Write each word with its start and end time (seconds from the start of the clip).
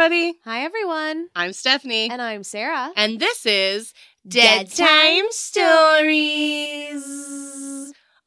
boring 0.00 0.12
world. 0.12 0.20
Hi, 0.20 0.24
everybody. 0.24 0.38
Hi, 0.44 0.64
everyone. 0.64 1.28
I'm 1.36 1.52
Stephanie. 1.52 2.10
And 2.10 2.22
I'm 2.22 2.42
Sarah. 2.42 2.92
And 2.96 3.20
this 3.20 3.44
is 3.46 3.92
Dead 4.26 4.70
Time 4.70 5.26
Stories. 5.30 7.02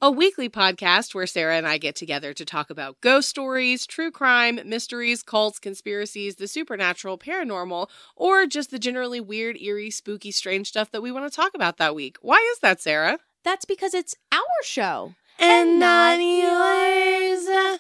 a 0.02 0.12
weekly 0.12 0.50
podcast 0.50 1.16
where 1.16 1.26
Sarah 1.26 1.56
and 1.56 1.68
I 1.68 1.78
get 1.78 1.96
together 1.96 2.34
to 2.34 2.46
talk 2.46 2.70
about 2.70 3.00
ghost 3.02 3.30
stories, 3.30 3.88
true 3.88 4.12
crime, 4.12 4.60
mysteries, 4.66 5.24
cults, 5.24 5.60
conspiracies, 5.60 6.36
the 6.36 6.48
supernatural, 6.48 7.18
paranormal, 7.18 7.88
or 8.16 8.46
just 8.46 8.70
the 8.70 8.80
generally 8.80 9.22
weird, 9.22 9.58
eerie, 9.62 9.90
spooky, 9.90 10.32
strange 10.32 10.68
stuff 10.68 10.92
that 10.92 11.02
we 11.02 11.12
want 11.12 11.32
to 11.32 11.36
talk 11.36 11.54
about 11.56 11.78
that 11.78 11.96
week. 11.96 12.18
Why 12.22 12.38
is 12.54 12.60
that, 12.60 12.82
Sarah? 12.82 13.20
That's 13.44 13.66
because 13.66 13.94
it's 13.94 14.16
our 14.32 14.42
show. 14.64 15.16
And 15.40 15.80
not 15.80 16.20
yours. 16.20 17.80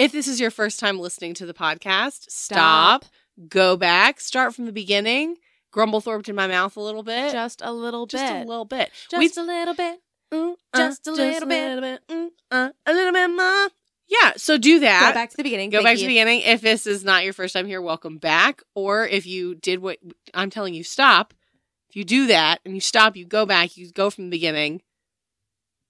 If 0.00 0.12
this 0.12 0.26
is 0.26 0.40
your 0.40 0.50
first 0.50 0.80
time 0.80 0.98
listening 0.98 1.34
to 1.34 1.44
the 1.44 1.52
podcast, 1.52 2.30
stop, 2.30 3.04
go 3.50 3.76
back, 3.76 4.18
start 4.18 4.54
from 4.54 4.64
the 4.64 4.72
beginning, 4.72 5.36
grumble 5.72 6.00
Thorpe 6.00 6.26
in 6.26 6.34
my 6.34 6.46
mouth 6.46 6.74
a 6.78 6.80
little 6.80 7.02
bit. 7.02 7.32
Just 7.32 7.60
a 7.62 7.70
little 7.70 8.06
Just 8.06 8.24
bit. 8.24 8.46
a 8.46 8.48
little 8.48 8.64
bit. 8.64 8.90
Just 9.10 9.36
a 9.36 9.42
little 9.42 9.74
bit. 9.74 10.00
Mm, 10.32 10.54
Just 10.74 11.06
a 11.06 11.12
little 11.12 11.46
bit. 11.46 11.80
bit. 11.82 12.00
Mm, 12.08 12.28
uh, 12.50 12.70
a 12.86 12.92
little 12.94 13.12
bit 13.12 13.28
more. 13.28 13.68
Yeah, 14.08 14.32
so 14.38 14.56
do 14.56 14.80
that. 14.80 15.10
Go 15.10 15.14
back 15.14 15.28
to 15.32 15.36
the 15.36 15.42
beginning. 15.42 15.68
Go 15.68 15.78
Thank 15.78 15.84
back 15.84 15.96
to 15.96 16.02
the 16.04 16.08
beginning. 16.08 16.40
If 16.46 16.62
this 16.62 16.86
is 16.86 17.04
not 17.04 17.24
your 17.24 17.34
first 17.34 17.52
time 17.52 17.66
here, 17.66 17.82
welcome 17.82 18.16
back. 18.16 18.62
Or 18.74 19.06
if 19.06 19.26
you 19.26 19.54
did 19.54 19.80
what 19.80 19.98
I'm 20.32 20.48
telling 20.48 20.72
you, 20.72 20.82
stop. 20.82 21.34
If 21.90 21.96
you 21.96 22.04
do 22.04 22.26
that 22.28 22.60
and 22.64 22.74
you 22.74 22.80
stop, 22.80 23.16
you 23.16 23.26
go 23.26 23.44
back, 23.44 23.76
you 23.76 23.92
go 23.92 24.08
from 24.08 24.24
the 24.24 24.30
beginning. 24.30 24.80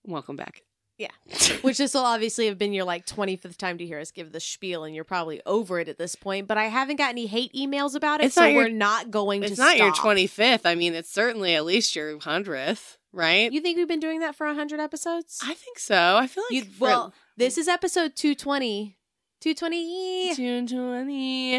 Welcome 0.04 0.34
back. 0.34 0.62
Yeah. 1.00 1.08
Which 1.62 1.78
this 1.78 1.94
will 1.94 2.04
obviously 2.04 2.46
have 2.46 2.58
been 2.58 2.74
your 2.74 2.84
like 2.84 3.06
25th 3.06 3.56
time 3.56 3.78
to 3.78 3.86
hear 3.86 3.98
us 3.98 4.10
give 4.10 4.32
the 4.32 4.38
spiel, 4.40 4.84
and 4.84 4.94
you're 4.94 5.02
probably 5.02 5.40
over 5.46 5.80
it 5.80 5.88
at 5.88 5.96
this 5.96 6.14
point. 6.14 6.46
But 6.46 6.58
I 6.58 6.64
haven't 6.64 6.96
got 6.96 7.08
any 7.08 7.24
hate 7.24 7.54
emails 7.54 7.94
about 7.94 8.20
it, 8.20 8.26
It's 8.26 8.34
so 8.34 8.44
your- 8.44 8.64
we're 8.64 8.68
not 8.68 9.10
going 9.10 9.42
It's 9.42 9.48
to 9.48 9.52
It's 9.54 9.58
not 9.58 9.78
your 9.78 9.92
25th. 9.92 10.66
I 10.66 10.74
mean, 10.74 10.94
it's 10.94 11.10
certainly 11.10 11.54
at 11.54 11.64
least 11.64 11.96
your 11.96 12.18
100th, 12.18 12.98
right? 13.14 13.50
You 13.50 13.62
think 13.62 13.78
we've 13.78 13.88
been 13.88 13.98
doing 13.98 14.20
that 14.20 14.36
for 14.36 14.46
100 14.46 14.78
episodes? 14.78 15.38
I 15.42 15.54
think 15.54 15.78
so. 15.78 16.16
I 16.18 16.26
feel 16.26 16.44
like 16.50 16.64
You- 16.66 16.70
well, 16.78 17.14
this 17.38 17.56
is 17.56 17.66
episode 17.66 18.14
220. 18.14 18.98
220. 19.40 20.34
220. 20.34 21.56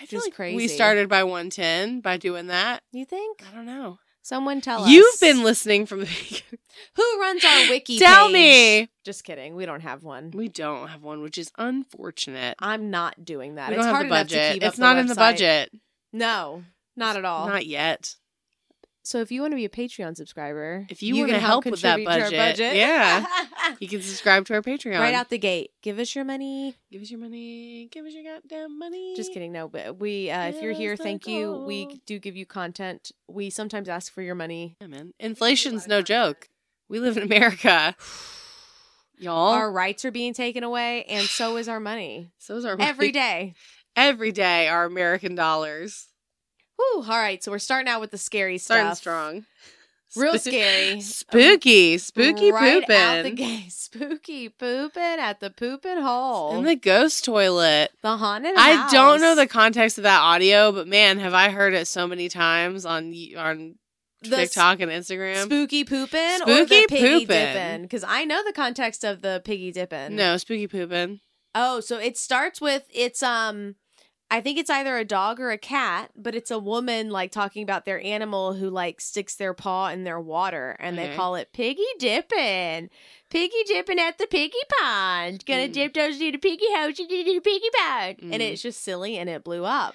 I 0.00 0.06
feel 0.06 0.20
Just 0.20 0.38
like 0.38 0.54
we 0.54 0.68
started 0.68 1.08
by 1.08 1.24
110 1.24 2.00
by 2.00 2.16
doing 2.16 2.46
that. 2.46 2.84
You 2.92 3.04
think? 3.04 3.42
I 3.50 3.52
don't 3.52 3.66
know. 3.66 3.98
Someone 4.28 4.60
tell 4.60 4.84
us. 4.84 4.90
You've 4.90 5.18
been 5.20 5.42
listening 5.42 5.86
from 5.86 6.00
the. 6.00 6.06
Who 6.96 7.20
runs 7.20 7.42
our 7.46 7.70
wiki? 7.70 7.98
Tell 7.98 8.26
page? 8.26 8.34
me. 8.34 8.88
Just 9.02 9.24
kidding. 9.24 9.54
We 9.54 9.64
don't 9.64 9.80
have 9.80 10.02
one. 10.04 10.32
We 10.32 10.48
don't 10.48 10.88
have 10.88 11.02
one, 11.02 11.22
which 11.22 11.38
is 11.38 11.50
unfortunate. 11.56 12.54
I'm 12.58 12.90
not 12.90 13.24
doing 13.24 13.54
that. 13.54 13.70
we 13.70 13.76
it's 13.76 13.86
don't 13.86 13.94
hard 13.94 14.06
have 14.06 14.10
the 14.10 14.16
enough 14.16 14.28
to 14.28 14.34
budget. 14.36 14.52
keep 14.52 14.62
up 14.64 14.68
It's 14.68 14.78
not 14.78 14.98
in 14.98 15.06
the 15.06 15.14
website. 15.14 15.16
budget. 15.16 15.70
No, 16.12 16.62
not 16.94 17.16
at 17.16 17.24
all. 17.24 17.46
Not 17.48 17.64
yet. 17.64 18.16
So 19.02 19.20
if 19.20 19.30
you 19.32 19.40
want 19.40 19.52
to 19.52 19.56
be 19.56 19.64
a 19.64 19.68
Patreon 19.70 20.16
subscriber, 20.16 20.86
If 20.90 21.02
you 21.02 21.14
you 21.14 21.22
wanna 21.22 21.34
can 21.34 21.40
help 21.40 21.64
with 21.64 21.80
that 21.82 21.96
to 21.96 22.04
our 22.06 22.30
budget, 22.30 22.74
yeah. 22.76 23.24
You 23.80 23.88
can 23.88 24.02
subscribe 24.02 24.44
to 24.46 24.54
our 24.54 24.62
Patreon. 24.62 24.98
right 24.98 25.14
out 25.14 25.28
the 25.30 25.38
gate. 25.38 25.70
Give 25.82 25.98
us 25.98 26.14
your 26.14 26.24
money. 26.24 26.74
Give 26.90 27.00
us 27.02 27.10
your 27.10 27.20
money. 27.20 27.88
Give 27.90 28.04
us 28.04 28.12
your 28.12 28.24
goddamn 28.24 28.78
money. 28.78 29.14
Just 29.16 29.32
kidding. 29.32 29.52
No, 29.52 29.68
but 29.68 29.98
we, 29.98 30.30
uh, 30.30 30.48
if 30.48 30.60
you're 30.62 30.72
here, 30.72 30.90
Give 30.92 30.94
us 30.94 30.98
the 30.98 31.04
thank 31.04 31.26
you. 31.26 31.52
We 31.66 32.00
do 32.06 32.18
give 32.18 32.36
you 32.36 32.44
content. 32.46 33.12
We 33.28 33.50
sometimes 33.50 33.88
ask 33.88 34.12
for 34.12 34.22
your 34.22 34.34
money. 34.34 34.76
Yeah, 34.80 34.88
man. 34.88 35.12
Inflation's 35.18 35.86
no 35.86 36.02
joke. 36.02 36.48
We 36.88 36.98
live 37.00 37.16
in 37.16 37.22
America. 37.22 37.94
Y'all. 39.18 39.52
Our 39.54 39.70
rights 39.72 40.04
are 40.04 40.12
being 40.12 40.32
taken 40.32 40.62
away, 40.62 41.04
and 41.04 41.26
so 41.26 41.56
is 41.56 41.68
our 41.68 41.80
money 41.80 42.30
so 42.38 42.56
is 42.56 42.64
our 42.64 42.76
every 42.78 43.06
money. 43.08 43.12
day. 43.12 43.54
Every 43.96 44.30
day, 44.32 44.68
our 44.68 44.84
American 44.84 45.34
dollars. 45.34 46.06
Whew, 46.78 47.02
all 47.08 47.18
right, 47.18 47.42
so 47.42 47.50
we're 47.50 47.58
starting 47.58 47.88
out 47.88 48.00
with 48.00 48.10
the 48.12 48.18
scary 48.18 48.58
stuff. 48.58 48.96
Starting 48.98 49.42
strong. 49.42 49.46
Real 50.16 50.34
Spoo- 50.34 50.40
scary. 50.40 51.00
Spooky. 51.02 51.98
Spooky 51.98 52.50
right 52.50 52.80
pooping. 52.82 52.96
out 52.96 53.22
the 53.24 53.30
gate. 53.30 53.70
Spooky 53.72 54.48
pooping 54.48 55.02
at 55.02 55.40
the 55.40 55.50
pooping 55.50 55.98
hole. 56.00 56.56
In 56.58 56.64
the 56.64 56.76
ghost 56.76 57.24
toilet. 57.24 57.90
the 58.02 58.16
haunted 58.16 58.54
I 58.56 58.72
house. 58.74 58.92
don't 58.92 59.20
know 59.20 59.34
the 59.34 59.46
context 59.46 59.98
of 59.98 60.04
that 60.04 60.20
audio, 60.20 60.72
but 60.72 60.88
man, 60.88 61.18
have 61.18 61.34
I 61.34 61.50
heard 61.50 61.74
it 61.74 61.86
so 61.88 62.06
many 62.06 62.28
times 62.30 62.86
on 62.86 63.12
on 63.36 63.74
The 64.22 64.36
TikTok 64.36 64.80
and 64.80 64.90
Instagram. 64.90 65.44
spooky 65.44 65.84
pooping 65.84 66.18
or 66.46 66.54
Spooky 66.64 66.80
the 66.82 66.86
piggy 66.88 67.26
poopin'. 67.26 67.52
dipping 67.52 67.82
because 67.82 68.04
I 68.06 68.24
know 68.24 68.42
the 68.44 68.52
context 68.54 69.04
of 69.04 69.20
the 69.20 69.42
piggy 69.44 69.72
dipping. 69.72 70.16
no, 70.16 70.36
spooky 70.38 70.68
pooping. 70.68 71.20
Oh, 71.54 71.80
so 71.80 71.98
it 71.98 72.16
starts 72.16 72.60
with 72.62 72.84
it's 72.94 73.22
um 73.22 73.74
I 74.30 74.42
think 74.42 74.58
it's 74.58 74.68
either 74.68 74.98
a 74.98 75.06
dog 75.06 75.40
or 75.40 75.50
a 75.50 75.56
cat, 75.56 76.10
but 76.14 76.34
it's 76.34 76.50
a 76.50 76.58
woman 76.58 77.08
like 77.08 77.32
talking 77.32 77.62
about 77.62 77.86
their 77.86 77.98
animal 78.04 78.52
who 78.54 78.68
like 78.68 79.00
sticks 79.00 79.34
their 79.36 79.54
paw 79.54 79.88
in 79.88 80.04
their 80.04 80.20
water 80.20 80.76
and 80.80 80.98
Okay. 80.98 81.08
they 81.08 81.16
call 81.16 81.34
it 81.34 81.52
piggy 81.54 81.86
dipping. 81.98 82.90
Piggy 83.30 83.64
dipping 83.66 83.98
at 83.98 84.18
the 84.18 84.26
piggy 84.26 84.58
pond. 84.80 85.44
Gonna 85.46 85.68
Mm. 85.68 85.72
dip 85.72 85.94
those 85.94 86.20
in 86.20 86.32
the 86.32 86.38
piggy 86.38 86.70
house 86.74 86.98
into 86.98 87.08
the 87.24 87.40
piggy 87.40 87.70
pond. 87.74 88.16
And 88.20 88.34
Mm. 88.42 88.52
it's 88.52 88.62
just 88.62 88.82
silly 88.82 89.16
and 89.16 89.30
it 89.30 89.44
blew 89.44 89.64
up. 89.64 89.94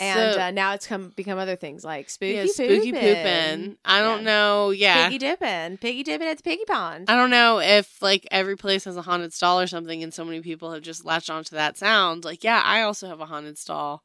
And 0.00 0.34
So- 0.34 0.40
uh, 0.40 0.50
now 0.50 0.72
it's 0.72 0.86
come 0.86 1.10
become 1.14 1.38
other 1.38 1.54
things 1.56 1.84
like 1.84 2.10
spooky 2.10 2.32
yeah, 2.34 2.46
spooky 2.46 2.90
pooping. 2.92 3.00
pooping. 3.14 3.76
I 3.84 4.00
don't 4.00 4.18
Yeah. 4.20 4.24
know. 4.24 4.70
Yeah. 4.70 5.04
Piggy 5.06 5.18
dipping. 5.18 5.78
Piggy 5.78 6.02
dipping 6.02 6.26
at 6.26 6.36
the 6.38 6.42
piggy 6.42 6.64
pond. 6.64 7.08
I 7.08 7.14
don't 7.16 7.30
know 7.30 7.60
if 7.60 8.02
like 8.02 8.26
every 8.32 8.56
place 8.56 8.84
has 8.84 8.96
a 8.96 9.02
haunted 9.02 9.32
stall 9.32 9.60
or 9.60 9.66
something, 9.68 10.02
and 10.02 10.12
so 10.12 10.24
many 10.24 10.40
people 10.40 10.72
have 10.72 10.82
just 10.82 11.04
latched 11.04 11.30
onto 11.30 11.54
that 11.54 11.76
sound. 11.78 12.24
Like, 12.24 12.42
yeah, 12.42 12.60
I 12.64 12.82
also 12.82 13.06
have 13.06 13.20
a 13.20 13.26
haunted 13.26 13.56
stall. 13.56 14.02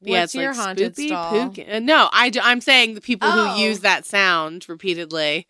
But 0.00 0.10
yeah, 0.10 0.20
What's 0.20 0.34
it's 0.34 0.40
your 0.42 0.52
like 0.54 0.60
haunted 0.60 0.94
spoopy 0.96 1.06
stall? 1.08 1.54
uh, 1.76 1.78
No, 1.80 2.08
I 2.12 2.30
do, 2.30 2.40
I'm 2.42 2.60
saying 2.60 2.94
the 2.94 3.00
people 3.00 3.28
Oh. 3.30 3.48
who 3.54 3.60
use 3.60 3.80
that 3.80 4.06
sound 4.06 4.64
repeatedly. 4.68 5.46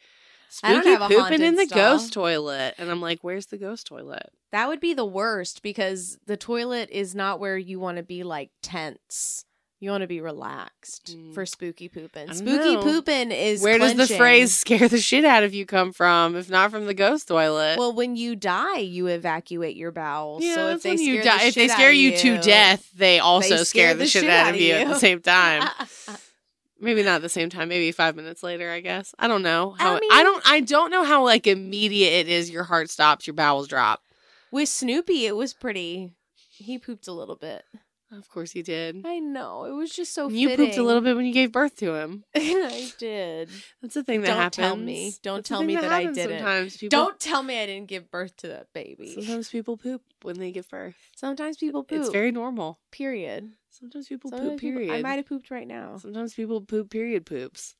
I 0.62 0.72
don't 0.72 0.81
Spooky 0.82 0.91
have 0.93 1.03
a 1.03 1.05
pooping 1.09 1.20
haunted 1.20 1.41
in 1.43 1.55
the 1.56 1.66
stall. 1.66 1.76
ghost 1.99 2.12
toilet, 2.15 2.75
and 2.78 2.91
I'm 2.91 3.03
like, 3.03 3.19
"Where's 3.22 3.47
the 3.47 3.59
ghost 3.59 3.87
toilet?" 3.87 4.31
That 4.50 4.69
would 4.69 4.81
be 4.81 4.94
the 4.94 5.05
worst 5.05 5.62
because 5.62 6.16
the 6.26 6.38
toilet 6.38 6.88
is 6.91 7.15
not 7.15 7.38
where 7.38 7.59
you 7.59 7.78
want 7.78 7.99
to 7.99 8.03
be 8.03 8.22
like 8.22 8.49
tense. 8.62 9.44
You 9.81 9.91
want 9.91 10.00
to 10.03 10.09
be 10.09 10.21
relaxed 10.21 11.16
Mm. 11.16 11.34
for 11.34 11.47
spooky 11.47 11.89
pooping. 11.89 12.34
Spooky 12.34 12.75
know. 12.75 12.83
pooping 12.83 13.31
is 13.31 13.62
Where 13.62 13.78
does 13.78 13.94
the 13.94 14.09
phrase 14.09 14.53
"scare 14.59 14.89
the 14.89 14.99
shit 14.99 15.25
out 15.25 15.44
of 15.44 15.55
you" 15.55 15.66
come 15.66 15.93
from? 15.93 16.34
If 16.34 16.50
not 16.50 16.72
from 16.72 16.87
the 16.87 16.94
ghost 16.94 17.28
toilet? 17.28 17.78
Well, 17.78 17.93
when 17.93 18.17
you 18.17 18.34
die, 18.34 18.78
you 18.78 19.06
evacuate 19.06 19.77
your 19.77 19.93
bowels. 19.93 20.43
yeah, 20.43 20.55
so 20.56 20.69
if 20.71 20.83
they 20.83 20.97
scare 20.97 21.15
you 21.15 21.22
the 21.22 21.28
if 21.28 21.55
they 21.55 21.62
shit 21.69 21.71
scare 21.71 21.91
of 21.91 21.94
you 21.94 22.17
to 22.17 22.38
death, 22.41 22.91
they 22.97 23.21
also 23.21 23.59
they 23.59 23.65
scare, 23.65 23.94
the, 23.94 24.06
shit 24.06 24.28
out 24.28 24.53
of 24.55 24.61
you, 24.61 24.72
at 24.75 24.88
the 24.88 24.99
same 24.99 25.21
time. 25.21 25.69
Maybe 26.81 27.03
not 27.03 27.17
at 27.17 27.22
the 27.22 27.28
same 27.28 27.49
time. 27.50 27.69
Maybe 27.69 27.91
five 27.93 28.15
minutes 28.17 28.43
later. 28.43 28.71
I 28.71 28.81
guess. 28.81 29.15
I 29.19 29.28
don't 29.28 29.43
know 29.43 29.77
how. 29.78 29.94
I 29.94 30.00
I, 30.12 30.22
don't. 30.25 30.43
I 30.50 30.61
don't 30.61 30.91
know 30.91 31.05
how 31.05 31.25
like 31.25 31.47
immediate 31.47 32.12
it 32.12 32.28
is. 32.28 32.50
Your 32.50 32.65
heart 32.65 32.91
stops. 32.91 33.27
Your 33.27 33.34
bowels 33.34 33.69
drop. 33.69 34.03
With 34.50 34.69
Snoopy, 34.69 35.27
it 35.27 35.37
was 35.37 35.55
pretty. 35.55 36.11
He 36.50 36.78
pooped 36.78 37.06
a 37.06 37.12
little 37.12 37.37
bit. 37.37 37.65
Of 38.10 38.28
course 38.30 38.52
he 38.52 38.62
did. 38.62 39.02
I 39.04 39.19
know 39.19 39.64
it 39.64 39.72
was 39.72 39.91
just 39.91 40.14
so. 40.14 40.30
you 40.30 40.56
pooped 40.56 40.78
a 40.78 40.82
little 40.82 41.02
bit 41.02 41.14
when 41.14 41.26
you 41.26 41.32
gave 41.32 41.52
birth 41.52 41.76
to 41.76 41.94
him. 41.94 42.24
I 42.34 42.91
did. 42.98 43.50
That's 43.82 43.92
the 43.94 44.02
thing 44.02 44.22
that 44.22 44.28
Don't 44.28 44.36
happens. 44.38 44.56
tell 44.56 44.76
me. 44.76 45.12
Don't 45.22 45.36
That's 45.38 45.48
tell 45.50 45.62
me 45.62 45.76
that 45.76 45.92
I 45.92 46.04
didn't. 46.04 46.38
Sometimes 46.38 46.76
people 46.78 46.88
Don't 46.98 47.20
tell 47.20 47.42
me 47.42 47.60
I 47.60 47.66
didn't 47.66 47.88
give 47.88 48.10
birth 48.10 48.34
to 48.38 48.48
that 48.48 48.72
baby. 48.72 49.12
Sometimes 49.14 49.50
people 49.50 49.76
poop 49.76 50.00
when 50.22 50.38
they 50.38 50.52
give 50.52 50.69
birth. 50.70 50.96
Sometimes 51.16 51.58
people 51.58 51.84
poop. 51.84 52.00
It's 52.00 52.08
very 52.08 52.32
normal. 52.32 52.78
period. 52.90 53.52
Sometimes 53.70 54.08
people 54.08 54.31
Sometimes 54.31 54.52
poop. 54.52 54.61
people- 54.61 54.81
Period. 54.81 54.94
I 54.94 55.02
might 55.02 55.16
have 55.16 55.26
pooped 55.26 55.50
right 55.50 55.69
now. 55.69 55.99
Sometimes 55.99 56.32
people 56.32 56.62
poop. 56.62 56.88
Period 56.90 57.26
poops. 57.26 57.75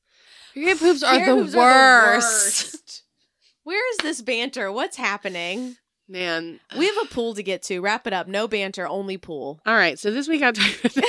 Period 0.53 0.77
poops 0.77 1.01
are, 1.01 1.17
Period 1.17 1.37
the, 1.37 1.41
poops 1.43 1.55
worst. 1.55 2.73
worst. 2.73 3.03
Where 3.63 3.91
is 3.93 3.97
this 3.97 4.21
banter? 4.21 4.71
What's 4.71 4.95
happening? 4.97 5.75
Man, 6.09 6.59
We 6.75 6.87
have 6.87 6.97
a 7.03 7.07
pool 7.13 7.35
to 7.35 7.43
get 7.43 7.61
to. 7.63 7.79
Wrap 7.81 8.07
it 8.07 8.13
up. 8.13 8.27
No 8.27 8.47
banter, 8.47 8.87
only 8.87 9.17
pool. 9.17 9.61
All 9.65 9.75
right, 9.75 9.97
so 9.99 10.09
this 10.09 10.27
week 10.27 10.41
I'm 10.41 10.53
talking. 10.53 11.03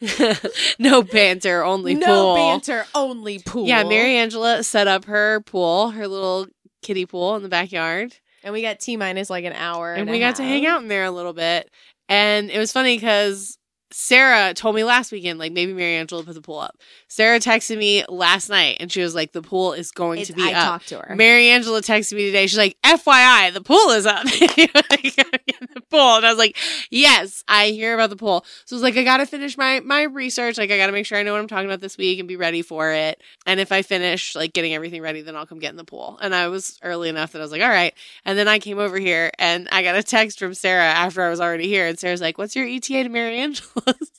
no 0.78 1.02
banter, 1.02 1.64
only 1.64 1.94
no 1.94 2.06
pool. 2.06 2.36
No 2.36 2.36
banter, 2.36 2.84
only 2.94 3.38
pool. 3.40 3.66
Yeah, 3.66 3.84
Mary 3.84 4.16
Angela 4.16 4.62
set 4.62 4.86
up 4.86 5.06
her 5.06 5.40
pool, 5.40 5.90
her 5.90 6.06
little 6.06 6.46
kiddie 6.82 7.06
pool 7.06 7.34
in 7.36 7.42
the 7.42 7.48
backyard, 7.48 8.14
And 8.44 8.52
we 8.52 8.62
got 8.62 8.78
T 8.80 8.96
minus 8.96 9.30
like 9.30 9.44
an 9.44 9.54
hour. 9.54 9.92
and, 9.92 10.02
And, 10.02 10.10
we 10.10 10.20
got 10.20 10.36
to 10.36 10.44
hang 10.44 10.66
out 10.66 10.82
in 10.82 10.88
there 10.88 11.04
a 11.04 11.10
little 11.10 11.32
bit. 11.32 11.70
And 12.08 12.50
it 12.50 12.58
was 12.58 12.70
funny 12.70 12.96
because 12.96 13.57
Sarah 13.90 14.52
told 14.54 14.74
me 14.76 14.84
last 14.84 15.10
weekend, 15.12 15.38
like 15.38 15.52
maybe 15.52 15.72
Mary 15.72 15.94
Angela 15.96 16.22
put 16.22 16.34
the 16.34 16.40
pool 16.42 16.58
up. 16.58 16.76
Sarah 17.08 17.38
texted 17.40 17.78
me 17.78 18.04
last 18.08 18.48
night 18.50 18.76
and 18.80 18.92
she 18.92 19.00
was 19.00 19.14
like, 19.14 19.32
the 19.32 19.42
pool 19.42 19.72
is 19.72 19.90
going 19.90 20.20
It's- 20.20 20.28
to 20.28 20.34
be 20.34 20.42
I 20.42 20.58
up. 20.58 20.64
talked 20.66 20.88
to 20.88 20.98
her. 21.00 21.16
Mary 21.16 21.48
Angela 21.48 21.80
texted 21.80 22.14
me 22.14 22.26
today. 22.26 22.46
She's 22.46 22.58
like, 22.58 22.76
FYI, 22.82 23.52
the 23.52 23.62
pool 23.62 23.90
is 23.90 24.04
up. 24.06 24.24
the 24.26 25.82
pool. 25.90 26.16
And 26.16 26.26
I 26.26 26.30
was 26.30 26.38
like, 26.38 26.56
yes, 26.90 27.44
I 27.48 27.68
hear 27.68 27.94
about 27.94 28.10
the 28.10 28.16
pool. 28.16 28.44
So 28.64 28.74
I 28.74 28.76
was 28.76 28.82
like, 28.82 28.96
I 28.96 29.04
got 29.04 29.18
to 29.18 29.26
finish 29.26 29.56
my, 29.56 29.80
my 29.80 30.02
research. 30.02 30.58
Like, 30.58 30.70
I 30.70 30.76
got 30.76 30.86
to 30.86 30.92
make 30.92 31.06
sure 31.06 31.18
I 31.18 31.22
know 31.22 31.32
what 31.32 31.40
I'm 31.40 31.48
talking 31.48 31.66
about 31.66 31.80
this 31.80 31.96
week 31.96 32.18
and 32.18 32.28
be 32.28 32.36
ready 32.36 32.62
for 32.62 32.92
it. 32.92 33.20
And 33.46 33.58
if 33.60 33.72
I 33.72 33.82
finish 33.82 34.34
like 34.34 34.52
getting 34.52 34.74
everything 34.74 35.00
ready, 35.02 35.22
then 35.22 35.36
I'll 35.36 35.46
come 35.46 35.58
get 35.58 35.70
in 35.70 35.76
the 35.76 35.84
pool. 35.84 36.18
And 36.20 36.34
I 36.34 36.48
was 36.48 36.78
early 36.82 37.08
enough 37.08 37.32
that 37.32 37.38
I 37.38 37.42
was 37.42 37.52
like, 37.52 37.62
all 37.62 37.68
right. 37.68 37.94
And 38.24 38.38
then 38.38 38.48
I 38.48 38.58
came 38.58 38.78
over 38.78 38.98
here 38.98 39.30
and 39.38 39.68
I 39.72 39.82
got 39.82 39.96
a 39.96 40.02
text 40.02 40.38
from 40.38 40.54
Sarah 40.54 40.84
after 40.84 41.22
I 41.22 41.30
was 41.30 41.40
already 41.40 41.68
here. 41.68 41.86
And 41.86 41.98
Sarah's 41.98 42.20
like, 42.20 42.38
what's 42.38 42.54
your 42.54 42.66
ETA 42.66 43.04
to 43.04 43.08
Mary 43.08 43.38
Angela's? 43.86 44.10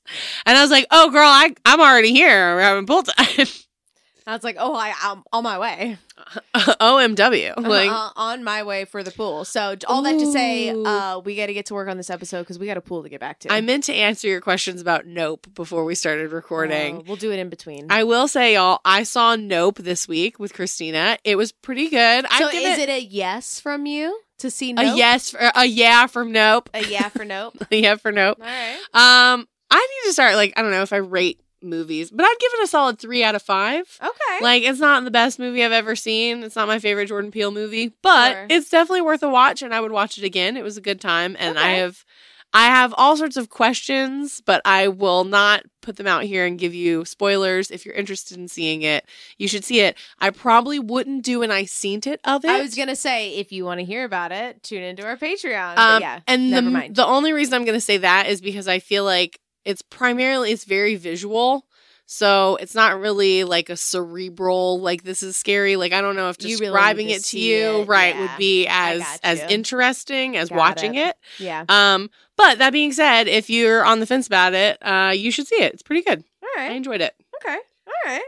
And 0.46 0.58
I 0.58 0.62
was 0.62 0.72
like, 0.72 0.88
oh, 0.92 1.12
girl, 1.12 1.28
I, 1.28 1.54
I'm 1.66 1.80
already 1.80 2.14
here. 2.14 2.56
We're 2.56 2.62
having 2.62 2.86
pool 2.86 3.04
time. 3.04 3.48
I 4.28 4.34
was 4.34 4.44
like, 4.44 4.58
oh, 4.60 4.76
I, 4.76 4.94
I'm 5.02 5.24
on 5.34 5.44
my 5.44 5.58
way. 5.58 5.98
OMW. 6.56 7.58
Like, 7.58 7.90
uh, 7.90 8.10
on 8.16 8.44
my 8.44 8.62
way 8.62 8.86
for 8.86 9.02
the 9.02 9.10
pool. 9.10 9.44
So 9.44 9.76
all 9.88 10.04
that 10.04 10.20
to 10.20 10.32
say, 10.32 10.70
uh, 10.70 11.20
we 11.20 11.36
got 11.36 11.48
to 11.48 11.54
get 11.54 11.66
to 11.68 11.74
work 11.74 11.90
on 11.90 11.98
this 11.98 12.12
episode 12.12 12.42
because 12.42 12.60
we 12.60 12.68
got 12.68 12.78
a 12.78 12.82
pool 12.82 13.02
to 13.02 13.10
get 13.10 13.20
back 13.20 13.40
to. 13.40 13.52
I 13.52 13.62
meant 13.62 13.86
to 13.86 13.94
answer 13.94 14.28
your 14.28 14.40
questions 14.40 14.82
about 14.82 15.08
Nope 15.08 15.48
before 15.56 15.84
we 15.84 15.96
started 15.96 16.32
recording. 16.32 16.98
Uh, 16.98 17.02
we'll 17.08 17.16
do 17.16 17.32
it 17.32 17.40
in 17.40 17.50
between. 17.50 17.88
I 17.90 18.04
will 18.04 18.28
say, 18.28 18.54
y'all, 18.54 18.82
I 18.86 19.02
saw 19.02 19.36
Nope 19.36 19.80
this 19.80 20.08
week 20.08 20.38
with 20.38 20.54
Christina. 20.54 21.18
It 21.24 21.36
was 21.36 21.52
pretty 21.52 21.90
good. 21.90 22.28
so 22.38 22.48
I'd 22.48 22.54
is 22.54 22.78
it, 22.78 22.90
it 22.90 22.90
a 22.90 23.02
yes 23.02 23.60
from 23.60 23.88
you 23.88 24.16
to 24.40 24.52
see 24.52 24.74
nope? 24.74 24.94
a 24.96 24.98
yes, 24.98 25.32
for, 25.32 25.52
a 25.56 25.66
yeah 25.66 26.08
from 26.08 26.32
Nope, 26.32 26.70
A 26.74 26.84
yeah 26.86 27.10
for 27.10 27.26
nope. 27.26 27.56
a 27.72 27.76
yeah 27.76 27.96
for 27.96 28.12
Nope. 28.12 28.38
All 28.42 28.46
right. 28.48 28.76
Um, 28.94 29.48
I 29.72 29.78
need 30.04 30.10
to 30.10 30.14
start 30.14 30.36
like 30.36 30.54
I 30.58 30.62
don't 30.62 30.72
know 30.72 30.82
if 30.82 30.94
I 30.94 30.98
rate 30.98 31.40
movies, 31.62 32.10
but 32.10 32.24
I'd 32.26 32.36
give 32.40 32.52
it 32.56 32.64
a 32.64 32.68
solid 32.68 33.00
three 33.00 33.24
out 33.24 33.36
of 33.36 33.42
five. 33.42 33.84
Okay. 34.02 34.42
Like 34.44 34.64
it's 34.64 34.80
not 34.80 35.04
the 35.04 35.12
best 35.12 35.40
movie 35.40 35.64
I've 35.64 35.72
ever 35.72 35.96
seen. 35.96 36.44
It's 36.44 36.56
not 36.56 36.68
my 36.68 36.80
favorite 36.80 37.08
Jordan 37.08 37.32
Peele 37.32 37.52
movie, 37.52 37.94
but 38.02 38.32
Sure. 38.32 38.48
it's 38.50 38.70
definitely 38.70 39.02
worth 39.02 39.24
a 39.24 39.30
watch 39.30 39.62
and 39.62 39.74
I 39.74 39.82
would 39.82 39.92
watch 39.92 40.18
it 40.18 40.24
again. 40.24 40.56
It 40.58 40.64
was 40.64 40.78
a 40.78 40.82
good 40.82 41.02
time 41.02 41.36
and 41.40 41.60
I 41.60 41.72
have 41.74 42.04
I 42.54 42.66
have 42.66 42.96
all 42.98 43.16
sorts 43.16 43.38
of 43.38 43.50
questions, 43.50 44.42
but 44.44 44.62
I 44.66 44.88
will 44.88 45.24
not 45.24 45.64
put 45.90 45.96
them 45.96 46.06
out 46.06 46.22
here 46.24 46.46
and 46.46 46.60
give 46.60 46.76
you 46.76 47.04
spoilers. 47.04 47.72
If 47.72 47.84
you're 47.84 47.96
interested 47.96 48.38
in 48.38 48.48
seeing 48.48 48.84
it, 48.84 49.06
you 49.40 49.48
should 49.48 49.64
see 49.64 49.80
it. 49.80 49.98
I 50.20 50.30
probably 50.30 50.78
wouldn't 50.78 51.24
do 51.24 51.42
an 51.42 51.50
I 51.50 51.66
seen 51.66 52.02
it 52.06 52.20
of 52.26 52.46
it. 52.46 52.52
I 52.52 52.62
was 52.62 52.76
gonna 52.76 52.96
say 52.96 53.32
if 53.38 53.52
you 53.52 53.66
want 53.66 53.80
to 53.80 53.86
hear 53.86 54.04
about 54.06 54.32
it, 54.32 54.62
tune 54.62 54.84
into 54.84 55.04
our 55.04 55.18
Patreon. 55.18 55.78
um, 55.78 56.02
yeah, 56.02 56.20
and 56.28 56.52
never 56.52 56.66
the, 56.66 56.72
mind. 56.72 56.96
the 56.96 57.06
only 57.06 57.34
reason 57.34 57.56
I'm 57.56 57.66
going 57.66 57.74
to 57.78 57.82
say 57.82 57.98
that 57.98 58.28
is 58.28 58.40
because 58.42 58.68
I 58.68 58.78
feel 58.78 59.04
like 59.04 59.40
it's 59.66 59.82
primarily 59.82 60.52
it's 60.52 60.64
very 60.66 60.94
visual. 60.96 61.66
So 62.12 62.56
it's 62.56 62.74
not 62.74 63.00
really 63.00 63.44
like 63.44 63.70
a 63.70 63.78
cerebral 63.78 64.80
like 64.82 65.04
this 65.04 65.22
is 65.24 65.38
scary. 65.38 65.76
Like 65.76 65.94
I 65.94 66.02
don't 66.02 66.16
know 66.16 66.30
if 66.30 66.38
You 66.44 66.58
really 66.58 66.72
describing 66.74 67.08
to 67.08 67.14
it 67.14 67.24
to 67.26 67.40
you 67.40 67.82
it. 67.82 67.88
right 67.88 68.16
Yeah. 68.16 68.22
would 68.22 68.38
be 68.38 68.68
as 68.68 69.20
as 69.24 69.40
interesting 69.50 70.36
as 70.38 70.50
Got 70.50 70.58
watching 70.58 70.96
it. 70.96 71.10
it. 71.10 71.16
yeah. 71.44 71.66
Um 71.70 72.10
but 72.40 72.58
that 72.58 72.72
being 72.74 72.92
said, 72.94 73.28
if 73.28 73.50
you're 73.50 73.84
on 73.86 74.00
the 74.00 74.06
fence 74.08 74.26
about 74.28 74.54
it, 74.54 74.78
uh 74.82 75.12
you 75.16 75.30
should 75.32 75.48
see 75.48 75.62
it. 75.62 75.74
It's 75.74 75.84
pretty 75.84 76.02
good. 76.04 76.24
All 76.44 76.50
right. 76.58 76.72
I 76.72 76.74
enjoyed 76.76 77.02
it. 77.02 77.14
Okay. 77.44 77.58
All 77.88 77.94
right. 78.06 78.22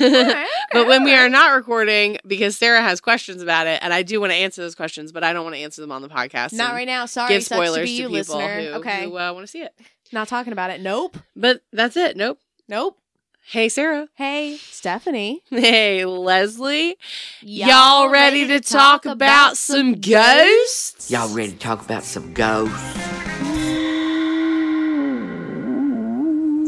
All 0.00 0.06
All 0.06 0.12
right. 0.24 0.34
right. 0.34 0.48
But 0.72 0.86
when 0.86 1.04
we 1.04 1.14
are 1.14 1.28
not 1.28 1.54
recording, 1.54 2.18
because 2.26 2.56
Sarah 2.56 2.80
has 2.82 3.00
questions 3.00 3.42
about 3.42 3.66
it, 3.66 3.78
and 3.82 3.92
I 3.92 4.02
do 4.02 4.20
want 4.20 4.32
to 4.32 4.36
answer 4.36 4.62
those 4.62 4.74
questions, 4.74 5.12
but 5.12 5.22
I 5.24 5.32
don't 5.34 5.44
want 5.44 5.54
to 5.56 5.60
answer 5.62 5.80
them 5.82 5.92
on 5.92 6.00
the 6.02 6.08
podcast. 6.08 6.52
not 6.54 6.72
right 6.72 6.86
now. 6.86 7.04
Sorry. 7.06 7.28
Give 7.34 7.42
Sucks 7.42 7.48
to 7.60 7.66
spoilers 7.66 7.88
be 7.90 7.96
to, 7.98 8.02
people 8.08 8.12
listener. 8.12 8.60
who, 8.62 8.68
okay. 8.80 9.04
who 9.04 9.18
uh, 9.18 9.32
want 9.34 9.44
to 9.46 9.50
see 9.50 9.62
it. 9.62 9.74
Not 10.12 10.28
talking 10.28 10.52
about 10.52 10.70
it. 10.70 10.80
Nope. 10.80 11.16
But 11.36 11.62
that's 11.72 11.96
it. 11.96 12.16
Nope. 12.16 12.38
Nope. 12.68 12.98
Hey, 13.44 13.68
Sarah. 13.68 14.08
Hey, 14.14 14.56
Stephanie. 14.56 15.42
Hey, 15.50 16.04
Leslie. 16.04 16.96
Y'all, 17.42 18.08
ready, 18.08 18.46
to 18.46 18.60
talk, 18.60 19.04
about 19.04 19.56
some 19.56 19.94
ghosts? 20.00 21.10
Y'all 21.10 21.28
ready 21.34 21.52
to 21.52 21.58
talk 21.58 21.82
about 21.84 22.04
some 22.04 22.32
ghosts? 22.32 22.78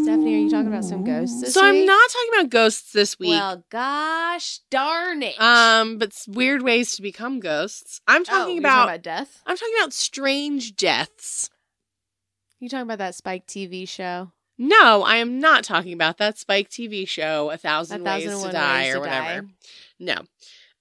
Stephanie, 0.02 0.34
are 0.34 0.38
you 0.38 0.50
talking 0.50 0.66
about 0.68 0.84
some 0.84 1.04
ghosts 1.04 1.40
this 1.40 1.54
So 1.54 1.64
I'm 1.64 1.86
not 1.86 2.10
talking 2.10 2.28
about 2.40 2.50
ghosts 2.50 2.92
this 2.92 3.18
week. 3.18 3.30
Well, 3.30 3.64
gosh 3.70 4.60
darn 4.70 5.22
it. 5.22 5.40
um, 5.40 5.96
but 5.98 6.08
s- 6.08 6.28
weird 6.28 6.62
ways 6.62 6.96
to 6.96 7.02
become 7.02 7.40
ghosts. 7.40 8.00
I'm 8.06 8.22
Oh, 8.22 8.24
talking 8.24 8.54
you're 8.56 8.58
about, 8.60 8.74
talking 8.86 8.88
about 8.94 9.02
death. 9.02 9.42
I'm 9.46 9.56
talking 9.56 9.74
about 9.78 9.92
strange 9.94 10.76
deaths. 10.76 11.48
You 12.60 12.68
talking 12.68 12.82
about 12.82 12.98
that 12.98 13.14
Spike 13.14 13.46
TV 13.46 13.88
show? 13.88 14.32
No, 14.58 15.02
I 15.02 15.16
am 15.16 15.40
not 15.40 15.64
talking 15.64 15.92
about 15.92 16.18
that 16.18 16.38
Spike 16.38 16.70
TV 16.70 17.08
show, 17.08 17.50
A 17.50 17.56
Thousand, 17.56 18.02
A 18.02 18.04
Ways 18.04 18.42
to 18.42 18.52
Die 18.52 18.82
Ways 18.82 18.90
or 18.90 18.94
to 18.94 19.00
whatever. 19.00 19.40
Die. 19.42 19.48
No. 19.98 20.14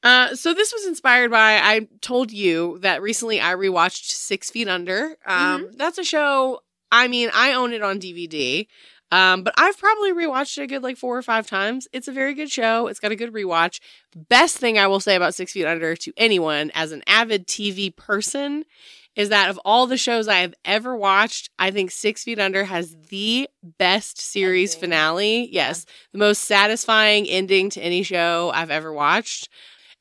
Uh, 0.03 0.35
so 0.35 0.53
this 0.53 0.73
was 0.73 0.85
inspired 0.85 1.31
by 1.31 1.59
I 1.59 1.87
told 2.01 2.31
you 2.31 2.77
that 2.81 3.01
recently 3.01 3.39
I 3.39 3.53
rewatched 3.53 4.11
Six 4.11 4.49
Feet 4.51 4.67
Under. 4.67 5.15
Um, 5.25 5.65
Mm-hmm. 5.65 5.77
That's 5.77 5.97
a 5.97 6.03
show. 6.03 6.59
I 6.91 7.07
mean, 7.07 7.29
I 7.33 7.53
own 7.53 7.73
it 7.73 7.81
on 7.81 7.99
DVD. 7.99 8.67
Um, 9.11 9.43
but 9.43 9.53
I've 9.57 9.77
probably 9.77 10.11
rewatched 10.11 10.57
it 10.57 10.63
a 10.63 10.67
good 10.67 10.81
like 10.83 10.97
four 10.97 11.15
or 11.17 11.21
five 11.21 11.45
times. 11.47 11.87
It's 11.93 12.07
a 12.07 12.11
very 12.11 12.33
good 12.33 12.51
show. 12.51 12.87
It's 12.87 12.99
got 12.99 13.11
a 13.11 13.15
good 13.15 13.31
rewatch. 13.31 13.79
Best 14.15 14.57
thing 14.57 14.77
I 14.79 14.87
will 14.87 14.99
say 14.99 15.15
about 15.15 15.35
Six 15.35 15.53
Feet 15.53 15.65
Under 15.65 15.95
to 15.95 16.11
anyone 16.17 16.71
as 16.73 16.91
an 16.91 17.03
avid 17.07 17.47
TV 17.47 17.95
person 17.95 18.65
is 19.15 19.29
that 19.29 19.49
of 19.49 19.59
all 19.63 19.87
the 19.87 19.97
shows 19.97 20.27
I 20.27 20.39
have 20.39 20.53
ever 20.65 20.95
watched, 20.95 21.49
I 21.59 21.71
think 21.71 21.91
Six 21.91 22.23
Feet 22.23 22.39
Under 22.39 22.63
has 22.65 22.95
the 23.09 23.47
best 23.77 24.19
series 24.19 24.73
finale. 24.75 25.49
Yes, 25.51 25.85
the 26.11 26.17
most 26.17 26.41
satisfying 26.41 27.27
ending 27.27 27.69
to 27.71 27.81
any 27.81 28.03
show 28.03 28.51
I've 28.53 28.71
ever 28.71 28.91
watched. 28.91 29.49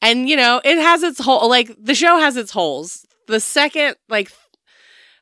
And 0.01 0.29
you 0.29 0.37
know, 0.37 0.61
it 0.65 0.79
has 0.79 1.03
its 1.03 1.21
whole 1.21 1.49
like 1.49 1.75
the 1.79 1.95
show 1.95 2.19
has 2.19 2.37
its 2.37 2.51
holes. 2.51 3.07
The 3.29 3.41
second 3.41 3.97
like 4.09 4.33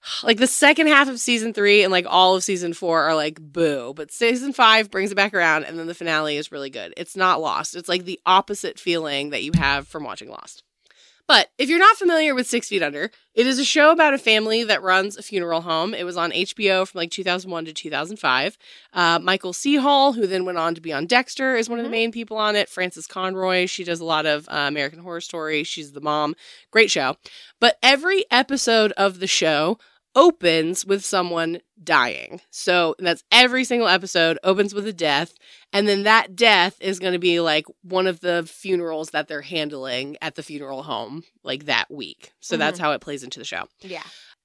like 0.22 0.38
the 0.38 0.46
second 0.46 0.87
half 0.87 1.08
of 1.08 1.20
season 1.20 1.52
3 1.52 1.82
and 1.82 1.92
like 1.92 2.06
all 2.08 2.34
of 2.37 2.44
season 2.44 2.72
4 2.72 3.02
are 3.02 3.14
like 3.14 3.40
boo, 3.40 3.92
but 3.94 4.12
season 4.12 4.52
5 4.52 4.90
brings 4.90 5.12
it 5.12 5.16
back 5.16 5.34
around 5.34 5.64
and 5.64 5.78
then 5.78 5.87
the 5.87 5.94
finale 5.94 6.37
is 6.37 6.52
really 6.52 6.70
good. 6.70 6.94
It's 6.96 7.16
not 7.16 7.40
Lost. 7.40 7.76
It's 7.76 7.88
like 7.88 8.04
the 8.04 8.20
opposite 8.25 8.78
feeling 8.78 9.31
that 9.31 9.42
you 9.42 9.52
have 9.54 9.88
from 9.88 10.04
watching 10.04 10.31
Lost. 10.31 10.62
But 11.30 11.52
if 11.58 11.68
you're 11.68 11.78
not 11.78 11.96
familiar 11.96 12.34
with 12.34 12.48
Six 12.48 12.66
Feet 12.66 12.82
Under, 12.82 13.08
it 13.36 13.46
is 13.46 13.60
a 13.60 13.64
show 13.64 13.92
about 13.92 14.14
a 14.14 14.18
family 14.18 14.64
that 14.64 14.82
runs 14.82 15.16
a 15.16 15.22
funeral 15.22 15.60
home. 15.60 15.94
It 15.94 16.02
was 16.02 16.16
on 16.16 16.32
HBO 16.32 16.84
from 16.84 16.98
like 16.98 17.12
2001 17.12 17.66
to 17.66 17.72
2005. 17.72 18.58
Uh, 18.92 19.20
Michael 19.22 19.52
C. 19.52 19.76
Hall, 19.76 20.14
who 20.14 20.26
then 20.26 20.44
went 20.44 20.58
on 20.58 20.74
to 20.74 20.80
be 20.80 20.92
on 20.92 21.06
Dexter, 21.06 21.54
is 21.54 21.68
one 21.68 21.78
of 21.78 21.84
the 21.84 21.88
Mhm. 21.88 21.92
main 21.92 22.10
people 22.10 22.36
on 22.36 22.56
it. 22.56 22.68
Frances 22.68 23.06
Conroy, 23.06 23.66
she 23.66 23.84
does 23.84 24.00
a 24.00 24.04
lot 24.04 24.26
of 24.26 24.48
uh, 24.48 24.66
American 24.66 24.98
Horror 24.98 25.20
Story. 25.20 25.62
She's 25.62 25.92
the 25.92 26.00
mom. 26.00 26.34
Great 26.72 26.90
show. 26.90 27.16
But 27.60 27.78
every 27.80 28.25
episode 28.32 28.90
of 28.96 29.20
the 29.20 29.28
show 29.28 29.78
opens 30.14 30.85
with 30.85 31.05
someone 31.05 31.61
dying. 31.83 32.40
So 32.50 32.95
that's 32.99 33.23
every 33.31 33.64
single 33.64 33.88
episode 33.88 34.38
opens 34.43 34.75
with 34.75 34.87
a 34.87 34.93
death. 34.93 35.35
And 35.73 35.87
then 35.87 36.02
that 36.02 36.35
death 36.35 36.76
is 36.81 36.99
going 36.99 37.12
to 37.12 37.19
be 37.19 37.40
like 37.40 37.67
one 37.83 38.07
of 38.07 38.21
the 38.21 38.45
funerals 38.47 39.11
that 39.11 39.29
they're 39.29 39.43
handling 39.43 40.17
at 40.21 40.35
the 40.35 40.43
funeral 40.43 40.83
home 40.83 41.25
like 41.43 41.67
that 41.67 41.90
week. 41.90 42.33
So 42.40 42.57
that's 42.57 42.79
mm-hmm. 42.79 42.87
how 42.87 42.93
it 42.93 43.00
plays 43.00 43.23
into 43.23 43.38
the 43.38 43.45
show. 43.45 43.64
Yeah. 43.81 44.02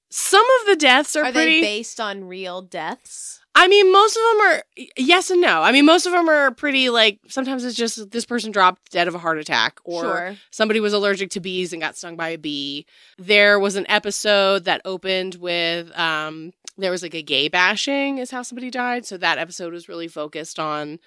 Some 0.08 0.46
of 0.60 0.66
the 0.66 0.76
deaths 0.76 1.16
are, 1.16 1.24
Are 1.24 1.32
pretty. 1.32 1.60
they 1.60 1.66
based 1.66 2.00
on 2.00 2.24
real 2.24 2.62
deaths? 2.62 3.40
I 3.58 3.68
mean, 3.68 3.90
most 3.90 4.16
of 4.16 4.22
them 4.22 4.40
are 4.46 4.62
yes 4.98 5.30
and 5.30 5.40
no. 5.40 5.62
I 5.62 5.72
mean, 5.72 5.86
most 5.86 6.04
of 6.04 6.12
them 6.12 6.28
are 6.28 6.50
pretty 6.50 6.90
like 6.90 7.18
sometimes 7.26 7.64
it's 7.64 7.74
just 7.74 8.10
this 8.10 8.26
person 8.26 8.52
dropped 8.52 8.92
dead 8.92 9.08
of 9.08 9.14
a 9.14 9.18
heart 9.18 9.38
attack 9.38 9.78
or 9.82 10.02
sure. 10.02 10.36
somebody 10.50 10.78
was 10.78 10.92
allergic 10.92 11.30
to 11.30 11.40
bees 11.40 11.72
and 11.72 11.80
got 11.80 11.96
stung 11.96 12.16
by 12.16 12.28
a 12.28 12.38
bee. 12.38 12.84
There 13.16 13.58
was 13.58 13.74
an 13.76 13.86
episode 13.88 14.64
that 14.64 14.82
opened 14.84 15.36
with 15.36 15.90
um 15.98 16.52
there 16.76 16.90
was 16.90 17.02
like 17.02 17.14
a 17.14 17.22
gay 17.22 17.48
bashing 17.48 18.18
is 18.18 18.30
how 18.30 18.42
somebody 18.42 18.70
died. 18.70 19.06
So 19.06 19.16
that 19.16 19.38
episode 19.38 19.72
was 19.72 19.88
really 19.88 20.08
focused 20.08 20.58
on 20.58 20.98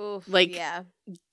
Oof, 0.00 0.28
like, 0.28 0.54
yeah. 0.54 0.82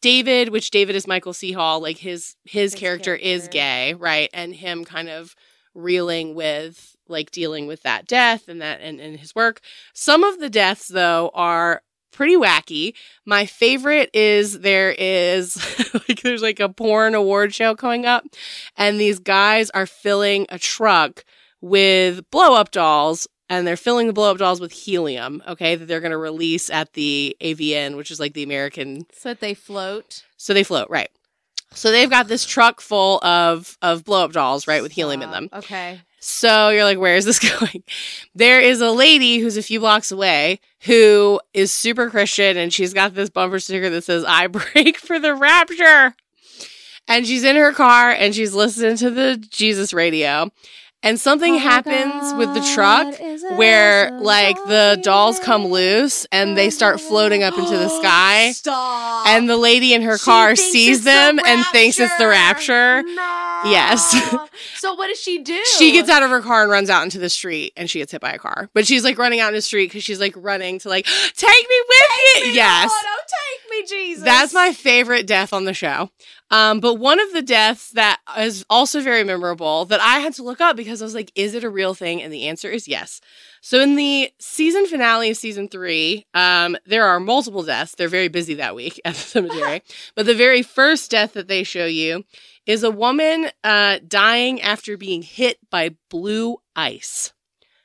David, 0.01 0.49
which 0.49 0.71
David 0.71 0.95
is 0.95 1.05
Michael 1.05 1.33
C. 1.33 1.51
Hall, 1.51 1.79
like 1.79 1.99
his 1.99 2.35
his, 2.43 2.73
His 2.73 2.79
character, 2.79 3.13
is 3.13 3.47
gay, 3.49 3.93
right? 3.93 4.29
And 4.33 4.55
him 4.55 4.83
kind 4.83 5.09
of 5.09 5.35
reeling 5.75 6.33
with 6.33 6.95
like 7.07 7.29
dealing 7.31 7.67
with 7.67 7.83
that 7.83 8.07
death 8.07 8.47
and 8.47 8.61
that 8.61 8.79
and, 8.81 8.99
and 8.99 9.19
his 9.19 9.35
work. 9.35 9.61
Some 9.93 10.23
of 10.23 10.39
the 10.39 10.49
deaths 10.49 10.87
though 10.87 11.29
are 11.33 11.83
pretty 12.11 12.35
wacky. 12.35 12.93
My 13.25 13.45
favorite 13.45 14.09
is 14.13 14.61
there 14.61 14.95
is 14.97 15.57
like 16.07 16.21
there's 16.21 16.41
like 16.41 16.59
a 16.59 16.69
porn 16.69 17.13
award 17.13 17.53
show 17.53 17.75
coming 17.75 18.05
up 18.05 18.23
and 18.77 18.99
these 18.99 19.19
guys 19.19 19.69
are 19.71 19.85
filling 19.85 20.45
a 20.49 20.57
truck 20.57 21.25
with 21.61 22.29
blow 22.31 22.55
up 22.55 22.71
dolls 22.71 23.27
and 23.49 23.67
they're 23.67 23.77
filling 23.77 24.07
the 24.07 24.13
blow 24.13 24.31
up 24.31 24.37
dolls 24.37 24.59
with 24.59 24.71
helium, 24.71 25.43
okay, 25.47 25.75
that 25.75 25.85
they're 25.85 25.99
going 25.99 26.11
to 26.11 26.17
release 26.17 26.69
at 26.69 26.93
the 26.93 27.35
AVN, 27.41 27.95
which 27.95 28.09
is 28.09 28.19
like 28.19 28.33
the 28.33 28.43
American 28.43 29.05
So 29.11 29.29
that 29.29 29.39
they 29.39 29.53
float. 29.53 30.23
so 30.37 30.53
they 30.53 30.63
float, 30.63 30.89
right. 30.89 31.09
So 31.71 31.91
they've 31.91 32.09
got 32.09 32.27
this 32.27 32.45
truck 32.45 32.81
full 32.81 33.23
of 33.23 33.77
of 33.81 34.05
blow 34.05 34.25
up 34.25 34.31
dolls, 34.31 34.67
right, 34.67 34.81
with 34.81 34.93
helium 34.93 35.21
in 35.21 35.31
them. 35.31 35.49
Okay. 35.51 36.01
So 36.27 36.69
you're 36.69 36.85
like, 36.85 36.97
where 36.97 37.15
is 37.15 37.25
this 37.25 37.37
going? 37.59 37.83
There 38.33 38.59
is 38.59 38.81
a 38.81 38.89
lady 38.89 39.37
who's 39.37 39.57
a 39.57 39.63
few 39.63 39.79
blocks 39.79 40.11
away 40.11 40.59
who 40.85 41.39
is 41.53 41.71
super 41.71 42.09
Christian 42.09 42.57
and 42.57 42.73
she's 42.73 42.93
got 42.95 43.13
this 43.13 43.29
bumper 43.29 43.59
sticker 43.59 43.91
that 43.91 44.03
says, 44.03 44.23
I 44.27 44.47
break 44.73 44.97
for 44.97 45.19
the 45.19 45.35
rapture. 45.35 46.15
And 47.07 47.27
she's 47.27 47.43
in 47.43 47.55
her 47.55 47.71
car 47.73 48.09
and 48.09 48.33
she's 48.33 48.55
listening 48.55 48.97
to 48.97 49.11
the 49.11 49.37
Jesus 49.37 49.93
radio. 49.93 50.49
And 51.03 51.19
something 51.19 51.53
oh 51.53 51.57
Our 51.57 51.61
happens 51.61 52.33
with 52.33 52.53
the 52.55 52.67
truck 52.73 53.13
where 53.57 54.09
like 54.21 54.55
the 54.65 54.99
dolls 55.03 55.37
come 55.39 55.65
loose 55.67 56.25
and 56.31 56.57
they 56.57 56.71
start 56.71 56.99
floating 56.99 57.43
up 57.43 57.57
into 57.59 57.77
the 57.77 57.89
oh, 57.91 58.01
sky. 58.01 58.51
Stop. 58.53 59.27
And 59.27 59.47
the 59.47 59.55
lady 59.57 59.93
in 59.93 60.01
her 60.01 60.17
She 60.17 60.25
car 60.25 60.55
sees 60.55 60.97
it's 60.97 61.05
the 61.05 61.11
them 61.11 61.39
and 61.45 61.63
thinks 61.67 61.99
it's 61.99 62.17
the 62.17 62.27
rapture. 62.27 63.03
No. 63.03 63.61
Yes. 63.65 64.15
so 64.77 64.95
what 64.95 65.07
does 65.07 65.19
she 65.19 65.43
do? 65.43 65.61
She 65.77 65.91
gets 65.91 66.09
out 66.09 66.23
of 66.23 66.31
her 66.31 66.41
car 66.41 66.63
and 66.63 66.71
runs 66.71 66.89
out 66.89 67.03
into 67.03 67.19
the 67.19 67.29
street 67.29 67.73
and 67.77 67.87
she 67.87 67.99
gets 67.99 68.11
hit 68.11 68.21
by 68.21 68.31
a 68.31 68.39
car. 68.39 68.69
But 68.73 68.87
she's 68.87 69.03
like 69.03 69.19
running 69.19 69.39
out 69.39 69.49
in 69.49 69.55
the 69.55 69.61
street 69.61 69.87
because 69.87 70.03
she's 70.03 70.19
like 70.19 70.33
running 70.35 70.79
to 70.79 70.89
like, 70.89 71.05
take 71.35 71.69
me 71.69 71.83
with 71.87 72.07
you. 72.37 72.45
Me, 72.47 72.55
Yes. 72.55 72.89
Lord, 72.89 73.05
oh, 73.05 73.21
take 73.27 73.69
me, 73.69 73.87
Jesus. 73.87 74.23
That's 74.23 74.53
my 74.55 74.73
favorite 74.73 75.27
death 75.27 75.53
on 75.53 75.65
the 75.65 75.73
show. 75.73 76.09
Um, 76.55 76.79
but 76.79 76.95
one 76.95 77.19
of 77.19 77.33
the 77.33 77.41
deaths 77.41 77.91
that 77.91 78.21
is 78.37 78.65
also 78.69 79.01
very 79.01 79.25
memorable 79.25 79.83
that 79.85 79.99
I 79.99 80.19
had 80.19 80.33
to 80.35 80.43
look 80.43 80.61
up 80.61 80.77
because 80.77 81.01
I 81.01 81.05
was 81.05 81.13
like, 81.13 81.29
is 81.35 81.53
it 81.53 81.65
a 81.65 81.69
real 81.69 81.93
thing? 81.93 82.23
And 82.23 82.31
the 82.31 82.47
answer 82.47 82.69
is 82.69 82.87
yes. 82.87 83.19
So 83.59 83.81
in 83.81 83.97
the 83.97 84.31
season 84.39 84.85
finale 84.85 85.31
of 85.31 85.35
season 85.35 85.67
three, 85.67 86.25
um, 86.33 86.77
there 86.85 87.05
are 87.05 87.19
multiple 87.19 87.63
deaths. 87.63 87.95
They're 87.95 88.07
very 88.07 88.29
busy 88.29 88.53
that 88.53 88.73
week 88.73 89.01
at 89.03 89.15
the 89.15 89.19
cemetery. 89.33 89.83
but 90.15 90.25
the 90.25 90.33
very 90.33 90.61
first 90.61 91.11
death 91.11 91.33
that 91.33 91.49
they 91.49 91.63
show 91.63 91.87
you 91.87 92.23
is 92.65 92.83
a 92.83 92.91
woman 92.91 93.49
uh, 93.65 93.99
dying 94.07 94.61
after 94.61 94.95
being 94.95 95.23
hit 95.23 95.57
by 95.69 95.97
blue 96.09 96.55
ice. 96.73 97.33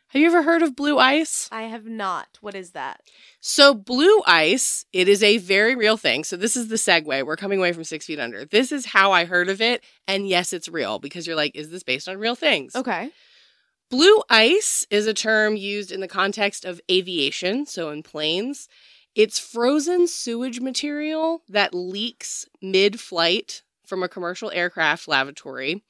Have 0.08 0.22
you 0.22 0.28
ever 0.28 0.42
heard 0.42 0.62
of 0.62 0.76
blue 0.76 0.98
ice? 0.98 1.48
I 1.50 1.62
have 1.62 1.86
not. 1.86 2.38
What 2.40 2.54
is 2.54 2.70
that? 2.70 3.00
So, 3.42 3.72
blue 3.72 4.20
ice, 4.26 4.84
it 4.92 5.08
is 5.08 5.22
a 5.22 5.38
very 5.38 5.74
real 5.74 5.96
thing. 5.96 6.24
So, 6.24 6.36
this 6.36 6.56
is 6.56 6.68
the 6.68 6.76
segue. 6.76 7.24
We're 7.24 7.36
coming 7.36 7.58
away 7.58 7.72
from 7.72 7.84
Six 7.84 8.04
Feet 8.04 8.20
Under. 8.20 8.44
This 8.44 8.70
is 8.70 8.84
how 8.84 9.12
I 9.12 9.24
heard 9.24 9.48
of 9.48 9.62
it. 9.62 9.82
And 10.06 10.28
yes, 10.28 10.52
it's 10.52 10.68
real 10.68 10.98
because 10.98 11.26
you're 11.26 11.36
like, 11.36 11.56
is 11.56 11.70
this 11.70 11.82
based 11.82 12.08
on 12.08 12.18
real 12.18 12.34
things? 12.34 12.76
Okay. 12.76 13.10
Blue 13.90 14.22
ice 14.28 14.86
is 14.90 15.06
a 15.06 15.14
term 15.14 15.56
used 15.56 15.90
in 15.90 16.00
the 16.00 16.06
context 16.06 16.64
of 16.64 16.80
aviation, 16.90 17.66
so 17.66 17.90
in 17.90 18.02
planes. 18.02 18.68
It's 19.14 19.38
frozen 19.38 20.06
sewage 20.06 20.60
material 20.60 21.42
that 21.48 21.74
leaks 21.74 22.46
mid 22.62 23.00
flight 23.00 23.62
from 23.90 24.02
a 24.02 24.08
commercial 24.08 24.50
aircraft 24.52 25.06
lavatory. 25.06 25.82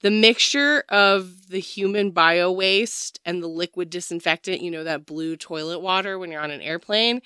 The 0.00 0.10
mixture 0.10 0.84
of 0.88 1.48
the 1.48 1.60
human 1.60 2.12
bio 2.12 2.50
waste 2.50 3.20
and 3.26 3.42
the 3.42 3.48
liquid 3.48 3.90
disinfectant, 3.90 4.62
you 4.62 4.70
know, 4.70 4.84
that 4.84 5.04
blue 5.04 5.36
toilet 5.36 5.80
water 5.80 6.18
when 6.18 6.30
you're 6.30 6.40
on 6.40 6.52
an 6.52 6.62
airplane, 6.62 7.20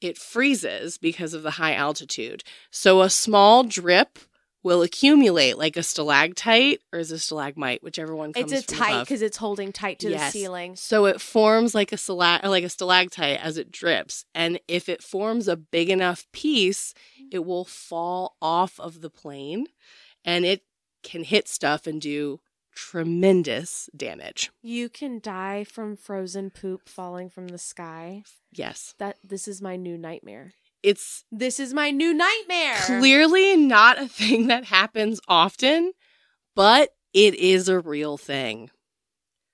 it 0.00 0.18
freezes 0.18 0.98
because 0.98 1.34
of 1.34 1.42
the 1.42 1.52
high 1.52 1.74
altitude. 1.74 2.44
So 2.70 3.02
a 3.02 3.10
small 3.10 3.64
drip 3.64 4.20
will 4.68 4.82
accumulate 4.82 5.56
like 5.56 5.76
a 5.76 5.82
stalactite 5.82 6.82
or 6.92 6.98
is 6.98 7.10
a 7.10 7.18
stalagmite, 7.18 7.82
whichever 7.82 8.14
one 8.14 8.32
comes 8.34 8.52
It's 8.52 8.70
a 8.70 8.76
tight 8.76 9.00
because 9.00 9.22
it's 9.22 9.38
holding 9.38 9.72
tight 9.72 9.98
to 10.00 10.10
Yes. 10.10 10.32
the 10.32 10.38
ceiling. 10.38 10.76
So 10.76 11.06
it 11.06 11.20
forms 11.20 11.74
like 11.74 11.90
a 11.92 11.96
stalag- 11.96 12.44
like 12.44 12.64
a 12.64 12.68
stalactite 12.68 13.40
as 13.42 13.56
it 13.56 13.72
drips, 13.72 14.26
and 14.34 14.60
if 14.68 14.88
it 14.88 15.02
forms 15.02 15.48
a 15.48 15.56
big 15.56 15.88
enough 15.88 16.26
piece, 16.32 16.92
mm. 17.20 17.28
it 17.32 17.44
will 17.46 17.64
fall 17.64 18.36
off 18.42 18.78
of 18.78 19.00
the 19.00 19.10
plane, 19.10 19.66
and 20.24 20.44
it 20.44 20.62
can 21.02 21.24
hit 21.24 21.48
stuff 21.48 21.86
and 21.86 22.00
do 22.00 22.40
tremendous 22.74 23.88
damage. 23.96 24.50
You 24.62 24.88
can 24.88 25.18
die 25.18 25.64
from 25.64 25.96
frozen 25.96 26.50
poop 26.50 26.88
falling 26.88 27.28
from 27.30 27.48
the 27.48 27.58
sky. 27.58 28.22
Yes, 28.52 28.94
That 28.98 29.16
this 29.24 29.48
is 29.48 29.60
my 29.62 29.76
new 29.76 29.96
nightmare. 29.98 30.52
It's 30.82 31.24
This 31.32 31.58
is 31.60 31.74
my 31.74 31.90
new 31.90 32.12
nightmare. 32.14 32.76
clearly 32.86 33.56
not 33.56 33.98
a 34.00 34.08
thing 34.08 34.46
that 34.48 34.64
happens 34.64 35.20
often, 35.28 35.92
but 36.54 36.90
it 37.12 37.34
is 37.34 37.68
a 37.68 37.80
real 37.80 38.16
thing. 38.16 38.70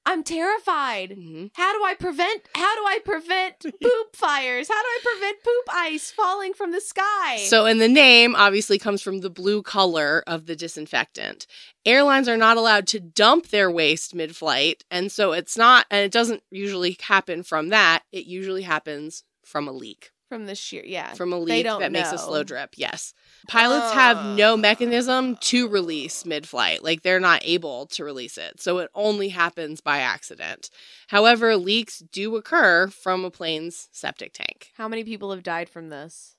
I'm 0.07 0.23
terrified. 0.23 1.13
Mhm. 1.19 1.51
How 1.55 1.73
do 1.73 1.83
I 1.83 1.95
prevent 1.95 2.43
how 2.55 2.75
do 2.77 2.83
I 2.87 2.99
prevent 3.07 3.61
poop 3.83 4.15
fires? 4.15 4.69
How 4.69 4.75
do 4.83 4.87
I 4.87 4.99
prevent 5.03 5.43
poop 5.43 5.65
ice 5.75 6.11
falling 6.11 6.53
from 6.53 6.73
the 6.73 6.81
sky? 6.83 7.39
So, 7.39 7.65
and 7.65 7.81
the 7.81 7.89
name 7.89 8.35
obviously 8.37 8.79
comes 8.79 9.01
from 9.01 9.21
the 9.21 9.31
blue 9.31 9.63
color 9.63 10.23
of 10.27 10.45
the 10.45 10.57
disinfectant. 10.57 11.47
Airlines 11.87 12.29
are 12.29 12.37
not 12.37 12.59
allowed 12.59 12.87
to 12.89 13.01
dump 13.01 13.49
their 13.49 13.71
waste 13.71 14.15
mid 14.15 14.37
flight. 14.37 14.85
And 14.91 15.11
so 15.11 15.33
it's 15.33 15.57
not, 15.57 15.87
and 15.91 16.05
it 16.05 16.13
doesn't 16.13 16.43
usually 16.51 16.99
happen 17.01 17.43
from 17.43 17.71
that. 17.71 18.03
It 18.13 18.27
usually 18.27 18.63
happens 18.63 19.25
from 19.47 19.67
a 19.69 19.73
leak, 19.73 20.11
from 20.29 20.47
the 20.47 20.55
sheer 20.55 20.83
yeah. 20.85 21.15
from 21.15 21.33
a 21.33 21.39
leak 21.39 21.65
that 21.65 21.93
makes 21.93 22.13
a 22.13 22.19
slow 22.19 22.43
drip. 22.43 22.75
Yes. 22.77 23.15
Pilots 23.49 23.93
have 23.93 24.37
no 24.37 24.57
mechanism 24.57 25.37
to 25.37 25.69
release 25.69 26.25
mid 26.25 26.49
flight. 26.49 26.83
Like 26.83 27.03
they're 27.03 27.21
not 27.21 27.43
able 27.45 27.87
to 27.87 28.05
release 28.05 28.39
it. 28.39 28.61
So 28.61 28.79
it 28.79 28.91
only 28.95 29.29
happens 29.29 29.81
by 29.81 29.99
accident. 29.99 30.71
However, 31.09 31.57
leaks 31.57 31.99
do 31.99 32.37
occur 32.37 32.89
from 32.89 33.25
a 33.25 33.31
plane's 33.31 33.89
septic 33.93 34.33
tank. 34.33 34.71
How 34.77 34.89
many 34.89 35.05
people 35.05 35.31
have 35.31 35.43
died 35.43 35.69
from 35.69 35.89
this? 35.91 36.37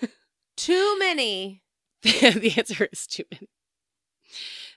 Too 0.56 0.98
many. 0.98 1.62
the 2.02 2.54
answer 2.56 2.88
is 2.92 3.06
too 3.06 3.24
many. 3.32 3.48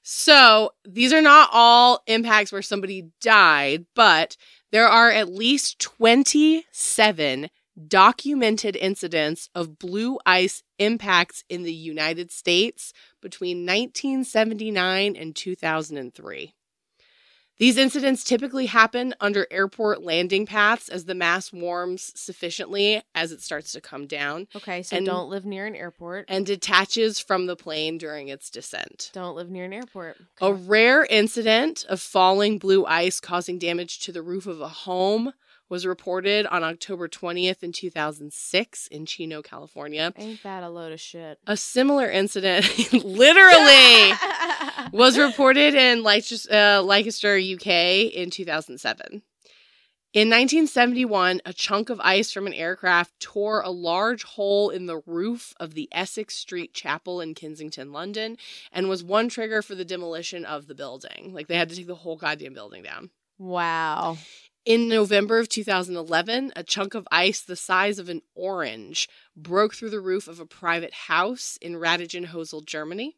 So 0.02 0.72
these 0.86 1.14
are 1.14 1.22
not 1.22 1.50
all 1.54 2.02
impacts 2.08 2.52
where 2.52 2.62
somebody 2.62 3.10
died, 3.22 3.86
but 3.96 4.36
there 4.72 4.88
are 4.88 5.10
at 5.12 5.30
least 5.30 5.80
27 5.80 7.50
documented 7.88 8.76
incidents 8.76 9.50
of 9.56 9.80
blue 9.80 10.20
ice 10.26 10.64
impacts 10.78 11.44
in 11.50 11.64
the 11.64 11.74
United 11.74 12.32
States 12.32 12.94
between 13.22 13.66
1979 13.66 15.16
and 15.16 15.36
2003. 15.36 16.54
These 17.60 17.78
incidents 17.78 18.24
typically 18.24 18.68
happen 18.68 19.14
under 19.20 19.46
airport 19.52 20.02
landing 20.02 20.46
paths 20.46 20.88
as 20.88 21.04
the 21.06 21.14
mass 21.14 21.52
warms 21.52 22.14
sufficiently 22.16 23.02
as 23.14 23.34
it 23.34 23.42
starts 23.42 23.74
to 23.74 23.82
come 23.82 24.08
down 24.08 24.48
Okay, 24.56 24.82
so 24.82 24.96
And- 24.96 25.06
don't 25.06 25.30
live 25.30 25.44
near 25.46 25.66
an 25.66 25.76
airport. 25.76 26.24
and 26.30 26.46
detaches 26.46 27.20
from 27.20 27.48
the 27.48 27.58
plane 27.58 27.98
during 27.98 28.30
its 28.30 28.50
descent. 28.50 29.12
don't 29.14 29.36
live 29.36 29.50
near 29.50 29.66
an 29.66 29.74
airport. 29.74 30.16
A 30.40 30.54
rare 30.54 31.04
incident 31.10 31.84
of 31.90 32.00
falling 32.00 32.60
blue 32.60 32.86
ice 32.86 33.20
causing 33.20 33.60
damage 33.60 34.00
to 34.00 34.14
the 34.14 34.22
roof 34.22 34.48
of 34.48 34.62
a 34.62 34.70
home 34.70 35.34
was 35.70 35.86
reported 35.86 36.46
on 36.48 36.64
October 36.64 37.08
20th 37.08 37.64
in 37.64 37.72
2006 37.72 38.88
in 38.88 39.06
Chino, 39.06 39.42
California. 39.42 40.12
Ain't 40.18 40.44
that 40.44 40.64
a 40.64 40.70
load 40.70 40.92
of 40.92 41.00
shit? 41.00 41.40
A 41.48 41.56
similar 41.56 42.10
incident, 42.10 42.66
literally, 42.94 44.14
was 44.92 45.18
reported 45.18 45.76
in 45.76 46.04
Leicester, 46.04 46.52
uh, 46.52 46.82
Leicester, 46.82 47.38
UK 47.38 47.68
in 48.14 48.30
2007. 48.32 49.22
In 50.12 50.28
1971, 50.28 51.42
a 51.46 51.54
chunk 51.54 51.92
of 51.92 52.00
ice 52.00 52.32
from 52.32 52.48
an 52.48 52.54
aircraft 52.54 53.20
tore 53.20 53.62
a 53.62 53.70
large 53.70 54.24
hole 54.24 54.72
in 54.72 54.88
the 54.88 55.04
roof 55.06 55.54
of 55.60 55.76
the 55.76 55.88
Essex 55.92 56.36
Street 56.36 56.74
Chapel 56.74 57.22
in 57.22 57.36
Kensington, 57.36 57.92
London, 57.92 58.36
and 58.72 58.90
was 58.90 59.04
one 59.04 59.30
trigger 59.30 59.62
for 59.62 59.76
the 59.76 59.86
demolition 59.86 60.46
of 60.46 60.66
the 60.66 60.74
building. 60.74 61.32
Like 61.32 61.46
they 61.48 61.58
had 61.58 61.70
to 61.70 61.76
take 61.76 61.86
the 61.86 61.94
whole 61.94 62.16
goddamn 62.16 62.56
building 62.56 62.82
down. 62.82 63.12
Wow. 63.38 64.18
In 64.66 64.90
November 64.90 65.40
of 65.40 65.48
2011, 65.50 66.52
a 66.56 66.64
chunk 66.64 66.94
of 66.94 67.08
ice 67.12 67.42
the 67.42 67.56
size 67.56 67.98
of 67.98 68.10
an 68.10 68.22
orange 68.36 69.08
broke 69.36 69.74
through 69.74 69.90
the 69.90 70.02
roof 70.02 70.28
of 70.28 70.40
a 70.40 70.46
private 70.46 70.94
house 70.94 71.58
in 71.62 71.78
Ratingen-Hösel, 71.78 72.66
Germany. 72.66 73.16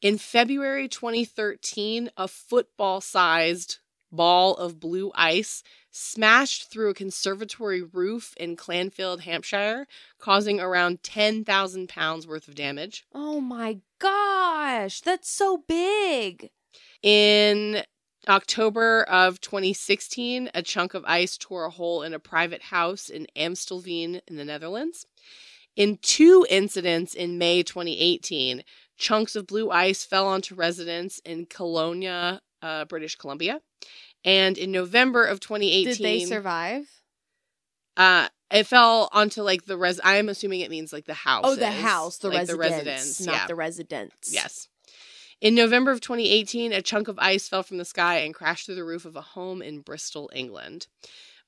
In 0.00 0.18
February 0.18 0.88
2013, 0.88 2.10
a 2.16 2.28
football 2.28 3.00
sized 3.00 3.78
ball 4.12 4.54
of 4.54 4.78
blue 4.78 5.10
ice 5.14 5.62
smashed 5.90 6.70
through 6.70 6.90
a 6.90 6.94
conservatory 6.94 7.82
roof 7.82 8.34
in 8.36 8.56
Clanfield, 8.56 9.20
Hampshire, 9.20 9.86
causing 10.18 10.60
around 10.60 11.02
10,000 11.02 11.88
pounds 11.88 12.26
worth 12.26 12.46
of 12.46 12.54
damage. 12.54 13.04
Oh 13.12 13.40
my 13.40 13.78
gosh, 13.98 15.00
that's 15.00 15.30
so 15.30 15.64
big. 15.66 16.50
In 17.02 17.82
October 18.28 19.02
of 19.04 19.40
2016, 19.40 20.50
a 20.54 20.62
chunk 20.62 20.94
of 20.94 21.04
ice 21.06 21.36
tore 21.36 21.64
a 21.64 21.70
hole 21.70 22.02
in 22.02 22.14
a 22.14 22.18
private 22.18 22.62
house 22.62 23.08
in 23.08 23.26
Amstelveen 23.36 24.20
in 24.28 24.36
the 24.36 24.44
Netherlands. 24.44 25.06
In 25.74 25.98
two 26.02 26.46
incidents 26.50 27.14
in 27.14 27.38
May 27.38 27.62
2018, 27.62 28.62
chunks 28.96 29.34
of 29.34 29.46
blue 29.46 29.70
ice 29.70 30.04
fell 30.04 30.26
onto 30.26 30.54
residents 30.54 31.20
in 31.24 31.46
Kelowna, 31.46 32.40
uh, 32.60 32.84
British 32.84 33.16
Columbia. 33.16 33.60
And 34.24 34.56
in 34.56 34.70
November 34.70 35.24
of 35.24 35.40
2018, 35.40 35.84
Did 35.86 35.98
they 35.98 36.24
survive? 36.24 36.88
uh, 37.96 38.28
it 38.50 38.66
fell 38.66 39.08
onto 39.12 39.42
like 39.42 39.64
the 39.64 39.76
res. 39.76 40.00
I 40.04 40.16
am 40.16 40.28
assuming 40.28 40.60
it 40.60 40.70
means 40.70 40.92
like 40.92 41.06
the 41.06 41.14
house. 41.14 41.42
Oh, 41.44 41.56
the 41.56 41.70
house, 41.70 42.18
the 42.18 42.28
like 42.28 42.38
residence, 42.38 42.56
the 42.56 42.58
residence, 42.58 43.20
not 43.22 43.34
yeah. 43.34 43.46
the 43.46 43.54
residents. 43.54 44.32
Yes. 44.32 44.68
In 45.42 45.56
November 45.56 45.90
of 45.90 46.00
2018, 46.00 46.72
a 46.72 46.80
chunk 46.80 47.08
of 47.08 47.18
ice 47.18 47.48
fell 47.48 47.64
from 47.64 47.78
the 47.78 47.84
sky 47.84 48.18
and 48.18 48.32
crashed 48.32 48.66
through 48.66 48.76
the 48.76 48.84
roof 48.84 49.04
of 49.04 49.16
a 49.16 49.20
home 49.20 49.60
in 49.60 49.80
Bristol, 49.80 50.30
England. 50.32 50.86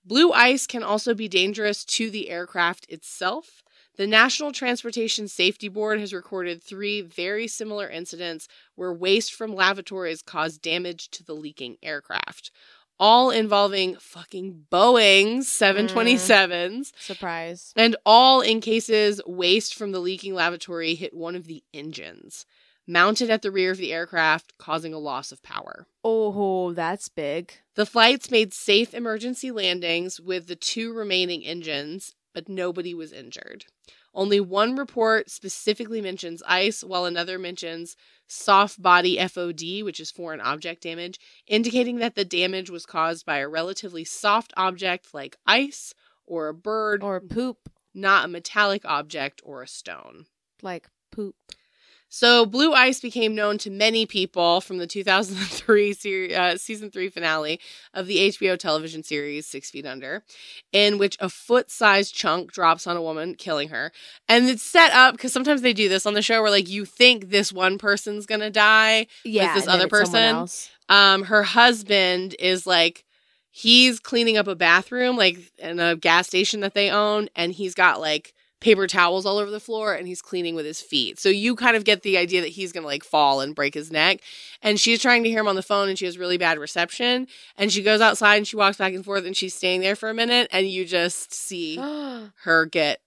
Blue 0.04 0.32
ice 0.32 0.66
can 0.66 0.82
also 0.82 1.14
be 1.14 1.28
dangerous 1.28 1.84
to 1.84 2.10
the 2.10 2.28
aircraft 2.28 2.86
itself. 2.88 3.62
The 3.96 4.08
National 4.08 4.50
Transportation 4.50 5.28
Safety 5.28 5.68
Board 5.68 6.00
has 6.00 6.12
recorded 6.12 6.60
three 6.60 7.02
very 7.02 7.46
similar 7.46 7.88
incidents 7.88 8.48
where 8.74 8.92
waste 8.92 9.32
from 9.32 9.54
lavatories 9.54 10.22
caused 10.22 10.60
damage 10.60 11.08
to 11.10 11.22
the 11.22 11.34
leaking 11.34 11.76
aircraft, 11.80 12.50
all 12.98 13.30
involving 13.30 13.94
fucking 13.94 14.64
Boeing 14.72 15.36
mm. 15.36 15.88
727s, 15.94 16.92
Surprise. 16.98 17.72
and 17.76 17.94
all 18.04 18.40
in 18.40 18.60
cases 18.60 19.20
waste 19.24 19.72
from 19.72 19.92
the 19.92 20.00
leaking 20.00 20.34
lavatory 20.34 20.96
hit 20.96 21.14
one 21.14 21.36
of 21.36 21.46
the 21.46 21.62
engines, 21.72 22.44
mounted 22.86 23.30
at 23.30 23.42
the 23.42 23.50
rear 23.50 23.70
of 23.70 23.78
the 23.78 23.92
aircraft, 23.92 24.56
causing 24.58 24.92
a 24.94 24.98
loss 24.98 25.32
of 25.32 25.42
power. 25.42 25.86
Oh, 26.02 26.72
that's 26.72 27.08
big. 27.08 27.52
The 27.74 27.86
flights 27.86 28.30
made 28.30 28.52
safe 28.52 28.94
emergency 28.94 29.50
landings 29.50 30.20
with 30.20 30.46
the 30.46 30.56
two 30.56 30.92
remaining 30.92 31.44
engines, 31.44 32.14
but 32.34 32.48
nobody 32.48 32.94
was 32.94 33.12
injured. 33.12 33.64
Only 34.12 34.38
one 34.38 34.76
report 34.76 35.28
specifically 35.30 36.00
mentions 36.00 36.42
ice, 36.46 36.84
while 36.84 37.04
another 37.04 37.36
mentions 37.38 37.96
soft 38.28 38.80
body 38.80 39.16
FOD, 39.16 39.82
which 39.82 39.98
is 39.98 40.10
foreign 40.12 40.40
object 40.40 40.82
damage, 40.82 41.18
indicating 41.48 41.96
that 41.96 42.14
the 42.14 42.24
damage 42.24 42.70
was 42.70 42.86
caused 42.86 43.26
by 43.26 43.38
a 43.38 43.48
relatively 43.48 44.04
soft 44.04 44.52
object 44.56 45.12
like 45.12 45.36
ice 45.46 45.94
or 46.26 46.48
a 46.48 46.54
bird, 46.54 47.02
Or 47.02 47.20
poop. 47.20 47.68
not 47.92 48.24
a 48.24 48.28
metallic 48.28 48.84
object 48.84 49.42
or 49.44 49.62
a 49.62 49.68
stone. 49.68 50.26
Like 50.62 50.88
poop. 51.10 51.34
So, 52.16 52.46
Blue 52.46 52.72
Ice 52.72 53.00
became 53.00 53.34
known 53.34 53.58
to 53.58 53.70
many 53.70 54.06
people 54.06 54.60
from 54.60 54.78
the 54.78 54.86
2003 54.86 55.92
series, 55.94 56.32
uh, 56.32 56.56
season 56.56 56.88
three 56.92 57.08
finale 57.08 57.58
of 57.92 58.06
the 58.06 58.28
HBO 58.28 58.56
television 58.56 59.02
series 59.02 59.48
Six 59.48 59.68
Feet 59.72 59.84
Under, 59.84 60.22
in 60.70 60.98
which 60.98 61.16
a 61.18 61.28
foot 61.28 61.72
sized 61.72 62.14
chunk 62.14 62.52
drops 62.52 62.86
on 62.86 62.96
a 62.96 63.02
woman, 63.02 63.34
killing 63.34 63.70
her. 63.70 63.90
And 64.28 64.48
it's 64.48 64.62
set 64.62 64.92
up 64.92 65.16
because 65.16 65.32
sometimes 65.32 65.62
they 65.62 65.72
do 65.72 65.88
this 65.88 66.06
on 66.06 66.14
the 66.14 66.22
show 66.22 66.40
where, 66.40 66.52
like, 66.52 66.68
you 66.68 66.84
think 66.84 67.30
this 67.30 67.52
one 67.52 67.78
person's 67.78 68.26
gonna 68.26 68.48
die. 68.48 69.08
Yeah. 69.24 69.52
this 69.56 69.66
other 69.66 69.88
person? 69.88 70.46
Um, 70.88 71.24
her 71.24 71.42
husband 71.42 72.36
is 72.38 72.64
like, 72.64 73.04
he's 73.50 73.98
cleaning 73.98 74.36
up 74.36 74.46
a 74.46 74.54
bathroom, 74.54 75.16
like, 75.16 75.38
in 75.58 75.80
a 75.80 75.96
gas 75.96 76.28
station 76.28 76.60
that 76.60 76.74
they 76.74 76.90
own, 76.90 77.28
and 77.34 77.52
he's 77.52 77.74
got 77.74 78.00
like, 78.00 78.34
paper 78.64 78.86
towels 78.86 79.26
all 79.26 79.36
over 79.36 79.50
the 79.50 79.60
floor 79.60 79.92
and 79.92 80.08
he's 80.08 80.22
cleaning 80.22 80.54
with 80.54 80.64
his 80.64 80.80
feet. 80.80 81.20
So 81.20 81.28
you 81.28 81.54
kind 81.54 81.76
of 81.76 81.84
get 81.84 82.02
the 82.02 82.16
idea 82.16 82.40
that 82.40 82.48
he's 82.48 82.72
going 82.72 82.82
to 82.82 82.88
like 82.88 83.04
fall 83.04 83.42
and 83.42 83.54
break 83.54 83.74
his 83.74 83.92
neck. 83.92 84.20
And 84.62 84.80
she's 84.80 85.02
trying 85.02 85.22
to 85.22 85.28
hear 85.28 85.40
him 85.40 85.48
on 85.48 85.54
the 85.54 85.62
phone 85.62 85.90
and 85.90 85.98
she 85.98 86.06
has 86.06 86.16
really 86.16 86.38
bad 86.38 86.58
reception. 86.58 87.28
And 87.58 87.70
she 87.70 87.82
goes 87.82 88.00
outside 88.00 88.36
and 88.36 88.48
she 88.48 88.56
walks 88.56 88.78
back 88.78 88.94
and 88.94 89.04
forth 89.04 89.26
and 89.26 89.36
she's 89.36 89.54
staying 89.54 89.82
there 89.82 89.94
for 89.94 90.08
a 90.08 90.14
minute 90.14 90.48
and 90.50 90.66
you 90.66 90.86
just 90.86 91.34
see 91.34 91.76
her 92.44 92.64
get 92.64 93.00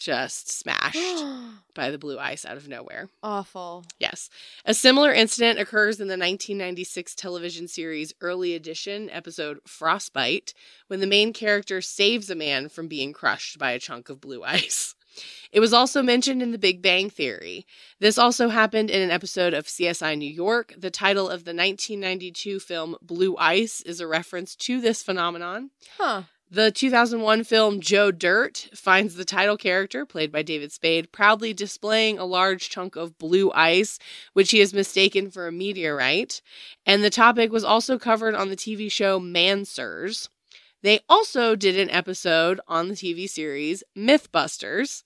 just 0.00 0.50
smashed 0.50 0.98
by 1.74 1.90
the 1.90 1.98
blue 1.98 2.18
ice 2.18 2.44
out 2.44 2.56
of 2.56 2.66
nowhere. 2.66 3.08
Awful. 3.22 3.84
Yes. 3.98 4.30
A 4.64 4.72
similar 4.72 5.12
incident 5.12 5.60
occurs 5.60 6.00
in 6.00 6.08
the 6.08 6.12
1996 6.12 7.14
television 7.14 7.68
series 7.68 8.14
Early 8.20 8.54
Edition 8.54 9.10
episode 9.10 9.58
Frostbite 9.66 10.54
when 10.88 11.00
the 11.00 11.06
main 11.06 11.32
character 11.32 11.82
saves 11.82 12.30
a 12.30 12.34
man 12.34 12.70
from 12.70 12.88
being 12.88 13.12
crushed 13.12 13.58
by 13.58 13.72
a 13.72 13.78
chunk 13.78 14.08
of 14.08 14.20
blue 14.20 14.42
ice. 14.44 14.96
It 15.52 15.60
was 15.60 15.72
also 15.72 16.02
mentioned 16.02 16.40
in 16.40 16.52
The 16.52 16.58
Big 16.58 16.80
Bang 16.80 17.10
Theory. 17.10 17.66
This 17.98 18.16
also 18.16 18.48
happened 18.48 18.88
in 18.88 19.02
an 19.02 19.10
episode 19.10 19.52
of 19.52 19.66
CSI 19.66 20.16
New 20.16 20.30
York. 20.30 20.72
The 20.78 20.90
title 20.90 21.26
of 21.26 21.44
the 21.44 21.50
1992 21.50 22.60
film 22.60 22.96
Blue 23.02 23.36
Ice 23.36 23.80
is 23.82 24.00
a 24.00 24.06
reference 24.06 24.54
to 24.56 24.80
this 24.80 25.02
phenomenon. 25.02 25.70
Huh. 25.98 26.22
The 26.52 26.72
2001 26.72 27.44
film 27.44 27.80
Joe 27.80 28.10
Dirt 28.10 28.70
finds 28.74 29.14
the 29.14 29.24
title 29.24 29.56
character, 29.56 30.04
played 30.04 30.32
by 30.32 30.42
David 30.42 30.72
Spade, 30.72 31.12
proudly 31.12 31.54
displaying 31.54 32.18
a 32.18 32.24
large 32.24 32.68
chunk 32.68 32.96
of 32.96 33.16
blue 33.18 33.52
ice, 33.52 34.00
which 34.32 34.50
he 34.50 34.58
has 34.58 34.74
mistaken 34.74 35.30
for 35.30 35.46
a 35.46 35.52
meteorite. 35.52 36.42
And 36.84 37.04
the 37.04 37.10
topic 37.10 37.52
was 37.52 37.62
also 37.62 38.00
covered 38.00 38.34
on 38.34 38.48
the 38.48 38.56
TV 38.56 38.90
show 38.90 39.20
Mansers. 39.20 40.28
They 40.82 40.98
also 41.08 41.54
did 41.54 41.78
an 41.78 41.90
episode 41.90 42.60
on 42.66 42.88
the 42.88 42.94
TV 42.94 43.30
series 43.30 43.84
Mythbusters. 43.96 45.04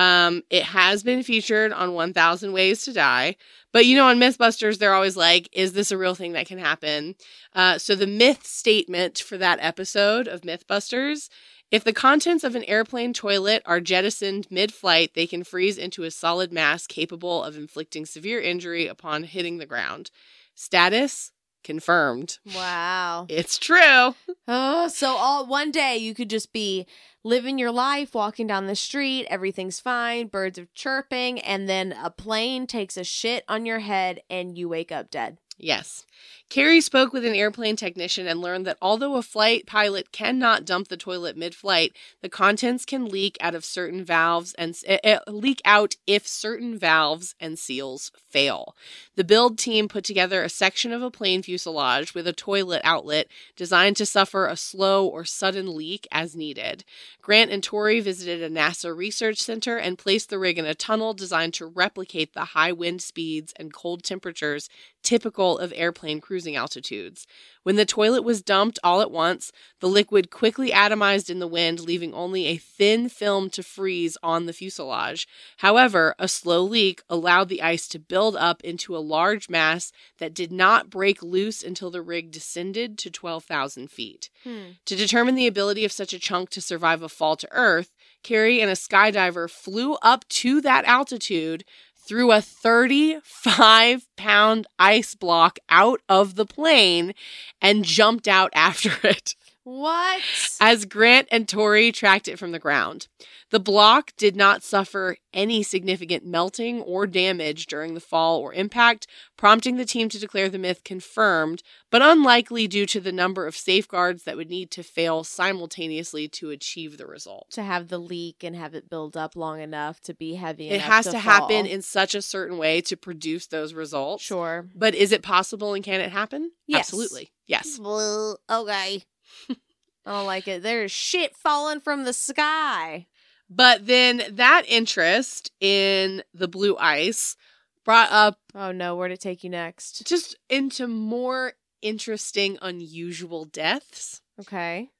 Um, 0.00 0.42
it 0.48 0.62
has 0.62 1.02
been 1.02 1.22
featured 1.22 1.72
on 1.72 1.92
1000 1.92 2.52
Ways 2.52 2.84
to 2.84 2.92
Die. 2.94 3.36
But 3.70 3.84
you 3.84 3.96
know, 3.96 4.06
on 4.06 4.18
Mythbusters, 4.18 4.78
they're 4.78 4.94
always 4.94 5.16
like, 5.16 5.50
is 5.52 5.74
this 5.74 5.90
a 5.90 5.98
real 5.98 6.14
thing 6.14 6.32
that 6.32 6.46
can 6.46 6.58
happen? 6.58 7.16
Uh, 7.54 7.76
so 7.76 7.94
the 7.94 8.06
myth 8.06 8.46
statement 8.46 9.18
for 9.18 9.36
that 9.36 9.58
episode 9.60 10.26
of 10.26 10.40
Mythbusters 10.40 11.28
if 11.70 11.84
the 11.84 11.92
contents 11.92 12.42
of 12.42 12.56
an 12.56 12.64
airplane 12.64 13.12
toilet 13.12 13.62
are 13.64 13.80
jettisoned 13.80 14.48
mid 14.50 14.72
flight, 14.72 15.12
they 15.14 15.26
can 15.26 15.44
freeze 15.44 15.78
into 15.78 16.02
a 16.02 16.10
solid 16.10 16.52
mass 16.52 16.84
capable 16.86 17.44
of 17.44 17.56
inflicting 17.56 18.04
severe 18.06 18.40
injury 18.40 18.88
upon 18.88 19.22
hitting 19.22 19.58
the 19.58 19.66
ground. 19.66 20.10
Status 20.56 21.30
confirmed. 21.62 22.38
Wow. 22.54 23.26
It's 23.28 23.58
true. 23.58 24.14
Oh, 24.48 24.88
so 24.88 25.08
all 25.10 25.46
one 25.46 25.70
day 25.70 25.96
you 25.96 26.14
could 26.14 26.30
just 26.30 26.52
be 26.52 26.86
living 27.22 27.58
your 27.58 27.70
life, 27.70 28.14
walking 28.14 28.46
down 28.46 28.66
the 28.66 28.74
street, 28.74 29.26
everything's 29.28 29.80
fine, 29.80 30.26
birds 30.26 30.58
are 30.58 30.68
chirping, 30.74 31.40
and 31.40 31.68
then 31.68 31.92
a 31.92 32.10
plane 32.10 32.66
takes 32.66 32.96
a 32.96 33.04
shit 33.04 33.44
on 33.48 33.66
your 33.66 33.80
head 33.80 34.20
and 34.30 34.56
you 34.56 34.68
wake 34.68 34.90
up 34.90 35.10
dead. 35.10 35.38
Yes. 35.60 36.06
Kari 36.48 36.80
spoke 36.80 37.12
with 37.12 37.24
an 37.24 37.36
airplane 37.36 37.76
technician 37.76 38.26
and 38.26 38.40
learned 38.40 38.66
that 38.66 38.76
although 38.82 39.14
a 39.14 39.22
flight 39.22 39.66
pilot 39.66 40.10
cannot 40.10 40.64
dump 40.64 40.88
the 40.88 40.96
toilet 40.96 41.36
mid-flight, 41.36 41.94
the 42.22 42.28
contents 42.28 42.84
can 42.84 43.04
leak 43.06 43.36
out 43.40 43.54
of 43.54 43.64
certain 43.64 44.04
valves 44.04 44.52
and 44.54 44.76
uh, 45.04 45.20
leak 45.28 45.62
out 45.64 45.94
if 46.08 46.26
certain 46.26 46.76
valves 46.76 47.36
and 47.38 47.56
seals 47.56 48.10
fail. 48.28 48.74
The 49.14 49.22
build 49.22 49.58
team 49.58 49.86
put 49.86 50.02
together 50.02 50.42
a 50.42 50.48
section 50.48 50.92
of 50.92 51.02
a 51.02 51.10
plane 51.10 51.42
fuselage 51.42 52.14
with 52.14 52.26
a 52.26 52.32
toilet 52.32 52.80
outlet 52.82 53.28
designed 53.54 53.96
to 53.98 54.06
suffer 54.06 54.46
a 54.46 54.56
slow 54.56 55.06
or 55.06 55.24
sudden 55.24 55.76
leak 55.76 56.08
as 56.10 56.34
needed. 56.34 56.82
Grant 57.22 57.52
and 57.52 57.62
Tori 57.62 58.00
visited 58.00 58.42
a 58.42 58.52
NASA 58.52 58.94
research 58.96 59.38
center 59.38 59.76
and 59.76 59.96
placed 59.96 60.30
the 60.30 60.38
rig 60.38 60.58
in 60.58 60.64
a 60.64 60.74
tunnel 60.74 61.14
designed 61.14 61.54
to 61.54 61.66
replicate 61.66 62.34
the 62.34 62.46
high 62.46 62.72
wind 62.72 63.02
speeds 63.02 63.52
and 63.54 63.72
cold 63.72 64.02
temperatures 64.02 64.68
typical 65.02 65.58
of 65.58 65.72
airplane 65.76 66.20
cruising 66.20 66.56
altitudes. 66.56 67.26
When 67.62 67.76
the 67.76 67.84
toilet 67.84 68.22
was 68.22 68.42
dumped 68.42 68.78
all 68.82 69.00
at 69.00 69.10
once, 69.10 69.52
the 69.80 69.88
liquid 69.88 70.30
quickly 70.30 70.70
atomized 70.70 71.28
in 71.28 71.38
the 71.38 71.46
wind, 71.46 71.80
leaving 71.80 72.14
only 72.14 72.46
a 72.46 72.56
thin 72.56 73.08
film 73.08 73.50
to 73.50 73.62
freeze 73.62 74.16
on 74.22 74.46
the 74.46 74.52
fuselage. 74.52 75.28
However, 75.58 76.14
a 76.18 76.28
slow 76.28 76.62
leak 76.62 77.02
allowed 77.10 77.48
the 77.48 77.62
ice 77.62 77.86
to 77.88 77.98
build 77.98 78.36
up 78.36 78.62
into 78.62 78.96
a 78.96 78.98
large 78.98 79.50
mass 79.50 79.92
that 80.18 80.34
did 80.34 80.50
not 80.52 80.90
break 80.90 81.22
loose 81.22 81.62
until 81.62 81.90
the 81.90 82.02
rig 82.02 82.30
descended 82.30 82.96
to 82.98 83.10
12,000 83.10 83.90
feet. 83.90 84.30
Hmm. 84.44 84.72
To 84.86 84.96
determine 84.96 85.34
the 85.34 85.46
ability 85.46 85.84
of 85.84 85.92
such 85.92 86.12
a 86.12 86.18
chunk 86.18 86.50
to 86.50 86.60
survive 86.60 87.02
a 87.02 87.08
fall 87.08 87.36
to 87.36 87.48
Earth, 87.50 87.90
Kari 88.22 88.60
and 88.60 88.70
a 88.70 88.74
skydiver 88.74 89.48
flew 89.48 89.94
up 90.02 90.28
to 90.28 90.60
that 90.60 90.84
altitude 90.84 91.64
threw 92.10 92.32
a 92.32 92.40
35 92.40 94.04
pound 94.16 94.66
ice 94.80 95.14
block 95.14 95.60
out 95.68 96.00
of 96.08 96.34
the 96.34 96.44
plane 96.44 97.14
and 97.62 97.84
jumped 97.84 98.26
out 98.26 98.50
after 98.56 98.90
it 99.06 99.36
What? 99.64 100.22
as 100.60 100.84
Grant 100.84 101.28
and 101.30 101.48
Tori 101.48 101.92
tracked 101.92 102.28
it 102.28 102.38
from 102.38 102.52
the 102.52 102.58
ground. 102.58 103.08
The 103.50 103.60
block 103.60 104.12
did 104.16 104.36
not 104.36 104.62
suffer 104.62 105.16
any 105.32 105.62
significant 105.62 106.24
melting 106.24 106.82
or 106.82 107.06
damage 107.06 107.66
during 107.66 107.94
the 107.94 108.00
fall 108.00 108.38
or 108.38 108.52
impact, 108.54 109.06
prompting 109.36 109.76
the 109.76 109.84
team 109.84 110.08
to 110.10 110.18
declare 110.18 110.48
the 110.48 110.58
myth 110.58 110.84
confirmed, 110.84 111.62
but 111.90 112.02
unlikely 112.02 112.68
due 112.68 112.86
to 112.86 113.00
the 113.00 113.12
number 113.12 113.46
of 113.46 113.56
safeguards 113.56 114.24
that 114.24 114.36
would 114.36 114.50
need 114.50 114.70
to 114.72 114.82
fail 114.82 115.24
simultaneously 115.24 116.28
to 116.28 116.50
achieve 116.50 116.98
the 116.98 117.06
result. 117.06 117.50
to 117.50 117.62
have 117.62 117.88
the 117.88 117.98
leak 117.98 118.44
and 118.44 118.54
have 118.56 118.74
it 118.74 118.88
build 118.88 119.16
up 119.16 119.34
long 119.34 119.60
enough 119.60 120.00
to 120.00 120.14
be 120.14 120.34
heavy 120.34 120.68
It 120.70 120.80
has 120.80 121.06
to, 121.06 121.18
happen 121.18 121.66
in 121.66 121.82
such 121.82 122.14
a 122.14 122.22
certain 122.22 122.56
way 122.58 122.80
to 122.82 122.96
produce 122.96 123.46
those 123.46 123.74
results. 123.74 124.22
Sure. 124.22 124.66
But 124.74 124.94
is 124.94 125.12
it 125.12 125.22
possible 125.22 125.74
and 125.74 125.84
can 125.84 126.00
it 126.00 126.12
happen? 126.12 126.52
Yes. 126.66 126.80
Absolutely. 126.88 127.32
Yes. 127.46 127.78
Well, 127.80 128.38
okay. 128.48 129.04
I 129.50 130.12
don't 130.12 130.26
like 130.26 130.48
it. 130.48 130.62
There's 130.62 130.90
shit 130.90 131.36
falling 131.36 131.80
from 131.80 132.04
the 132.04 132.12
sky. 132.12 133.06
But 133.48 133.86
then 133.86 134.22
that 134.30 134.64
interest 134.68 135.50
in 135.60 136.22
the 136.32 136.48
blue 136.48 136.76
ice 136.78 137.36
brought 137.84 138.10
up 138.12 138.38
Oh 138.54 138.70
no, 138.72 138.94
where 138.96 139.08
to 139.08 139.16
take 139.16 139.42
you 139.42 139.50
next? 139.50 140.06
just 140.06 140.36
into 140.48 140.86
more 140.86 141.54
interesting, 141.82 142.58
unusual 142.62 143.44
deaths. 143.44 144.20
Okay. 144.40 144.90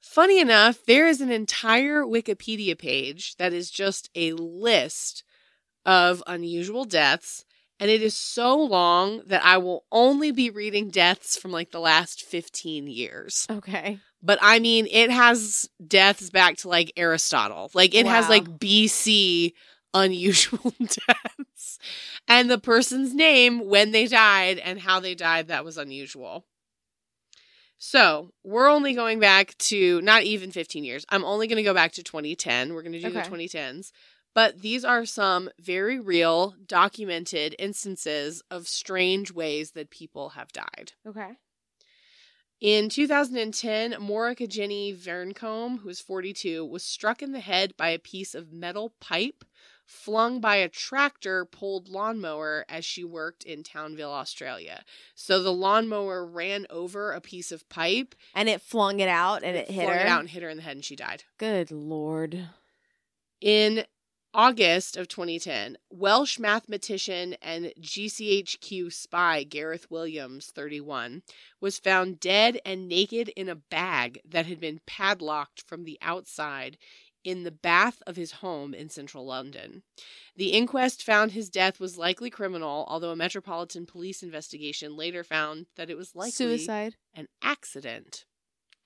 Funny 0.00 0.38
enough, 0.38 0.84
there 0.84 1.08
is 1.08 1.20
an 1.22 1.30
entire 1.30 2.02
Wikipedia 2.02 2.78
page 2.78 3.36
that 3.36 3.54
is 3.54 3.70
just 3.70 4.10
a 4.14 4.32
list 4.32 5.24
of 5.86 6.22
unusual 6.26 6.84
deaths. 6.84 7.44
And 7.80 7.90
it 7.90 8.02
is 8.02 8.16
so 8.16 8.56
long 8.56 9.22
that 9.26 9.44
I 9.44 9.58
will 9.58 9.84
only 9.90 10.30
be 10.30 10.48
reading 10.48 10.90
deaths 10.90 11.36
from 11.36 11.50
like 11.50 11.72
the 11.72 11.80
last 11.80 12.22
15 12.22 12.86
years. 12.86 13.46
Okay. 13.50 13.98
But 14.22 14.38
I 14.40 14.58
mean, 14.58 14.86
it 14.90 15.10
has 15.10 15.68
deaths 15.86 16.30
back 16.30 16.56
to 16.58 16.68
like 16.68 16.92
Aristotle. 16.96 17.70
Like 17.74 17.94
it 17.94 18.06
has 18.06 18.28
like 18.28 18.44
BC 18.44 19.52
unusual 19.92 20.72
deaths. 20.78 21.78
And 22.26 22.50
the 22.50 22.58
person's 22.58 23.14
name, 23.14 23.68
when 23.68 23.92
they 23.92 24.06
died, 24.06 24.58
and 24.58 24.80
how 24.80 25.00
they 25.00 25.14
died, 25.14 25.48
that 25.48 25.64
was 25.64 25.76
unusual. 25.76 26.46
So 27.78 28.30
we're 28.42 28.70
only 28.70 28.94
going 28.94 29.20
back 29.20 29.58
to 29.58 30.00
not 30.00 30.22
even 30.22 30.50
15 30.52 30.84
years. 30.84 31.04
I'm 31.10 31.24
only 31.24 31.46
going 31.46 31.56
to 31.56 31.62
go 31.62 31.74
back 31.74 31.92
to 31.92 32.02
2010. 32.02 32.72
We're 32.72 32.82
going 32.82 32.92
to 32.92 33.00
do 33.00 33.10
the 33.10 33.20
2010s. 33.20 33.92
But 34.34 34.62
these 34.62 34.84
are 34.84 35.06
some 35.06 35.48
very 35.60 36.00
real, 36.00 36.54
documented 36.66 37.54
instances 37.58 38.42
of 38.50 38.66
strange 38.66 39.32
ways 39.32 39.72
that 39.72 39.90
people 39.90 40.30
have 40.30 40.52
died. 40.52 40.92
Okay. 41.06 41.30
In 42.60 42.88
2010, 42.88 43.96
Morica 44.00 44.46
Jenny 44.46 44.94
Verncombe, 44.94 45.80
who 45.80 45.88
was 45.88 46.00
42, 46.00 46.64
was 46.64 46.82
struck 46.82 47.22
in 47.22 47.32
the 47.32 47.40
head 47.40 47.76
by 47.76 47.90
a 47.90 47.98
piece 47.98 48.34
of 48.34 48.52
metal 48.52 48.94
pipe 49.00 49.44
flung 49.84 50.40
by 50.40 50.56
a 50.56 50.68
tractor 50.68 51.44
pulled 51.44 51.88
lawnmower 51.88 52.64
as 52.68 52.84
she 52.84 53.04
worked 53.04 53.44
in 53.44 53.62
Townsville, 53.62 54.12
Australia. 54.12 54.82
So 55.14 55.42
the 55.42 55.52
lawnmower 55.52 56.24
ran 56.24 56.66
over 56.70 57.12
a 57.12 57.20
piece 57.20 57.52
of 57.52 57.68
pipe 57.68 58.14
And 58.34 58.48
it 58.48 58.62
flung 58.62 59.00
it 59.00 59.08
out 59.08 59.42
and 59.42 59.56
it, 59.56 59.70
hit 59.70 59.88
her. 59.88 59.94
it 59.94 60.06
out 60.06 60.20
and 60.20 60.30
hit 60.30 60.42
her 60.42 60.48
in 60.48 60.56
the 60.56 60.62
head 60.62 60.76
and 60.76 60.84
she 60.84 60.96
died. 60.96 61.24
Good 61.38 61.70
lord. 61.70 62.48
In 63.40 63.84
August 64.34 64.96
of 64.96 65.06
2010, 65.06 65.76
Welsh 65.90 66.40
mathematician 66.40 67.36
and 67.40 67.72
GCHQ 67.80 68.92
spy 68.92 69.44
Gareth 69.44 69.88
Williams, 69.90 70.50
31, 70.52 71.22
was 71.60 71.78
found 71.78 72.18
dead 72.18 72.58
and 72.66 72.88
naked 72.88 73.28
in 73.36 73.48
a 73.48 73.54
bag 73.54 74.18
that 74.28 74.46
had 74.46 74.58
been 74.58 74.80
padlocked 74.86 75.62
from 75.62 75.84
the 75.84 75.96
outside 76.02 76.76
in 77.22 77.44
the 77.44 77.52
bath 77.52 78.02
of 78.08 78.16
his 78.16 78.32
home 78.32 78.74
in 78.74 78.88
central 78.88 79.24
London. 79.24 79.84
The 80.34 80.48
inquest 80.48 81.04
found 81.04 81.30
his 81.30 81.48
death 81.48 81.78
was 81.78 81.96
likely 81.96 82.28
criminal, 82.28 82.84
although 82.88 83.12
a 83.12 83.16
Metropolitan 83.16 83.86
Police 83.86 84.20
investigation 84.20 84.96
later 84.96 85.22
found 85.22 85.66
that 85.76 85.90
it 85.90 85.96
was 85.96 86.16
likely 86.16 86.32
Suicide. 86.32 86.96
an 87.14 87.28
accident. 87.40 88.24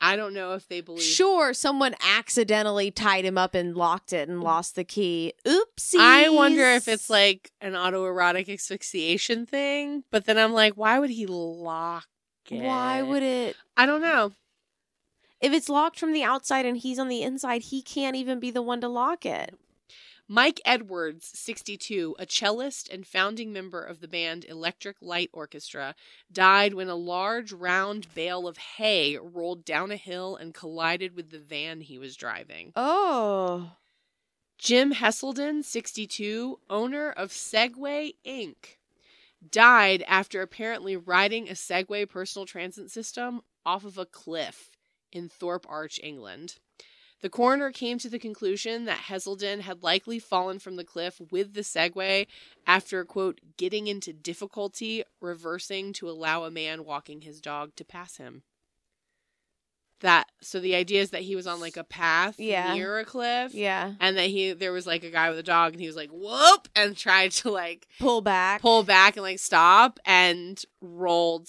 I 0.00 0.16
don't 0.16 0.32
know 0.32 0.52
if 0.54 0.68
they 0.68 0.80
believe 0.80 1.02
Sure, 1.02 1.52
someone 1.52 1.94
accidentally 2.00 2.90
tied 2.90 3.24
him 3.24 3.37
up 3.37 3.54
and 3.54 3.76
locked 3.76 4.12
it 4.12 4.28
and 4.28 4.42
lost 4.42 4.76
the 4.76 4.84
key. 4.84 5.34
Oopsie. 5.44 5.98
I 5.98 6.28
wonder 6.28 6.64
if 6.64 6.87
it's 6.87 7.11
like 7.11 7.50
an 7.61 7.72
autoerotic 7.72 8.48
asphyxiation 8.48 9.44
thing, 9.46 10.04
but 10.11 10.24
then 10.24 10.38
I'm 10.38 10.52
like, 10.52 10.74
why 10.74 10.98
would 10.98 11.11
he 11.11 11.26
lock 11.26 12.06
it? 12.50 12.62
Why 12.62 13.02
would 13.02 13.22
it? 13.22 13.56
I 13.76 13.87
don't 13.87 14.02
know. 14.02 14.32
If 15.40 15.52
it's 15.52 15.68
locked 15.68 15.98
from 15.98 16.12
the 16.12 16.24
outside 16.24 16.66
and 16.66 16.76
he's 16.76 16.98
on 16.98 17.08
the 17.08 17.22
inside, 17.22 17.62
he 17.62 17.82
can't 17.82 18.16
even 18.16 18.40
be 18.40 18.50
the 18.50 18.62
one 18.62 18.80
to 18.80 18.88
lock 18.88 19.24
it. 19.24 19.54
Mike 20.31 20.61
Edwards, 20.67 21.31
62, 21.33 22.14
a 22.19 22.27
cellist 22.27 22.91
and 22.91 23.07
founding 23.07 23.51
member 23.51 23.83
of 23.83 24.01
the 24.01 24.09
band 24.09 24.45
Electric 24.45 24.97
Light 25.01 25.31
Orchestra, 25.33 25.95
died 26.31 26.75
when 26.75 26.88
a 26.88 26.95
large 26.95 27.51
round 27.51 28.12
bale 28.14 28.47
of 28.47 28.59
hay 28.59 29.17
rolled 29.17 29.64
down 29.64 29.91
a 29.91 29.97
hill 29.97 30.37
and 30.37 30.53
collided 30.53 31.17
with 31.17 31.31
the 31.31 31.38
van 31.38 31.81
he 31.81 31.99
was 31.99 32.14
driving. 32.14 32.73
Oh. 32.77 33.73
Jim 34.59 34.93
Heselden, 34.93 35.64
62, 35.64 36.59
owner 36.69 37.11
of 37.11 37.31
Segway 37.31 38.14
Inc., 38.27 38.77
died 39.51 40.05
after 40.07 40.43
apparently 40.43 40.95
riding 40.95 41.49
a 41.49 41.53
Segway 41.53 42.07
personal 42.07 42.45
transit 42.45 42.91
system 42.91 43.41
off 43.64 43.85
of 43.85 43.97
a 43.97 44.05
cliff 44.05 44.77
in 45.11 45.31
Thorpe 45.31 45.64
Arch, 45.71 45.99
England. 46.03 46.57
The 47.20 47.28
coroner 47.28 47.72
came 47.72 47.98
to 47.98 48.09
the 48.09 48.18
conclusion 48.20 48.85
that 48.85 49.07
Heselden 49.09 49.61
had 49.62 49.83
likely 49.83 50.18
fallen 50.20 50.59
from 50.61 50.76
the 50.76 50.85
cliff 50.85 51.20
with 51.33 51.54
the 51.54 51.62
Segway 51.62 52.26
after, 52.66 53.04
quote, 53.04 53.40
getting 53.57 53.88
into 53.88 54.12
difficulty 54.12 55.02
reversing 55.20 55.92
to 55.94 56.09
allow 56.09 56.44
a 56.44 56.50
man 56.50 56.85
walking 56.85 57.22
his 57.22 57.40
dog 57.40 57.74
to 57.76 57.85
pass 57.85 58.18
him. 58.18 58.42
That 60.00 60.28
so 60.40 60.61
the 60.61 60.76
idea 60.76 61.00
is 61.02 61.11
that 61.11 61.22
he 61.22 61.35
was 61.35 61.48
on 61.48 61.59
like 61.61 61.76
a 61.76 61.83
path 61.83 62.38
Yeah. 62.38 62.72
near 62.74 63.00
a 63.00 63.04
cliff 63.04 63.52
Yeah. 63.52 63.94
and 63.98 64.16
that 64.16 64.26
he 64.28 64.52
there 64.52 64.70
was 64.70 64.87
like 64.87 65.02
a 65.02 65.11
guy 65.11 65.28
with 65.28 65.40
a 65.40 65.42
dog 65.42 65.72
and 65.72 65.81
he 65.81 65.88
was 65.88 65.96
like 65.96 66.11
whoop 66.12 66.68
and 66.76 66.96
tried 66.96 67.33
to 67.33 67.50
like 67.50 67.88
Pull 67.98 68.20
back. 68.20 68.61
pull 68.62 68.85
back 68.85 69.16
and 69.16 69.24
like 69.24 69.40
stop 69.40 69.98
and 70.04 70.62
rolled 70.81 71.48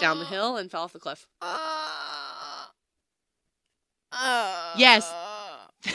down 0.00 0.20
the 0.20 0.24
hill 0.24 0.56
and 0.56 0.70
fell 0.70 0.84
off 0.84 0.94
the 0.94 0.98
cliff 0.98 1.26
ah. 1.42 2.41
Yes. 4.76 5.12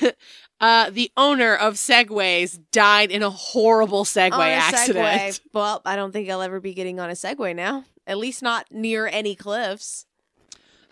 uh 0.60 0.90
the 0.90 1.12
owner 1.16 1.56
of 1.56 1.76
segways 1.76 2.60
died 2.72 3.12
in 3.12 3.24
a 3.24 3.30
horrible 3.30 4.04
segway 4.04 4.50
a 4.50 4.54
accident 4.56 5.06
Segway. 5.06 5.40
Well, 5.54 5.82
I 5.86 5.96
don't 5.96 6.12
think 6.12 6.30
I'll 6.30 6.42
ever 6.42 6.60
be 6.60 6.74
getting 6.74 7.00
on 7.00 7.10
a 7.10 7.14
Segway 7.14 7.56
now. 7.56 7.86
At 8.06 8.18
least 8.18 8.42
not 8.42 8.66
near 8.72 9.08
any 9.08 9.36
cliffs. 9.36 10.06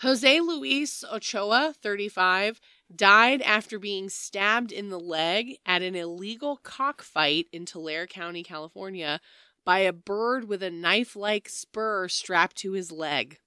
jose 0.01 0.39
luis 0.39 1.03
ochoa 1.11 1.73
35 1.81 2.59
died 2.95 3.41
after 3.41 3.79
being 3.79 4.09
stabbed 4.09 4.71
in 4.71 4.89
the 4.89 4.99
leg 4.99 5.57
at 5.65 5.81
an 5.81 5.95
illegal 5.95 6.57
cockfight 6.63 7.47
in 7.51 7.65
tulare 7.65 8.05
county 8.07 8.43
california 8.43 9.19
by 9.65 9.79
a 9.79 9.91
bird 9.93 10.47
with 10.47 10.61
a 10.61 10.69
knife-like 10.69 11.49
spur 11.49 12.07
strapped 12.07 12.55
to 12.57 12.73
his 12.73 12.91
leg 12.91 13.39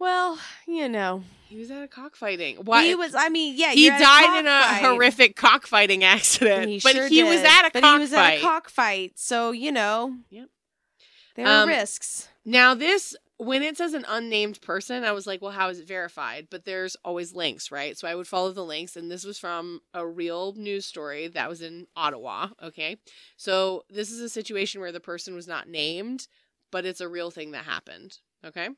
Well, 0.00 0.38
you 0.66 0.88
know, 0.88 1.22
He 1.48 1.56
was 1.58 1.70
at 1.70 1.82
a 1.82 1.88
cockfighting. 1.88 2.56
Why? 2.64 2.84
he 2.84 2.94
was. 2.96 3.14
I 3.14 3.28
mean, 3.28 3.54
yeah, 3.56 3.70
he 3.72 3.88
died 3.90 4.40
in 4.40 4.46
a 4.46 4.50
cockfight. 4.50 4.82
horrific 4.82 5.36
cockfighting 5.36 6.02
accident. 6.04 6.68
He 6.70 6.80
but 6.82 6.92
sure 6.94 7.06
he 7.08 7.22
was 7.22 7.42
at 7.42 7.68
a 7.68 7.70
but 7.72 7.84
he 7.84 7.98
was 7.98 8.12
at 8.12 8.16
cockfight. 8.16 8.38
a 8.38 8.42
cockfight, 8.42 9.12
so 9.18 9.50
you 9.52 9.70
know. 9.70 10.16
Yep. 10.30 10.48
There 11.36 11.46
are 11.46 11.62
Um, 11.62 11.68
risks. 11.68 12.28
now, 12.44 12.74
this 12.74 13.14
when 13.36 13.62
it 13.62 13.76
says 13.78 13.94
an 13.94 14.04
unnamed 14.06 14.60
person, 14.60 15.02
I 15.02 15.12
was 15.12 15.26
like, 15.26 15.40
well, 15.40 15.50
how 15.52 15.68
is 15.70 15.78
it 15.80 15.86
verified? 15.88 16.48
But 16.50 16.64
there's 16.66 16.94
always 17.04 17.34
links, 17.34 17.70
right? 17.72 17.96
So 17.96 18.06
I 18.06 18.14
would 18.14 18.26
follow 18.28 18.52
the 18.52 18.64
links, 18.64 18.96
and 18.96 19.10
this 19.10 19.24
was 19.24 19.38
from 19.38 19.80
a 19.94 20.06
real 20.06 20.52
news 20.54 20.84
story 20.86 21.26
that 21.28 21.48
was 21.48 21.62
in 21.62 21.86
Ottawa. 21.96 22.48
Okay, 22.62 22.96
so 23.36 23.84
this 23.90 24.10
is 24.10 24.20
a 24.20 24.28
situation 24.28 24.80
where 24.80 24.92
the 24.92 25.00
person 25.00 25.34
was 25.34 25.46
not 25.48 25.68
named, 25.68 26.26
but 26.70 26.84
it's 26.84 27.00
a 27.00 27.08
real 27.08 27.30
thing 27.30 27.52
that 27.52 27.64
happened. 27.64 28.18
Okay, 28.44 28.68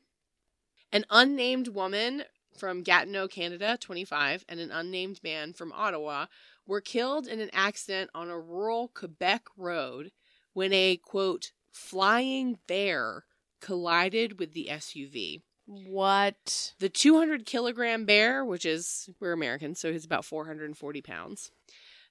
an 0.93 1.05
unnamed 1.09 1.69
woman 1.69 2.23
from 2.55 2.83
Gatineau, 2.83 3.27
Canada, 3.27 3.77
25, 3.81 4.45
and 4.47 4.59
an 4.59 4.71
unnamed 4.71 5.19
man 5.23 5.51
from 5.51 5.73
Ottawa 5.73 6.27
were 6.67 6.81
killed 6.81 7.27
in 7.27 7.41
an 7.41 7.49
accident 7.51 8.11
on 8.13 8.29
a 8.29 8.39
rural 8.39 8.89
Quebec 8.93 9.41
road 9.57 10.11
when 10.53 10.71
a 10.71 10.97
quote 10.97 11.51
flying 11.71 12.59
bear 12.67 13.25
collided 13.59 14.39
with 14.39 14.53
the 14.53 14.67
SUV. 14.69 15.41
What? 15.65 16.73
The 16.79 16.89
200 16.89 17.45
kilogram 17.45 18.05
bear, 18.05 18.45
which 18.45 18.65
is, 18.65 19.09
we're 19.19 19.33
Americans, 19.33 19.79
so 19.79 19.91
he's 19.91 20.05
about 20.05 20.25
440 20.25 21.01
pounds. 21.01 21.51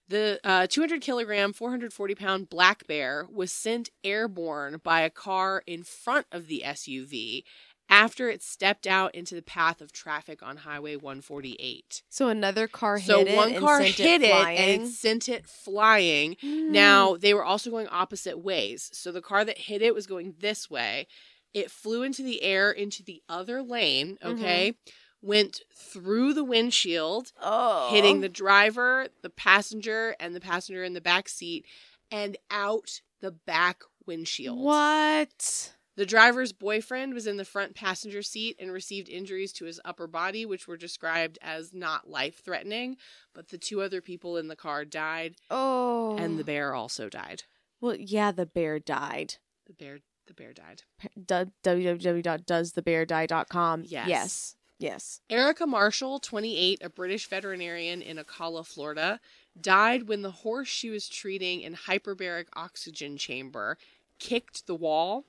The 0.09 0.41
uh, 0.43 0.67
200 0.67 1.01
kilogram, 1.01 1.53
440 1.53 2.15
pound 2.17 2.51
black 2.51 2.87
bear 2.87 3.27
was 3.33 3.53
sent 3.53 3.91
airborne 4.03 4.81
by 4.83 5.03
a 5.03 5.11
car 5.11 5.63
in 5.67 5.85
front 5.85 6.27
of 6.33 6.49
the 6.49 6.63
SUV 6.67 7.45
after 7.93 8.31
it 8.31 8.43
stepped 8.43 8.87
out 8.87 9.15
into 9.15 9.35
the 9.35 9.43
path 9.43 9.83
of 9.83 9.93
traffic 9.93 10.43
on 10.43 10.57
Highway 10.57 10.97
148. 10.97 12.03
So 12.09 12.29
another 12.29 12.67
car 12.67 12.97
hit 12.97 13.29
it. 13.29 13.29
So 13.29 13.37
one 13.37 13.53
and 13.53 13.61
car 13.63 13.83
sent 13.83 13.97
hit 13.97 14.23
it, 14.23 14.31
it, 14.31 14.33
and 14.33 14.83
it 14.83 14.89
sent 14.89 15.29
it 15.29 15.47
flying. 15.47 16.37
Mm. 16.37 16.71
Now, 16.71 17.17
they 17.19 17.35
were 17.35 17.45
also 17.45 17.71
going 17.71 17.89
opposite 17.89 18.39
ways. 18.39 18.89
So 18.95 19.13
the 19.13 19.21
car 19.21 19.45
that 19.45 19.59
hit 19.59 19.83
it 19.83 19.95
was 19.95 20.07
going 20.07 20.37
this 20.41 20.71
way. 20.71 21.07
It 21.53 21.71
flew 21.71 22.03
into 22.03 22.23
the 22.23 22.43
air 22.43 22.71
into 22.71 23.03
the 23.03 23.23
other 23.29 23.63
lane, 23.63 24.17
okay? 24.25 24.75
Went 25.21 25.61
through 25.77 26.33
the 26.33 26.45
windshield, 26.45 27.33
oh, 27.43 27.91
hitting 27.91 28.23
the 28.23 28.29
driver, 28.31 29.09
the 29.21 29.29
passenger, 29.29 30.17
and 30.19 30.35
the 30.35 30.41
passenger 30.41 30.83
in 30.83 30.95
the 30.95 31.03
back 31.03 31.29
seat, 31.29 31.67
and 32.11 32.39
out 32.51 33.03
the 33.21 33.33
back 33.33 33.83
windshield. 34.07 34.59
what? 34.59 35.75
The 35.95 36.07
driver's 36.07 36.53
boyfriend 36.53 37.13
was 37.13 37.27
in 37.27 37.37
the 37.37 37.45
front 37.45 37.75
passenger 37.75 38.23
seat 38.23 38.57
and 38.59 38.73
received 38.73 39.09
injuries 39.11 39.53
to 39.55 39.67
his 39.67 39.79
upper 39.85 40.07
body, 40.07 40.47
which 40.47 40.67
were 40.67 40.77
described 40.79 41.39
as 41.43 41.75
not 41.75 42.09
life 42.09 42.43
threatening. 42.43 42.97
But 43.35 43.49
the 43.49 43.59
two 43.59 43.83
other 43.83 44.01
people 44.01 44.37
in 44.39 44.49
the 44.49 44.57
car 44.57 44.85
died, 44.87 45.35
Oh, 45.51 46.17
and 46.17 46.39
the 46.39 46.45
bear 46.45 46.75
also 46.75 47.09
died. 47.11 47.43
well, 47.81 47.97
yeah, 47.97 48.33
the 48.33 48.47
bear 48.47 48.79
died. 48.79 49.35
The 49.67 49.75
bear, 49.75 49.99
the 50.27 50.35
bear 50.35 50.53
died. 50.55 50.83
Www.doesthebeardie.com. 52.43 53.83
Yes. 53.87 54.09
yes, 54.09 54.57
yes. 54.79 55.21
Erica 55.31 55.67
Marshall, 55.67 56.19
28, 56.21 56.79
a 56.83 56.89
British 56.89 57.27
veterinarian 57.29 58.03
in 58.03 58.17
Ocala, 58.19 58.67
Florida, 58.67 59.21
died 59.61 60.09
when 60.09 60.23
the 60.23 60.31
horse 60.31 60.69
she 60.69 60.91
was 60.91 61.09
treating 61.09 61.61
in 61.61 61.75
hyperbaric 61.75 62.47
oxygen 62.55 63.17
chamber 63.17 63.77
kicked 64.19 64.67
the 64.67 64.75
wall, 64.75 65.25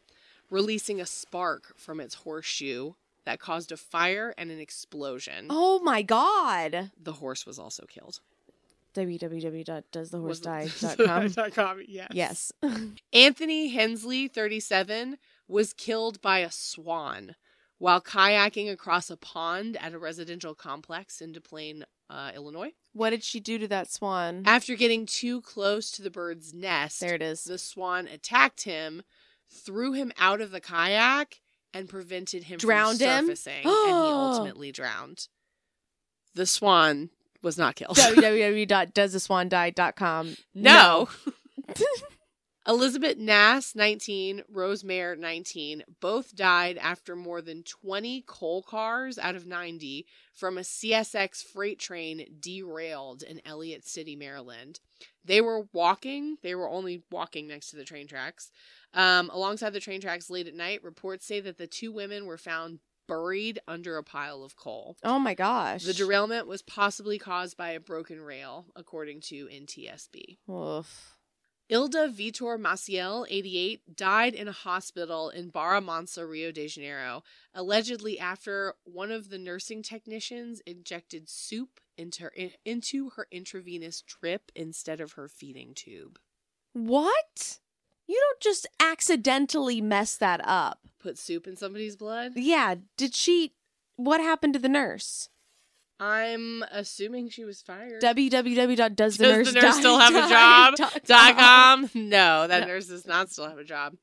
releasing 0.53 1.01
a 1.01 1.05
spark 1.05 1.73
from 1.77 1.99
its 1.99 2.15
horseshoe 2.15 2.93
that 3.25 3.39
caused 3.39 3.71
a 3.71 3.77
fire 3.77 4.33
and 4.37 4.51
an 4.51 4.59
explosion. 4.59 5.47
Oh 5.49 5.79
my 5.79 6.01
god. 6.03 6.91
The 7.01 7.13
horse 7.13 7.45
was 7.45 7.57
also 7.57 7.85
killed. 7.87 8.19
www.doesthehorsedie.com. 8.95 11.27
dot 11.29 11.53
com, 11.53 11.81
yes. 11.87 12.09
yes. 12.13 12.51
Anthony 13.13 13.69
Hensley, 13.69 14.27
37, 14.27 15.17
was 15.47 15.71
killed 15.73 16.21
by 16.21 16.39
a 16.39 16.51
swan 16.51 17.35
while 17.79 18.01
kayaking 18.01 18.71
across 18.71 19.09
a 19.09 19.17
pond 19.17 19.77
at 19.77 19.93
a 19.93 19.99
residential 19.99 20.53
complex 20.55 21.21
in 21.21 21.31
Des 21.33 21.39
Plaines, 21.41 21.83
uh, 22.09 22.31
Illinois. 22.35 22.71
What 22.93 23.09
did 23.09 23.23
she 23.23 23.39
do 23.39 23.57
to 23.57 23.67
that 23.69 23.91
swan? 23.91 24.43
After 24.45 24.75
getting 24.75 25.05
too 25.05 25.41
close 25.41 25.91
to 25.91 26.01
the 26.01 26.11
bird's 26.11 26.53
nest, 26.53 27.01
There 27.01 27.15
it 27.15 27.21
is. 27.21 27.43
the 27.43 27.57
swan 27.57 28.07
attacked 28.07 28.63
him, 28.63 29.01
threw 29.53 29.93
him 29.93 30.11
out 30.17 30.41
of 30.41 30.51
the 30.51 30.59
kayak, 30.59 31.39
and 31.73 31.87
prevented 31.89 32.43
him 32.43 32.59
Drowned 32.59 32.99
from 32.99 33.07
him? 33.07 33.25
surfacing, 33.25 33.65
and 33.65 33.65
he 33.65 33.71
ultimately 34.11 34.71
drowned. 34.71 35.27
The 36.35 36.45
swan 36.45 37.09
was 37.41 37.57
not 37.57 37.75
killed. 37.75 37.97
www.doestheswandie.com. 37.97 40.35
No. 40.53 41.09
Elizabeth 42.65 43.17
Nass, 43.17 43.75
19, 43.75 44.43
Rose 44.49 44.85
Mayr, 44.85 45.17
19, 45.17 45.83
both 45.99 46.33
died 46.33 46.77
after 46.77 47.13
more 47.13 47.41
than 47.41 47.61
20 47.63 48.23
coal 48.25 48.63
cars 48.63 49.19
out 49.19 49.35
of 49.35 49.45
90 49.45 50.05
from 50.33 50.57
a 50.57 50.61
CSX 50.61 51.43
freight 51.43 51.77
train 51.77 52.25
derailed 52.39 53.21
in 53.21 53.41
Ellicott 53.45 53.83
City, 53.83 54.15
Maryland. 54.15 54.79
They 55.25 55.41
were 55.41 55.67
walking, 55.71 56.37
they 56.41 56.55
were 56.55 56.69
only 56.69 57.03
walking 57.11 57.47
next 57.47 57.69
to 57.69 57.75
the 57.75 57.85
train 57.85 58.07
tracks. 58.07 58.51
Um, 58.93 59.29
alongside 59.33 59.71
the 59.71 59.79
train 59.79 60.01
tracks 60.01 60.29
late 60.29 60.47
at 60.47 60.53
night, 60.53 60.83
reports 60.83 61.25
say 61.25 61.39
that 61.39 61.57
the 61.57 61.67
two 61.67 61.91
women 61.91 62.25
were 62.25 62.37
found 62.37 62.79
buried 63.07 63.59
under 63.67 63.97
a 63.97 64.03
pile 64.03 64.43
of 64.43 64.55
coal. 64.55 64.97
Oh 65.03 65.19
my 65.19 65.33
gosh. 65.33 65.83
The 65.83 65.93
derailment 65.93 66.47
was 66.47 66.61
possibly 66.61 67.17
caused 67.17 67.57
by 67.57 67.71
a 67.71 67.79
broken 67.79 68.21
rail, 68.21 68.67
according 68.75 69.21
to 69.21 69.47
NTSB. 69.47 70.37
Oof. 70.49 71.17
Ilda 71.69 72.09
Vitor 72.09 72.59
Maciel, 72.59 73.25
88, 73.29 73.95
died 73.95 74.35
in 74.35 74.47
a 74.47 74.51
hospital 74.51 75.29
in 75.29 75.49
Barra 75.49 75.81
Mansa, 75.81 76.25
Rio 76.25 76.51
de 76.51 76.67
Janeiro, 76.67 77.23
allegedly 77.53 78.19
after 78.19 78.75
one 78.83 79.11
of 79.11 79.29
the 79.29 79.37
nursing 79.37 79.81
technicians 79.81 80.61
injected 80.67 81.29
soup 81.29 81.79
into 81.97 82.23
her, 82.23 82.31
into 82.65 83.11
her 83.11 83.27
intravenous 83.31 84.01
drip 84.01 84.51
instead 84.55 84.99
of 85.01 85.13
her 85.13 85.27
feeding 85.27 85.73
tube. 85.73 86.19
What? 86.73 87.59
You 88.07 88.19
don't 88.19 88.39
just 88.41 88.67
accidentally 88.79 89.79
mess 89.81 90.17
that 90.17 90.41
up. 90.43 90.79
Put 90.99 91.17
soup 91.17 91.47
in 91.47 91.55
somebody's 91.55 91.95
blood? 91.95 92.33
Yeah. 92.35 92.75
Did 92.97 93.13
she? 93.15 93.53
What 93.95 94.19
happened 94.21 94.53
to 94.53 94.59
the 94.59 94.69
nurse? 94.69 95.29
I'm 95.99 96.63
assuming 96.71 97.29
she 97.29 97.45
was 97.45 97.61
fired. 97.61 98.01
www.doesthenurse 98.01 98.95
Does 98.95 99.17
the 99.53 99.61
nurse 99.61 99.77
still 99.77 99.99
have 99.99 100.15
a 100.15 100.27
job? 100.77 100.91
Dot 101.05 101.37
com. 101.37 101.89
No, 101.93 102.47
that 102.47 102.61
No. 102.61 102.67
nurse 102.67 102.87
does 102.87 103.05
not 103.05 103.29
still 103.31 103.47
have 103.47 103.57
a 103.59 103.63
job. 103.63 103.95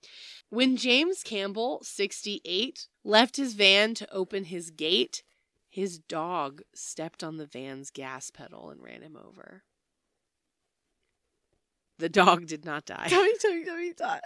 When 0.48 0.76
James 0.76 1.22
Campbell, 1.22 1.80
68, 1.82 2.86
left 3.04 3.36
his 3.36 3.54
van 3.54 3.94
to 3.94 4.10
open 4.12 4.44
his 4.44 4.70
gate, 4.70 5.22
his 5.70 5.98
dog 5.98 6.62
stepped 6.74 7.22
on 7.22 7.36
the 7.36 7.46
van's 7.46 7.90
gas 7.90 8.30
pedal 8.30 8.70
and 8.70 8.82
ran 8.82 9.02
him 9.02 9.16
over. 9.16 9.62
The 11.98 12.08
dog 12.08 12.46
did 12.46 12.64
not 12.64 12.86
die. 12.86 13.06
Tommy 13.08 13.34
died. 13.92 14.22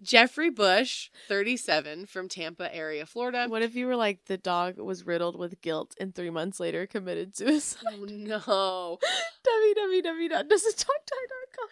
Jeffrey 0.00 0.48
Bush, 0.48 1.10
37, 1.26 2.06
from 2.06 2.28
Tampa 2.28 2.72
area, 2.74 3.04
Florida. 3.04 3.46
What 3.48 3.62
if 3.62 3.74
you 3.74 3.86
were 3.86 3.96
like 3.96 4.26
the 4.26 4.38
dog 4.38 4.78
was 4.78 5.04
riddled 5.04 5.36
with 5.36 5.60
guilt 5.60 5.96
and 6.00 6.14
three 6.14 6.30
months 6.30 6.60
later 6.60 6.86
committed 6.86 7.36
suicide? 7.36 7.82
Oh 7.92 8.06
no. 8.08 8.38
www.doesn'ttalkdie.com. 9.46 11.68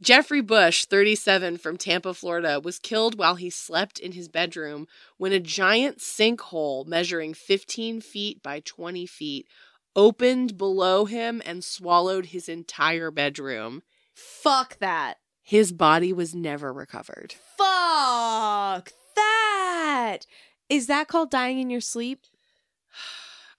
Jeffrey 0.00 0.42
Bush, 0.42 0.84
37, 0.84 1.56
from 1.56 1.78
Tampa, 1.78 2.12
Florida, 2.12 2.60
was 2.60 2.78
killed 2.78 3.18
while 3.18 3.36
he 3.36 3.48
slept 3.48 3.98
in 3.98 4.12
his 4.12 4.28
bedroom 4.28 4.86
when 5.16 5.32
a 5.32 5.40
giant 5.40 5.98
sinkhole 5.98 6.86
measuring 6.86 7.32
15 7.32 8.02
feet 8.02 8.42
by 8.42 8.60
20 8.60 9.06
feet 9.06 9.48
opened 9.94 10.58
below 10.58 11.06
him 11.06 11.40
and 11.46 11.64
swallowed 11.64 12.26
his 12.26 12.46
entire 12.48 13.10
bedroom. 13.10 13.82
Fuck 14.14 14.78
that. 14.78 15.16
His 15.42 15.72
body 15.72 16.12
was 16.12 16.34
never 16.34 16.72
recovered. 16.72 17.34
Fuck 17.56 18.92
that. 19.14 20.26
Is 20.68 20.88
that 20.88 21.08
called 21.08 21.30
dying 21.30 21.58
in 21.58 21.70
your 21.70 21.80
sleep? 21.80 22.26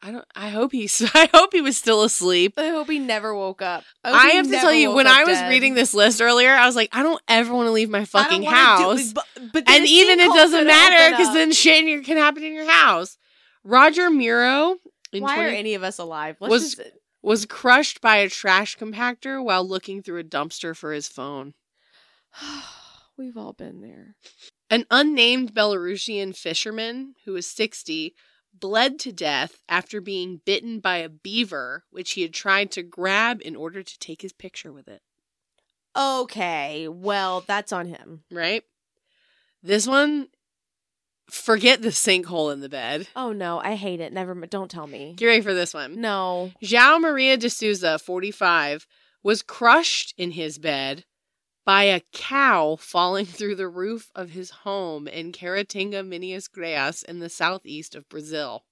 I 0.02 0.12
don't 0.12 0.26
I 0.36 0.50
hope 0.50 0.72
he's 0.72 1.02
I 1.16 1.30
hope 1.34 1.54
he 1.54 1.62
was 1.62 1.78
still 1.78 2.04
asleep. 2.04 2.54
I 2.58 2.70
hope 2.70 2.90
he 2.90 3.00
never 3.00 3.34
woke 3.34 3.62
up. 3.62 3.84
hope 4.06 4.16
I 4.16 4.30
have 4.30 4.46
to 4.46 4.52
tell 4.52 4.74
you, 4.74 4.92
when 4.92 5.08
I 5.08 5.24
was 5.24 5.38
dead. 5.38 5.50
reading 5.50 5.74
this 5.74 5.94
list 5.94 6.22
earlier, 6.22 6.52
I 6.52 6.66
was 6.66 6.76
like, 6.76 6.90
I 6.92 7.04
don't 7.04 7.22
ever 7.28 7.54
want 7.54 7.68
to 7.68 7.72
leave 7.72 7.90
my 7.90 8.06
fucking 8.06 8.44
wanna 8.44 8.56
do- 8.56 8.64
house. 8.64 9.14
but, 9.14 9.26
but 9.54 9.70
and 9.70 9.86
even 9.86 10.20
it 10.20 10.34
doesn't 10.34 10.68
matter 10.68 11.16
because 11.16 11.34
then 11.34 11.52
shit 11.52 11.82
in 11.82 11.88
your, 11.88 12.04
can 12.04 12.18
happen 12.18 12.44
in 12.44 12.54
your 12.54 12.70
house. 12.70 13.18
Roger 13.64 14.10
Muro 14.10 14.78
in 15.12 15.24
why 15.24 15.36
20 15.36 15.50
are 15.50 15.54
any 15.56 15.74
of 15.74 15.84
us 15.84 15.98
alive? 15.98 16.38
Let's 16.40 16.52
was- 16.52 16.76
just 16.76 16.82
was 17.24 17.46
crushed 17.46 18.00
by 18.00 18.18
a 18.18 18.30
trash 18.30 18.78
compactor 18.78 19.44
while 19.44 19.68
looking 19.68 20.02
through 20.02 20.20
a 20.20 20.24
dumpster 20.24 20.76
for 20.76 20.94
his 20.94 21.08
phone. 21.08 21.54
We've 23.18 23.36
all 23.38 23.54
been 23.54 23.82
there. 23.82 24.16
An 24.70 24.86
unnamed 24.92 25.54
Belarusian 25.54 26.36
fisherman 26.38 27.16
who 27.26 27.34
was 27.34 27.48
60 27.48 28.14
bled 28.60 29.00
to 29.00 29.12
death 29.12 29.62
after 29.68 30.02
being 30.02 30.42
bitten 30.46 30.80
by 30.80 30.98
a 30.98 31.10
beaver, 31.10 31.84
which 31.90 32.14
he 32.14 32.22
had 32.22 32.34
tried 32.34 32.72
to 32.72 32.84
grab 32.84 33.42
in 33.44 33.56
order 33.56 33.84
to 33.84 34.00
take 34.00 34.22
his 34.22 34.34
picture 34.34 34.72
with 34.72 34.88
it. 34.88 35.02
Okay, 35.96 36.88
well, 36.88 37.44
that's 37.46 37.72
on 37.72 37.88
him. 37.88 38.24
Right? 38.32 38.64
This 39.64 39.88
one, 39.88 40.28
forget 41.30 41.82
the 41.82 41.90
sinkhole 41.90 42.54
in 42.54 42.62
the 42.62 42.70
bed. 42.70 43.08
Oh 43.16 43.34
no, 43.34 43.60
I 43.60 43.76
hate 43.76 44.00
it. 44.00 44.14
Never. 44.14 44.34
Don't 44.46 44.72
tell 44.72 44.88
me. 44.88 45.14
Get 45.16 45.26
ready 45.26 45.42
for 45.42 45.54
this 45.54 45.74
one. 45.74 46.00
No. 46.00 46.52
João 46.64 47.02
Maria 47.02 47.38
de 47.38 47.50
Souza, 47.50 48.00
45, 48.00 48.88
was 49.24 49.42
crushed 49.42 50.14
in 50.18 50.32
his 50.32 50.58
bed 50.58 51.06
by 51.68 51.84
a 51.84 52.02
cow 52.14 52.76
falling 52.80 53.26
through 53.26 53.56
the 53.56 53.68
roof 53.68 54.10
of 54.16 54.30
his 54.30 54.52
home 54.52 55.06
in 55.06 55.34
Caratinga, 55.34 56.08
Minas 56.08 56.48
Gerais, 56.48 57.04
in 57.04 57.20
the 57.20 57.28
southeast 57.28 57.94
of 57.94 58.08
Brazil. 58.08 58.64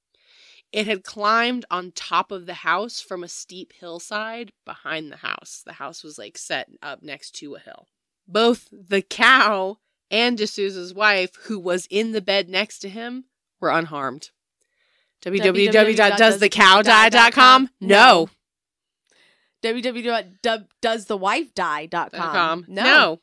It 0.72 0.88
had 0.88 1.04
climbed 1.04 1.66
on 1.70 1.92
top 1.92 2.32
of 2.32 2.46
the 2.46 2.54
house 2.54 3.02
from 3.02 3.22
a 3.22 3.28
steep 3.28 3.74
hillside 3.74 4.54
behind 4.66 5.12
the 5.12 5.18
house. 5.18 5.62
The 5.66 5.74
house 5.74 6.06
was 6.06 6.18
like 6.18 6.38
set 6.38 6.70
up 6.82 7.04
next 7.04 7.32
to 7.36 7.56
a 7.56 7.60
hill. 7.60 7.90
Both 8.30 8.70
the 8.72 9.02
cow 9.02 9.80
and 10.10 10.38
De 10.38 10.48
Souza's 10.48 10.94
wife, 10.94 11.36
who 11.48 11.60
was 11.60 11.88
in 11.90 12.14
the 12.14 12.22
bed 12.22 12.48
next 12.48 12.80
to 12.80 12.88
him, 12.88 13.26
were 13.60 13.72
unharmed. 13.72 14.30
www.doesthecowdie.com? 15.22 17.70
No. 17.82 18.30
www.doesthewifedie.com. 19.64 22.10
com. 22.12 22.66
No. 22.68 22.84
No. 22.84 23.20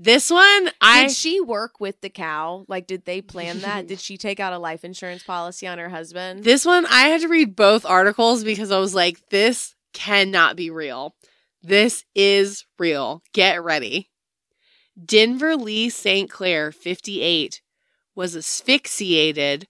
This 0.00 0.30
one, 0.30 0.70
I 0.80 1.08
Did 1.08 1.16
she 1.16 1.40
work 1.40 1.80
with 1.80 2.00
the 2.02 2.08
cow? 2.08 2.64
Like, 2.68 2.86
did 2.86 3.04
they 3.04 3.20
plan 3.20 3.62
that? 3.62 3.88
did 3.88 3.98
she 3.98 4.16
take 4.16 4.38
out 4.38 4.52
a 4.52 4.58
life 4.58 4.84
insurance 4.84 5.24
policy 5.24 5.66
on 5.66 5.78
her 5.78 5.88
husband? 5.88 6.44
this 6.44 6.64
one 6.64 6.86
I 6.86 7.08
had 7.08 7.22
to 7.22 7.28
read 7.28 7.56
both 7.56 7.84
articles 7.84 8.44
because 8.44 8.70
I 8.70 8.78
was 8.78 8.94
like, 8.94 9.28
this 9.30 9.74
cannot 9.92 10.54
be 10.54 10.70
real. 10.70 11.16
This 11.62 12.04
is 12.14 12.64
real. 12.78 13.24
Get 13.32 13.64
ready. 13.64 14.08
Denver 15.04 15.56
Lee 15.56 15.90
St. 15.90 16.30
Clair, 16.30 16.70
58, 16.70 17.60
was 18.14 18.36
asphyxiated 18.36 19.66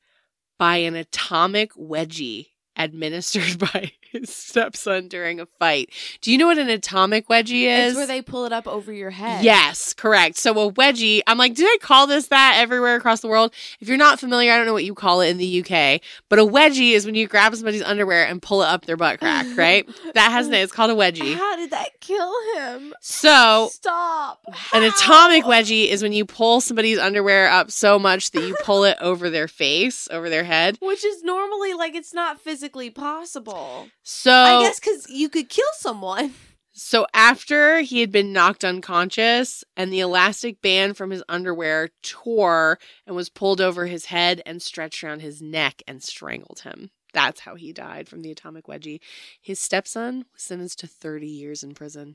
by 0.58 0.76
an 0.78 0.94
atomic 0.94 1.72
wedgie 1.72 2.48
administered 2.76 3.58
by 3.58 3.92
his 4.10 4.34
stepson 4.34 5.08
during 5.08 5.40
a 5.40 5.46
fight. 5.58 5.90
Do 6.20 6.32
you 6.32 6.38
know 6.38 6.46
what 6.46 6.58
an 6.58 6.68
atomic 6.68 7.28
wedgie 7.28 7.64
is? 7.64 7.92
It's 7.92 7.96
where 7.96 8.06
they 8.06 8.22
pull 8.22 8.44
it 8.44 8.52
up 8.52 8.66
over 8.66 8.92
your 8.92 9.10
head. 9.10 9.44
Yes, 9.44 9.92
correct. 9.94 10.36
So 10.36 10.52
a 10.52 10.72
wedgie, 10.72 11.20
I'm 11.26 11.38
like, 11.38 11.54
do 11.54 11.64
I 11.64 11.76
call 11.80 12.06
this 12.06 12.28
that 12.28 12.54
everywhere 12.58 12.96
across 12.96 13.20
the 13.20 13.28
world? 13.28 13.52
If 13.80 13.88
you're 13.88 13.96
not 13.96 14.20
familiar, 14.20 14.52
I 14.52 14.56
don't 14.56 14.66
know 14.66 14.72
what 14.72 14.84
you 14.84 14.94
call 14.94 15.20
it 15.20 15.28
in 15.28 15.38
the 15.38 15.60
UK, 15.60 16.00
but 16.28 16.38
a 16.38 16.42
wedgie 16.44 16.92
is 16.92 17.06
when 17.06 17.14
you 17.14 17.26
grab 17.26 17.54
somebody's 17.54 17.82
underwear 17.82 18.26
and 18.26 18.40
pull 18.40 18.62
it 18.62 18.66
up 18.66 18.86
their 18.86 18.96
butt 18.96 19.18
crack, 19.20 19.46
right? 19.56 19.88
that 20.14 20.30
has 20.30 20.48
name. 20.48 20.62
It's 20.62 20.72
called 20.72 20.90
a 20.90 20.94
wedgie. 20.94 21.34
How 21.34 21.56
did 21.56 21.70
that 21.70 22.00
kill 22.00 22.32
him? 22.56 22.94
So 23.00 23.68
Stop. 23.72 24.42
an 24.72 24.82
atomic 24.82 25.44
wedgie 25.44 25.88
is 25.88 26.02
when 26.02 26.12
you 26.12 26.24
pull 26.24 26.60
somebody's 26.60 26.98
underwear 26.98 27.48
up 27.48 27.70
so 27.70 27.98
much 27.98 28.30
that 28.32 28.46
you 28.46 28.56
pull 28.64 28.84
it 28.84 28.96
over 29.00 29.30
their 29.30 29.48
face, 29.48 30.08
over 30.10 30.28
their 30.30 30.44
head. 30.44 30.78
Which 30.80 31.04
is 31.04 31.22
normally 31.22 31.74
like 31.74 31.94
it's 31.94 32.14
not 32.14 32.40
physically 32.40 32.90
possible. 32.90 33.88
So 34.02 34.32
I 34.32 34.62
guess 34.62 34.80
because 34.80 35.08
you 35.10 35.28
could 35.28 35.48
kill 35.48 35.70
someone. 35.74 36.34
So 36.80 37.08
after 37.12 37.80
he 37.80 38.00
had 38.00 38.12
been 38.12 38.32
knocked 38.32 38.64
unconscious 38.64 39.64
and 39.76 39.92
the 39.92 39.98
elastic 39.98 40.62
band 40.62 40.96
from 40.96 41.10
his 41.10 41.24
underwear 41.28 41.88
tore 42.04 42.78
and 43.04 43.16
was 43.16 43.28
pulled 43.28 43.60
over 43.60 43.86
his 43.86 44.04
head 44.04 44.42
and 44.46 44.62
stretched 44.62 45.02
around 45.02 45.18
his 45.18 45.42
neck 45.42 45.82
and 45.88 46.00
strangled 46.00 46.60
him. 46.60 46.92
That's 47.12 47.40
how 47.40 47.56
he 47.56 47.72
died 47.72 48.08
from 48.08 48.22
the 48.22 48.30
atomic 48.30 48.66
wedgie. 48.68 49.00
His 49.42 49.58
stepson 49.58 50.26
was 50.32 50.42
sentenced 50.42 50.78
to 50.78 50.86
30 50.86 51.26
years 51.26 51.64
in 51.64 51.74
prison. 51.74 52.14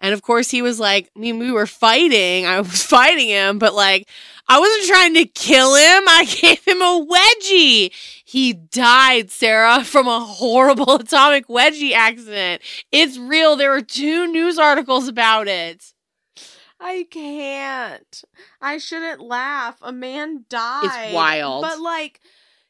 And 0.00 0.12
of 0.12 0.22
course, 0.22 0.50
he 0.50 0.62
was 0.62 0.78
like, 0.78 1.10
I 1.16 1.18
mean, 1.18 1.38
we 1.38 1.50
were 1.50 1.66
fighting. 1.66 2.46
I 2.46 2.60
was 2.60 2.82
fighting 2.84 3.28
him, 3.28 3.58
but 3.58 3.74
like, 3.74 4.08
I 4.48 4.60
wasn't 4.60 4.86
trying 4.86 5.14
to 5.14 5.24
kill 5.26 5.74
him. 5.74 6.04
I 6.08 6.24
gave 6.40 6.64
him 6.64 6.82
a 6.82 7.06
wedgie. 7.06 7.92
He 8.24 8.52
died, 8.52 9.30
Sarah, 9.30 9.84
from 9.84 10.06
a 10.06 10.20
horrible 10.20 10.96
atomic 10.96 11.48
wedgie 11.48 11.92
accident. 11.92 12.62
It's 12.92 13.18
real. 13.18 13.56
There 13.56 13.70
were 13.70 13.82
two 13.82 14.26
news 14.26 14.58
articles 14.58 15.08
about 15.08 15.48
it. 15.48 15.92
I 16.78 17.06
can't. 17.10 18.22
I 18.60 18.78
shouldn't 18.78 19.20
laugh. 19.20 19.78
A 19.80 19.92
man 19.92 20.44
died. 20.50 20.84
It's 20.84 21.14
wild. 21.14 21.62
But 21.62 21.80
like 21.80 22.20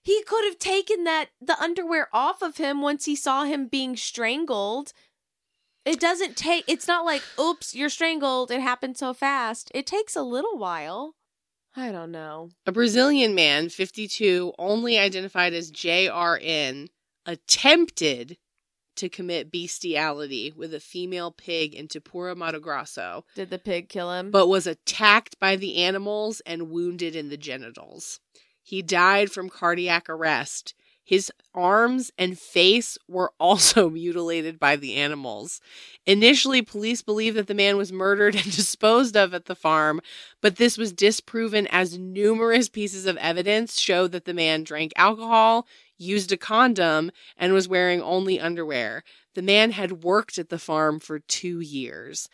he 0.06 0.22
could 0.22 0.44
have 0.44 0.60
taken 0.60 1.02
that 1.02 1.30
the 1.40 1.60
underwear 1.60 2.08
off 2.12 2.40
of 2.40 2.58
him 2.58 2.80
once 2.80 3.06
he 3.06 3.16
saw 3.16 3.42
him 3.42 3.66
being 3.66 3.96
strangled. 3.96 4.92
It 5.86 6.00
doesn't 6.00 6.36
take 6.36 6.64
it's 6.66 6.88
not 6.88 7.04
like, 7.04 7.22
oops, 7.40 7.74
you're 7.74 7.88
strangled. 7.88 8.50
It 8.50 8.60
happened 8.60 8.98
so 8.98 9.14
fast. 9.14 9.70
It 9.74 9.86
takes 9.86 10.16
a 10.16 10.22
little 10.22 10.58
while. 10.58 11.14
I 11.76 11.92
don't 11.92 12.10
know. 12.10 12.50
A 12.66 12.72
Brazilian 12.72 13.34
man, 13.34 13.68
52, 13.68 14.52
only 14.58 14.98
identified 14.98 15.52
as 15.54 15.70
JRN, 15.70 16.88
attempted 17.24 18.36
to 18.96 19.08
commit 19.10 19.52
bestiality 19.52 20.52
with 20.56 20.72
a 20.72 20.80
female 20.80 21.30
pig 21.30 21.74
in 21.74 21.86
Tapura, 21.86 22.34
Mato 22.34 22.58
Grosso, 22.58 23.24
Did 23.34 23.50
the 23.50 23.58
pig 23.58 23.88
kill 23.90 24.10
him? 24.10 24.30
but 24.30 24.48
was 24.48 24.66
attacked 24.66 25.38
by 25.38 25.54
the 25.54 25.76
animals 25.76 26.40
and 26.46 26.70
wounded 26.70 27.14
in 27.14 27.28
the 27.28 27.36
genitals. 27.36 28.20
He 28.62 28.80
died 28.82 29.30
from 29.30 29.50
cardiac 29.50 30.08
arrest. 30.08 30.74
His 31.06 31.30
arms 31.54 32.10
and 32.18 32.36
face 32.36 32.98
were 33.06 33.32
also 33.40 33.88
mutilated 33.88 34.58
by 34.58 34.74
the 34.74 34.96
animals. 34.96 35.60
Initially, 36.04 36.62
police 36.62 37.00
believed 37.00 37.36
that 37.36 37.46
the 37.46 37.54
man 37.54 37.76
was 37.76 37.92
murdered 37.92 38.34
and 38.34 38.44
disposed 38.56 39.16
of 39.16 39.32
at 39.32 39.44
the 39.44 39.54
farm, 39.54 40.00
but 40.42 40.56
this 40.56 40.76
was 40.76 40.92
disproven 40.92 41.68
as 41.70 41.96
numerous 41.96 42.68
pieces 42.68 43.06
of 43.06 43.16
evidence 43.18 43.78
show 43.78 44.08
that 44.08 44.24
the 44.24 44.34
man 44.34 44.64
drank 44.64 44.92
alcohol, 44.96 45.66
used 45.96 46.32
a 46.32 46.36
condom, 46.36 47.12
and 47.38 47.52
was 47.52 47.68
wearing 47.68 48.02
only 48.02 48.40
underwear. 48.40 49.04
The 49.34 49.42
man 49.42 49.70
had 49.70 50.02
worked 50.02 50.38
at 50.38 50.48
the 50.48 50.58
farm 50.58 50.98
for 50.98 51.20
two 51.20 51.60
years. 51.60 52.28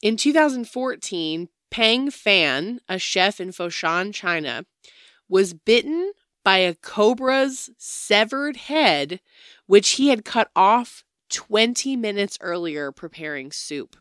In 0.00 0.16
2014, 0.16 1.48
Peng 1.70 2.10
Fan, 2.10 2.80
a 2.88 2.98
chef 2.98 3.40
in 3.40 3.50
Foshan, 3.50 4.14
China, 4.14 4.64
was 5.28 5.52
bitten 5.54 6.12
by 6.44 6.58
a 6.58 6.74
cobra's 6.74 7.68
severed 7.76 8.56
head, 8.56 9.20
which 9.66 9.90
he 9.90 10.08
had 10.08 10.24
cut 10.24 10.50
off 10.56 11.04
20 11.30 11.96
minutes 11.96 12.38
earlier 12.40 12.90
preparing 12.90 13.52
soup. 13.52 13.96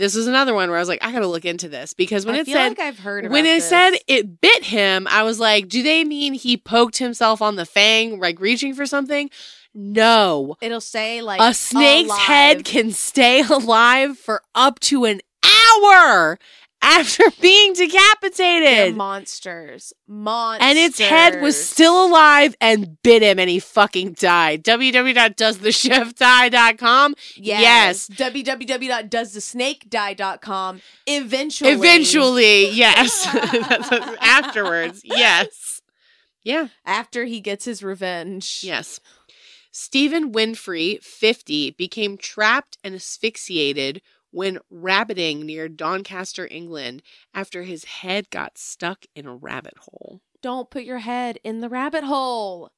This 0.00 0.16
is 0.16 0.26
another 0.26 0.54
one 0.54 0.70
where 0.70 0.78
I 0.78 0.80
was 0.80 0.88
like, 0.88 1.04
I 1.04 1.12
gotta 1.12 1.26
look 1.26 1.44
into 1.44 1.68
this 1.68 1.92
because 1.92 2.24
when 2.24 2.34
I 2.34 2.38
it 2.38 2.46
said 2.46 2.68
like 2.70 2.80
I've 2.80 2.98
heard 2.98 3.30
when 3.30 3.44
it 3.44 3.56
this. 3.56 3.68
said 3.68 3.92
it 4.08 4.40
bit 4.40 4.64
him, 4.64 5.06
I 5.08 5.22
was 5.24 5.38
like, 5.38 5.68
do 5.68 5.82
they 5.82 6.04
mean 6.04 6.32
he 6.32 6.56
poked 6.56 6.96
himself 6.96 7.42
on 7.42 7.56
the 7.56 7.66
fang, 7.66 8.18
like 8.18 8.40
reaching 8.40 8.74
for 8.74 8.86
something? 8.86 9.28
No. 9.74 10.56
it'll 10.62 10.80
say 10.80 11.20
like 11.22 11.40
a 11.40 11.54
snake's 11.54 12.16
head 12.16 12.64
can 12.64 12.90
stay 12.92 13.42
alive 13.50 14.18
for 14.18 14.42
up 14.54 14.80
to 14.80 15.04
an 15.04 15.20
hour 15.44 16.38
after 16.82 17.24
being 17.40 17.72
They're 17.74 17.86
decapitated. 17.88 18.96
monsters. 18.96 19.92
Monsters. 20.06 20.66
And 20.68 20.78
its 20.78 20.98
head 20.98 21.40
was 21.42 21.62
still 21.62 22.06
alive 22.06 22.56
and 22.60 22.96
bit 23.02 23.22
him, 23.22 23.38
and 23.38 23.50
he 23.50 23.58
fucking 23.58 24.12
died. 24.14 24.64
www.doesthechefdie.com. 24.64 27.14
Yes. 27.36 28.08
yes. 28.10 28.32
www.doesthesnakedie.com. 28.32 30.80
Eventually. 31.06 31.70
Eventually, 31.70 32.70
yes. 32.74 33.26
Afterwards, 34.20 35.02
yes. 35.04 35.82
Yeah. 36.42 36.68
After 36.86 37.26
he 37.26 37.40
gets 37.40 37.66
his 37.66 37.82
revenge. 37.82 38.60
Yes. 38.62 38.98
Stephen 39.72 40.32
Winfrey, 40.32 41.02
50, 41.02 41.72
became 41.72 42.16
trapped 42.16 42.78
and 42.82 42.94
asphyxiated 42.94 44.00
when 44.30 44.58
rabbiting 44.70 45.44
near 45.44 45.68
Doncaster, 45.68 46.46
England, 46.50 47.02
after 47.34 47.62
his 47.62 47.84
head 47.84 48.30
got 48.30 48.58
stuck 48.58 49.04
in 49.14 49.26
a 49.26 49.34
rabbit 49.34 49.74
hole. 49.78 50.20
Don't 50.42 50.70
put 50.70 50.84
your 50.84 50.98
head 50.98 51.38
in 51.44 51.60
the 51.60 51.68
rabbit 51.68 52.04
hole. 52.04 52.70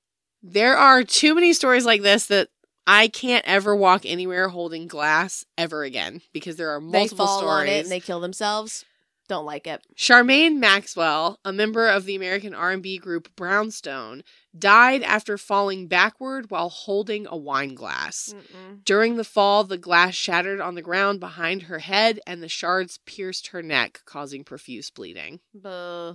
There 0.43 0.77
are 0.77 1.05
too 1.05 1.35
many 1.35 1.53
stories 1.53 1.87
like 1.87 2.03
this 2.03 2.27
that 2.27 2.49
I 2.87 3.09
can't 3.09 3.45
ever 3.47 3.77
walk 3.77 4.03
anywhere 4.05 4.49
holding 4.49 4.89
glass 4.89 5.45
ever 5.57 5.85
again 5.85 6.21
because 6.33 6.57
there 6.57 6.71
are 6.71 6.81
multiple 6.81 7.25
they 7.25 7.29
fall 7.29 7.39
stories. 7.39 7.61
on 7.61 7.69
it 7.69 7.83
and 7.83 7.91
they 7.91 8.01
kill 8.01 8.19
themselves. 8.19 8.85
Don't 9.29 9.47
like 9.47 9.67
it. 9.67 9.83
Charmaine 9.97 10.59
Maxwell, 10.59 11.39
a 11.45 11.53
member 11.53 11.89
of 11.89 12.05
the 12.05 12.17
American 12.17 12.55
R&B 12.55 12.99
group 12.99 13.35
Brownstone, 13.37 14.25
died 14.57 15.03
after 15.03 15.39
falling 15.39 15.87
backward 15.87 16.51
while 16.51 16.69
holding 16.69 17.27
a 17.27 17.37
wine 17.37 17.75
glass. 17.75 18.35
Mm-mm. 18.37 18.85
During 18.85 19.17
the 19.17 19.25
fall, 19.25 19.65
the 19.65 19.79
glass 19.79 20.15
shattered 20.15 20.61
on 20.61 20.75
the 20.75 20.83
ground 20.83 21.21
behind 21.21 21.63
her 21.63 21.79
head 21.79 22.21
and 22.27 22.43
the 22.43 22.49
shards 22.49 22.99
pierced 23.07 23.49
her 23.49 23.63
neck, 23.63 24.03
causing 24.05 24.45
profuse 24.45 24.91
bleeding. 24.91 25.41
Buh. 25.55 26.15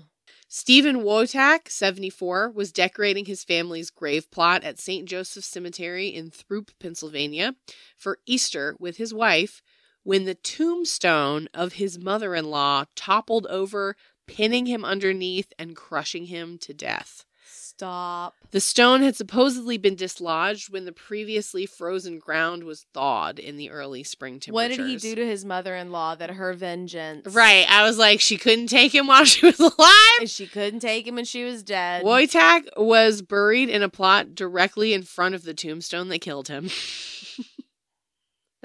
Stephen 0.50 0.98
Wojtak, 0.98 1.70
74, 1.70 2.52
was 2.52 2.72
decorating 2.72 3.26
his 3.26 3.44
family's 3.44 3.90
grave 3.90 4.30
plot 4.32 4.64
at 4.64 4.80
St. 4.80 5.08
Joseph's 5.08 5.48
Cemetery 5.48 6.08
in 6.08 6.30
Throop, 6.30 6.72
Pennsylvania, 6.80 7.56
for 7.98 8.20
Easter 8.26 8.76
with 8.80 8.98
his 8.98 9.14
wife 9.14 9.62
when 10.08 10.24
the 10.24 10.36
tombstone 10.36 11.50
of 11.54 11.74
his 11.74 12.00
mother 12.00 12.34
in 12.34 12.50
law 12.50 12.86
toppled 12.96 13.46
over, 13.48 13.98
pinning 14.26 14.66
him 14.66 14.86
underneath 14.86 15.52
and 15.60 15.76
crushing 15.76 16.28
him 16.28 16.58
to 16.58 16.74
death. 16.74 17.26
Stop. 17.46 18.34
The 18.52 18.62
stone 18.62 19.02
had 19.02 19.18
supposedly 19.18 19.78
been 19.78 19.96
dislodged 19.96 20.72
when 20.72 20.86
the 20.86 20.94
previously 20.94 21.66
frozen 21.66 22.20
ground 22.20 22.64
was 22.64 22.86
thawed 22.94 23.38
in 23.38 23.58
the 23.58 23.70
early 23.70 24.02
spring 24.04 24.40
temperatures. 24.40 24.78
What 24.78 24.86
did 24.86 24.88
he 24.88 24.96
do 24.96 25.16
to 25.16 25.28
his 25.28 25.44
mother 25.44 25.76
in 25.76 25.92
law 25.92 26.16
that 26.16 26.30
her 26.30 26.54
vengeance? 26.54 27.36
Right. 27.36 27.70
I 27.70 27.84
was 27.84 27.98
like, 27.98 28.22
she 28.22 28.38
couldn't 28.38 28.68
take 28.68 28.96
him 28.96 29.08
while 29.08 29.26
she 29.26 29.46
was 29.46 29.60
alive. 29.60 30.18
And 30.22 30.30
She 30.30 30.48
couldn't 30.48 30.80
take 30.80 31.06
him 31.06 31.16
when 31.16 31.26
she 31.26 31.44
was 31.44 31.64
dead. 31.64 32.06
Wojtak 32.06 32.64
was 32.78 33.22
buried 33.22 33.68
in 33.68 33.84
a 33.84 33.90
plot 33.90 34.36
directly 34.36 34.94
in 34.94 35.04
front 35.04 35.36
of 35.36 35.44
the 35.44 35.54
tombstone 35.54 36.08
that 36.08 36.22
killed 36.22 36.48
him. 36.48 36.70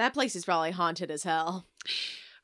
That 0.02 0.14
place 0.14 0.34
is 0.34 0.44
probably 0.44 0.72
haunted 0.72 1.12
as 1.12 1.22
hell. 1.22 1.64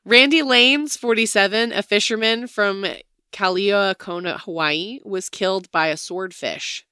Randy 0.05 0.41
Llanes, 0.41 0.95
47, 0.95 1.73
a 1.73 1.83
fisherman 1.83 2.47
from 2.47 2.85
Kailua 3.33 3.97
Kona, 3.97 4.37
Hawaii, 4.37 4.99
was 5.03 5.27
killed 5.27 5.69
by 5.69 5.87
a 5.87 5.97
swordfish. 5.97 6.85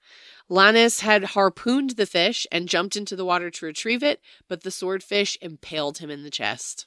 Llanes 0.50 1.00
had 1.00 1.24
harpooned 1.24 1.92
the 1.92 2.06
fish 2.06 2.46
and 2.52 2.68
jumped 2.68 2.98
into 2.98 3.16
the 3.16 3.24
water 3.24 3.50
to 3.50 3.66
retrieve 3.66 4.04
it, 4.04 4.20
but 4.50 4.64
the 4.64 4.70
swordfish 4.70 5.38
impaled 5.42 6.00
him 6.00 6.10
in 6.10 6.24
the 6.24 6.30
chest. 6.30 6.86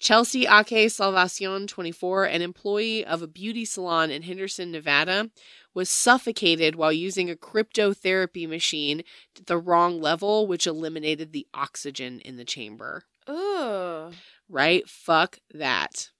Chelsea 0.00 0.46
Ake 0.46 0.90
Salvacion, 0.90 1.68
24, 1.68 2.24
an 2.24 2.42
employee 2.42 3.04
of 3.04 3.22
a 3.22 3.28
beauty 3.28 3.64
salon 3.64 4.10
in 4.10 4.22
Henderson, 4.22 4.72
Nevada, 4.72 5.30
was 5.74 5.90
suffocated 5.90 6.76
while 6.76 6.92
using 6.92 7.28
a 7.28 7.34
cryptotherapy 7.34 8.48
machine 8.48 9.02
at 9.36 9.46
the 9.46 9.58
wrong 9.58 10.00
level, 10.00 10.46
which 10.46 10.66
eliminated 10.66 11.32
the 11.32 11.46
oxygen 11.52 12.20
in 12.20 12.36
the 12.36 12.44
chamber. 12.44 13.02
Ugh. 13.26 14.14
Right? 14.48 14.88
Fuck 14.88 15.38
that. 15.52 16.10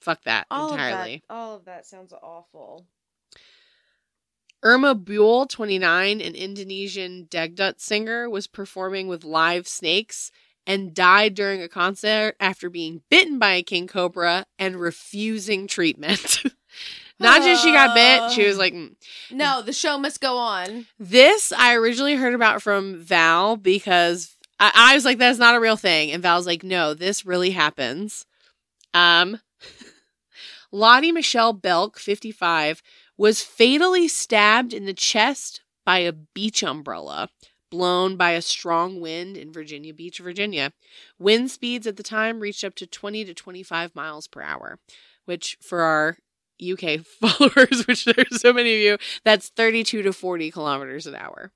Fuck 0.00 0.24
that 0.24 0.46
All 0.50 0.72
entirely. 0.72 1.14
of 1.14 1.20
that. 1.28 1.34
All 1.34 1.56
of 1.56 1.64
that 1.66 1.86
sounds 1.86 2.12
awful. 2.12 2.86
Irma 4.62 4.94
Buell, 4.94 5.46
29, 5.46 6.20
an 6.20 6.34
Indonesian 6.34 7.26
dangdut 7.30 7.80
singer, 7.80 8.28
was 8.28 8.46
performing 8.46 9.06
with 9.06 9.24
live 9.24 9.68
snakes 9.68 10.32
and 10.66 10.94
died 10.94 11.34
during 11.34 11.62
a 11.62 11.68
concert 11.68 12.34
after 12.40 12.68
being 12.68 13.02
bitten 13.08 13.38
by 13.38 13.52
a 13.52 13.62
king 13.62 13.86
cobra 13.86 14.46
and 14.58 14.76
refusing 14.80 15.66
treatment. 15.66 16.42
Not 17.18 17.42
just 17.42 17.62
she 17.62 17.72
got 17.72 17.94
bit, 17.94 18.32
she 18.32 18.46
was 18.46 18.58
like, 18.58 18.74
"Mm." 18.74 18.94
No, 19.30 19.62
the 19.62 19.72
show 19.72 19.98
must 19.98 20.20
go 20.20 20.36
on. 20.36 20.86
This 20.98 21.52
I 21.52 21.74
originally 21.74 22.16
heard 22.16 22.34
about 22.34 22.62
from 22.62 22.96
Val 22.96 23.56
because 23.56 24.36
I, 24.58 24.72
I 24.74 24.94
was 24.94 25.04
like, 25.04 25.18
that's 25.18 25.38
not 25.38 25.54
a 25.54 25.60
real 25.60 25.76
thing. 25.76 26.10
And 26.10 26.22
Val's 26.22 26.46
like, 26.46 26.62
no, 26.62 26.94
this 26.94 27.24
really 27.24 27.50
happens. 27.50 28.26
Um, 28.94 29.40
Lottie 30.72 31.12
Michelle 31.12 31.52
Belk, 31.52 31.98
55, 31.98 32.82
was 33.16 33.42
fatally 33.42 34.08
stabbed 34.08 34.72
in 34.72 34.84
the 34.84 34.94
chest 34.94 35.62
by 35.84 35.98
a 35.98 36.12
beach 36.12 36.62
umbrella 36.62 37.28
blown 37.70 38.16
by 38.16 38.30
a 38.30 38.42
strong 38.42 39.00
wind 39.00 39.36
in 39.36 39.52
Virginia 39.52 39.92
Beach, 39.92 40.18
Virginia. 40.18 40.72
Wind 41.18 41.50
speeds 41.50 41.86
at 41.86 41.96
the 41.96 42.02
time 42.02 42.40
reached 42.40 42.64
up 42.64 42.74
to 42.76 42.86
20 42.86 43.24
to 43.24 43.34
25 43.34 43.94
miles 43.94 44.28
per 44.28 44.40
hour, 44.40 44.78
which 45.24 45.58
for 45.60 45.80
our 45.80 46.16
UK 46.62 47.00
followers, 47.20 47.86
which 47.86 48.04
there's 48.04 48.40
so 48.40 48.52
many 48.52 48.74
of 48.74 48.80
you, 48.80 48.98
that's 49.24 49.48
32 49.50 50.02
to 50.02 50.12
40 50.12 50.50
kilometers 50.50 51.06
an 51.06 51.14
hour. 51.16 51.52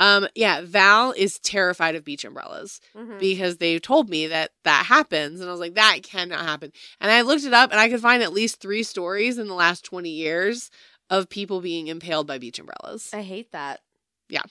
Um, 0.00 0.28
yeah, 0.36 0.60
Val 0.64 1.10
is 1.10 1.40
terrified 1.40 1.96
of 1.96 2.04
beach 2.04 2.24
umbrellas 2.24 2.80
Mhm. 2.96 3.18
because 3.18 3.56
they 3.56 3.78
told 3.80 4.08
me 4.08 4.28
that 4.28 4.52
that 4.62 4.86
happens. 4.86 5.40
And 5.40 5.48
I 5.48 5.52
was 5.52 5.58
like, 5.60 5.74
that 5.74 5.98
cannot 6.04 6.40
happen. 6.44 6.70
And 7.00 7.10
I 7.10 7.22
looked 7.22 7.42
it 7.44 7.52
up 7.52 7.72
and 7.72 7.80
I 7.80 7.88
could 7.88 8.00
find 8.00 8.22
at 8.22 8.32
least 8.32 8.60
three 8.60 8.84
stories 8.84 9.38
in 9.38 9.48
the 9.48 9.54
last 9.54 9.84
20 9.84 10.08
years 10.08 10.70
of 11.10 11.28
people 11.28 11.60
being 11.60 11.88
impaled 11.88 12.28
by 12.28 12.38
beach 12.38 12.60
umbrellas. 12.60 13.10
I 13.12 13.22
hate 13.22 13.50
that. 13.50 13.80
Yeah. 14.28 14.42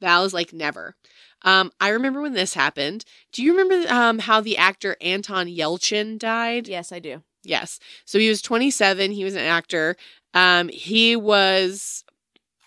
Val 0.00 0.24
is 0.24 0.34
like, 0.34 0.52
never. 0.52 0.96
Um, 1.42 1.70
I 1.80 1.90
remember 1.90 2.20
when 2.20 2.32
this 2.32 2.54
happened. 2.54 3.04
Do 3.32 3.44
you 3.44 3.56
remember 3.56 3.92
um, 3.92 4.18
how 4.20 4.40
the 4.40 4.56
actor 4.56 4.96
Anton 5.00 5.46
Yelchin 5.46 6.18
died? 6.18 6.66
Yes, 6.66 6.90
I 6.90 6.98
do. 6.98 7.22
Yes. 7.48 7.80
So 8.04 8.18
he 8.18 8.28
was 8.28 8.42
27. 8.42 9.10
He 9.10 9.24
was 9.24 9.34
an 9.34 9.40
actor. 9.40 9.96
Um, 10.34 10.68
he 10.68 11.16
was 11.16 12.04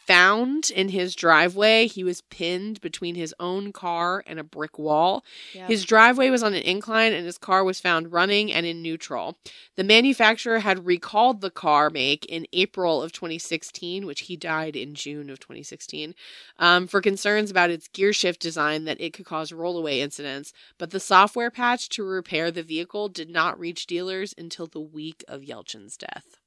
found 0.08 0.70
in 0.72 0.90
his 0.90 1.16
driveway. 1.16 1.88
He 1.88 2.04
was 2.04 2.22
pinned 2.22 2.82
between 2.82 3.16
his 3.16 3.34
own 3.40 3.72
car 3.72 4.24
and 4.26 4.40
a 4.40 4.44
brick 4.44 4.78
wall. 4.80 5.24
Yep. 5.54 5.70
His 5.70 5.86
driveway 5.86 6.30
was 6.30 6.44
on 6.44 6.54
an 6.54 6.64
incline 6.64 7.14
and 7.14 7.26
his 7.26 7.38
car 7.38 7.64
was 7.64 7.80
found 7.80 8.12
running 8.12 8.52
and 8.52 8.66
in 8.66 8.82
neutral. 8.82 9.38
The 9.76 9.84
manufacturer 9.84 10.60
had 10.60 10.86
recalled 10.86 11.42
the 11.42 11.52
car 11.52 11.90
make 11.90 12.26
in 12.26 12.48
April 12.54 13.02
of 13.02 13.12
2016, 13.12 14.06
which 14.06 14.22
he 14.22 14.36
died 14.36 14.76
in 14.76 14.96
June 14.96 15.30
of 15.30 15.40
2016, 15.40 16.16
um, 16.60 16.88
for 16.88 17.02
concerns 17.02 17.52
about 17.52 17.70
its 17.70 17.88
gear 17.88 18.14
shift 18.14 18.42
design 18.42 18.86
that 18.86 19.00
it 19.00 19.14
could 19.14 19.26
cause 19.26 19.52
rollaway 19.52 20.00
incidents. 20.00 20.52
But 20.78 20.92
the 20.92 21.00
software 21.00 21.52
patch 21.52 21.90
to 21.90 22.04
repair 22.04 22.52
the 22.52 22.64
vehicle 22.64 23.10
did 23.10 23.30
not 23.30 23.60
reach 23.60 23.86
dealers 23.86 24.34
until 24.38 24.68
the 24.68 24.80
week 24.80 25.24
of 25.28 25.42
Yelchin's 25.42 25.98
death. 25.98 26.38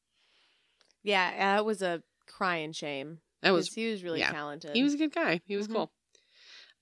yeah, 1.03 1.55
that 1.55 1.65
was 1.65 1.83
a 1.83 2.03
crying 2.27 2.73
shame. 2.73 3.21
That 3.45 3.53
was 3.53 3.73
he 3.73 3.91
was 3.91 4.03
really 4.03 4.21
yeah. 4.21 4.33
talented. 4.33 4.73
he 4.75 4.83
was 4.83 4.95
a 4.95 4.97
good 4.99 5.15
guy. 5.15 5.41
He 5.47 5.57
was 5.57 5.69
Mhm. 5.69 5.75
cool. 5.75 5.93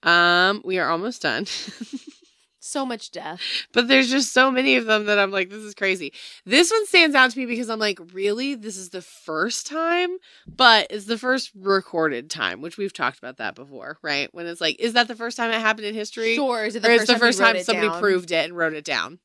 Um, 0.03 0.63
we 0.65 0.79
are 0.79 0.89
almost 0.89 1.23
done. 1.23 1.47
so 2.59 2.87
much 2.87 3.11
death. 3.11 3.41
But 3.73 3.89
there's 3.89 4.11
just 4.11 4.33
so 4.33 4.51
many 4.51 4.77
of 4.77 4.87
them 4.87 5.07
that 5.07 5.19
I'm 5.19 5.31
like, 5.31 5.51
this 5.51 5.63
is 5.63 5.75
crazy. 5.75 6.13
This 6.45 6.71
one 6.71 6.87
stands 6.87 7.15
out 7.15 7.31
to 7.33 7.39
me 7.39 7.47
because 7.47 7.69
I'm 7.69 7.79
like, 7.79 7.99
really? 8.13 8.55
This 8.55 8.77
is 8.77 8.91
the 8.91 9.03
first 9.03 9.67
time? 9.67 10.17
But 10.47 10.87
it's 10.91 11.07
the 11.07 11.19
first 11.19 11.51
recorded 11.55 12.31
time, 12.31 12.61
which 12.63 12.79
we've 12.79 12.93
talked 12.93 13.19
about 13.19 13.37
that 13.39 13.55
before, 13.55 13.99
right? 14.03 14.33
When 14.33 14.47
it's 14.47 14.61
like, 14.61 14.79
is 14.81 14.93
that 14.95 15.09
the 15.09 15.17
first 15.17 15.37
time 15.37 15.51
it 15.51 15.61
happened 15.61 15.87
in 15.87 15.95
history? 15.95 16.35
Sure, 16.35 16.65
is 16.65 16.75
it 16.77 16.83
the 16.83 16.89
or 16.89 16.99
first 16.99 17.07
the 17.09 17.13
time, 17.15 17.21
first 17.21 17.39
time 17.39 17.59
somebody 17.63 17.89
down? 17.89 18.01
proved 18.01 18.31
it 18.31 18.45
and 18.45 18.57
wrote 18.57 18.75
it 18.75 18.85
down. 18.85 19.19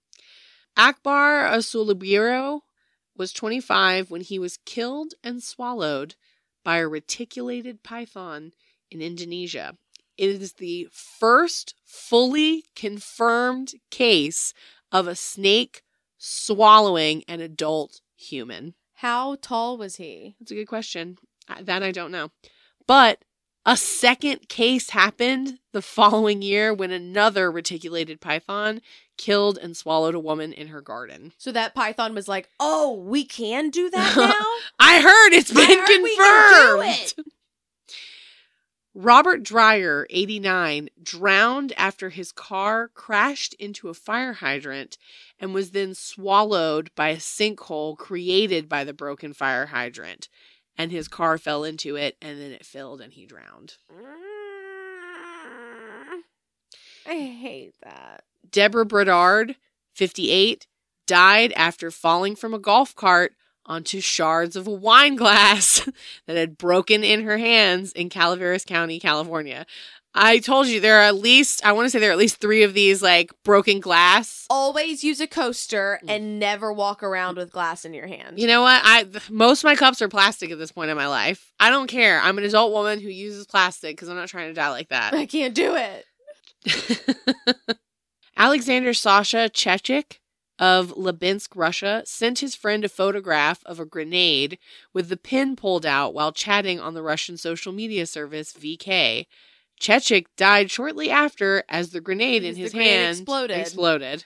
Akbar 0.75 1.43
Asulabiro 1.49 2.61
was 3.15 3.33
25 3.33 4.11
when 4.11 4.21
he 4.21 4.37
was 4.37 4.57
killed 4.65 5.13
and 5.23 5.41
swallowed 5.41 6.15
by 6.67 6.79
a 6.79 6.87
reticulated 6.89 7.81
python 7.81 8.51
in 8.91 9.01
Indonesia. 9.01 9.77
It 10.17 10.31
is 10.31 10.55
the 10.55 10.89
first 10.91 11.75
fully 11.85 12.65
confirmed 12.75 13.75
case 13.89 14.53
of 14.91 15.07
a 15.07 15.15
snake 15.15 15.81
swallowing 16.17 17.23
an 17.25 17.39
adult 17.39 18.01
human. 18.17 18.73
How 18.95 19.37
tall 19.41 19.77
was 19.77 19.95
he? 19.95 20.35
That's 20.41 20.51
a 20.51 20.55
good 20.55 20.67
question. 20.67 21.17
That 21.57 21.83
I 21.83 21.93
don't 21.93 22.11
know. 22.11 22.31
But 22.85 23.23
a 23.67 23.75
second 23.75 24.47
case 24.47 24.91
happened 24.91 25.59
the 25.73 25.81
following 25.81 26.41
year 26.41 26.73
when 26.73 26.89
another 26.89 27.51
reticulated 27.51 28.21
python 28.21 28.81
killed 29.17 29.59
and 29.61 29.75
swallowed 29.75 30.15
a 30.15 30.19
woman 30.19 30.53
in 30.53 30.69
her 30.69 30.79
garden. 30.79 31.33
So 31.37 31.51
that 31.51 31.75
python 31.75 32.15
was 32.15 32.29
like, 32.29 32.49
"Oh, 32.61 32.93
we 32.93 33.25
can 33.25 33.69
do 33.69 33.89
that 33.91 34.15
now." 34.15 34.45
I 34.79 35.01
heard 35.01 35.33
it's 35.33 35.51
been 35.51 35.67
heard 35.67 36.01
we 36.01 36.15
can 36.15 36.49
do 36.49 36.81
confirmed. 36.81 37.13
Robert 38.99 39.43
Dreyer, 39.43 40.07
89, 40.09 40.89
drowned 41.03 41.71
after 41.77 42.09
his 42.09 42.31
car 42.31 42.89
crashed 42.95 43.53
into 43.55 43.89
a 43.89 43.93
fire 43.93 44.33
hydrant 44.33 44.97
and 45.39 45.53
was 45.53 45.69
then 45.69 45.93
swallowed 45.93 46.89
by 46.95 47.09
a 47.09 47.17
sinkhole 47.17 47.95
created 47.95 48.67
by 48.67 48.83
the 48.83 48.93
broken 48.93 49.33
fire 49.33 49.67
hydrant. 49.67 50.29
And 50.77 50.91
his 50.91 51.07
car 51.07 51.37
fell 51.37 51.63
into 51.63 51.95
it 51.95 52.17
and 52.21 52.39
then 52.39 52.51
it 52.51 52.65
filled 52.65 53.01
and 53.01 53.11
he 53.13 53.25
drowned. 53.25 53.77
Mm. 53.91 54.27
I 57.07 57.15
hate 57.19 57.73
that. 57.81 58.23
Deborah 58.51 58.85
Bradard, 58.85 59.55
58, 59.93 60.67
died 61.05 61.53
after 61.53 61.89
falling 61.89 62.35
from 62.35 62.53
a 62.53 62.59
golf 62.59 62.93
cart 62.95 63.33
onto 63.65 63.99
shards 63.99 64.55
of 64.55 64.67
a 64.67 64.71
wine 64.71 65.15
glass 65.15 65.89
that 66.25 66.37
had 66.37 66.57
broken 66.57 67.03
in 67.03 67.23
her 67.23 67.37
hands 67.37 67.91
in 67.93 68.09
Calaveras 68.09 68.65
County, 68.65 68.99
California. 68.99 69.65
I 70.19 70.39
told 70.39 70.67
you 70.67 70.79
there 70.79 70.97
are 70.97 71.03
at 71.03 71.15
least, 71.15 71.63
I 71.63 71.71
want 71.73 71.85
to 71.85 71.89
say 71.91 71.99
there 71.99 72.09
are 72.09 72.13
at 72.13 72.17
least 72.17 72.41
three 72.41 72.63
of 72.63 72.73
these 72.73 73.03
like 73.03 73.31
broken 73.43 73.79
glass. 73.79 74.47
Always 74.49 75.03
use 75.03 75.21
a 75.21 75.27
coaster 75.27 75.99
mm. 76.03 76.09
and 76.09 76.39
never 76.39 76.73
walk 76.73 77.03
around 77.03 77.37
with 77.37 77.51
glass 77.51 77.85
in 77.85 77.93
your 77.93 78.07
hand. 78.07 78.39
You 78.39 78.47
know 78.47 78.63
what? 78.63 78.81
I 78.83 79.03
th- 79.03 79.29
most 79.29 79.59
of 79.59 79.65
my 79.65 79.75
cups 79.75 80.01
are 80.01 80.09
plastic 80.09 80.49
at 80.49 80.57
this 80.57 80.71
point 80.71 80.89
in 80.89 80.97
my 80.97 81.07
life. 81.07 81.53
I 81.59 81.69
don't 81.69 81.87
care. 81.87 82.19
I'm 82.19 82.37
an 82.39 82.43
adult 82.43 82.73
woman 82.73 82.99
who 82.99 83.09
uses 83.09 83.45
plastic 83.45 83.95
because 83.95 84.09
I'm 84.09 84.15
not 84.15 84.27
trying 84.27 84.47
to 84.47 84.53
die 84.53 84.69
like 84.69 84.89
that. 84.89 85.13
I 85.13 85.27
can't 85.27 85.53
do 85.53 85.75
it. 85.75 86.05
Alexander 88.37 88.93
Sasha 88.93 89.49
Chechik 89.53 90.19
of 90.59 90.97
Labinsk, 90.97 91.55
Russia, 91.55 92.01
sent 92.05 92.39
his 92.39 92.55
friend 92.55 92.83
a 92.83 92.89
photograph 92.89 93.63
of 93.65 93.79
a 93.79 93.85
grenade 93.85 94.57
with 94.93 95.09
the 95.09 95.17
pin 95.17 95.55
pulled 95.55 95.85
out 95.85 96.15
while 96.15 96.31
chatting 96.31 96.79
on 96.79 96.95
the 96.95 97.03
Russian 97.03 97.37
social 97.37 97.71
media 97.71 98.07
service 98.07 98.53
VK. 98.53 99.27
Chechik 99.79 100.27
died 100.35 100.71
shortly 100.71 101.09
after 101.09 101.63
as 101.69 101.91
the 101.91 102.01
grenade 102.01 102.43
in 102.43 102.55
his 102.55 102.73
hand 102.73 103.17
exploded. 103.17 103.57
exploded. 103.59 104.25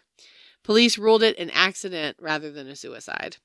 Police 0.64 0.98
ruled 0.98 1.24
it 1.24 1.38
an 1.38 1.50
accident 1.52 2.18
rather 2.20 2.52
than 2.52 2.68
a 2.68 2.76
suicide. 2.76 3.38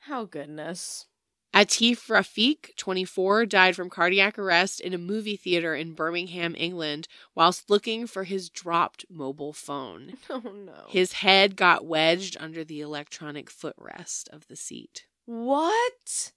How 0.00 0.24
goodness. 0.24 1.06
Atif 1.54 2.08
Rafiq, 2.08 2.74
24, 2.76 3.44
died 3.44 3.76
from 3.76 3.90
cardiac 3.90 4.38
arrest 4.38 4.80
in 4.80 4.94
a 4.94 4.98
movie 4.98 5.36
theater 5.36 5.74
in 5.74 5.92
Birmingham, 5.92 6.54
England, 6.56 7.08
whilst 7.34 7.68
looking 7.68 8.06
for 8.06 8.24
his 8.24 8.48
dropped 8.48 9.04
mobile 9.10 9.52
phone. 9.52 10.14
Oh 10.30 10.40
no. 10.40 10.86
His 10.88 11.12
head 11.12 11.56
got 11.56 11.84
wedged 11.84 12.38
under 12.40 12.64
the 12.64 12.80
electronic 12.80 13.50
footrest 13.50 14.28
of 14.30 14.48
the 14.48 14.56
seat. 14.56 15.04
what? 15.26 16.32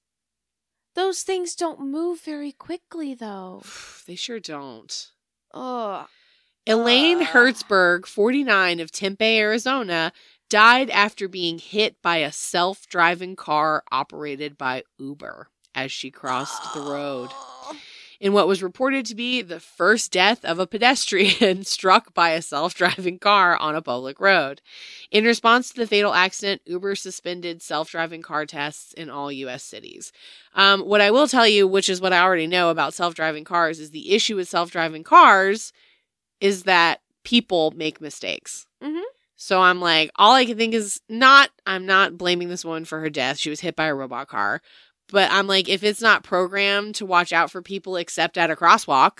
Those 0.95 1.23
things 1.23 1.55
don't 1.55 1.81
move 1.81 2.21
very 2.21 2.51
quickly 2.51 3.13
though. 3.13 3.61
they 4.07 4.15
sure 4.15 4.39
don't. 4.39 5.11
Ugh. 5.53 6.07
Elaine 6.67 7.21
Ugh. 7.21 7.27
Herzberg, 7.27 8.07
49 8.07 8.79
of 8.79 8.91
Tempe, 8.91 9.37
Arizona, 9.37 10.11
died 10.49 10.89
after 10.89 11.27
being 11.27 11.59
hit 11.59 12.01
by 12.01 12.17
a 12.17 12.31
self 12.31 12.87
driving 12.87 13.35
car 13.35 13.83
operated 13.91 14.57
by 14.57 14.83
Uber 14.97 15.49
as 15.75 15.91
she 15.91 16.09
crossed 16.09 16.73
the 16.73 16.81
road. 16.81 17.29
Oh. 17.67 17.75
In 18.19 18.33
what 18.33 18.47
was 18.47 18.63
reported 18.63 19.05
to 19.07 19.15
be 19.15 19.41
the 19.41 19.59
first 19.59 20.11
death 20.11 20.43
of 20.45 20.57
a 20.59 20.67
pedestrian 20.67 21.63
struck 21.65 22.13
by 22.13 22.29
a 22.31 22.41
self 22.41 22.73
driving 22.73 23.19
car 23.19 23.57
on 23.57 23.75
a 23.75 23.81
public 23.81 24.19
road. 24.19 24.61
In 25.11 25.25
response 25.25 25.69
to 25.69 25.75
the 25.75 25.87
fatal 25.87 26.13
accident, 26.13 26.61
Uber 26.65 26.95
suspended 26.95 27.61
self 27.61 27.89
driving 27.91 28.21
car 28.21 28.45
tests 28.45 28.93
in 28.93 29.09
all 29.09 29.31
U.S. 29.31 29.63
cities. 29.63 30.11
Um, 30.53 30.81
what 30.81 31.01
I 31.01 31.11
will 31.11 31.27
tell 31.27 31.47
you, 31.47 31.67
which 31.67 31.89
is 31.89 31.99
what 32.01 32.13
I 32.13 32.21
already 32.21 32.47
know 32.47 32.69
about 32.69 32.93
self 32.93 33.15
driving 33.15 33.43
cars, 33.43 33.79
is 33.79 33.91
the 33.91 34.13
issue 34.13 34.35
with 34.35 34.47
self 34.47 34.71
driving 34.71 35.03
cars 35.03 35.73
is 36.39 36.63
that 36.63 37.01
people 37.23 37.71
make 37.71 37.99
mistakes. 38.01 38.67
Mhm. 38.83 39.01
So 39.35 39.61
I'm 39.61 39.81
like, 39.81 40.11
all 40.15 40.33
I 40.33 40.45
can 40.45 40.57
think 40.57 40.73
is 40.73 41.01
not, 41.09 41.49
I'm 41.65 41.85
not 41.85 42.17
blaming 42.17 42.47
this 42.47 42.63
woman 42.63 42.85
for 42.85 43.01
her 43.01 43.09
death. 43.09 43.37
She 43.37 43.49
was 43.49 43.59
hit 43.59 43.75
by 43.75 43.87
a 43.87 43.95
robot 43.95 44.27
car. 44.27 44.61
But 45.09 45.31
I'm 45.31 45.47
like, 45.47 45.69
if 45.69 45.83
it's 45.83 46.01
not 46.01 46.23
programmed 46.23 46.95
to 46.95 47.05
watch 47.05 47.31
out 47.31 47.51
for 47.51 47.61
people 47.61 47.95
except 47.95 48.37
at 48.37 48.51
a 48.51 48.55
crosswalk, 48.55 49.19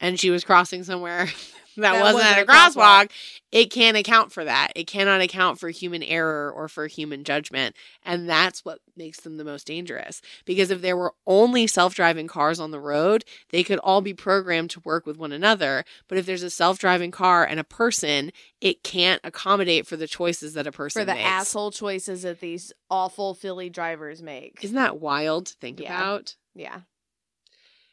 and 0.00 0.18
she 0.18 0.30
was 0.30 0.44
crossing 0.44 0.84
somewhere 0.84 1.28
that, 1.82 1.92
That 1.94 2.02
wasn't 2.02 2.24
at 2.24 2.42
a 2.42 2.44
wasn't 2.46 2.48
a 2.48 2.52
crosswalk. 2.80 3.04
crosswalk, 3.06 3.10
it 3.52 3.70
can't 3.70 3.96
account 3.96 4.32
for 4.32 4.44
that. 4.44 4.72
It 4.76 4.86
cannot 4.86 5.20
account 5.20 5.58
for 5.58 5.70
human 5.70 6.02
error 6.02 6.52
or 6.52 6.68
for 6.68 6.86
human 6.86 7.24
judgment. 7.24 7.74
And 8.04 8.28
that's 8.28 8.64
what 8.64 8.80
makes 8.96 9.20
them 9.20 9.36
the 9.36 9.44
most 9.44 9.66
dangerous. 9.66 10.20
Because 10.44 10.70
if 10.70 10.82
there 10.82 10.96
were 10.96 11.14
only 11.26 11.66
self 11.66 11.94
driving 11.94 12.26
cars 12.26 12.60
on 12.60 12.70
the 12.70 12.80
road, 12.80 13.24
they 13.50 13.64
could 13.64 13.78
all 13.78 14.00
be 14.00 14.12
programmed 14.14 14.70
to 14.70 14.80
work 14.80 15.06
with 15.06 15.16
one 15.16 15.32
another. 15.32 15.84
But 16.08 16.18
if 16.18 16.26
there's 16.26 16.42
a 16.42 16.50
self 16.50 16.78
driving 16.78 17.10
car 17.10 17.44
and 17.44 17.58
a 17.58 17.64
person, 17.64 18.32
it 18.60 18.82
can't 18.82 19.20
accommodate 19.24 19.86
for 19.86 19.96
the 19.96 20.06
choices 20.06 20.54
that 20.54 20.66
a 20.66 20.72
person 20.72 21.00
For 21.00 21.04
the 21.06 21.14
makes. 21.14 21.26
asshole 21.28 21.70
choices 21.70 22.22
that 22.22 22.40
these 22.40 22.72
awful 22.90 23.34
Philly 23.34 23.70
drivers 23.70 24.22
make. 24.22 24.58
Isn't 24.62 24.76
that 24.76 25.00
wild 25.00 25.46
to 25.46 25.54
think 25.54 25.80
Yeah. 25.80 25.96
about? 25.96 26.34
yeah. 26.54 26.80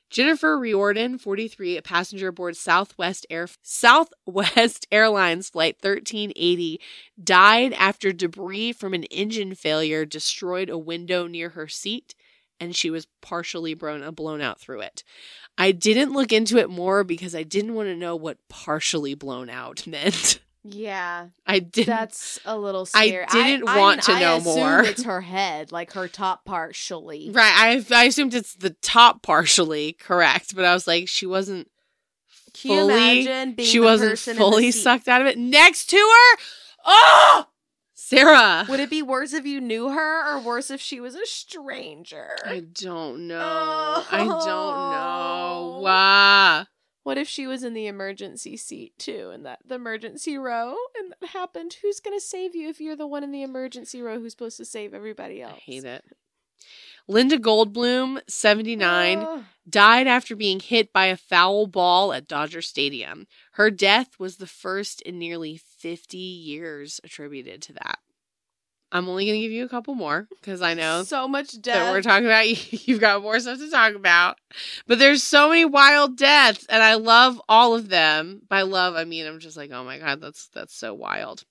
Jennifer 0.09 0.57
Riordan, 0.57 1.17
43, 1.17 1.77
a 1.77 1.81
passenger 1.81 2.29
aboard 2.29 2.55
Southwest 2.55 3.25
Air 3.29 3.47
Southwest 3.61 4.87
Airlines 4.91 5.49
flight 5.49 5.75
1380, 5.81 6.79
died 7.21 7.73
after 7.73 8.13
debris 8.13 8.71
from 8.71 8.93
an 8.93 9.03
engine 9.05 9.55
failure 9.55 10.05
destroyed 10.05 10.69
a 10.69 10.77
window 10.77 11.27
near 11.27 11.49
her 11.49 11.67
seat 11.67 12.15
and 12.59 12.75
she 12.75 12.89
was 12.89 13.07
partially 13.21 13.73
blown, 13.73 14.01
uh, 14.01 14.11
blown 14.11 14.41
out 14.41 14.59
through 14.59 14.81
it. 14.81 15.03
I 15.57 15.71
didn't 15.71 16.13
look 16.13 16.31
into 16.31 16.57
it 16.57 16.69
more 16.69 17.03
because 17.03 17.35
I 17.35 17.43
didn't 17.43 17.75
want 17.75 17.87
to 17.87 17.95
know 17.95 18.15
what 18.15 18.37
partially 18.49 19.13
blown 19.13 19.49
out 19.49 19.85
meant. 19.87 20.39
Yeah. 20.67 21.27
I 21.45 21.59
didn't 21.59 21.87
That's 21.87 22.39
a 22.43 22.57
little 22.57 22.87
I 22.95 23.25
didn't 23.31 23.65
want 23.65 24.01
to 24.03 24.13
I 24.13 24.19
know 24.19 24.39
more. 24.41 24.79
It's 24.79 25.03
her 25.03 25.21
head, 25.21 25.71
like 25.71 25.93
her 25.93 26.07
top 26.07 26.43
partially. 26.43 27.29
Right. 27.31 27.53
I 27.55 27.85
I 27.95 28.05
assumed 28.05 28.33
it's 28.33 28.55
the 28.55 28.71
top 28.81 29.21
partially 29.21 29.93
correct, 29.93 30.55
but 30.55 30.65
I 30.65 30.73
was 30.73 30.87
like, 30.87 31.07
she 31.07 31.27
wasn't 31.27 31.69
fully- 32.55 33.63
she 33.63 33.79
wasn't 33.79 34.17
fully 34.17 34.71
sucked 34.71 35.07
out 35.07 35.21
of 35.21 35.27
it. 35.27 35.37
Next 35.37 35.85
to 35.91 35.97
her, 35.97 36.37
oh, 36.85 37.45
Sarah. 37.93 38.65
Would 38.67 38.79
it 38.79 38.89
be 38.89 39.03
worse 39.03 39.33
if 39.33 39.45
you 39.45 39.61
knew 39.61 39.89
her, 39.89 40.33
or 40.35 40.39
worse 40.39 40.71
if 40.71 40.81
she 40.81 40.99
was 40.99 41.13
a 41.15 41.25
stranger? 41.25 42.29
I 42.43 42.61
don't 42.61 43.27
know. 43.27 44.03
I 44.11 44.17
don't 44.19 44.29
know. 44.29 44.31
Oh. 45.77 45.79
Wow. 45.81 46.65
What 47.05 47.19
if 47.19 47.27
she 47.27 47.45
was 47.45 47.63
in 47.63 47.75
the 47.75 47.85
emergency 47.85 48.57
seat 48.57 48.97
too, 48.97 49.29
and 49.31 49.45
that 49.45 49.59
the 49.63 49.75
emergency 49.75 50.39
row, 50.39 50.75
and 50.97 51.13
that 51.21 51.29
happened? 51.29 51.77
Who's 51.83 51.99
gonna 51.99 52.19
save 52.19 52.55
you 52.55 52.67
if 52.67 52.81
you're 52.81 52.95
the 52.95 53.05
one 53.05 53.23
in 53.23 53.31
the 53.31 53.43
emergency 53.43 54.01
row 54.01 54.19
who's 54.19 54.31
supposed 54.31 54.57
to 54.57 54.65
save 54.65 54.91
everybody 54.95 55.39
else? 55.39 55.53
I 55.53 55.71
hate 55.71 55.83
it. 55.83 56.03
Linda 57.07 57.37
Goldbloom, 57.37 58.21
79, 58.27 59.19
Ugh. 59.19 59.43
died 59.69 60.07
after 60.07 60.35
being 60.35 60.59
hit 60.59 60.91
by 60.91 61.05
a 61.05 61.15
foul 61.15 61.67
ball 61.67 62.11
at 62.11 62.27
Dodger 62.27 62.63
Stadium. 62.63 63.27
Her 63.51 63.69
death 63.69 64.19
was 64.19 64.37
the 64.37 64.47
first 64.47 65.03
in 65.03 65.19
nearly 65.19 65.57
50 65.57 66.17
years 66.17 66.99
attributed 67.03 67.61
to 67.61 67.73
that. 67.73 67.99
I'm 68.95 69.09
only 69.09 69.25
going 69.25 69.35
to 69.35 69.41
give 69.41 69.51
you 69.51 69.65
a 69.65 69.69
couple 69.69 69.93
more 69.93 70.25
because 70.29 70.61
I 70.61 70.73
know 70.73 71.03
so 71.03 71.27
much 71.27 71.51
that 71.51 71.61
death. 71.61 71.91
we're 71.91 72.01
talking 72.01 72.27
about. 72.27 72.47
You've 72.87 73.01
got 73.01 73.21
more 73.21 73.37
stuff 73.41 73.57
to 73.57 73.69
talk 73.69 73.93
about. 73.93 74.37
But 74.87 74.99
there's 74.99 75.21
so 75.21 75.49
many 75.49 75.65
wild 75.65 76.15
deaths, 76.15 76.65
and 76.69 76.81
I 76.81 76.93
love 76.93 77.41
all 77.49 77.75
of 77.75 77.89
them. 77.89 78.43
By 78.47 78.61
love, 78.61 78.95
I 78.95 79.03
mean 79.03 79.27
I'm 79.27 79.39
just 79.39 79.57
like, 79.57 79.71
oh 79.71 79.83
my 79.83 79.99
god, 79.99 80.21
that's 80.21 80.47
that's 80.47 80.73
so 80.73 80.93
wild. 80.93 81.43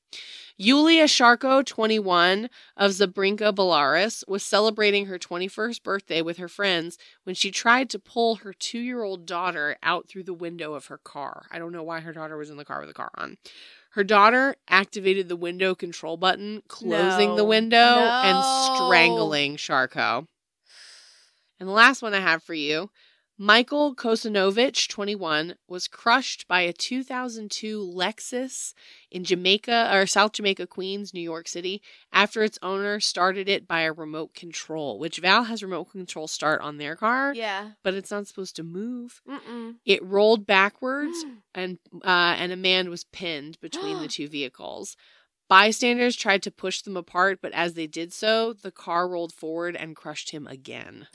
Yulia 0.56 1.04
Sharko, 1.04 1.66
21, 1.66 2.48
of 2.76 2.92
Zabrinka, 2.92 3.52
Belarus, 3.52 4.26
was 4.28 4.44
celebrating 4.44 5.06
her 5.06 5.18
21st 5.18 5.82
birthday 5.82 6.22
with 6.22 6.36
her 6.36 6.46
friends 6.48 6.96
when 7.24 7.34
she 7.34 7.50
tried 7.50 7.90
to 7.90 7.98
pull 7.98 8.36
her 8.36 8.52
two 8.52 8.78
year 8.78 9.02
old 9.02 9.26
daughter 9.26 9.76
out 9.82 10.08
through 10.08 10.22
the 10.22 10.32
window 10.32 10.74
of 10.74 10.86
her 10.86 10.98
car. 10.98 11.46
I 11.50 11.58
don't 11.58 11.72
know 11.72 11.82
why 11.82 12.00
her 12.00 12.12
daughter 12.12 12.36
was 12.36 12.50
in 12.50 12.56
the 12.56 12.64
car 12.64 12.78
with 12.78 12.88
the 12.88 12.94
car 12.94 13.10
on. 13.16 13.36
Her 13.94 14.02
daughter 14.02 14.56
activated 14.68 15.28
the 15.28 15.36
window 15.36 15.76
control 15.76 16.16
button, 16.16 16.62
closing 16.66 17.36
the 17.36 17.42
No. 17.42 17.44
window 17.44 17.76
and 17.78 18.44
strangling 18.74 19.56
Sharko. 19.56 20.26
And 21.60 21.68
the 21.68 21.72
last 21.72 22.02
one 22.02 22.12
I 22.12 22.18
have 22.18 22.42
for 22.42 22.54
you 22.54 22.90
Michael 23.36 23.96
Kosanovich, 23.96 24.88
21, 24.88 25.56
was 25.66 25.88
crushed 25.88 26.46
by 26.46 26.60
a 26.60 26.72
2002 26.72 27.80
Lexus 27.80 28.74
in 29.10 29.24
Jamaica 29.24 29.90
or 29.92 30.06
South 30.06 30.32
Jamaica, 30.32 30.68
Queens, 30.68 31.12
New 31.12 31.20
York 31.20 31.48
City, 31.48 31.82
after 32.12 32.44
its 32.44 32.60
owner 32.62 33.00
started 33.00 33.48
it 33.48 33.66
by 33.66 33.80
a 33.80 33.92
remote 33.92 34.34
control, 34.34 35.00
which 35.00 35.18
Val 35.18 35.44
has 35.44 35.64
remote 35.64 35.86
control 35.86 36.28
start 36.28 36.60
on 36.60 36.78
their 36.78 36.94
car, 36.94 37.34
yeah. 37.34 37.70
but 37.82 37.94
it's 37.94 38.12
not 38.12 38.28
supposed 38.28 38.54
to 38.56 38.62
move. 38.62 39.20
Mm-mm. 39.28 39.74
It 39.84 40.04
rolled 40.04 40.46
backwards 40.46 41.24
and 41.54 41.78
uh, 42.04 42.36
and 42.38 42.52
a 42.52 42.56
man 42.56 42.88
was 42.88 43.02
pinned 43.04 43.58
between 43.60 44.00
the 44.00 44.08
two 44.08 44.28
vehicles. 44.28 44.96
Bystanders 45.48 46.16
tried 46.16 46.42
to 46.44 46.50
push 46.50 46.82
them 46.82 46.96
apart, 46.96 47.40
but 47.42 47.52
as 47.52 47.74
they 47.74 47.86
did 47.86 48.12
so, 48.12 48.52
the 48.52 48.70
car 48.70 49.08
rolled 49.08 49.32
forward 49.32 49.76
and 49.76 49.96
crushed 49.96 50.30
him 50.30 50.46
again. 50.46 51.08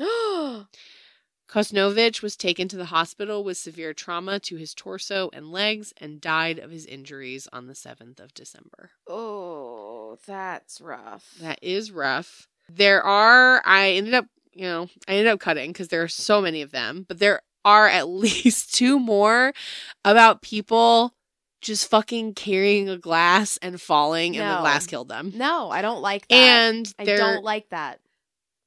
Kosanovich 1.49 2.21
was 2.21 2.35
taken 2.37 2.67
to 2.67 2.77
the 2.77 2.85
hospital 2.85 3.43
with 3.43 3.57
severe 3.57 3.93
trauma 3.93 4.39
to 4.41 4.55
his 4.55 4.73
torso 4.75 5.29
and 5.33 5.51
legs 5.51 5.93
and 5.97 6.21
died 6.21 6.59
of 6.59 6.69
his 6.69 6.85
injuries 6.85 7.47
on 7.51 7.67
the 7.67 7.73
7th 7.73 8.19
of 8.19 8.33
December. 8.33 8.91
oh, 9.07 10.17
that's 10.25 10.81
rough. 10.81 11.35
That 11.39 11.59
is 11.61 11.91
rough. 11.91 12.47
There 12.67 13.03
are, 13.03 13.61
I 13.65 13.91
ended 13.91 14.13
up, 14.13 14.25
you 14.53 14.63
know, 14.63 14.89
I 15.07 15.13
ended 15.13 15.27
up 15.27 15.39
cutting 15.39 15.71
because 15.71 15.87
there 15.87 16.03
are 16.03 16.07
so 16.07 16.41
many 16.41 16.61
of 16.61 16.71
them, 16.71 17.05
but 17.07 17.19
there 17.19 17.41
are 17.65 17.87
at 17.87 18.07
least 18.09 18.73
two 18.73 18.99
more 18.99 19.53
about 20.05 20.41
people 20.41 21.13
just 21.61 21.89
fucking 21.89 22.33
carrying 22.33 22.89
a 22.89 22.97
glass 22.97 23.57
and 23.61 23.79
falling 23.81 24.37
and 24.37 24.49
the 24.57 24.61
glass 24.61 24.87
killed 24.87 25.09
them. 25.09 25.33
no, 25.35 25.69
I 25.69 25.81
don't 25.81 26.01
like 26.01 26.27
that. 26.27 26.35
And 26.35 26.93
I 26.97 27.05
don't 27.05 27.43
like 27.43 27.69
that. 27.69 27.99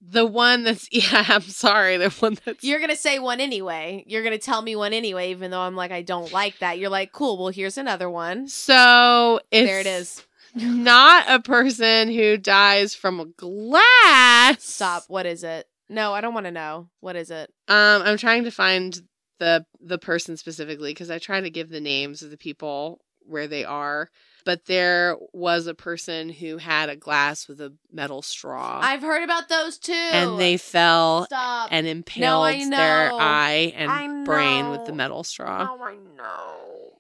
The 0.07 0.27
one 0.27 0.65
that's, 0.65 0.89
yeah, 0.93 1.25
I'm 1.29 1.43
sorry, 1.43 1.97
the 1.97 2.11
one 2.11 2.37
that's, 2.45 2.65
You're 2.65 2.81
gonna 2.81 2.97
say 2.97 3.19
one 3.19 3.41
anyway. 3.41 4.05
You're 4.07 4.23
gonna 4.25 4.39
tell 4.39 4.63
me 4.63 4.77
one 4.77 4.93
anyway, 4.93 5.31
even 5.31 5.51
though 5.51 5.61
I'm 5.61 5.77
like, 5.77 5.93
I 5.93 6.03
don't 6.03 6.33
like 6.33 6.59
that. 6.59 6.79
You're 6.79 6.91
like, 6.91 7.13
cool. 7.13 7.39
Well, 7.39 7.53
here's 7.53 7.79
another 7.79 8.11
one. 8.11 8.49
so 8.49 9.41
it's, 9.51 9.67
there 9.67 9.81
it 9.81 9.87
is. 9.87 10.25
not 10.55 11.25
a 11.29 11.41
person 11.41 12.09
who 12.11 12.37
dies 12.37 12.95
from 12.95 13.21
a 13.21 13.27
glass. 13.27 14.65
Stop. 14.65 15.05
What 15.09 15.27
is 15.27 15.45
it? 15.45 15.67
No, 15.89 16.13
I 16.13 16.21
don't 16.21 16.35
want 16.35 16.47
to 16.47 16.53
know. 16.53 16.89
What 17.01 17.17
is 17.17 17.31
it? 17.31 17.53
Um, 17.69 18.03
I'm 18.03 18.17
trying 18.17 18.45
to 18.45 18.51
find 18.51 18.99
the 19.39 19.65
the 19.81 19.99
person 19.99 20.37
specifically 20.37 20.91
because 20.91 21.11
I 21.11 21.19
try 21.19 21.41
to 21.41 21.51
give 21.51 21.69
the 21.69 21.81
names 21.81 22.23
of 22.23 22.31
the 22.31 22.37
people 22.37 23.01
where 23.21 23.47
they 23.47 23.65
are. 23.65 24.09
But 24.45 24.67
there 24.67 25.17
was 25.33 25.67
a 25.67 25.75
person 25.75 26.29
who 26.29 26.59
had 26.59 26.89
a 26.89 26.97
glass 26.97 27.49
with 27.49 27.61
a 27.61 27.73
metal 27.93 28.23
straw, 28.23 28.81
I've 28.83 29.03
heard 29.03 29.23
about 29.23 29.49
those 29.49 29.79
too. 29.79 29.93
and 29.93 30.39
they 30.39 30.57
fell 30.57 31.27
stop. 31.27 31.69
and 31.73 31.87
impaled 31.87 32.47
I 32.47 32.69
their 32.69 33.13
eye 33.21 33.73
and 33.77 34.25
brain 34.25 34.71
with 34.71 34.85
the 34.87 34.93
metal 34.93 35.25
straw. 35.25 35.69
Oh, 35.71 35.83
I 35.83 35.95
know. 36.17 36.99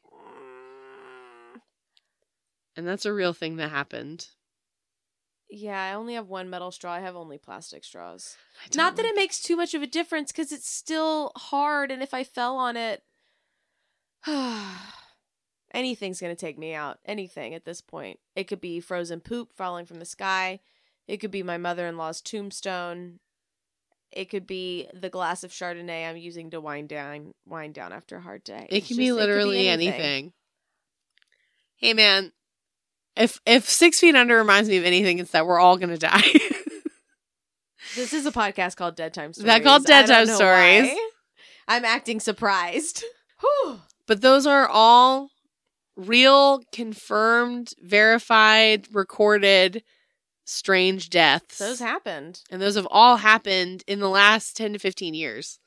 And 2.77 2.87
that's 2.87 3.05
a 3.05 3.13
real 3.13 3.33
thing 3.33 3.57
that 3.57 3.71
happened. 3.71 4.29
Yeah, 5.51 5.83
I 5.83 5.93
only 5.93 6.15
have 6.15 6.29
one 6.29 6.49
metal 6.49 6.71
straw. 6.71 6.93
I 6.93 7.01
have 7.01 7.15
only 7.15 7.37
plastic 7.37 7.85
straws. 7.85 8.39
Don't 8.71 8.97
that 8.97 9.05
it 9.05 9.15
makes 9.15 9.39
too 9.43 9.55
much 9.57 9.75
of 9.75 9.83
a 9.83 9.87
difference 9.87 10.33
because 10.33 10.51
it's 10.51 10.69
still 10.69 11.33
hard, 11.37 11.91
and 11.91 12.03
if 12.03 12.15
I 12.15 12.25
fell 12.25 12.57
on 12.57 12.77
it, 12.79 13.03
anything's 15.73 16.21
gonna 16.21 16.35
take 16.37 16.59
me 16.59 16.75
out. 16.75 16.99
Anything 17.05 17.55
at 17.55 17.65
this 17.65 17.81
point. 17.81 18.19
It 18.37 18.45
could 18.45 18.61
be 18.61 18.81
frozen 18.81 19.21
poop 19.21 19.53
falling 19.55 19.87
from 19.87 19.99
the 19.99 20.05
sky. 20.05 20.61
It 21.09 21.19
could 21.19 21.31
be 21.31 21.43
my 21.43 21.59
mother-in-law's 21.59 22.21
tombstone. 22.21 23.19
It 24.11 24.29
could 24.31 24.47
be 24.47 24.89
the 24.93 25.09
glass 25.09 25.43
of 25.43 25.51
Chardonnay 25.53 26.09
I'm 26.09 26.17
using 26.17 26.51
to 26.51 26.61
wind 26.61 26.89
down 26.89 27.33
wind 27.47 27.75
down 27.75 27.93
after 27.93 28.17
a 28.17 28.21
hard 28.21 28.45
day. 28.45 28.67
It 28.71 28.81
can 28.83 28.89
just- 28.89 28.99
be 28.99 29.13
literally 29.13 29.69
anything. 29.69 30.33
Hey 31.77 31.95
man, 31.95 32.33
if 33.17 33.41
if 33.47 33.69
Six 33.69 33.99
Feet 34.01 34.15
Under 34.15 34.37
reminds 34.37 34.69
me 34.69 34.77
of 34.77 34.85
anything, 34.85 35.19
it's 35.19 35.33
that 35.33 35.47
we're 35.47 35.59
all 35.59 35.77
gonna 35.77 35.99
die. 35.99 36.23
This 37.95 38.13
is 38.15 38.25
a 38.25 38.33
podcast 38.33 38.77
called 38.77 38.97
Dead 38.97 39.13
Time 39.13 39.33
Stories. 39.35 39.47
That 39.47 39.63
called 39.63 39.85
Dead 39.85 40.07
Time 40.07 40.27
Stories. 40.27 40.89
why. 40.89 41.11
I'm 41.69 41.85
acting 41.85 42.21
surprised. 42.21 43.05
Whew. 43.41 43.81
but 44.07 44.21
those 44.23 44.47
are 44.47 44.67
all 44.67 45.29
real, 46.07 46.63
confirmed, 46.73 47.73
verified, 47.81 48.87
recorded, 48.93 49.83
strange 50.45 51.11
deaths. 51.11 51.59
Those 51.59 51.79
happened. 51.81 52.43
and 52.51 52.61
those 52.61 52.77
have 52.77 52.89
all 52.91 53.19
happened 53.19 53.85
in 53.87 54.01
the 54.01 54.09
last 54.09 54.57
ten 54.57 54.73
to 54.73 54.79
fifteen 54.79 55.15
years. 55.15 55.59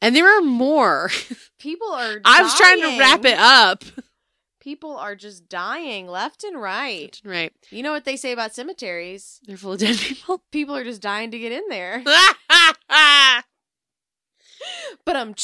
And 0.00 0.16
there 0.16 0.26
are 0.36 0.42
more. 0.42 1.10
People 1.58 1.92
are. 1.92 2.20
I 2.24 2.42
was 2.42 2.54
trying 2.56 2.80
to 2.80 2.98
wrap 2.98 3.24
it 3.24 3.38
up. 3.38 3.84
People 4.60 4.96
are 4.96 5.16
just 5.16 5.48
dying 5.48 6.06
left 6.06 6.44
and 6.44 6.60
right. 6.60 7.20
Right. 7.24 7.52
You 7.70 7.82
know 7.82 7.90
what 7.92 8.04
they 8.04 8.16
say 8.16 8.30
about 8.32 8.54
cemeteries? 8.54 9.40
They're 9.44 9.56
full 9.56 9.72
of 9.72 9.80
dead 9.80 9.96
people. 9.98 10.42
People 10.52 10.76
are 10.76 10.84
just 10.84 11.02
dying 11.02 11.30
to 11.32 11.38
get 11.38 11.52
in 11.52 11.64
there. 11.68 12.02
But 15.04 15.16
I'm. 15.16 15.28
um, 15.28 15.34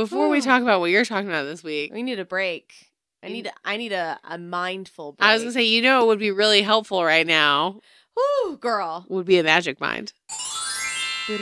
Before 0.00 0.30
we 0.30 0.38
Oh. 0.38 0.40
talk 0.40 0.62
about 0.62 0.80
what 0.80 0.90
you're 0.90 1.04
talking 1.04 1.28
about 1.28 1.42
this 1.44 1.62
week, 1.62 1.92
we 1.92 2.02
need 2.02 2.18
a 2.18 2.24
break. 2.24 2.72
I 3.22 3.28
need. 3.28 3.48
A, 3.48 3.52
I 3.66 3.76
need 3.76 3.92
a, 3.92 4.18
a 4.24 4.38
mindful 4.38 5.12
break. 5.12 5.28
I 5.28 5.34
was 5.34 5.42
gonna 5.42 5.52
say, 5.52 5.64
you 5.64 5.82
know, 5.82 6.04
it 6.04 6.06
would 6.06 6.18
be 6.18 6.30
really 6.30 6.62
helpful 6.62 7.04
right 7.04 7.26
now. 7.26 7.80
Whew, 8.14 8.56
girl. 8.56 9.04
Would 9.10 9.26
be 9.26 9.38
a 9.38 9.42
magic 9.42 9.78
mind. 9.78 10.14
That's 11.28 11.40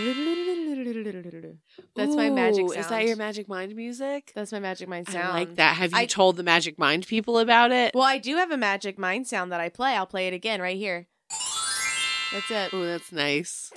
my 2.16 2.30
magic 2.30 2.64
Ooh, 2.64 2.68
sound. 2.70 2.80
Is 2.80 2.88
that 2.88 3.06
your 3.06 3.14
magic 3.16 3.48
mind 3.48 3.76
music? 3.76 4.32
That's 4.34 4.50
my 4.50 4.58
magic 4.58 4.88
mind 4.88 5.06
I 5.08 5.12
sound. 5.12 5.34
like 5.34 5.54
that. 5.56 5.76
Have 5.76 5.92
you 5.92 5.98
I- 5.98 6.06
told 6.06 6.36
the 6.36 6.42
magic 6.42 6.78
mind 6.80 7.06
people 7.06 7.38
about 7.38 7.70
it? 7.70 7.94
Well, 7.94 8.02
I 8.04 8.18
do 8.18 8.34
have 8.36 8.50
a 8.50 8.56
magic 8.56 8.98
mind 8.98 9.28
sound 9.28 9.52
that 9.52 9.60
I 9.60 9.68
play. 9.68 9.94
I'll 9.94 10.04
play 10.06 10.26
it 10.26 10.34
again 10.34 10.60
right 10.60 10.76
here. 10.76 11.06
That's 12.32 12.50
it. 12.50 12.74
Oh, 12.74 12.84
that's 12.84 13.12
nice. 13.12 13.70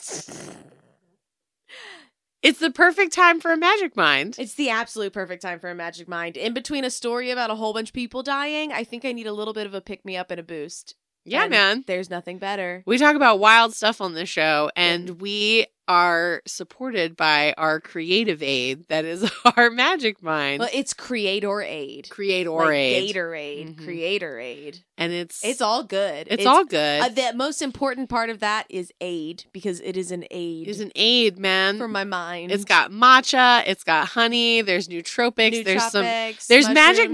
It's 2.41 2.59
the 2.59 2.71
perfect 2.71 3.13
time 3.13 3.39
for 3.39 3.51
a 3.51 3.57
magic 3.57 3.95
mind. 3.95 4.35
It's 4.39 4.55
the 4.55 4.69
absolute 4.69 5.13
perfect 5.13 5.43
time 5.43 5.59
for 5.59 5.69
a 5.69 5.75
magic 5.75 6.07
mind. 6.07 6.37
In 6.37 6.53
between 6.53 6.83
a 6.83 6.89
story 6.89 7.29
about 7.29 7.51
a 7.51 7.55
whole 7.55 7.73
bunch 7.73 7.89
of 7.89 7.93
people 7.93 8.23
dying, 8.23 8.71
I 8.71 8.83
think 8.83 9.05
I 9.05 9.11
need 9.11 9.27
a 9.27 9.33
little 9.33 9.53
bit 9.53 9.67
of 9.67 9.73
a 9.75 9.81
pick 9.81 10.03
me 10.03 10.17
up 10.17 10.31
and 10.31 10.39
a 10.39 10.43
boost. 10.43 10.95
yeah, 11.23 11.43
And 11.43 11.51
man. 11.51 11.83
There's 11.85 12.09
nothing 12.09 12.39
better. 12.39 12.81
We 12.87 12.97
talk 12.97 13.15
about 13.15 13.39
wild 13.39 13.75
stuff 13.75 14.01
on 14.01 14.15
this 14.15 14.29
show, 14.29 14.71
and 14.75 15.21
we 15.21 15.67
are 15.87 16.41
supported 16.45 17.17
by 17.17 17.53
our 17.57 17.79
creative 17.79 18.41
aid 18.41 18.85
that 18.87 19.03
is 19.05 19.29
our 19.57 19.69
magic 19.69 20.21
mind. 20.23 20.59
Well, 20.59 20.69
it's 20.73 20.93
creator 20.93 21.61
aid. 21.61 22.09
Creator 22.09 22.51
like 22.51 22.69
aid. 22.73 23.15
Gatorade, 23.15 23.75
Mhm. 23.75 23.83
creator 23.83 24.39
aid. 24.39 24.79
And 24.97 25.11
it's 25.11 25.43
It's 25.43 25.61
all 25.61 25.83
good. 25.83 26.27
it's, 26.29 26.45
all 26.45 26.63
good. 26.63 27.01
Uh, 27.01 27.09
the 27.09 27.33
most 27.35 27.63
important 27.63 28.07
part 28.07 28.29
of 28.29 28.39
that 28.41 28.67
is 28.69 28.91
aid 29.01 29.45
because 29.51 29.79
it 29.81 29.97
is 29.97 30.11
an 30.11 30.25
aid 30.29 30.67
it's 30.67 30.79
an 30.79 30.91
aid, 30.95 31.39
man. 31.39 31.77
for 31.79 31.87
my 31.87 32.03
mind. 32.03 32.51
It's 32.51 32.65
got 32.65 32.91
matcha, 32.91 33.63
it's 33.65 33.83
got 33.83 34.09
honey, 34.09 34.61
there's 34.61 34.87
nootropics, 34.87 35.65
there's 35.65 35.83
some 35.91 36.05
Nootropics, 36.05 36.45
there's 36.47 36.69
magic 36.69 37.09
mushrooms. 37.09 37.11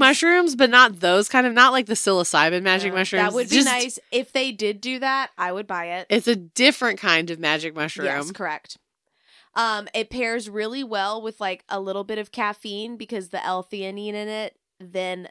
mushrooms, 0.51 0.55
but 0.57 0.69
not 0.69 0.99
those 0.99 1.29
kind 1.29 1.47
of 1.47 1.53
not 1.53 1.71
like 1.71 1.85
the 1.85 1.93
psilocybin 1.93 2.61
magic 2.63 2.91
No, 2.91 2.99
mushrooms. 2.99 3.23
That 3.23 3.33
would 3.33 3.49
be 3.49 3.55
Just- 3.55 3.67
nice. 3.67 3.99
If 4.11 4.33
they 4.33 4.51
did 4.51 4.81
do 4.81 4.99
that, 4.99 5.31
I 5.37 5.53
would 5.53 5.65
buy 5.67 5.85
it. 5.85 6.07
It's 6.09 6.27
a 6.27 6.35
different 6.35 6.99
kind 6.99 7.29
of 7.31 7.39
magic 7.39 7.73
mushroom. 7.73 8.07
Yes, 8.07 8.31
correct. 8.31 8.66
Um, 9.57 9.89
it 9.93 10.11
pairs 10.11 10.49
really 10.49 10.83
well 10.83 11.21
with 11.21 11.41
like 11.41 11.65
a 11.67 11.79
little 11.79 12.03
bit 12.03 12.19
of 12.19 12.31
caffeine 12.31 12.95
because 12.95 13.29
the 13.29 13.43
L-theanine 13.43 14.13
in 14.13 14.27
it 14.27 14.55
then 14.79 15.29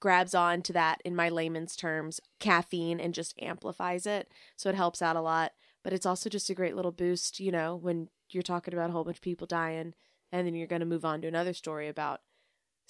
grabs 0.00 0.34
on 0.34 0.62
to 0.62 0.72
that 0.72 1.00
in 1.04 1.14
my 1.14 1.28
layman's 1.28 1.76
terms 1.76 2.20
caffeine 2.40 2.98
and 2.98 3.14
just 3.14 3.40
amplifies 3.40 4.04
it. 4.04 4.28
So 4.56 4.68
it 4.68 4.74
helps 4.74 5.00
out 5.00 5.14
a 5.14 5.20
lot. 5.20 5.52
But 5.84 5.92
it's 5.92 6.06
also 6.06 6.28
just 6.28 6.50
a 6.50 6.54
great 6.54 6.76
little 6.76 6.92
boost 6.92 7.40
you 7.40 7.52
know 7.52 7.76
when 7.76 8.08
you're 8.30 8.42
talking 8.42 8.74
about 8.74 8.90
a 8.90 8.92
whole 8.92 9.04
bunch 9.04 9.18
of 9.18 9.22
people 9.22 9.46
dying 9.46 9.94
and 10.32 10.46
then 10.46 10.54
you're 10.54 10.66
going 10.66 10.80
to 10.80 10.86
move 10.86 11.04
on 11.04 11.20
to 11.20 11.28
another 11.28 11.52
story 11.52 11.88
about 11.88 12.20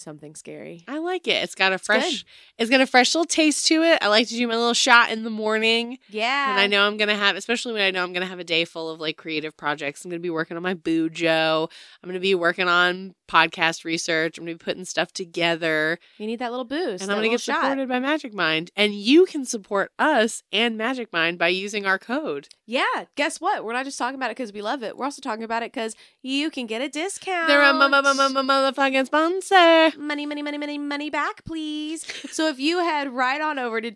something 0.03 0.34
scary 0.34 0.84
I 0.88 0.98
like 0.98 1.26
it. 1.28 1.42
It's 1.42 1.55
got 1.55 1.72
a 1.72 1.78
fresh 1.78 2.24
it's 2.59 2.70
got 2.70 2.80
a 2.80 2.86
fresh 2.86 3.14
little 3.14 3.24
taste 3.24 3.66
to 3.68 3.82
it. 3.82 3.98
I 4.03 4.09
like 4.09 4.28
to 4.28 4.34
do 4.34 4.46
my 4.46 4.57
little 4.57 4.74
shot 4.74 5.11
in 5.11 5.24
the 5.24 5.30
morning. 5.30 5.98
yeah 6.11 6.50
And 6.50 6.61
I 6.61 6.66
know 6.66 6.86
I'm 6.86 6.96
gonna 6.96 7.16
have, 7.16 7.36
especially 7.36 7.72
when 7.72 7.82
I 7.82 7.90
know 7.90 8.03
I'm 8.03 8.12
gonna 8.12 8.26
have 8.26 8.38
a 8.38 8.44
day 8.44 8.64
full 8.64 8.90
of 8.90 9.00
like 9.00 9.16
creative 9.16 9.57
projects. 9.57 10.05
I'm 10.05 10.11
gonna 10.11 10.20
be 10.20 10.30
working 10.30 10.57
on 10.57 10.62
my 10.62 10.74
Bujo. 10.74 11.70
I'm 12.03 12.09
gonna 12.09 12.20
be 12.20 12.34
working 12.34 12.68
on 12.68 13.14
podcast 13.28 13.84
research. 13.84 14.36
I'm 14.38 14.44
gonna 14.44 14.55
be 14.55 14.64
putting 14.64 14.84
stuff 14.84 15.12
together, 15.12 15.98
you 16.18 16.26
need 16.26 16.38
that 16.40 16.50
little 16.50 16.64
boost 16.64 17.03
and 17.03 17.11
I'm 17.11 17.18
gonna 17.18 17.30
get 17.30 17.40
shot. 17.40 17.62
supported 17.62 17.88
by 17.88 17.98
Magic 17.98 18.34
Mind. 18.34 18.70
And 18.76 18.94
you 18.94 19.24
can 19.24 19.44
support 19.44 19.90
us 19.98 20.42
and 20.53 20.76
Magic 20.76 21.12
Mind 21.12 21.38
by 21.38 21.48
using 21.48 21.86
our 21.86 21.98
code. 21.98 22.48
Yeah, 22.66 23.05
guess 23.16 23.40
what? 23.40 23.64
We're 23.64 23.72
not 23.72 23.84
just 23.84 23.98
talking 23.98 24.16
about 24.16 24.30
it 24.30 24.36
because 24.36 24.53
we 24.53 24.62
love 24.62 24.82
it. 24.82 24.96
We're 24.96 25.05
also 25.07 25.22
talking 25.22 25.44
about 25.44 25.62
it 25.62 25.72
because 25.72 25.94
you 26.22 26.50
can 26.50 26.66
get 26.66 26.82
a 26.82 26.88
discount. 26.88 27.48
They're 27.48 27.62
a 27.62 27.72
motherfucking 27.72 29.07
sponsor. 29.07 29.91
Money, 29.97 30.26
money, 30.26 30.43
money, 30.43 30.59
money, 30.59 30.78
money 30.78 31.11
back, 31.11 31.45
please. 31.45 32.05
so 32.30 32.49
if 32.49 32.59
you 32.59 32.78
head 32.78 33.12
right 33.12 33.40
on 33.40 33.59
over 33.59 33.80
to 33.80 33.90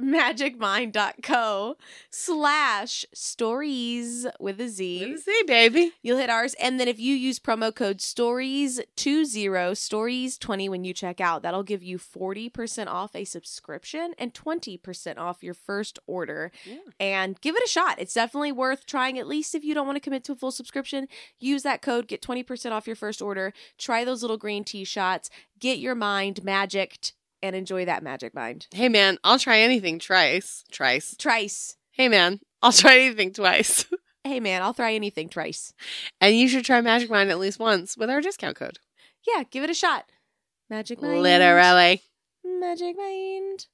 www.magicmind.co 0.00 1.76
slash 2.10 3.04
stories 3.12 4.26
with 4.40 4.60
a 4.60 4.68
Z, 4.68 5.06
Let's 5.08 5.24
see, 5.24 5.42
baby. 5.46 5.92
you'll 6.02 6.18
hit 6.18 6.30
ours. 6.30 6.54
And 6.60 6.78
then 6.78 6.88
if 6.88 6.98
you 6.98 7.14
use 7.14 7.38
promo 7.38 7.74
code 7.74 7.98
stories20, 7.98 8.78
stories20 8.96 10.68
when 10.68 10.84
you 10.84 10.92
check 10.94 11.20
out, 11.20 11.42
that'll 11.42 11.62
give 11.62 11.82
you 11.82 11.98
40% 11.98 12.86
off 12.86 13.14
a 13.14 13.24
subscription 13.24 14.14
and 14.18 14.34
20% 14.34 15.18
off 15.18 15.42
your 15.42 15.54
first 15.54 15.98
order. 16.06 16.50
Yeah. 16.64 16.76
And 17.00 17.40
give 17.40 17.56
it 17.56 17.64
a 17.64 17.68
shot. 17.68 17.98
It's 17.98 18.14
definitely 18.14 18.52
worth 18.52 18.86
trying, 18.86 19.18
at 19.18 19.26
least 19.26 19.54
if 19.54 19.64
you 19.64 19.74
don't 19.74 19.86
want 19.86 19.96
to 19.96 20.00
commit 20.00 20.24
to 20.24 20.32
a 20.32 20.36
full 20.36 20.52
subscription. 20.52 21.08
Use 21.38 21.62
that 21.62 21.82
code, 21.82 22.08
get 22.08 22.22
20% 22.22 22.72
off 22.72 22.86
your 22.86 22.96
first 22.96 23.20
order. 23.22 23.52
Try 23.76 24.04
those 24.04 24.22
little 24.22 24.36
green 24.36 24.64
tea 24.64 24.84
shots, 24.84 25.30
get 25.58 25.78
your 25.78 25.94
mind 25.94 26.44
magicked, 26.44 27.12
and 27.42 27.54
enjoy 27.56 27.84
that 27.84 28.02
magic 28.02 28.34
mind. 28.34 28.66
Hey 28.72 28.88
man, 28.88 29.18
I'll 29.24 29.38
try 29.38 29.60
anything 29.60 29.98
twice. 29.98 30.64
Twice. 30.72 31.14
Trice. 31.18 31.76
Hey 31.92 32.08
man, 32.08 32.40
I'll 32.62 32.72
try 32.72 32.98
anything 32.98 33.32
twice. 33.32 33.84
Hey 34.24 34.40
man, 34.40 34.60
I'll 34.60 34.74
try 34.74 34.92
anything 34.92 35.30
trice. 35.30 35.72
and 36.20 36.36
you 36.36 36.48
should 36.48 36.64
try 36.64 36.82
Magic 36.82 37.08
Mind 37.08 37.30
at 37.30 37.38
least 37.38 37.58
once 37.58 37.96
with 37.96 38.10
our 38.10 38.20
discount 38.20 38.56
code. 38.56 38.78
Yeah, 39.26 39.44
give 39.50 39.64
it 39.64 39.70
a 39.70 39.74
shot. 39.74 40.04
Magic 40.68 41.00
mind. 41.00 41.22
Literally. 41.22 42.02
Magic 42.44 42.94
mind. 42.98 43.66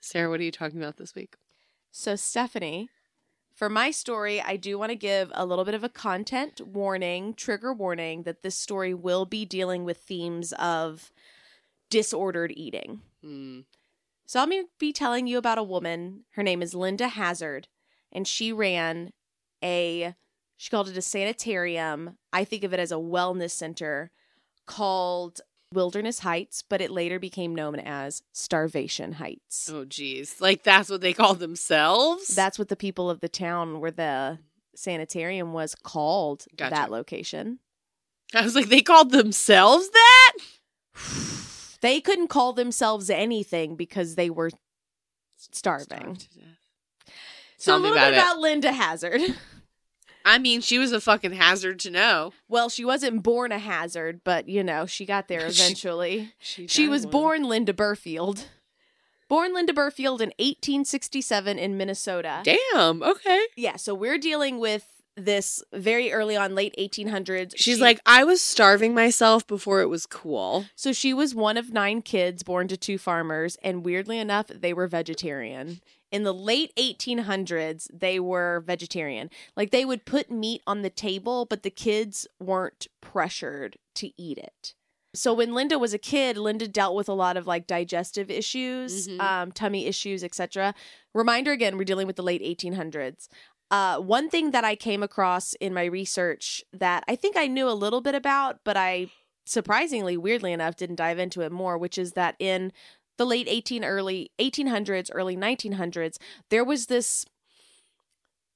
Sarah, 0.00 0.28
what 0.28 0.40
are 0.40 0.42
you 0.42 0.50
talking 0.50 0.80
about 0.82 0.96
this 0.96 1.14
week? 1.14 1.36
So, 1.92 2.16
Stephanie, 2.16 2.88
for 3.60 3.68
my 3.68 3.90
story, 3.90 4.40
I 4.40 4.56
do 4.56 4.78
want 4.78 4.88
to 4.88 4.96
give 4.96 5.30
a 5.34 5.44
little 5.44 5.66
bit 5.66 5.74
of 5.74 5.84
a 5.84 5.90
content 5.90 6.62
warning, 6.66 7.34
trigger 7.34 7.74
warning 7.74 8.22
that 8.22 8.42
this 8.42 8.56
story 8.56 8.94
will 8.94 9.26
be 9.26 9.44
dealing 9.44 9.84
with 9.84 9.98
themes 9.98 10.54
of 10.54 11.12
disordered 11.90 12.54
eating. 12.56 13.02
Hmm. 13.22 13.60
So, 14.24 14.40
I'm 14.40 14.48
going 14.48 14.62
to 14.62 14.68
be 14.78 14.94
telling 14.94 15.26
you 15.26 15.36
about 15.36 15.58
a 15.58 15.62
woman. 15.62 16.24
Her 16.36 16.42
name 16.42 16.62
is 16.62 16.74
Linda 16.74 17.08
Hazzard, 17.08 17.68
and 18.10 18.26
she 18.26 18.50
ran 18.50 19.12
a, 19.62 20.14
she 20.56 20.70
called 20.70 20.88
it 20.88 20.96
a 20.96 21.02
sanitarium. 21.02 22.16
I 22.32 22.44
think 22.44 22.64
of 22.64 22.72
it 22.72 22.80
as 22.80 22.92
a 22.92 22.94
wellness 22.94 23.50
center 23.50 24.10
called 24.64 25.42
Wilderness 25.72 26.20
Heights, 26.20 26.62
but 26.68 26.80
it 26.80 26.90
later 26.90 27.18
became 27.20 27.54
known 27.54 27.76
as 27.78 28.22
Starvation 28.32 29.12
Heights. 29.12 29.70
Oh, 29.72 29.84
geez. 29.84 30.40
Like 30.40 30.62
that's 30.64 30.90
what 30.90 31.00
they 31.00 31.12
call 31.12 31.34
themselves? 31.34 32.26
That's 32.28 32.58
what 32.58 32.68
the 32.68 32.76
people 32.76 33.08
of 33.08 33.20
the 33.20 33.28
town 33.28 33.78
where 33.80 33.90
the 33.92 34.38
sanitarium 34.74 35.52
was 35.52 35.74
called 35.76 36.46
Gotcha. 36.56 36.74
that 36.74 36.90
location. 36.90 37.60
I 38.34 38.42
was 38.42 38.54
like, 38.54 38.68
they 38.68 38.82
called 38.82 39.10
themselves 39.12 39.90
that? 39.90 40.32
They 41.82 42.02
couldn't 42.02 42.28
call 42.28 42.52
themselves 42.52 43.08
anything 43.08 43.74
because 43.74 44.14
they 44.14 44.28
were 44.28 44.50
starving. 45.38 45.86
Starved 45.86 46.20
to 46.32 46.38
death. 46.40 46.46
So 47.56 47.72
Tell 47.72 47.78
a 47.78 47.80
little 47.80 47.96
about 47.96 48.10
bit 48.10 48.18
it. 48.18 48.20
about 48.20 48.38
Linda 48.38 48.70
Hazzard. 48.72 49.20
I 50.24 50.38
mean, 50.38 50.60
she 50.60 50.78
was 50.78 50.92
a 50.92 51.00
fucking 51.00 51.32
hazard 51.32 51.78
to 51.80 51.90
know. 51.90 52.32
well, 52.48 52.68
she 52.68 52.84
wasn't 52.84 53.22
born 53.22 53.52
a 53.52 53.58
hazard, 53.58 54.20
but 54.24 54.48
you 54.48 54.62
know, 54.62 54.86
she 54.86 55.04
got 55.06 55.28
there 55.28 55.46
eventually. 55.46 56.32
She, 56.38 56.66
she 56.66 56.84
died 56.84 56.90
was 56.90 57.04
one. 57.04 57.10
born 57.12 57.42
Linda 57.44 57.72
Burfield. 57.72 58.44
Born 59.28 59.54
Linda 59.54 59.72
Burfield 59.72 60.20
in 60.20 60.32
1867 60.38 61.58
in 61.58 61.76
Minnesota. 61.76 62.42
Damn. 62.42 63.02
Okay. 63.02 63.46
Yeah, 63.56 63.76
so 63.76 63.94
we're 63.94 64.18
dealing 64.18 64.58
with 64.58 64.84
this 65.16 65.62
very 65.72 66.10
early 66.12 66.36
on, 66.36 66.54
late 66.54 66.74
1800s. 66.78 67.52
She's 67.56 67.76
she- 67.76 67.82
like, 67.82 68.00
I 68.06 68.24
was 68.24 68.40
starving 68.40 68.94
myself 68.94 69.46
before 69.46 69.82
it 69.82 69.88
was 69.88 70.06
cool. 70.06 70.66
so 70.74 70.92
she 70.92 71.12
was 71.14 71.34
one 71.34 71.56
of 71.56 71.72
nine 71.72 72.02
kids 72.02 72.42
born 72.42 72.66
to 72.68 72.76
two 72.76 72.98
farmers, 72.98 73.56
and 73.62 73.84
weirdly 73.84 74.18
enough, 74.18 74.46
they 74.48 74.72
were 74.72 74.86
vegetarian. 74.88 75.80
In 76.12 76.24
the 76.24 76.34
late 76.34 76.74
1800s, 76.76 77.88
they 77.92 78.18
were 78.18 78.62
vegetarian. 78.66 79.30
Like 79.56 79.70
they 79.70 79.84
would 79.84 80.04
put 80.04 80.30
meat 80.30 80.62
on 80.66 80.82
the 80.82 80.90
table, 80.90 81.44
but 81.46 81.62
the 81.62 81.70
kids 81.70 82.26
weren't 82.40 82.88
pressured 83.00 83.76
to 83.96 84.10
eat 84.20 84.38
it. 84.38 84.74
So 85.14 85.34
when 85.34 85.54
Linda 85.54 85.78
was 85.78 85.92
a 85.92 85.98
kid, 85.98 86.36
Linda 86.36 86.68
dealt 86.68 86.94
with 86.94 87.08
a 87.08 87.12
lot 87.14 87.36
of 87.36 87.46
like 87.46 87.66
digestive 87.66 88.30
issues, 88.30 89.08
Mhm. 89.08 89.20
um, 89.20 89.52
tummy 89.52 89.86
issues, 89.86 90.22
etc. 90.22 90.74
Reminder 91.14 91.52
again, 91.52 91.76
we're 91.76 91.84
dealing 91.84 92.06
with 92.06 92.16
the 92.16 92.22
late 92.22 92.42
1800s. 92.42 93.28
Uh, 93.72 93.98
one 93.98 94.28
thing 94.28 94.50
that 94.50 94.64
I 94.64 94.74
came 94.76 95.02
across 95.02 95.54
in 95.54 95.72
my 95.74 95.84
research 95.84 96.64
that 96.72 97.04
I 97.08 97.14
think 97.16 97.36
I 97.36 97.46
knew 97.46 97.68
a 97.68 97.72
little 97.72 98.00
bit 98.00 98.14
about, 98.16 98.60
but 98.64 98.76
I 98.76 99.10
surprisingly, 99.46 100.16
weirdly 100.16 100.52
enough, 100.52 100.76
didn't 100.76 100.96
dive 100.96 101.18
into 101.18 101.40
it 101.40 101.50
more, 101.50 101.76
which 101.76 101.98
is 101.98 102.12
that 102.12 102.36
in 102.38 102.72
the 103.20 103.26
late 103.26 103.48
18 103.50 103.84
early 103.84 104.32
1800s, 104.40 105.10
early 105.12 105.36
1900s, 105.36 106.16
there 106.48 106.64
was 106.64 106.86
this 106.86 107.26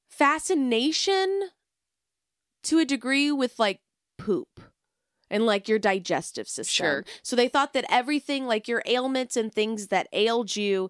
fascination 0.09 1.51
to 2.63 2.79
a 2.79 2.87
degree 2.87 3.31
with 3.31 3.59
like 3.59 3.83
poop 4.17 4.63
and 5.29 5.45
like 5.45 5.69
your 5.69 5.79
digestive 5.79 6.49
system. 6.49 6.87
Sure. 6.87 7.05
So 7.23 7.37
they 7.37 7.47
thought 7.47 7.75
that 7.75 7.85
everything 7.91 8.47
like 8.47 8.67
your 8.67 8.83
ailments 8.87 9.37
and 9.37 9.53
things 9.53 9.89
that 9.89 10.09
ailed 10.15 10.57
you 10.57 10.89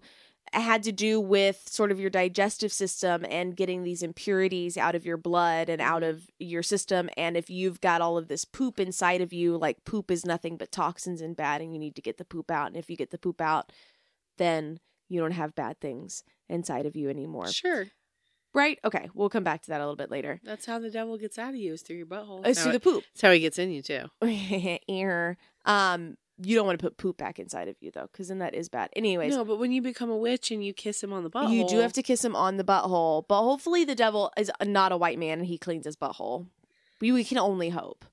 had 0.59 0.83
to 0.83 0.91
do 0.91 1.19
with 1.19 1.67
sort 1.69 1.91
of 1.91 1.99
your 1.99 2.09
digestive 2.09 2.71
system 2.71 3.25
and 3.29 3.55
getting 3.55 3.83
these 3.83 4.01
impurities 4.01 4.77
out 4.77 4.95
of 4.95 5.05
your 5.05 5.17
blood 5.17 5.69
and 5.69 5.81
out 5.81 6.03
of 6.03 6.29
your 6.39 6.63
system. 6.63 7.09
And 7.17 7.35
if 7.35 7.49
you've 7.49 7.81
got 7.81 8.01
all 8.01 8.17
of 8.17 8.27
this 8.27 8.45
poop 8.45 8.79
inside 8.79 9.21
of 9.21 9.33
you 9.33 9.57
like 9.57 9.83
poop 9.83 10.09
is 10.09 10.25
nothing 10.25 10.55
but 10.57 10.71
toxins 10.71 11.21
and 11.21 11.35
bad 11.35 11.61
and 11.61 11.73
you 11.73 11.79
need 11.79 11.95
to 11.95 12.01
get 12.01 12.17
the 12.17 12.25
poop 12.25 12.49
out. 12.49 12.67
And 12.67 12.77
if 12.77 12.89
you 12.89 12.95
get 12.95 13.11
the 13.11 13.17
poop 13.17 13.41
out 13.41 13.71
then 14.37 14.79
you 15.09 15.19
don't 15.19 15.31
have 15.31 15.55
bad 15.55 15.79
things 15.79 16.23
inside 16.49 16.85
of 16.85 16.95
you 16.95 17.09
anymore. 17.09 17.47
Sure. 17.47 17.87
right? 18.53 18.79
Okay 18.85 19.09
we'll 19.13 19.29
come 19.29 19.43
back 19.43 19.61
to 19.63 19.69
that 19.69 19.81
a 19.81 19.83
little 19.83 19.95
bit 19.95 20.11
later. 20.11 20.39
That's 20.43 20.65
how 20.65 20.79
the 20.79 20.89
devil 20.89 21.17
gets 21.17 21.37
out 21.37 21.49
of 21.49 21.55
you 21.55 21.73
is 21.73 21.81
through 21.81 21.97
your 21.97 22.05
butthole. 22.05 22.45
it's 22.45 22.63
through 22.63 22.71
the 22.71 22.79
poop. 22.79 23.03
That's 23.13 23.21
how 23.21 23.31
he 23.31 23.39
gets 23.39 23.59
in 23.59 23.71
you 23.71 23.81
too. 23.81 24.05
Um 25.65 26.15
you 26.43 26.55
don't 26.55 26.65
want 26.65 26.77
to 26.77 26.83
put 26.83 26.97
poop 26.97 27.17
back 27.17 27.39
inside 27.39 27.67
of 27.67 27.75
you 27.79 27.91
though 27.91 28.07
because 28.11 28.27
then 28.27 28.39
that 28.39 28.53
is 28.53 28.67
bad 28.67 28.89
anyways 28.95 29.33
No, 29.35 29.45
but 29.45 29.57
when 29.57 29.71
you 29.71 29.81
become 29.81 30.09
a 30.09 30.17
witch 30.17 30.51
and 30.51 30.63
you 30.63 30.73
kiss 30.73 31.01
him 31.01 31.13
on 31.13 31.23
the 31.23 31.29
butthole, 31.29 31.51
You 31.55 31.67
do 31.67 31.79
have 31.79 31.93
to 31.93 32.03
kiss 32.03 32.23
him 32.25 32.35
on 32.35 32.57
the 32.57 32.63
butthole, 32.63 33.25
but 33.27 33.41
hopefully 33.41 33.85
the 33.85 33.95
devil 33.95 34.31
is 34.37 34.51
not 34.63 34.91
a 34.91 34.97
white 34.97 35.17
man 35.19 35.39
and 35.39 35.47
he 35.47 35.57
cleans 35.57 35.85
his 35.85 35.95
butthole. 35.95 36.47
We, 36.99 37.11
we 37.11 37.23
can 37.23 37.37
only 37.37 37.69
hope. 37.69 38.05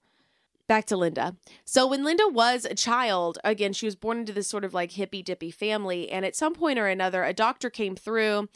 Back 0.68 0.86
to 0.86 0.96
Linda. 0.96 1.36
So 1.64 1.86
when 1.86 2.04
Linda 2.04 2.28
was 2.28 2.64
a 2.64 2.74
child, 2.74 3.38
again, 3.44 3.72
she 3.72 3.84
was 3.84 3.96
born 3.96 4.18
into 4.20 4.32
this 4.32 4.48
sort 4.48 4.64
of 4.64 4.72
like 4.72 4.92
hippy 4.92 5.22
dippy 5.22 5.50
family, 5.50 6.08
and 6.10 6.24
at 6.24 6.36
some 6.36 6.54
point 6.54 6.78
or 6.78 6.86
another, 6.86 7.24
a 7.24 7.34
doctor 7.34 7.68
came 7.68 7.94
through, 7.96 8.48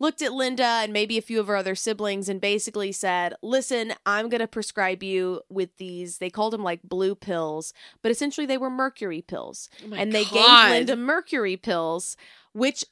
looked 0.00 0.20
at 0.22 0.32
Linda 0.32 0.64
and 0.64 0.92
maybe 0.92 1.16
a 1.16 1.22
few 1.22 1.40
of 1.40 1.46
her 1.46 1.56
other 1.56 1.74
siblings, 1.74 2.28
and 2.28 2.40
basically 2.40 2.92
said, 2.92 3.34
"Listen, 3.42 3.94
I'm 4.04 4.28
going 4.28 4.40
to 4.40 4.48
prescribe 4.48 5.02
you 5.02 5.42
with 5.48 5.76
these." 5.76 6.18
They 6.18 6.30
called 6.30 6.52
them 6.52 6.62
like 6.64 6.82
blue 6.82 7.14
pills, 7.14 7.72
but 8.02 8.10
essentially 8.10 8.46
they 8.46 8.58
were 8.58 8.70
mercury 8.70 9.22
pills 9.22 9.68
Oh 9.84 9.94
and 9.94 10.12
they 10.12 10.24
God. 10.24 10.32
gave 10.34 10.70
Linda 10.78 10.96
mercury 10.96 11.56
pills, 11.56 12.16
which 12.52 12.84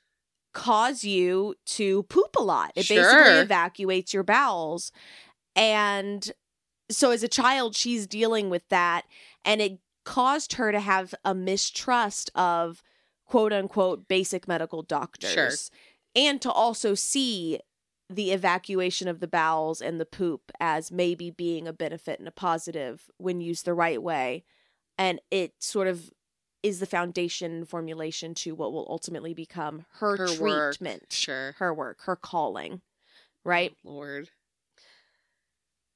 cause 0.54 1.02
you 1.02 1.54
to 1.64 2.02
poop 2.04 2.36
a 2.36 2.42
lot. 2.42 2.72
It 2.76 2.84
Sure. 2.84 3.02
basically 3.02 3.40
evacuates 3.40 4.12
your 4.12 4.22
bowels. 4.22 4.92
And 5.56 6.30
so 6.90 7.10
as 7.10 7.22
a 7.22 7.28
child, 7.28 7.74
she's 7.74 8.06
dealing 8.06 8.50
with 8.50 8.68
that. 8.68 9.06
And 9.44 9.60
it 9.62 9.78
caused 10.04 10.54
her 10.54 10.70
to 10.72 10.80
have 10.80 11.14
a 11.24 11.34
mistrust 11.34 12.30
of 12.34 12.82
quote 13.24 13.52
unquote 13.52 14.08
basic 14.08 14.46
medical 14.46 14.82
doctors. 14.82 15.30
Sure. 15.32 15.50
And 16.14 16.40
to 16.42 16.50
also 16.50 16.94
see 16.94 17.60
the 18.10 18.32
evacuation 18.32 19.08
of 19.08 19.20
the 19.20 19.26
bowels 19.28 19.80
and 19.80 19.98
the 20.00 20.04
poop 20.04 20.52
as 20.60 20.92
maybe 20.92 21.30
being 21.30 21.66
a 21.66 21.72
benefit 21.72 22.18
and 22.18 22.28
a 22.28 22.32
positive 22.32 23.08
when 23.16 23.40
used 23.40 23.64
the 23.64 23.72
right 23.74 24.02
way. 24.02 24.44
And 24.98 25.20
it 25.30 25.54
sort 25.60 25.88
of 25.88 26.10
is 26.62 26.78
the 26.78 26.86
foundation 26.86 27.64
formulation 27.64 28.34
to 28.34 28.54
what 28.54 28.72
will 28.72 28.86
ultimately 28.90 29.32
become 29.34 29.86
her, 29.94 30.16
Her 30.16 30.26
work. 30.40 30.74
treatment, 30.76 31.12
Sure. 31.12 31.54
her 31.58 31.72
work, 31.72 32.02
her 32.02 32.16
calling. 32.16 32.82
Right? 33.44 33.74
Oh, 33.84 33.90
Lord. 33.90 34.28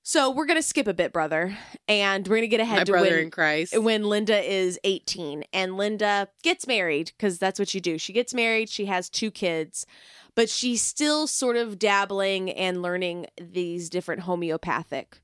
So 0.09 0.31
we're 0.31 0.47
gonna 0.47 0.63
skip 0.63 0.87
a 0.87 0.95
bit, 0.95 1.13
brother, 1.13 1.59
and 1.89 2.29
we're 2.29 2.37
gonna 2.37 2.47
get 2.47 2.61
ahead 2.61 2.79
My 2.79 2.85
to 2.85 2.93
brother 2.93 3.11
when, 3.11 3.19
in 3.19 3.31
Christ. 3.33 3.77
when 3.77 4.05
Linda 4.05 4.39
is 4.41 4.79
18 4.85 5.43
and 5.53 5.77
Linda 5.77 6.29
gets 6.45 6.65
married 6.65 7.11
because 7.17 7.41
that's 7.41 7.59
what 7.59 7.75
you 7.75 7.81
do. 7.81 7.99
She 7.99 8.13
gets 8.13 8.33
married, 8.33 8.69
she 8.69 8.85
has 8.85 9.11
two 9.11 9.33
kids, 9.33 9.85
but 10.37 10.49
she's 10.49 10.81
still 10.81 11.27
sort 11.27 11.57
of 11.57 11.77
dabbling 11.81 12.53
and 12.53 12.83
learning 12.83 13.27
these 13.37 13.91
different 13.91 14.23
homeopathic 14.23 15.19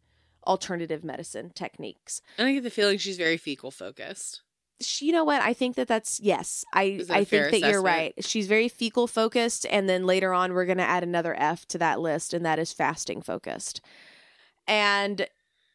alternative 0.49 1.05
medicine 1.05 1.53
techniques. 1.55 2.21
and 2.37 2.49
I 2.49 2.55
get 2.55 2.65
the 2.65 2.71
feeling 2.71 2.99
she's 2.99 3.17
very 3.17 3.37
fecal 3.37 3.71
focused. 3.71 4.43
She, 4.81 5.07
you 5.07 5.13
know 5.13 5.23
what? 5.23 5.43
I 5.43 5.53
think 5.53 5.77
that 5.77 5.87
that's 5.87 6.19
yes. 6.19 6.65
I 6.75 6.83
Is 6.83 7.07
that 7.07 7.15
a 7.15 7.21
I 7.21 7.25
think 7.25 7.53
that 7.53 7.71
you're 7.71 7.81
right. 7.81 8.15
She's 8.19 8.49
very 8.49 8.67
fecal 8.67 9.07
focused 9.07 9.65
and 9.71 9.89
then 9.89 10.07
later 10.07 10.35
on 10.35 10.55
we're 10.55 10.67
going 10.67 10.79
to 10.79 10.83
add 10.83 11.05
another 11.05 11.37
F 11.39 11.67
to 11.67 11.79
that 11.79 12.01
list 12.01 12.35
and 12.35 12.45
that 12.45 12.59
is 12.59 12.73
fasting 12.73 13.23
focused. 13.23 13.81
And 14.67 15.27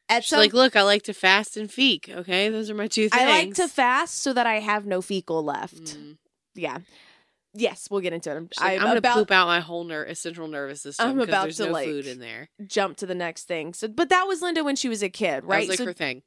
at 0.09 0.23
She's 0.23 0.29
some 0.29 0.39
like, 0.39 0.53
look, 0.53 0.75
I 0.75 0.83
like 0.83 1.03
to 1.03 1.13
fast 1.13 1.57
and 1.57 1.69
feek. 1.69 2.09
Okay, 2.09 2.49
those 2.49 2.69
are 2.69 2.75
my 2.75 2.87
two 2.87 3.09
things. 3.09 3.21
I 3.21 3.25
like 3.25 3.53
to 3.55 3.67
fast 3.67 4.19
so 4.19 4.33
that 4.33 4.47
I 4.47 4.59
have 4.59 4.85
no 4.85 5.01
fecal 5.01 5.43
left. 5.43 5.83
Mm. 5.83 6.17
Yeah. 6.55 6.79
Yes, 7.53 7.87
we'll 7.89 8.01
get 8.01 8.13
into 8.13 8.35
it. 8.35 8.53
She's 8.53 8.61
like, 8.61 8.73
I'm, 8.73 8.79
I'm, 8.81 8.87
gonna 8.87 8.97
about 8.99 9.15
poop 9.15 9.31
out 9.31 9.47
my 9.47 9.59
whole 9.59 9.83
ner- 9.83 10.13
central 10.13 10.47
nervous 10.47 10.81
system. 10.81 11.09
I'm 11.09 11.19
about 11.19 11.43
there's 11.43 11.57
to, 11.57 11.65
no 11.65 11.71
like, 11.71 11.87
food 11.87 12.05
in 12.05 12.19
there. 12.19 12.49
jump 12.67 12.97
to 12.97 13.05
the 13.05 13.15
next 13.15 13.45
thing. 13.45 13.73
So, 13.73 13.87
but 13.87 14.09
that 14.09 14.27
was 14.27 14.41
Linda 14.41 14.63
when 14.63 14.75
she 14.75 14.89
was 14.89 15.01
a 15.01 15.09
kid, 15.09 15.43
That 15.43 15.47
right? 15.47 15.59
was 15.61 15.69
like 15.69 15.77
so, 15.79 15.85
her 15.85 15.93
thing. 15.93 16.21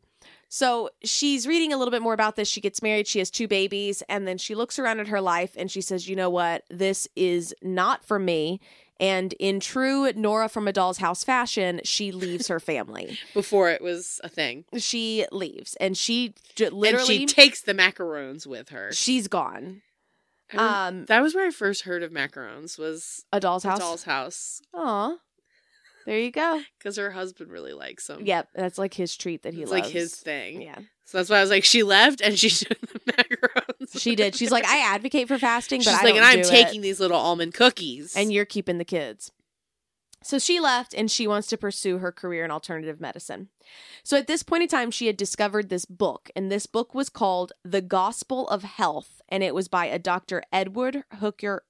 so 0.48 0.90
she's 1.04 1.46
reading 1.46 1.72
a 1.72 1.76
little 1.76 1.92
bit 1.92 2.02
more 2.02 2.14
about 2.14 2.34
this. 2.34 2.48
She 2.48 2.61
gets 2.61 2.82
married. 2.82 3.06
She 3.06 3.20
has 3.20 3.30
two 3.30 3.46
babies, 3.46 4.02
and 4.08 4.26
then 4.26 4.38
she 4.38 4.54
looks 4.56 4.78
around 4.78 4.98
at 4.98 5.08
her 5.08 5.20
life 5.20 5.52
and 5.56 5.70
she 5.70 5.80
says, 5.80 6.08
"You 6.08 6.16
know 6.16 6.30
what? 6.30 6.64
This 6.68 7.06
is 7.14 7.54
not 7.62 8.04
for 8.04 8.18
me." 8.18 8.61
And 9.01 9.32
in 9.40 9.59
true 9.61 10.12
Nora 10.12 10.48
from 10.48 10.68
a 10.68 10.72
Doll's 10.72 10.98
House 10.98 11.24
fashion, 11.24 11.80
she 11.84 12.12
leaves 12.12 12.48
her 12.48 12.61
family. 12.61 13.18
Before 13.34 13.70
it 13.70 13.80
was 13.82 14.20
a 14.22 14.28
thing. 14.28 14.64
she 14.76 15.24
leaves, 15.32 15.74
and 15.76 15.96
she 15.96 16.34
j- 16.55 16.68
literally 16.68 17.22
and 17.22 17.30
she 17.30 17.34
takes 17.34 17.62
the 17.62 17.72
macaroons 17.74 18.46
with 18.46 18.68
her. 18.68 18.92
she's 18.92 19.26
gone. 19.26 19.80
Um, 20.53 21.05
that 21.07 21.22
was 21.22 21.34
where 21.34 21.46
I 21.46 21.51
first 21.51 21.82
heard 21.82 22.03
of 22.03 22.11
macarons. 22.12 22.78
Was 22.78 23.24
a 23.32 23.40
Doll's 23.40 23.62
House. 23.62 23.78
doll's 23.78 24.03
house 24.03 24.61
Aw. 24.74 25.16
There 26.07 26.18
you 26.18 26.32
go. 26.32 26.61
because 26.78 26.96
her 26.96 27.12
husband 27.12 27.51
really 27.53 27.72
likes 27.72 28.07
them. 28.09 28.24
Yep, 28.26 28.48
that's 28.55 28.76
like 28.78 28.94
his 28.94 29.16
treat 29.16 29.42
that 29.44 29.55
he 29.55 29.62
it's 29.62 29.70
loves. 29.70 29.84
like 29.84 29.92
his 29.92 30.14
thing. 30.16 30.61
Yeah, 30.62 30.78
So 31.05 31.18
that's 31.18 31.30
why 31.30 31.36
I 31.38 31.40
was 31.42 31.51
like, 31.51 31.62
she 31.62 31.82
left 31.84 32.20
and 32.20 32.36
she 32.38 32.51
took 32.64 32.80
the 32.80 33.12
macarons. 33.12 33.69
she 33.99 34.14
did. 34.16 34.34
She's 34.34 34.51
like, 34.51 34.64
I 34.66 34.78
advocate 34.95 35.28
for 35.28 35.38
fasting, 35.38 35.80
but 35.80 35.91
She's 35.91 36.01
I 36.01 36.05
like, 36.05 36.14
and 36.16 36.24
I'm 36.24 36.43
taking 36.43 36.80
it, 36.80 36.82
these 36.82 37.01
little 37.01 37.16
almond 37.18 37.55
cookies. 37.55 38.14
and 38.16 38.32
you're 38.32 38.45
keeping 38.45 38.78
the 38.78 38.84
kids. 38.84 39.32
So 40.22 40.38
she 40.38 40.61
left, 40.61 40.93
and 40.93 41.11
she 41.11 41.26
wants 41.26 41.49
to 41.49 41.57
pursue 41.57 41.97
her 41.99 42.12
career 42.12 42.45
in 42.45 42.51
alternative 42.51 43.01
medicine. 43.01 43.49
So 44.03 44.18
at 44.18 44.26
this 44.26 44.43
point 44.43 44.62
in 44.64 44.68
time, 44.68 44.91
she 44.91 45.07
had 45.07 45.16
discovered 45.16 45.70
this 45.70 45.86
book, 45.86 46.30
and 46.36 46.53
this 46.53 46.66
book 46.66 46.95
was 46.95 47.09
called 47.09 47.53
"The 47.64 47.80
Gospel 47.80 48.47
of 48.49 48.62
Health," 48.62 49.22
and 49.30 49.43
it 49.43 49.55
was 49.55 49.68
by 49.68 49.86
a 49.86 49.99
Dr. 49.99 50.43
Edward 50.53 51.05
Hooker, 51.20 51.64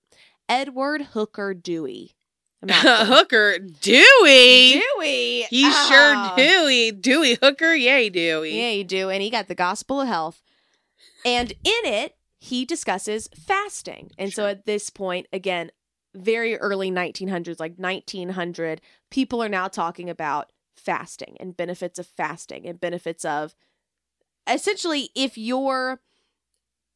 Edward 0.49 1.03
Hooker 1.13 1.55
Dewey. 1.55 2.17
Hooker 2.69 3.59
Dewey. 3.59 4.83
Dewey. 4.97 5.43
He 5.49 5.65
Ah. 5.67 6.35
sure 6.37 6.45
Dewey. 6.45 6.91
Dewey 6.93 7.39
Hooker. 7.41 7.75
Yay, 7.75 8.11
Dewey. 8.11 8.59
Yeah, 8.61 8.71
you 8.71 8.85
do. 8.85 9.11
And 9.11 9.23
he 9.23 9.31
got 9.31 9.49
the 9.49 9.55
Gospel 9.55 10.01
of 10.01 10.09
Health. 10.09 10.43
And 11.25 11.53
in 11.53 11.85
it, 11.85 12.17
he 12.39 12.65
discusses 12.65 13.29
fasting. 13.35 14.11
And 14.19 14.33
so 14.33 14.47
at 14.47 14.65
this 14.65 14.91
point, 14.91 15.27
again, 15.33 15.71
very 16.15 16.57
early 16.57 16.91
1900s, 16.91 17.61
like 17.61 17.75
1900, 17.77 18.81
people 19.11 19.43
are 19.43 19.49
now 19.49 19.69
talking 19.69 20.09
about 20.09 20.53
fasting 20.77 21.37
and 21.39 21.57
benefits 21.57 21.99
of 21.99 22.07
fasting 22.07 22.67
and 22.67 22.81
benefits 22.81 23.25
of 23.25 23.55
essentially 24.49 25.11
if 25.15 25.37
your 25.37 26.01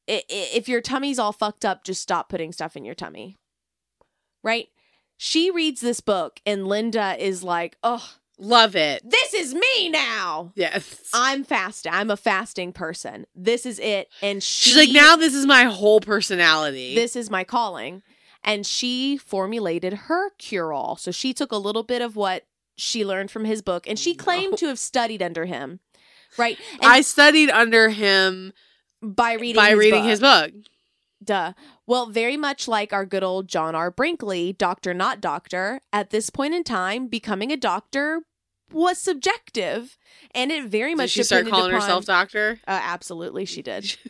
if 0.07 0.69
your 0.69 0.81
tummy's 0.81 1.19
all 1.19 1.33
fucked 1.33 1.65
up 1.65 1.85
just 1.85 2.03
stop 2.03 2.29
putting 2.29 2.53
stuff 2.53 2.77
in 2.77 2.85
your 2.85 2.95
tummy. 2.95 3.37
Right? 4.43 4.69
She 5.17 5.51
reads 5.51 5.81
this 5.81 6.01
book 6.01 6.41
and 6.47 6.67
linda 6.67 7.15
is 7.19 7.45
like 7.45 7.77
oh 7.83 8.15
Love 8.39 8.75
it. 8.75 9.03
this 9.09 9.33
is 9.35 9.55
me 9.55 9.89
now 9.89 10.53
Yes. 10.57 11.01
I'm 11.15 11.45
fasting. 11.45 11.93
I'm 11.93 12.11
a 12.11 12.17
fasting 12.17 12.73
person. 12.73 13.27
This 13.35 13.65
is 13.65 13.79
it. 13.79 14.09
And 14.23 14.43
she, 14.43 14.71
She's 14.71 14.77
like, 14.77 14.91
now 14.91 15.17
this 15.17 15.35
is 15.35 15.47
my 15.47 15.65
whole 15.65 16.01
personality. 16.01 16.95
this 16.95 17.15
is 17.17 17.31
my 17.31 17.45
calling. 17.45 18.03
And 18.43 18.67
she 18.67 19.17
formulated 19.17 19.93
her 19.95 20.31
cure 20.39 20.73
all. 20.73 20.97
So 20.97 21.11
she 21.11 21.33
took 21.33 21.53
a 21.53 21.57
little 21.57 21.83
bit 21.85 22.03
of 22.03 22.17
what 22.17 22.45
she 22.77 23.05
learned 23.05 23.31
from 23.31 23.45
his 23.45 23.63
book, 23.63 23.87
and 23.89 23.99
she 23.99 24.13
No. 24.15 24.25
claimed 24.25 24.59
to 24.59 24.67
have 24.67 24.79
studied 24.81 25.23
under 25.23 25.45
him. 25.45 25.79
Right, 26.37 26.59
and 26.73 26.91
I 26.91 27.03
studied 27.03 27.49
under 27.51 27.89
him 27.91 28.53
by 29.01 29.35
reading 29.35 29.55
by 29.63 29.71
his 29.71 29.79
reading 29.79 30.01
book. 30.03 30.09
his 30.11 30.21
book. 30.21 30.51
Duh. 31.25 31.53
Well, 31.87 32.07
very 32.07 32.37
much 32.37 32.69
like 32.69 32.93
our 32.93 33.07
good 33.07 33.23
old 33.25 33.49
John 33.49 33.75
R. 33.75 33.91
Brinkley, 33.91 34.53
doctor 34.53 34.93
not 34.95 35.21
doctor, 35.21 35.81
at 35.93 36.11
this 36.11 36.31
point 36.31 36.55
in 36.55 36.65
time, 36.65 37.07
becoming 37.09 37.51
a 37.53 37.57
doctor 37.57 38.23
was 38.73 38.99
subjective, 38.99 39.97
and 40.35 40.51
it 40.51 40.65
very 40.67 40.93
Did 40.93 40.97
much 40.99 41.11
she 41.11 41.23
start 41.23 41.47
calling 41.49 41.71
upon- 41.71 41.81
herself 41.81 42.05
doctor? 42.05 42.61
Uh, 42.67 42.81
absolutely, 42.83 43.45
she 43.45 43.63
did. 43.63 43.97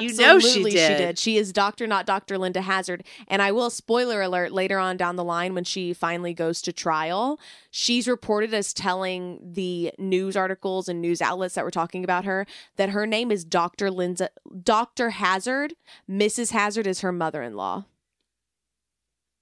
You 0.00 0.14
know 0.16 0.38
she 0.38 0.46
Absolutely, 0.46 0.70
did. 0.72 1.18
She 1.18 1.36
is 1.36 1.52
Doctor, 1.52 1.86
not 1.86 2.06
Doctor 2.06 2.38
Linda 2.38 2.62
Hazzard. 2.62 3.04
And 3.28 3.42
I 3.42 3.52
will 3.52 3.70
spoiler 3.70 4.22
alert 4.22 4.52
later 4.52 4.78
on 4.78 4.96
down 4.96 5.16
the 5.16 5.24
line 5.24 5.54
when 5.54 5.64
she 5.64 5.92
finally 5.92 6.34
goes 6.34 6.62
to 6.62 6.72
trial. 6.72 7.38
She's 7.70 8.08
reported 8.08 8.54
as 8.54 8.72
telling 8.72 9.40
the 9.42 9.92
news 9.98 10.36
articles 10.36 10.88
and 10.88 11.00
news 11.00 11.20
outlets 11.20 11.54
that 11.54 11.64
were 11.64 11.70
talking 11.70 12.04
about 12.04 12.24
her 12.24 12.46
that 12.76 12.90
her 12.90 13.06
name 13.06 13.30
is 13.30 13.44
Doctor 13.44 13.90
Linda 13.90 14.30
Doctor 14.62 15.10
Hazzard. 15.10 15.74
Mrs. 16.10 16.52
Hazzard 16.52 16.86
is 16.86 17.00
her 17.00 17.12
mother-in-law 17.12 17.84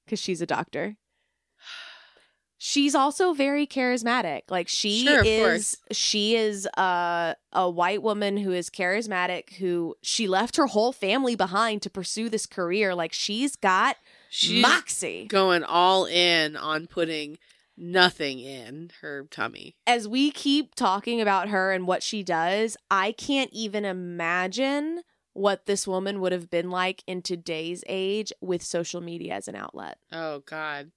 because 0.04 0.18
she's 0.18 0.40
a 0.40 0.46
doctor. 0.46 0.96
She's 2.66 2.94
also 2.94 3.34
very 3.34 3.66
charismatic. 3.66 4.44
Like 4.48 4.68
she 4.68 5.04
Sure, 5.04 5.22
is 5.22 5.42
course. 5.42 5.76
she 5.98 6.34
is 6.34 6.66
uh, 6.78 7.34
a 7.52 7.68
white 7.68 8.02
woman 8.02 8.38
who 8.38 8.52
is 8.52 8.70
charismatic 8.70 9.56
who 9.56 9.96
she 10.00 10.26
left 10.26 10.56
her 10.56 10.66
whole 10.68 10.90
family 10.90 11.36
behind 11.36 11.82
to 11.82 11.90
pursue 11.90 12.30
this 12.30 12.46
career. 12.46 12.94
Like 12.94 13.12
she's 13.12 13.54
got 13.54 13.96
She's 14.30 14.62
moxie. 14.62 15.26
going 15.26 15.62
all 15.62 16.06
in 16.06 16.56
on 16.56 16.86
putting 16.86 17.36
nothing 17.76 18.40
in 18.40 18.92
her 19.02 19.26
tummy. 19.30 19.76
As 19.86 20.08
we 20.08 20.30
keep 20.30 20.74
talking 20.74 21.20
about 21.20 21.50
her 21.50 21.70
and 21.70 21.86
what 21.86 22.02
she 22.02 22.22
does, 22.22 22.78
I 22.90 23.12
can't 23.12 23.50
even 23.52 23.84
imagine 23.84 25.02
what 25.34 25.66
this 25.66 25.86
woman 25.86 26.20
would 26.20 26.32
have 26.32 26.48
been 26.48 26.70
like 26.70 27.02
in 27.06 27.20
today's 27.20 27.84
age 27.88 28.32
with 28.40 28.62
social 28.62 29.02
media 29.02 29.34
as 29.34 29.48
an 29.48 29.54
outlet. 29.56 29.98
Oh 30.10 30.38
God. 30.46 30.92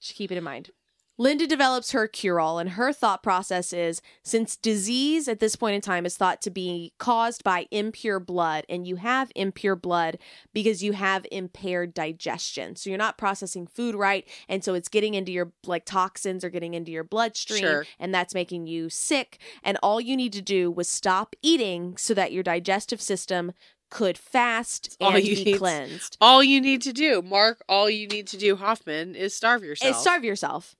Should 0.00 0.16
keep 0.16 0.32
it 0.32 0.38
in 0.38 0.44
mind. 0.44 0.70
Linda 1.18 1.46
develops 1.46 1.92
her 1.92 2.08
cure 2.08 2.40
all, 2.40 2.58
and 2.58 2.70
her 2.70 2.94
thought 2.94 3.22
process 3.22 3.74
is 3.74 4.00
since 4.22 4.56
disease 4.56 5.28
at 5.28 5.38
this 5.38 5.54
point 5.54 5.74
in 5.74 5.82
time 5.82 6.06
is 6.06 6.16
thought 6.16 6.40
to 6.40 6.50
be 6.50 6.94
caused 6.96 7.44
by 7.44 7.66
impure 7.70 8.18
blood, 8.18 8.64
and 8.70 8.86
you 8.86 8.96
have 8.96 9.30
impure 9.36 9.76
blood 9.76 10.16
because 10.54 10.82
you 10.82 10.92
have 10.94 11.26
impaired 11.30 11.92
digestion. 11.92 12.74
So 12.74 12.88
you're 12.88 12.96
not 12.98 13.18
processing 13.18 13.66
food 13.66 13.94
right, 13.94 14.26
and 14.48 14.64
so 14.64 14.72
it's 14.72 14.88
getting 14.88 15.12
into 15.12 15.30
your 15.30 15.52
like 15.66 15.84
toxins 15.84 16.42
are 16.42 16.48
getting 16.48 16.72
into 16.72 16.90
your 16.90 17.04
bloodstream, 17.04 17.60
Sure. 17.60 17.86
and 17.98 18.14
that's 18.14 18.32
making 18.32 18.66
you 18.66 18.88
sick. 18.88 19.36
And 19.62 19.76
all 19.82 20.00
you 20.00 20.16
need 20.16 20.32
to 20.32 20.40
do 20.40 20.70
was 20.70 20.88
stop 20.88 21.36
eating 21.42 21.98
so 21.98 22.14
that 22.14 22.32
your 22.32 22.42
digestive 22.42 23.02
system 23.02 23.52
could 23.90 24.16
fast 24.16 24.96
all 25.00 25.14
and 25.16 25.24
you 25.24 25.36
be 25.36 25.44
need. 25.44 25.58
cleansed. 25.58 26.16
All 26.20 26.42
you 26.42 26.60
need 26.60 26.82
to 26.82 26.92
do, 26.92 27.22
Mark, 27.22 27.62
all 27.68 27.90
you 27.90 28.06
need 28.06 28.26
to 28.28 28.36
do, 28.36 28.56
Hoffman, 28.56 29.14
is 29.14 29.34
starve 29.34 29.62
yourself. 29.64 29.94
and 29.94 30.00
starve 30.00 30.24
yourself. 30.24 30.76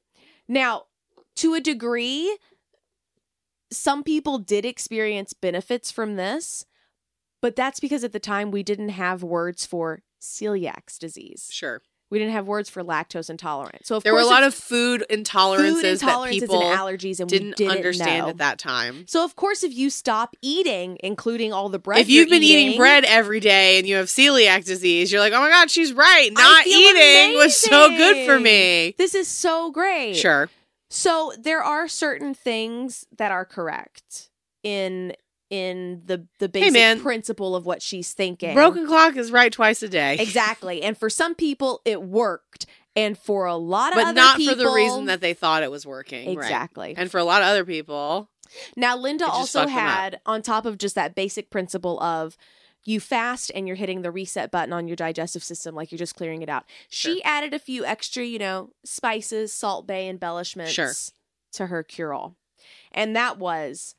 Now, 0.48 0.84
to 1.36 1.54
a 1.54 1.60
degree, 1.60 2.36
some 3.72 4.02
people 4.02 4.38
did 4.38 4.64
experience 4.64 5.32
benefits 5.32 5.90
from 5.90 6.16
this, 6.16 6.64
but 7.40 7.56
that's 7.56 7.80
because 7.80 8.04
at 8.04 8.12
the 8.12 8.20
time 8.20 8.50
we 8.50 8.62
didn't 8.62 8.90
have 8.90 9.22
words 9.22 9.66
for 9.66 10.02
celiac 10.20 10.98
disease. 10.98 11.48
Sure. 11.50 11.82
We 12.10 12.18
didn't 12.18 12.32
have 12.32 12.46
words 12.46 12.68
for 12.68 12.82
lactose 12.82 13.30
intolerant. 13.30 13.86
So 13.86 13.96
of 13.96 14.02
course, 14.02 14.04
There 14.04 14.14
were 14.14 14.20
a 14.20 14.26
lot 14.26 14.42
of 14.42 14.52
food 14.52 15.04
intolerances, 15.08 15.70
food 15.70 15.84
intolerances 15.84 16.00
that 16.00 16.30
people 16.30 16.62
and 16.62 16.78
allergies, 16.78 17.20
and 17.20 17.30
didn't, 17.30 17.48
we 17.50 17.54
didn't 17.54 17.76
understand 17.76 18.26
know. 18.26 18.30
at 18.30 18.38
that 18.38 18.58
time. 18.58 19.04
So 19.06 19.24
of 19.24 19.36
course, 19.36 19.62
if 19.62 19.72
you 19.72 19.90
stop 19.90 20.36
eating, 20.42 20.98
including 21.04 21.52
all 21.52 21.68
the 21.68 21.78
bread, 21.78 22.00
if 22.00 22.08
you've 22.10 22.28
been 22.28 22.42
eating, 22.42 22.76
bread 22.76 23.04
every 23.04 23.40
day 23.40 23.78
and 23.78 23.86
you 23.86 23.96
have 23.96 24.06
celiac 24.06 24.64
disease, 24.64 25.12
you're 25.12 25.20
like, 25.20 25.32
oh 25.32 25.40
my 25.40 25.50
God, 25.50 25.70
she's 25.70 25.92
right. 25.92 26.30
Not 26.32 26.66
eating 26.66 27.36
was 27.36 27.56
so 27.56 27.88
good 27.96 28.26
for 28.26 28.40
me. 28.40 28.94
this 28.98 29.14
is 29.14 29.28
so 29.28 29.70
great. 29.70 30.14
Sure. 30.14 30.48
So 30.88 31.32
there 31.38 31.62
are 31.62 31.86
certain 31.86 32.34
things 32.34 33.06
that 33.16 33.30
are 33.30 33.44
correct 33.44 34.30
in 34.64 35.14
in 35.50 36.02
the 36.06 36.26
the 36.38 36.48
basic 36.48 36.72
man. 36.72 37.00
principle 37.00 37.54
of 37.56 37.66
what 37.66 37.82
she's 37.82 38.12
thinking. 38.12 38.54
Broken 38.54 38.86
clock 38.86 39.16
is 39.16 39.30
right 39.32 39.52
twice 39.52 39.82
a 39.82 39.88
day. 39.88 40.16
Exactly. 40.20 40.82
And 40.82 40.96
for 40.96 41.10
some 41.10 41.34
people 41.34 41.82
it 41.84 42.02
worked. 42.02 42.66
And 42.96 43.16
for 43.16 43.46
a 43.46 43.54
lot 43.56 43.92
of 43.92 43.98
other 43.98 44.02
people. 44.10 44.14
But 44.14 44.20
not 44.20 44.36
people, 44.36 44.54
for 44.54 44.58
the 44.64 44.70
reason 44.70 45.04
that 45.06 45.20
they 45.20 45.32
thought 45.32 45.62
it 45.62 45.70
was 45.70 45.86
working. 45.86 46.34
Right. 46.36 46.44
Exactly. 46.44 46.94
And 46.96 47.08
for 47.10 47.18
a 47.18 47.24
lot 47.24 47.40
of 47.42 47.48
other 47.48 47.64
people, 47.64 48.28
Now 48.76 48.96
Linda 48.96 49.26
also 49.26 49.66
had 49.68 50.20
on 50.26 50.42
top 50.42 50.66
of 50.66 50.76
just 50.78 50.94
that 50.96 51.14
basic 51.14 51.50
principle 51.50 52.00
of 52.02 52.36
you 52.84 52.98
fast 52.98 53.52
and 53.54 53.66
you're 53.66 53.76
hitting 53.76 54.02
the 54.02 54.10
reset 54.10 54.50
button 54.50 54.72
on 54.72 54.88
your 54.88 54.96
digestive 54.96 55.44
system 55.44 55.74
like 55.74 55.92
you're 55.92 55.98
just 55.98 56.16
clearing 56.16 56.42
it 56.42 56.48
out. 56.48 56.64
She 56.88 57.14
Sure. 57.16 57.20
added 57.24 57.52
a 57.54 57.58
few 57.58 57.84
extra, 57.84 58.24
you 58.24 58.38
know, 58.38 58.70
spices, 58.84 59.52
Salt 59.52 59.86
Bae 59.86 60.04
embellishments 60.08 60.72
Sure. 60.72 60.92
to 61.52 61.66
her 61.66 61.82
cure 61.82 62.12
all. 62.14 62.36
And 62.90 63.14
that 63.14 63.38
was 63.38 63.94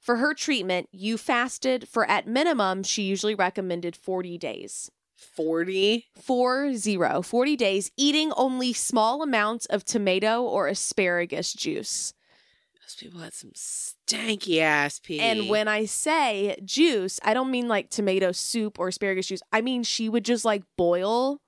for 0.00 0.16
her 0.16 0.34
treatment, 0.34 0.88
you 0.90 1.18
fasted 1.18 1.86
for 1.86 2.08
at 2.08 2.26
minimum, 2.26 2.82
she 2.82 3.02
usually 3.02 3.34
recommended 3.34 3.94
40 3.94 4.38
days. 4.38 4.90
40. 5.16 6.06
Four 6.18 6.74
zero, 6.74 7.20
40 7.20 7.56
days, 7.56 7.90
eating 7.98 8.32
only 8.36 8.72
small 8.72 9.22
amounts 9.22 9.66
of 9.66 9.84
tomato 9.84 10.42
or 10.42 10.66
asparagus 10.66 11.52
juice. 11.52 12.14
Those 12.82 12.94
people 12.96 13.20
had 13.20 13.34
some 13.34 13.50
stanky 13.50 14.60
ass 14.60 14.98
pee. 14.98 15.20
And 15.20 15.48
when 15.50 15.68
I 15.68 15.84
say 15.84 16.56
juice, 16.64 17.20
I 17.22 17.34
don't 17.34 17.50
mean 17.50 17.68
like 17.68 17.90
tomato 17.90 18.32
soup 18.32 18.80
or 18.80 18.88
asparagus 18.88 19.26
juice. 19.26 19.42
I 19.52 19.60
mean 19.60 19.82
she 19.82 20.08
would 20.08 20.24
just 20.24 20.44
like 20.44 20.64
boil 20.78 21.40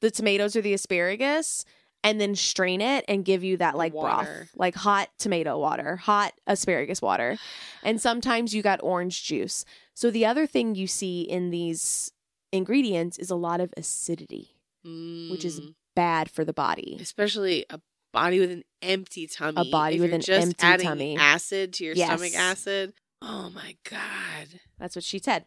the 0.00 0.10
tomatoes 0.10 0.54
or 0.54 0.60
the 0.60 0.74
asparagus 0.74 1.64
and 2.04 2.20
then 2.20 2.36
strain 2.36 2.80
it 2.80 3.04
and 3.08 3.24
give 3.24 3.42
you 3.42 3.56
that 3.56 3.76
like 3.76 3.92
broth, 3.92 4.50
like 4.54 4.74
hot 4.76 5.08
tomato 5.18 5.58
water, 5.58 5.96
hot 5.96 6.32
asparagus 6.46 7.02
water. 7.02 7.38
And 7.82 8.00
sometimes 8.00 8.54
you 8.54 8.62
got 8.62 8.80
orange 8.82 9.24
juice. 9.24 9.64
So 9.94 10.10
the 10.10 10.26
other 10.26 10.46
thing 10.46 10.74
you 10.76 10.86
see 10.86 11.22
in 11.22 11.50
these 11.50 12.12
ingredients 12.52 13.18
is 13.18 13.30
a 13.30 13.36
lot 13.36 13.60
of 13.60 13.72
acidity, 13.76 14.54
which 14.84 15.44
is 15.44 15.60
Mm. 15.60 15.74
bad 15.96 16.30
for 16.30 16.44
the 16.44 16.52
body. 16.52 16.98
especially 17.00 17.64
a 17.70 17.80
body 18.12 18.38
with 18.38 18.50
an 18.52 18.62
empty 18.82 19.26
tummy. 19.26 19.60
A 19.60 19.64
body 19.64 19.96
If 19.96 20.02
with 20.02 20.12
an 20.12 20.20
just 20.20 20.40
empty 20.42 20.66
adding 20.66 20.86
tummy. 20.86 21.16
acid 21.18 21.72
to 21.74 21.84
your 21.84 21.96
Yes. 21.96 22.08
stomach 22.08 22.34
acid. 22.34 22.92
Oh 23.22 23.50
my 23.50 23.76
god. 23.88 24.60
That's 24.78 24.94
what 24.94 25.04
she 25.04 25.18
said. 25.18 25.46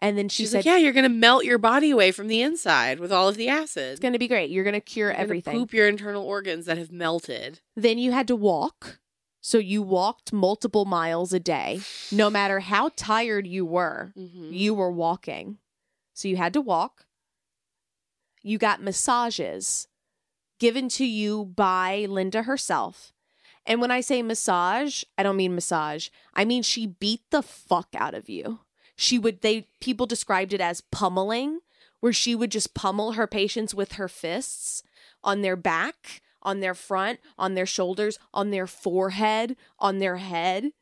And 0.00 0.16
then 0.16 0.28
she 0.28 0.44
She's 0.44 0.52
said, 0.52 0.58
like, 0.58 0.64
yeah, 0.66 0.76
you're 0.76 0.92
gonna 0.92 1.08
melt 1.08 1.44
your 1.44 1.58
body 1.58 1.90
away 1.90 2.12
from 2.12 2.28
the 2.28 2.40
inside 2.40 3.00
with 3.00 3.10
all 3.12 3.28
of 3.28 3.36
the 3.36 3.48
acid. 3.48 3.90
It's 3.92 4.00
going 4.00 4.12
to 4.12 4.18
be 4.18 4.28
great. 4.28 4.48
You're 4.50 4.62
going 4.62 4.74
to 4.74 4.80
cure 4.80 5.08
You're 5.08 5.14
gonna 5.14 5.22
everything. 5.24 5.58
Poop 5.58 5.72
your 5.74 5.88
internal 5.88 6.22
organs 6.24 6.66
that 6.66 6.78
have 6.78 6.92
melted. 6.92 7.60
Then 7.74 7.98
you 7.98 8.12
had 8.12 8.28
to 8.28 8.36
walk. 8.36 9.00
So 9.40 9.58
you 9.58 9.82
walked 9.82 10.32
multiple 10.32 10.84
miles 10.84 11.32
a 11.32 11.40
day. 11.40 11.80
No 12.12 12.28
matter 12.30 12.60
how 12.60 12.90
tired 12.96 13.46
you 13.46 13.64
were, 13.64 14.12
Mm-hmm. 14.16 14.52
you 14.52 14.74
were 14.74 14.90
walking. 14.90 15.58
So 16.14 16.28
you 16.28 16.36
had 16.36 16.52
to 16.52 16.60
walk. 16.60 17.06
You 18.42 18.58
got 18.58 18.82
massages 18.82 19.88
given 20.60 20.88
to 20.90 21.04
you 21.04 21.44
by 21.44 22.06
Linda 22.08 22.42
herself. 22.42 23.12
And 23.66 23.80
when 23.80 23.90
I 23.90 24.00
say 24.00 24.22
massage, 24.22 25.02
I 25.16 25.22
don't 25.22 25.36
mean 25.36 25.54
massage. 25.54 26.08
I 26.34 26.44
mean 26.44 26.62
she 26.62 26.86
beat 26.86 27.22
the 27.30 27.42
fuck 27.42 27.88
out 27.96 28.14
of 28.14 28.28
you. 28.28 28.60
She 29.00 29.16
would 29.16 29.42
they 29.42 29.68
people 29.80 30.06
described 30.06 30.52
it 30.52 30.60
as 30.60 30.80
pummeling 30.80 31.60
where 32.00 32.12
she 32.12 32.34
would 32.34 32.50
just 32.50 32.74
pummel 32.74 33.12
her 33.12 33.28
patients 33.28 33.72
with 33.72 33.92
her 33.92 34.08
fists 34.08 34.82
on 35.22 35.42
their 35.42 35.54
back, 35.54 36.20
on 36.42 36.58
their 36.58 36.74
front, 36.74 37.20
on 37.38 37.54
their 37.54 37.64
shoulders, 37.64 38.18
on 38.34 38.50
their 38.50 38.66
forehead, 38.66 39.56
on 39.78 39.98
their 40.00 40.16
head, 40.16 40.72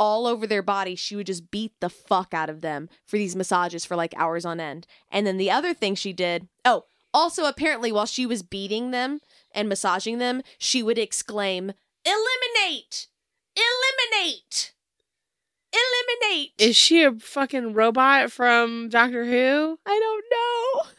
all 0.00 0.26
over 0.26 0.48
their 0.48 0.62
body. 0.62 0.96
She 0.96 1.14
would 1.14 1.26
just 1.26 1.52
beat 1.52 1.72
the 1.78 1.88
fuck 1.88 2.34
out 2.34 2.50
of 2.50 2.60
them 2.60 2.88
for 3.06 3.16
these 3.18 3.36
massages 3.36 3.84
for 3.84 3.94
like 3.94 4.14
hours 4.16 4.44
on 4.44 4.58
end. 4.58 4.88
And 5.08 5.24
then 5.24 5.36
the 5.36 5.52
other 5.52 5.72
thing 5.72 5.94
she 5.94 6.12
did, 6.12 6.48
oh, 6.64 6.86
also 7.14 7.44
apparently 7.44 7.92
while 7.92 8.06
she 8.06 8.26
was 8.26 8.42
beating 8.42 8.90
them 8.90 9.20
and 9.54 9.68
massaging 9.68 10.18
them, 10.18 10.42
she 10.58 10.82
would 10.82 10.98
exclaim, 10.98 11.72
"Eliminate! 12.04 13.06
Eliminate! 13.54 14.72
Eliminate!" 15.72 16.52
Is 16.58 16.76
she 16.76 17.02
a 17.02 17.12
fucking 17.12 17.74
robot 17.74 18.32
from 18.32 18.88
Doctor 18.88 19.24
Who? 19.24 19.78
I 19.86 19.98
don't 19.98 20.24
know. 20.30 20.90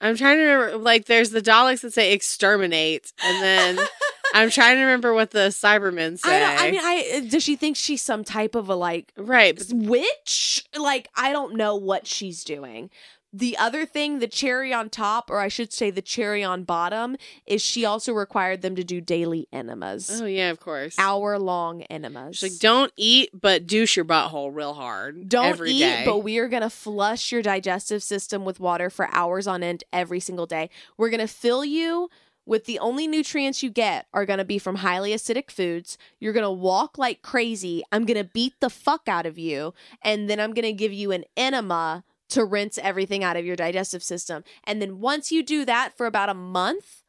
I'm 0.00 0.16
trying 0.16 0.38
to 0.38 0.44
remember. 0.44 0.76
Like, 0.78 1.06
there's 1.06 1.30
the 1.30 1.40
Daleks 1.40 1.80
that 1.80 1.92
say 1.94 2.12
exterminate, 2.12 3.12
and 3.22 3.42
then 3.42 3.78
I'm 4.34 4.50
trying 4.50 4.76
to 4.76 4.82
remember 4.82 5.14
what 5.14 5.30
the 5.30 5.48
Cybermen 5.48 6.18
say. 6.18 6.36
I 6.36 6.40
don't. 6.40 6.60
I 6.60 6.70
mean, 6.70 6.80
I 6.82 7.12
uh, 7.16 7.30
does 7.30 7.42
she 7.42 7.56
think 7.56 7.76
she's 7.76 8.02
some 8.02 8.24
type 8.24 8.54
of 8.56 8.68
a 8.68 8.74
like 8.74 9.12
right, 9.16 9.60
witch? 9.72 10.64
Like 10.76 11.08
I 11.16 11.32
don't 11.32 11.54
know 11.54 11.76
what 11.76 12.06
she's 12.06 12.42
doing, 12.42 12.90
the 13.34 13.58
other 13.58 13.84
thing, 13.84 14.20
the 14.20 14.28
cherry 14.28 14.72
on 14.72 14.88
top, 14.88 15.28
or 15.28 15.40
I 15.40 15.48
should 15.48 15.72
say 15.72 15.90
the 15.90 16.00
cherry 16.00 16.44
on 16.44 16.62
bottom, 16.62 17.16
is 17.46 17.60
she 17.60 17.84
also 17.84 18.12
required 18.12 18.62
them 18.62 18.76
to 18.76 18.84
do 18.84 19.00
daily 19.00 19.48
enemas. 19.52 20.20
Oh 20.22 20.24
yeah, 20.24 20.50
of 20.50 20.60
course. 20.60 20.94
Hour 20.98 21.36
long 21.40 21.82
enemas. 21.82 22.36
She's 22.36 22.52
like, 22.52 22.60
don't 22.60 22.92
eat, 22.96 23.30
but 23.32 23.66
douche 23.66 23.96
your 23.96 24.04
butthole 24.04 24.54
real 24.54 24.74
hard. 24.74 25.28
Don't 25.28 25.46
every 25.46 25.72
eat, 25.72 25.80
day." 25.80 26.02
but 26.06 26.18
we 26.18 26.38
are 26.38 26.46
going 26.46 26.62
to 26.62 26.70
flush 26.70 27.32
your 27.32 27.42
digestive 27.42 28.04
system 28.04 28.44
with 28.44 28.60
water 28.60 28.88
for 28.88 29.08
hours 29.12 29.48
on 29.48 29.64
end 29.64 29.82
every 29.92 30.20
single 30.20 30.46
day. 30.46 30.70
We're 30.96 31.10
going 31.10 31.18
to 31.18 31.26
fill 31.26 31.64
you 31.64 32.10
with 32.46 32.66
the 32.66 32.78
only 32.78 33.08
nutrients 33.08 33.64
you 33.64 33.70
get 33.70 34.06
are 34.12 34.26
going 34.26 34.38
to 34.38 34.44
be 34.44 34.58
from 34.58 34.76
highly 34.76 35.10
acidic 35.10 35.50
foods. 35.50 35.98
You're 36.20 36.32
going 36.32 36.44
to 36.44 36.50
walk 36.50 36.98
like 36.98 37.20
crazy. 37.22 37.82
I'm 37.90 38.04
going 38.04 38.22
to 38.22 38.30
beat 38.32 38.54
the 38.60 38.70
fuck 38.70 39.08
out 39.08 39.26
of 39.26 39.38
you. 39.38 39.74
And 40.02 40.30
then 40.30 40.38
I'm 40.38 40.52
going 40.52 40.66
to 40.66 40.72
give 40.72 40.92
you 40.92 41.10
an 41.10 41.24
enema 41.36 42.04
to 42.34 42.44
rinse 42.44 42.78
everything 42.78 43.22
out 43.22 43.36
of 43.36 43.44
your 43.44 43.56
digestive 43.56 44.02
system. 44.02 44.44
And 44.64 44.82
then 44.82 45.00
once 45.00 45.30
you 45.30 45.42
do 45.42 45.64
that 45.64 45.96
for 45.96 46.06
about 46.06 46.28
a 46.28 46.34
month, 46.34 47.02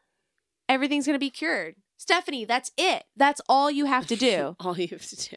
everything's 0.70 1.06
going 1.06 1.16
to 1.16 1.20
be 1.20 1.32
cured. 1.32 1.76
Stephanie, 1.98 2.46
that's 2.46 2.72
it. 2.78 3.06
That's 3.16 3.42
all 3.50 3.72
you 3.72 3.86
have 3.86 4.06
to 4.08 4.16
do. 4.16 4.56
all 4.60 4.78
you 4.78 4.88
have 4.90 5.08
to 5.08 5.30
do. 5.30 5.36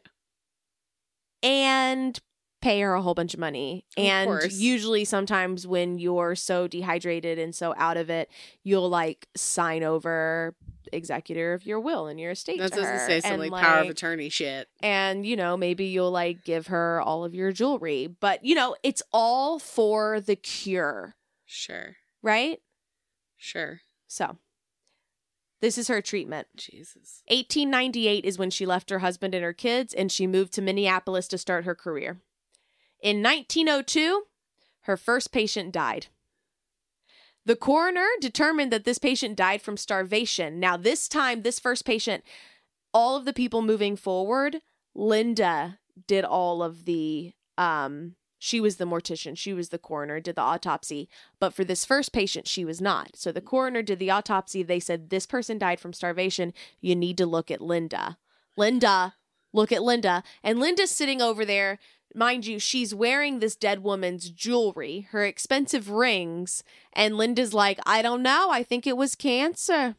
and 1.41 2.19
pay 2.61 2.81
her 2.81 2.93
a 2.93 3.01
whole 3.01 3.13
bunch 3.13 3.33
of 3.33 3.39
money. 3.39 3.85
Of 3.97 4.03
and 4.03 4.27
course. 4.27 4.53
usually 4.55 5.05
sometimes 5.05 5.65
when 5.65 5.97
you're 5.97 6.35
so 6.35 6.67
dehydrated 6.67 7.39
and 7.39 7.55
so 7.55 7.73
out 7.77 7.97
of 7.97 8.09
it, 8.09 8.29
you'll 8.63 8.89
like 8.89 9.27
sign 9.35 9.83
over 9.83 10.55
executor 10.91 11.53
of 11.53 11.65
your 11.65 11.79
will 11.79 12.07
and 12.07 12.19
your 12.19 12.31
estate. 12.31 12.57
That's 12.59 12.75
to 12.75 12.83
her. 12.83 13.05
say, 13.07 13.21
some 13.21 13.39
and, 13.41 13.51
like, 13.51 13.63
power 13.63 13.81
of 13.83 13.89
attorney 13.89 14.29
shit. 14.29 14.67
and 14.81 15.25
you 15.25 15.35
know, 15.35 15.55
maybe 15.55 15.85
you'll 15.85 16.11
like 16.11 16.43
give 16.43 16.67
her 16.67 16.99
all 17.01 17.23
of 17.23 17.33
your 17.35 17.51
jewelry. 17.51 18.07
But 18.07 18.43
you 18.43 18.55
know, 18.55 18.75
it's 18.83 19.01
all 19.13 19.59
for 19.59 20.19
the 20.19 20.35
cure, 20.35 21.15
Sure, 21.45 21.95
right? 22.21 22.59
sure. 23.37 23.81
So 24.07 24.37
this 25.61 25.77
is 25.77 25.87
her 25.89 26.01
treatment. 26.01 26.47
Jesus. 26.57 27.21
1898 27.27 28.25
is 28.25 28.37
when 28.39 28.49
she 28.49 28.65
left 28.65 28.89
her 28.89 28.99
husband 28.99 29.35
and 29.35 29.43
her 29.43 29.53
kids 29.53 29.93
and 29.93 30.11
she 30.11 30.25
moved 30.25 30.53
to 30.53 30.61
Minneapolis 30.61 31.27
to 31.29 31.37
start 31.37 31.65
her 31.65 31.75
career. 31.75 32.21
In 33.01 33.23
1902, 33.23 34.23
her 34.81 34.97
first 34.97 35.31
patient 35.31 35.71
died. 35.71 36.07
The 37.45 37.55
coroner 37.55 38.07
determined 38.19 38.71
that 38.71 38.83
this 38.83 38.97
patient 38.97 39.35
died 39.35 39.61
from 39.61 39.77
starvation. 39.77 40.59
Now, 40.59 40.77
this 40.77 41.07
time, 41.07 41.41
this 41.41 41.59
first 41.59 41.85
patient, 41.85 42.23
all 42.93 43.15
of 43.15 43.25
the 43.25 43.33
people 43.33 43.61
moving 43.61 43.95
forward, 43.95 44.61
Linda 44.93 45.79
did 46.07 46.25
all 46.25 46.61
of 46.61 46.85
the 46.85 47.33
um 47.57 48.15
she 48.39 48.61
was 48.61 48.77
the 48.77 48.85
mortician, 48.85 49.37
she 49.37 49.53
was 49.53 49.67
the 49.67 49.77
coroner, 49.77 50.21
did 50.21 50.35
the 50.35 50.41
autopsy. 50.41 51.09
But 51.39 51.53
for 51.53 51.65
this 51.65 51.83
first 51.83 52.13
patient, 52.13 52.47
she 52.47 52.63
was 52.63 52.79
not. 52.79 53.17
So 53.17 53.33
the 53.33 53.41
coroner 53.41 53.81
did 53.81 53.99
the 53.99 54.11
autopsy. 54.11 54.63
They 54.63 54.79
said 54.79 55.09
this 55.09 55.25
person 55.25 55.57
died 55.57 55.79
from 55.81 55.91
starvation. 55.91 56.53
You 56.79 56.95
need 56.95 57.17
to 57.17 57.25
look 57.25 57.51
at 57.51 57.59
Linda. 57.59 58.17
Linda, 58.55 59.15
look 59.51 59.73
at 59.73 59.83
Linda. 59.83 60.23
And 60.41 60.57
Linda's 60.57 60.91
sitting 60.91 61.21
over 61.21 61.43
there. 61.43 61.79
Mind 62.15 62.45
you, 62.45 62.57
she's 62.59 62.93
wearing 62.95 63.39
this 63.39 63.55
dead 63.55 63.83
woman's 63.83 64.29
jewelry, 64.31 65.07
her 65.11 65.25
expensive 65.25 65.89
rings. 65.89 66.63
And 66.93 67.17
Linda's 67.17 67.53
like, 67.53 67.79
I 67.85 68.01
don't 68.01 68.23
know. 68.23 68.49
I 68.51 68.63
think 68.63 68.87
it 68.87 68.97
was 68.97 69.15
cancer. 69.15 69.95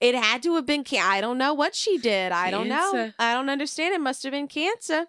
It 0.00 0.14
had 0.14 0.42
to 0.42 0.54
have 0.56 0.66
been 0.66 0.84
can- 0.84 1.04
I 1.08 1.20
don't 1.20 1.38
know 1.38 1.54
what 1.54 1.74
she 1.74 1.96
did. 1.96 2.32
I 2.32 2.50
don't 2.50 2.68
know. 2.68 2.90
I 3.18 3.32
don't 3.34 3.48
understand. 3.48 3.94
It 3.94 4.00
must 4.00 4.22
have 4.24 4.32
been 4.32 4.48
cancer. 4.48 5.06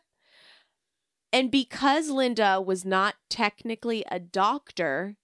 And 1.33 1.49
because 1.49 2.09
Linda 2.09 2.61
was 2.61 2.85
not 2.85 3.15
technically 3.29 4.05
a 4.09 4.19
doctor, 4.19 5.15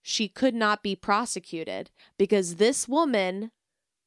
she 0.00 0.28
could 0.28 0.54
not 0.54 0.82
be 0.82 0.94
prosecuted 0.94 1.90
because 2.16 2.54
this 2.54 2.86
woman 2.88 3.50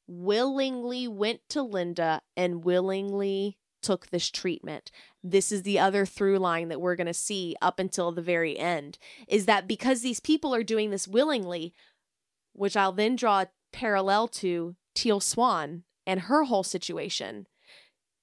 willingly 0.08 1.06
went 1.06 1.40
to 1.50 1.62
Linda 1.62 2.22
and 2.36 2.64
willingly 2.64 3.58
took 3.82 4.08
this 4.08 4.30
treatment. 4.30 4.90
This 5.22 5.52
is 5.52 5.62
the 5.62 5.78
other 5.78 6.06
through 6.06 6.38
line 6.38 6.68
that 6.68 6.80
we're 6.80 6.96
going 6.96 7.06
to 7.06 7.14
see 7.14 7.54
up 7.60 7.78
until 7.78 8.10
the 8.10 8.22
very 8.22 8.58
end 8.58 8.98
is 9.28 9.46
that 9.46 9.68
because 9.68 10.00
these 10.00 10.20
people 10.20 10.54
are 10.54 10.62
doing 10.62 10.90
this 10.90 11.06
willingly, 11.06 11.74
which 12.52 12.76
I'll 12.76 12.92
then 12.92 13.16
draw 13.16 13.44
parallel 13.72 14.28
to 14.28 14.76
Teal 14.94 15.20
Swan 15.20 15.84
and 16.06 16.20
her 16.20 16.44
whole 16.44 16.62
situation. 16.62 17.46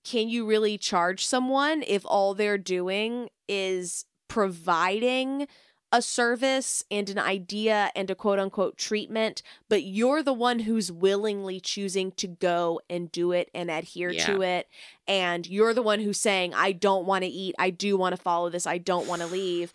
Can 0.04 0.30
you 0.30 0.46
really 0.46 0.78
charge 0.78 1.26
someone 1.26 1.84
if 1.86 2.04
all 2.06 2.34
they're 2.34 2.58
doing 2.58 3.30
is 3.48 4.06
providing 4.28 5.48
a 5.92 6.02
service 6.02 6.84
and 6.92 7.10
an 7.10 7.18
idea 7.18 7.92
and 7.96 8.10
a 8.10 8.16
quote 8.16 8.40
unquote 8.40 8.78
treatment, 8.78 9.42
but 9.70 9.84
you're 9.84 10.22
the 10.22 10.34
one 10.34 10.60
who's 10.60 10.92
willingly 10.92 11.60
choosing 11.60 12.12
to 12.14 12.28
go 12.28 12.82
and 12.90 13.12
do 13.12 13.32
it 13.32 13.50
and 13.54 13.72
adhere 13.72 14.12
to 14.14 14.42
it. 14.42 14.68
And 15.08 15.48
you're 15.48 15.74
the 15.74 15.82
one 15.82 16.00
who's 16.02 16.20
saying, 16.20 16.54
I 16.54 16.74
don't 16.74 17.06
want 17.06 17.24
to 17.24 17.30
eat. 17.30 17.56
I 17.58 17.70
do 17.70 17.96
want 17.98 18.16
to 18.16 18.22
follow 18.22 18.50
this. 18.50 18.68
I 18.68 18.78
don't 18.78 19.08
want 19.08 19.22
to 19.22 19.28
leave. 19.28 19.74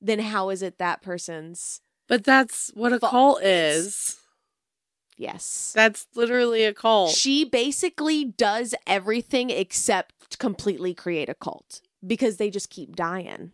Then 0.00 0.18
how 0.18 0.50
is 0.50 0.62
it 0.62 0.78
that 0.78 1.00
person's? 1.00 1.80
But 2.08 2.24
that's 2.24 2.70
what 2.74 2.92
a 2.92 2.98
Fault. 2.98 3.10
cult 3.10 3.42
is. 3.42 4.18
Yes. 5.16 5.72
That's 5.74 6.06
literally 6.14 6.64
a 6.64 6.74
cult. 6.74 7.12
She 7.12 7.44
basically 7.44 8.24
does 8.24 8.74
everything 8.86 9.48
except 9.48 10.38
completely 10.38 10.92
create 10.92 11.28
a 11.28 11.34
cult 11.34 11.80
because 12.06 12.36
they 12.36 12.50
just 12.50 12.68
keep 12.68 12.94
dying. 12.96 13.52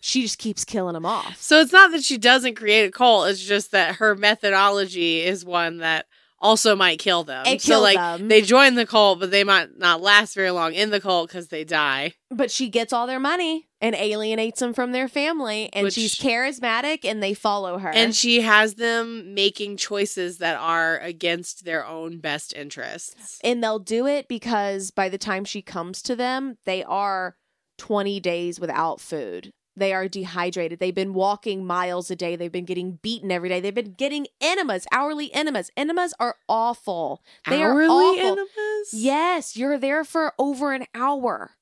She 0.00 0.22
just 0.22 0.38
keeps 0.38 0.64
killing 0.64 0.94
them 0.94 1.06
off. 1.06 1.40
So 1.40 1.60
it's 1.60 1.72
not 1.72 1.92
that 1.92 2.04
she 2.04 2.18
doesn't 2.18 2.54
create 2.54 2.86
a 2.86 2.90
cult, 2.90 3.28
it's 3.28 3.44
just 3.44 3.70
that 3.72 3.96
her 3.96 4.14
methodology 4.14 5.20
is 5.20 5.44
one 5.44 5.78
that 5.78 6.06
also 6.42 6.74
might 6.74 6.98
kill 6.98 7.24
them. 7.24 7.46
It 7.46 7.62
so 7.62 7.80
like 7.80 7.96
them. 7.96 8.28
they 8.28 8.42
join 8.42 8.74
the 8.74 8.84
cult, 8.84 9.20
but 9.20 9.30
they 9.30 9.44
might 9.44 9.78
not 9.78 10.02
last 10.02 10.34
very 10.34 10.50
long 10.50 10.74
in 10.74 10.90
the 10.90 11.00
cult 11.00 11.28
because 11.28 11.48
they 11.48 11.64
die. 11.64 12.14
But 12.30 12.50
she 12.50 12.68
gets 12.68 12.92
all 12.92 13.06
their 13.06 13.20
money 13.20 13.68
and 13.80 13.94
alienates 13.94 14.60
them 14.60 14.74
from 14.74 14.92
their 14.92 15.08
family, 15.08 15.70
and 15.72 15.84
Which- 15.84 15.94
she's 15.94 16.16
charismatic, 16.16 17.04
and 17.04 17.22
they 17.22 17.32
follow 17.32 17.78
her. 17.78 17.90
And 17.90 18.14
she 18.14 18.40
has 18.40 18.74
them 18.74 19.34
making 19.34 19.76
choices 19.76 20.38
that 20.38 20.56
are 20.56 20.98
against 20.98 21.64
their 21.64 21.86
own 21.86 22.18
best 22.18 22.52
interests. 22.52 23.38
and 23.42 23.62
they'll 23.62 23.78
do 23.78 24.06
it 24.06 24.28
because 24.28 24.90
by 24.90 25.08
the 25.08 25.18
time 25.18 25.44
she 25.44 25.62
comes 25.62 26.02
to 26.02 26.16
them, 26.16 26.58
they 26.64 26.82
are 26.84 27.36
20 27.78 28.20
days 28.20 28.60
without 28.60 29.00
food. 29.00 29.52
They 29.74 29.94
are 29.94 30.06
dehydrated. 30.06 30.80
They've 30.80 30.94
been 30.94 31.14
walking 31.14 31.64
miles 31.64 32.10
a 32.10 32.16
day. 32.16 32.36
They've 32.36 32.52
been 32.52 32.66
getting 32.66 32.98
beaten 33.02 33.30
every 33.32 33.48
day. 33.48 33.58
They've 33.60 33.74
been 33.74 33.94
getting 33.94 34.26
enemas, 34.40 34.86
hourly 34.92 35.32
enemas. 35.32 35.70
Enemas 35.76 36.12
are 36.20 36.36
awful. 36.48 37.22
They 37.48 37.62
are 37.62 37.72
Hourly 37.72 37.88
awful. 37.88 38.20
enemas? 38.32 38.92
Yes, 38.92 39.56
you're 39.56 39.78
there 39.78 40.04
for 40.04 40.34
over 40.38 40.72
an 40.74 40.84
hour. 40.94 41.52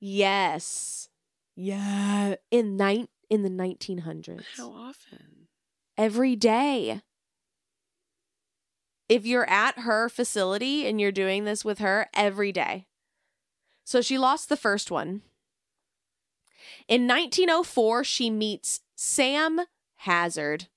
Yes. 0.00 1.08
Yeah. 1.56 2.36
In 2.50 2.76
nine 2.76 3.08
in 3.30 3.42
the 3.42 3.50
1900s. 3.50 4.44
How 4.56 4.70
often? 4.70 5.48
Every 5.96 6.36
day. 6.36 7.00
If 9.08 9.24
you're 9.26 9.48
at 9.48 9.80
her 9.80 10.08
facility 10.08 10.86
and 10.86 11.00
you're 11.00 11.12
doing 11.12 11.44
this 11.44 11.64
with 11.64 11.78
her 11.78 12.08
every 12.14 12.52
day. 12.52 12.86
So 13.84 14.02
she 14.02 14.18
lost 14.18 14.50
the 14.50 14.56
first 14.56 14.90
one. 14.90 15.22
In 16.88 17.06
1904, 17.06 18.02
she 18.04 18.30
meets 18.30 18.80
Sam 18.96 19.60
Hazzard, 19.96 20.68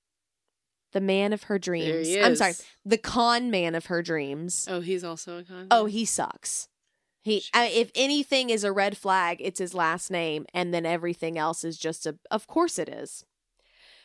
the 0.92 1.00
man 1.00 1.32
of 1.32 1.44
her 1.44 1.58
dreams. 1.58 2.08
I'm 2.22 2.36
sorry, 2.36 2.52
the 2.84 2.98
con 2.98 3.50
man 3.50 3.74
of 3.74 3.86
her 3.86 4.02
dreams. 4.02 4.66
Oh, 4.70 4.80
he's 4.80 5.02
also 5.04 5.38
a 5.38 5.42
con. 5.44 5.68
Oh, 5.70 5.86
he 5.86 6.04
sucks. 6.04 6.68
He. 7.22 7.44
I, 7.54 7.68
if 7.68 7.90
anything 7.94 8.50
is 8.50 8.62
a 8.64 8.72
red 8.72 8.96
flag, 8.96 9.38
it's 9.40 9.58
his 9.58 9.74
last 9.74 10.10
name, 10.10 10.44
and 10.52 10.74
then 10.74 10.84
everything 10.84 11.38
else 11.38 11.64
is 11.64 11.78
just 11.78 12.04
a. 12.06 12.16
Of 12.30 12.46
course, 12.46 12.78
it 12.78 12.88
is. 12.88 13.24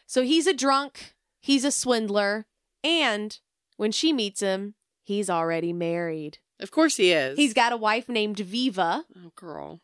So 0.05 0.24
he's 0.24 0.47
a 0.47 0.53
drunk. 0.53 1.16
He's 1.41 1.66
a 1.66 1.72
swindler, 1.72 2.45
and 2.84 3.38
when 3.76 3.91
she 3.91 4.14
meets 4.14 4.39
him, 4.39 4.76
he's 5.03 5.30
already 5.30 5.74
married. 5.74 6.39
Of 6.60 6.72
course 6.72 6.97
he 6.97 7.12
is. 7.12 7.38
He's 7.38 7.53
got 7.53 7.72
a 7.74 7.78
wife 7.78 8.08
named 8.10 8.39
Viva, 8.39 9.05
Oh, 9.16 9.32
girl. 9.36 9.82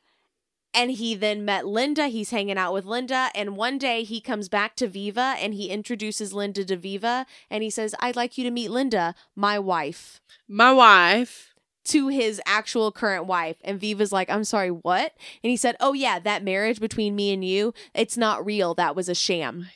And 0.74 0.92
he 0.92 1.16
then 1.16 1.46
met 1.46 1.66
Linda. 1.66 2.08
He's 2.08 2.32
hanging 2.32 2.58
out 2.58 2.74
with 2.74 2.86
Linda, 2.86 3.30
and 3.36 3.56
one 3.58 3.78
day 3.78 4.04
he 4.04 4.20
comes 4.20 4.50
back 4.50 4.76
to 4.78 4.88
Viva, 4.88 5.36
and 5.40 5.54
he 5.54 5.70
introduces 5.70 6.34
Linda 6.34 6.66
to 6.66 6.76
Viva, 6.78 7.26
and 7.50 7.64
he 7.64 7.70
says, 7.70 7.96
"I'd 8.00 8.16
like 8.16 8.38
you 8.38 8.44
to 8.44 8.52
meet 8.52 8.72
Linda, 8.72 9.16
my 9.36 9.60
wife." 9.60 10.22
My 10.48 10.72
wife. 10.72 11.50
to 11.86 12.08
his 12.08 12.42
actual 12.46 12.94
current 12.94 13.26
wife 13.26 13.58
and 13.62 13.78
Viva's 13.78 14.14
like, 14.14 14.30
"I'm 14.30 14.46
sorry, 14.46 14.72
what?" 14.72 15.14
And 15.44 15.50
he 15.52 15.58
said, 15.58 15.76
"Oh 15.82 15.92
yeah, 15.92 16.18
that 16.18 16.42
marriage 16.42 16.80
between 16.80 17.14
me 17.14 17.34
and 17.34 17.44
you, 17.44 17.74
it's 17.94 18.16
not 18.16 18.46
real. 18.46 18.74
That 18.74 18.96
was 18.96 19.10
a 19.10 19.14
sham." 19.16 19.68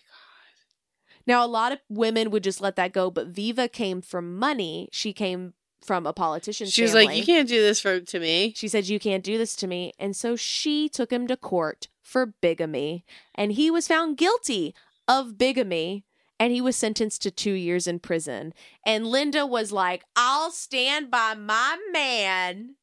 Now, 1.26 1.46
a 1.46 1.48
lot 1.48 1.74
of 1.74 1.80
women 1.90 2.32
would 2.32 2.46
just 2.46 2.62
let 2.62 2.78
that 2.78 2.94
go, 2.94 3.12
but 3.12 3.28
Viva 3.28 3.68
came 3.68 4.02
from 4.02 4.38
money. 4.38 4.88
She 4.94 5.12
came 5.12 5.54
from 5.84 6.06
a 6.08 6.14
politician's 6.14 6.74
She 6.74 6.82
was 6.82 6.92
family. 6.92 7.06
like, 7.08 7.18
You 7.18 7.26
can't 7.26 7.48
do 7.48 7.62
this 7.62 7.80
for 7.80 8.00
to 8.00 8.20
me. 8.20 8.54
She 8.56 8.68
said, 8.68 8.88
"You 8.88 9.00
can't 9.00 9.24
do 9.24 9.38
this 9.38 9.56
to 9.58 9.68
me." 9.68 9.94
And 10.00 10.16
so 10.16 10.36
she 10.36 10.90
took 10.90 11.12
him 11.12 11.28
to 11.28 11.38
court 11.38 11.88
for 12.02 12.26
bigamy, 12.26 13.06
and 13.36 13.52
he 13.54 13.70
was 13.72 13.88
found 13.88 14.18
guilty 14.18 14.74
of 15.08 15.38
bigamy. 15.38 16.04
And 16.40 16.54
he 16.54 16.62
was 16.62 16.76
sentenced 16.76 17.24
to 17.24 17.32
two 17.32 17.54
years 17.54 17.88
in 17.88 17.98
prison. 17.98 18.54
And 18.86 19.08
Linda 19.08 19.44
was 19.44 19.72
like, 19.72 20.04
I'll 20.16 20.52
stand 20.52 21.10
by 21.10 21.34
my 21.34 21.80
man. 21.92 22.76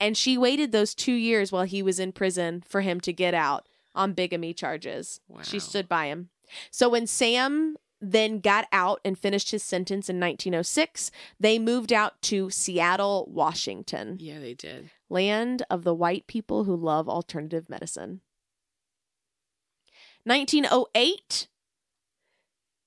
And 0.00 0.16
she 0.16 0.36
waited 0.36 0.72
those 0.72 0.92
two 0.92 1.12
years 1.12 1.52
while 1.52 1.62
he 1.62 1.84
was 1.84 2.00
in 2.00 2.10
prison 2.10 2.64
for 2.68 2.80
him 2.80 3.00
to 3.02 3.12
get 3.12 3.32
out 3.32 3.68
on 3.94 4.12
bigamy 4.14 4.54
charges. 4.54 5.20
She 5.42 5.60
stood 5.60 5.88
by 5.88 6.06
him. 6.06 6.30
So 6.72 6.88
when 6.88 7.06
Sam 7.06 7.76
then 8.00 8.40
got 8.40 8.66
out 8.72 9.00
and 9.04 9.18
finished 9.18 9.50
his 9.50 9.62
sentence 9.62 10.08
in 10.08 10.18
1906, 10.18 11.10
they 11.38 11.58
moved 11.58 11.92
out 11.92 12.20
to 12.22 12.48
Seattle, 12.50 13.28
Washington, 13.30 14.16
Yeah, 14.18 14.38
they 14.40 14.54
did. 14.54 14.90
land 15.08 15.62
of 15.68 15.84
the 15.84 15.94
white 15.94 16.26
people 16.26 16.64
who 16.64 16.74
love 16.74 17.08
alternative 17.08 17.68
medicine. 17.68 18.20
1908, 20.24 21.48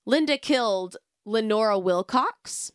Linda 0.05 0.37
killed 0.37 0.97
Lenora 1.25 1.79
Wilcox. 1.79 2.71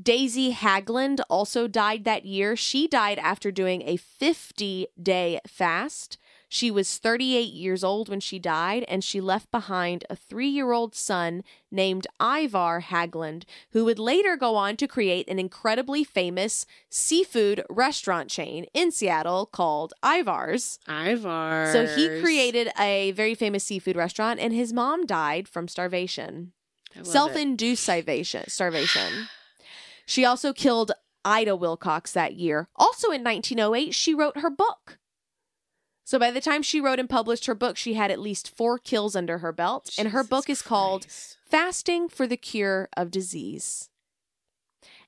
Daisy 0.00 0.52
Haglund 0.52 1.20
also 1.28 1.68
died 1.68 2.04
that 2.04 2.24
year. 2.24 2.56
She 2.56 2.88
died 2.88 3.18
after 3.18 3.50
doing 3.50 3.82
a 3.82 3.96
50 3.96 4.86
day 5.00 5.40
fast. 5.46 6.16
She 6.52 6.68
was 6.68 6.98
38 6.98 7.52
years 7.52 7.84
old 7.84 8.08
when 8.08 8.18
she 8.18 8.40
died, 8.40 8.84
and 8.88 9.04
she 9.04 9.20
left 9.20 9.52
behind 9.52 10.04
a 10.10 10.16
three 10.16 10.48
year 10.48 10.72
old 10.72 10.96
son 10.96 11.44
named 11.70 12.08
Ivar 12.20 12.82
Haglund, 12.82 13.44
who 13.70 13.84
would 13.84 14.00
later 14.00 14.36
go 14.36 14.56
on 14.56 14.76
to 14.78 14.88
create 14.88 15.28
an 15.28 15.38
incredibly 15.38 16.02
famous 16.02 16.66
seafood 16.88 17.62
restaurant 17.70 18.30
chain 18.30 18.66
in 18.74 18.90
Seattle 18.90 19.46
called 19.46 19.94
Ivar's. 20.02 20.80
Ivar. 20.88 21.70
So 21.72 21.86
he 21.86 22.20
created 22.20 22.72
a 22.76 23.12
very 23.12 23.36
famous 23.36 23.62
seafood 23.62 23.94
restaurant, 23.94 24.40
and 24.40 24.52
his 24.52 24.72
mom 24.72 25.06
died 25.06 25.46
from 25.46 25.68
starvation 25.68 26.50
self 27.04 27.36
induced 27.36 27.84
starvation. 27.84 28.44
starvation. 28.48 29.28
She 30.04 30.24
also 30.24 30.52
killed 30.52 30.90
Ida 31.24 31.54
Wilcox 31.54 32.10
that 32.12 32.34
year. 32.34 32.68
Also 32.74 33.12
in 33.12 33.22
1908, 33.22 33.94
she 33.94 34.14
wrote 34.14 34.38
her 34.38 34.50
book. 34.50 34.98
So 36.10 36.18
by 36.18 36.32
the 36.32 36.40
time 36.40 36.64
she 36.64 36.80
wrote 36.80 36.98
and 36.98 37.08
published 37.08 37.46
her 37.46 37.54
book, 37.54 37.76
she 37.76 37.94
had 37.94 38.10
at 38.10 38.18
least 38.18 38.56
four 38.56 38.78
kills 38.78 39.14
under 39.14 39.38
her 39.38 39.52
belt, 39.52 39.94
and 39.96 40.08
her 40.08 40.24
book 40.24 40.50
is 40.50 40.60
called 40.60 41.06
Fasting 41.48 42.08
for 42.08 42.26
the 42.26 42.36
Cure 42.36 42.88
of 42.96 43.12
Disease. 43.12 43.90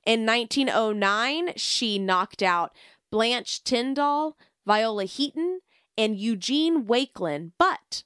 In 0.05 0.25
1909, 0.25 1.55
she 1.57 1.99
knocked 1.99 2.41
out 2.41 2.73
Blanche 3.11 3.65
Tyndall, 3.65 4.37
Viola 4.65 5.03
Heaton, 5.03 5.59
and 5.97 6.17
Eugene 6.17 6.85
Wakelin. 6.85 7.51
But, 7.57 8.05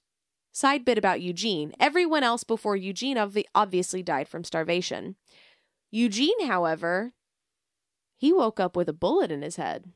side 0.51 0.83
bit 0.83 0.97
about 0.97 1.21
Eugene, 1.21 1.73
everyone 1.79 2.23
else 2.23 2.43
before 2.43 2.75
Eugene 2.75 3.19
obviously 3.53 4.01
died 4.01 4.27
from 4.27 4.43
starvation. 4.43 5.17
Eugene, 5.91 6.47
however, 6.47 7.13
he 8.17 8.33
woke 8.33 8.59
up 8.59 8.75
with 8.75 8.89
a 8.89 8.93
bullet 8.93 9.31
in 9.31 9.43
his 9.43 9.57
head. 9.57 9.91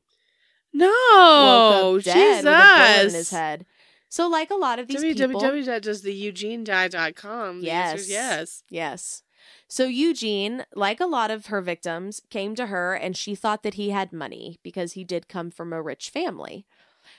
No, 0.73 0.87
woke 0.87 1.99
up 1.99 2.03
dead 2.05 2.43
Jesus. 2.43 3.13
in 3.13 3.19
his 3.19 3.29
head. 3.29 3.65
So, 4.09 4.27
like 4.27 4.49
a 4.51 4.55
lot 4.55 4.79
of 4.79 4.87
these 4.87 5.01
people, 5.01 5.39
www.doestheugenedie.com. 5.41 7.61
The 7.61 7.71
answer 7.71 7.97
is 8.01 8.09
Yes. 8.09 8.09
yes. 8.09 8.63
Yes. 8.69 9.23
So 9.67 9.85
Eugene, 9.85 10.65
like 10.75 10.99
a 10.99 11.05
lot 11.05 11.31
of 11.31 11.45
her 11.47 11.61
victims, 11.61 12.21
came 12.29 12.55
to 12.55 12.67
her 12.67 12.93
and 12.93 13.15
she 13.15 13.35
thought 13.35 13.63
that 13.63 13.75
he 13.75 13.91
had 13.91 14.11
money 14.11 14.59
because 14.63 14.93
he 14.93 15.03
did 15.05 15.29
come 15.29 15.49
from 15.49 15.71
a 15.73 15.81
rich 15.81 16.09
family. 16.09 16.65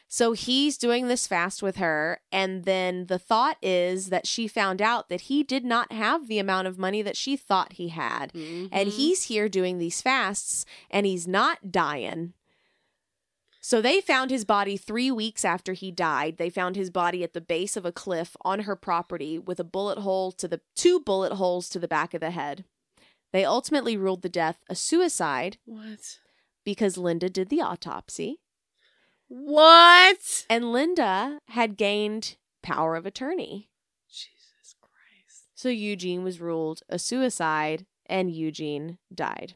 So 0.06 0.32
he's 0.32 0.76
doing 0.76 1.08
this 1.08 1.26
fast 1.26 1.62
with 1.62 1.76
her. 1.76 2.20
And 2.30 2.64
then 2.64 3.06
the 3.06 3.18
thought 3.18 3.56
is 3.62 4.10
that 4.10 4.26
she 4.26 4.46
found 4.46 4.82
out 4.82 5.08
that 5.08 5.22
he 5.22 5.42
did 5.42 5.64
not 5.64 5.92
have 5.92 6.28
the 6.28 6.38
amount 6.38 6.68
of 6.68 6.78
money 6.78 7.00
that 7.02 7.16
she 7.16 7.36
thought 7.36 7.72
he 7.74 7.88
had. 7.88 8.32
And 8.34 8.70
Mhm. 8.70 8.92
he's 8.92 9.24
here 9.24 9.48
doing 9.48 9.78
these 9.78 10.02
fasts 10.02 10.66
and 10.90 11.06
he's 11.06 11.26
not 11.26 11.72
dying. 11.72 12.34
So 13.64 13.80
they 13.80 14.00
found 14.00 14.32
his 14.32 14.44
body 14.44 14.76
three 14.76 15.12
weeks 15.12 15.44
after 15.44 15.72
he 15.72 15.92
died. 15.92 16.36
They 16.36 16.50
found 16.50 16.74
his 16.74 16.90
body 16.90 17.22
at 17.22 17.32
the 17.32 17.40
base 17.40 17.76
of 17.76 17.86
a 17.86 17.92
cliff 17.92 18.36
on 18.42 18.60
her 18.60 18.74
property 18.74 19.38
with 19.38 19.60
a 19.60 19.64
bullet 19.64 19.98
hole 19.98 20.32
to 20.32 20.48
the 20.48 20.60
two 20.74 20.98
bullet 20.98 21.34
holes 21.34 21.68
to 21.68 21.78
the 21.78 21.86
back 21.86 22.12
of 22.12 22.20
the 22.20 22.32
head. 22.32 22.64
They 23.32 23.44
ultimately 23.44 23.96
ruled 23.96 24.22
the 24.22 24.28
death 24.28 24.58
a 24.68 24.74
suicide 24.74 25.58
What? 25.64 26.18
because 26.64 26.98
Linda 26.98 27.30
did 27.30 27.50
the 27.50 27.62
autopsy. 27.62 28.40
What? 29.28 30.44
And 30.50 30.72
Linda 30.72 31.38
had 31.50 31.76
gained 31.76 32.36
power 32.64 32.96
of 32.96 33.06
attorney. 33.06 33.70
Jesus 34.10 34.74
Christ. 34.80 35.44
So 35.54 35.68
Eugene 35.68 36.24
was 36.24 36.40
ruled 36.40 36.80
a 36.88 36.98
suicide 36.98 37.86
and 38.06 38.28
Eugene 38.30 38.98
died. 39.14 39.54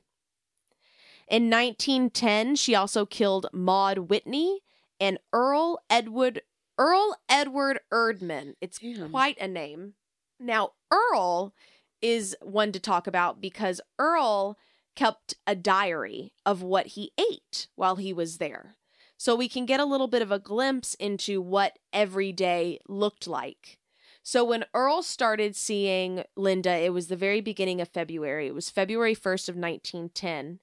In 1.29 1.51
1910, 1.51 2.57
she 2.57 2.75
also 2.75 3.05
killed 3.05 3.47
Maud 3.53 3.99
Whitney 4.11 4.61
and 5.01 5.19
Earl 5.33 5.81
Edward 5.91 6.43
Earl 6.79 7.17
Edward 7.29 7.81
Erdman. 7.93 8.55
It's 8.61 8.79
Damn. 8.79 9.11
quite 9.11 9.39
a 9.41 9.49
name. 9.49 9.95
Now, 10.39 10.73
Earl 10.91 11.55
is 12.03 12.37
one 12.43 12.71
to 12.73 12.81
talk 12.81 13.07
about 13.07 13.41
because 13.41 13.81
Earl 13.99 14.59
kept 14.95 15.35
a 15.47 15.55
diary 15.55 16.33
of 16.45 16.63
what 16.63 16.89
he 16.89 17.13
ate 17.19 17.69
while 17.75 17.97
he 17.97 18.13
was 18.13 18.39
there. 18.39 18.77
So 19.17 19.35
we 19.35 19.49
can 19.49 19.65
get 19.65 19.81
a 19.81 19.85
little 19.85 20.09
bit 20.09 20.23
of 20.23 20.31
a 20.31 20.39
glimpse 20.39 20.95
into 20.95 21.41
what 21.41 21.79
every 21.93 22.33
day 22.33 22.79
looked 22.87 23.27
like. 23.27 23.79
So 24.23 24.45
when 24.45 24.65
Earl 24.75 25.03
started 25.03 25.57
seeing 25.57 26.25
Linda, 26.37 26.75
it 26.77 26.93
was 26.93 27.09
the 27.09 27.17
very 27.17 27.41
beginning 27.41 27.81
of 27.81 27.89
February. 27.89 28.49
It 28.49 28.55
was 28.55 28.69
February 28.69 29.15
1st 29.15 29.49
of 29.49 29.57
1910. 29.57 30.59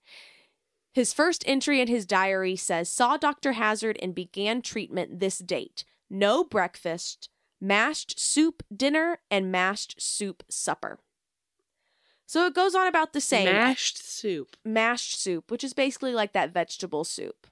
His 0.93 1.11
first 1.11 1.43
entry 1.47 1.81
in 1.81 1.87
his 1.87 2.05
diary 2.05 2.55
says, 2.55 2.89
Saw 2.89 3.17
Dr. 3.17 3.53
Hazzard 3.53 3.97
and 4.01 4.13
began 4.13 4.61
treatment 4.61 5.19
this 5.19 5.39
date. 5.39 5.85
No 6.09 6.43
breakfast, 6.43 7.29
mashed 7.59 8.19
soup 8.19 8.61
dinner, 8.75 9.19
and 9.31 9.51
mashed 9.51 9.99
soup 9.99 10.43
supper. 10.49 10.99
So 12.27 12.45
it 12.45 12.53
goes 12.53 12.75
on 12.75 12.87
about 12.87 13.13
the 13.13 13.21
same 13.21 13.45
Mashed 13.45 14.03
soup. 14.03 14.55
mashed 14.63 15.19
soup, 15.19 15.49
which 15.51 15.63
is 15.63 15.73
basically 15.73 16.13
like 16.13 16.33
that 16.33 16.53
vegetable 16.53 17.03
soup. 17.03 17.47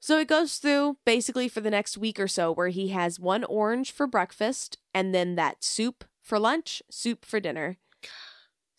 So 0.00 0.18
it 0.18 0.28
goes 0.28 0.56
through 0.56 0.96
basically 1.04 1.48
for 1.48 1.60
the 1.60 1.70
next 1.70 1.98
week 1.98 2.18
or 2.18 2.28
so 2.28 2.52
where 2.52 2.68
he 2.68 2.88
has 2.88 3.20
one 3.20 3.44
orange 3.44 3.90
for 3.90 4.06
breakfast 4.06 4.78
and 4.94 5.14
then 5.14 5.34
that 5.36 5.62
soup 5.62 6.04
for 6.22 6.38
lunch, 6.38 6.82
soup 6.90 7.24
for 7.24 7.40
dinner. 7.40 7.76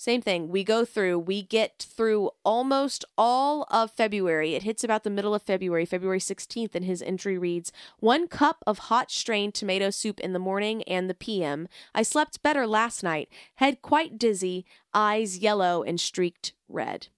Same 0.02 0.24
thing. 0.24 0.50
We 0.50 0.64
go 0.64 0.84
through, 0.84 1.20
we 1.20 1.44
get 1.44 1.86
through 1.96 2.32
almost 2.44 3.06
all 3.20 3.68
of 3.70 3.92
February. 3.92 4.56
It 4.56 4.64
hits 4.64 4.84
about 4.84 5.04
the 5.04 5.12
middle 5.12 5.36
of 5.36 5.44
February, 5.44 5.86
February 5.86 6.18
16th, 6.18 6.74
and 6.74 6.84
his 6.84 7.04
entry 7.04 7.38
reads 7.38 7.72
One 8.00 8.28
cup 8.28 8.64
of 8.66 8.90
hot 8.90 9.12
strained 9.12 9.54
tomato 9.54 9.92
soup 9.92 10.20
in 10.20 10.34
the 10.34 10.40
morning 10.40 10.82
and 10.86 11.08
the 11.08 11.14
PM. 11.14 11.68
I 11.94 12.02
slept 12.02 12.42
better 12.42 12.66
last 12.66 13.04
night, 13.04 13.30
head 13.58 13.84
quite 13.84 14.18
dizzy, 14.18 14.66
eyes 14.92 15.38
yellow 15.38 15.84
and 15.84 16.00
streaked 16.00 16.54
red. 16.68 17.10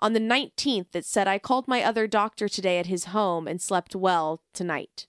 On 0.00 0.14
the 0.14 0.18
19th, 0.18 0.96
it 0.96 1.04
said, 1.04 1.28
I 1.28 1.38
called 1.38 1.68
my 1.68 1.84
other 1.84 2.08
doctor 2.08 2.48
today 2.48 2.80
at 2.80 2.86
his 2.86 3.04
home 3.04 3.46
and 3.46 3.62
slept 3.62 3.94
well 3.94 4.42
tonight. 4.52 5.06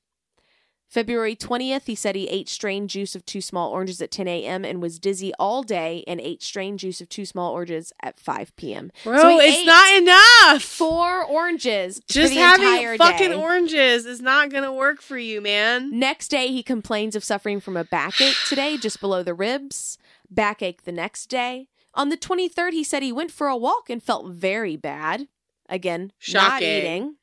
February 0.89 1.35
20th, 1.35 1.83
he 1.85 1.93
said 1.93 2.15
he 2.15 2.27
ate 2.27 2.49
strained 2.49 2.89
juice 2.89 3.15
of 3.15 3.23
two 3.23 3.41
small 3.41 3.69
oranges 3.69 4.01
at 4.01 4.09
10 4.09 4.27
a.m. 4.27 4.65
and 4.65 4.81
was 4.81 4.97
dizzy 4.97 5.31
all 5.37 5.61
day 5.61 6.03
and 6.07 6.19
ate 6.19 6.41
strained 6.41 6.79
juice 6.79 6.99
of 6.99 7.07
two 7.07 7.25
small 7.25 7.53
oranges 7.53 7.93
at 8.01 8.19
5 8.19 8.55
p.m. 8.55 8.91
Bro, 9.03 9.21
So 9.21 9.39
it's 9.39 9.65
not 9.67 9.95
enough. 10.01 10.63
Four 10.63 11.23
oranges 11.23 12.01
Just 12.07 12.33
having 12.33 12.97
fucking 12.97 13.29
day. 13.31 13.37
oranges 13.37 14.07
is 14.07 14.19
not 14.19 14.49
gonna 14.49 14.73
work 14.73 14.99
for 14.99 15.17
you, 15.19 15.41
man. 15.41 15.97
Next 15.97 16.29
day, 16.29 16.47
he 16.47 16.63
complains 16.63 17.15
of 17.15 17.23
suffering 17.23 17.59
from 17.59 17.77
a 17.77 17.83
backache 17.83 18.37
today, 18.47 18.75
just 18.75 18.99
below 18.99 19.21
the 19.21 19.35
ribs. 19.35 19.99
Backache 20.31 20.83
the 20.85 20.91
next 20.91 21.27
day. 21.27 21.67
On 21.93 22.09
the 22.09 22.17
23rd, 22.17 22.71
he 22.73 22.83
said 22.83 23.03
he 23.03 23.11
went 23.11 23.29
for 23.31 23.47
a 23.47 23.57
walk 23.57 23.91
and 23.91 24.01
felt 24.01 24.31
very 24.31 24.75
bad. 24.75 25.27
Again, 25.67 26.11
not 26.33 26.63
eating. 26.63 27.15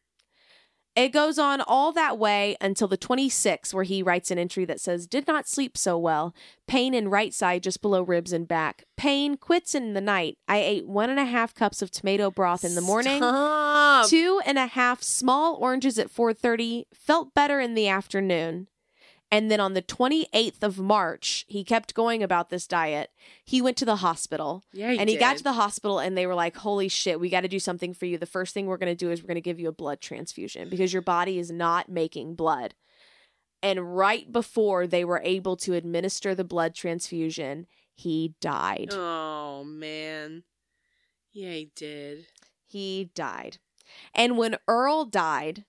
It 0.97 1.11
goes 1.11 1.39
on 1.39 1.61
all 1.61 1.93
that 1.93 2.19
way 2.19 2.57
until 2.59 2.89
the 2.89 2.97
26th, 2.97 3.75
where 3.75 3.85
he 3.85 4.03
writes 4.03 4.31
an 4.31 4.39
entry 4.39 4.65
that 4.65 4.81
says, 4.81 5.07
Did 5.07 5.27
not 5.27 5.47
sleep 5.47 5.77
so 5.77 5.99
well. 5.99 6.35
Pain 6.67 6.95
in 6.95 7.09
right 7.11 7.35
side 7.35 7.63
just 7.63 7.83
below 7.83 8.03
ribs 8.03 8.33
and 8.33 8.49
back. 8.49 8.85
Pain 8.97 9.37
quits 9.37 9.75
in 9.75 9.93
the 9.93 10.01
night. 10.01 10.39
I 10.49 10.57
ate 10.57 10.89
one 10.89 11.11
and 11.11 11.21
a 11.21 11.27
half 11.27 11.55
cups 11.55 11.83
of 11.83 11.91
tomato 11.91 12.31
broth 12.31 12.64
in 12.64 12.75
the 12.75 12.81
morning. 12.81 13.18
Stop. 13.18 14.09
Two 14.09 14.41
and 14.47 14.57
a 14.57 14.68
half 14.68 15.03
small 15.03 15.57
oranges 15.57 15.99
at 15.99 16.11
4:30. 16.11 16.87
Felt 16.95 17.35
better 17.35 17.61
in 17.61 17.75
the 17.75 17.89
afternoon. 17.89 18.68
And 19.31 19.51
then 19.51 19.59
on 19.59 19.75
the 19.75 19.83
28th 19.83 20.63
of 20.63 20.79
March, 20.79 21.45
he 21.49 21.65
kept 21.65 21.95
going 21.95 22.23
about 22.23 22.49
this 22.49 22.67
diet. 22.67 23.11
He 23.45 23.61
went 23.61 23.77
to 23.79 23.85
the 23.85 23.97
hospital 23.97 24.63
Yeah, 24.73 24.93
he 24.93 24.99
and 24.99 25.11
he 25.11 25.17
got 25.17 25.37
to 25.39 25.43
the 25.45 25.55
hospital 25.55 25.99
and 25.99 26.17
they 26.17 26.27
were 26.27 26.35
like, 26.35 26.57
Holy 26.57 26.89
shit, 26.89 27.19
we 27.19 27.29
got 27.29 27.41
to 27.41 27.49
do 27.49 27.59
something 27.59 27.93
for 27.93 28.07
you. 28.07 28.19
The 28.19 28.27
first 28.27 28.55
thing 28.55 28.67
we're 28.67 28.77
going 28.77 28.93
to 28.93 29.05
do 29.05 29.11
is 29.11 29.23
we're 29.23 29.29
going 29.29 29.35
to 29.35 29.41
give 29.41 29.59
you 29.59 29.69
a 29.69 29.73
blood 29.73 30.01
transfusion 30.01 30.69
because 30.69 30.93
your 30.93 31.03
body 31.03 31.39
is 31.39 31.51
not 31.51 31.89
making 31.89 32.37
blood. 32.37 32.75
And 33.63 33.97
right 33.97 34.31
before 34.31 34.87
they 34.87 35.05
were 35.05 35.21
able 35.25 35.57
to 35.59 35.75
administer 35.75 36.35
the 36.35 36.45
blood 36.45 36.75
transfusion, 36.75 37.67
he 37.95 38.35
died. 38.41 38.91
Oh 38.93 39.65
man. 39.65 40.45
Yeah, 41.33 41.53
he 41.53 41.71
did. 41.75 42.27
He 42.67 43.11
died. 43.15 43.59
And 44.15 44.39
when 44.39 44.57
Earl 44.69 45.05
died, 45.05 45.65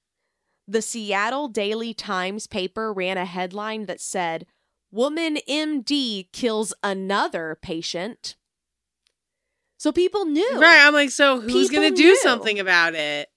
the 0.68 0.82
Seattle 0.82 1.48
Daily 1.48 1.94
Times 1.94 2.48
paper 2.48 2.92
ran 2.92 3.18
a 3.18 3.26
headline 3.26 3.86
that 3.86 4.02
said, 4.02 4.46
Woman 4.92 5.38
MD 5.48 6.32
kills 6.32 6.74
another 6.84 7.58
patient. 7.62 8.36
So 9.78 9.92
people 9.92 10.26
knew. 10.26 10.60
Right. 10.60 10.86
I'm 10.86 10.94
like, 10.94 11.12
so 11.12 11.40
who's 11.40 11.70
gonna 11.70 11.92
do 11.92 12.04
knew. 12.04 12.18
something 12.22 12.60
about 12.60 12.96
it? 12.96 13.30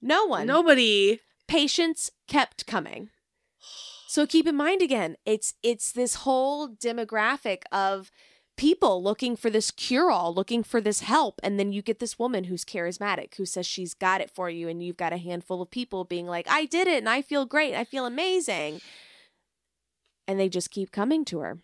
No 0.00 0.26
one. 0.26 0.46
Nobody. 0.46 1.20
Patients 1.48 2.10
kept 2.28 2.66
coming. 2.66 3.10
So 4.06 4.26
keep 4.26 4.46
in 4.46 4.56
mind 4.56 4.82
again, 4.82 5.16
it's 5.24 5.54
it's 5.62 5.92
this 5.92 6.16
whole 6.16 6.68
demographic 6.68 7.62
of 7.72 8.10
people 8.60 9.02
looking 9.02 9.36
for 9.36 9.48
this 9.48 9.70
cure 9.70 10.10
all, 10.10 10.34
looking 10.34 10.62
for 10.62 10.82
this 10.82 11.00
help. 11.00 11.40
And 11.42 11.58
then 11.58 11.72
you 11.72 11.80
get 11.80 11.98
this 11.98 12.18
woman 12.18 12.44
who's 12.44 12.62
charismatic, 12.62 13.36
who 13.36 13.46
says 13.46 13.64
she's 13.64 13.94
got 13.94 14.20
it 14.20 14.30
for 14.30 14.50
you. 14.50 14.68
And 14.68 14.82
you've 14.82 14.98
got 14.98 15.14
a 15.14 15.16
handful 15.16 15.62
of 15.62 15.70
people 15.70 16.04
being 16.04 16.26
like, 16.26 16.46
I 16.46 16.66
did 16.66 16.86
it 16.86 16.98
and 16.98 17.08
I 17.08 17.22
feel 17.22 17.46
great. 17.46 17.74
I 17.74 17.84
feel 17.84 18.04
amazing. 18.04 18.82
And 20.28 20.38
they 20.38 20.50
just 20.50 20.70
keep 20.70 20.92
coming 20.92 21.24
to 21.24 21.38
her. 21.38 21.60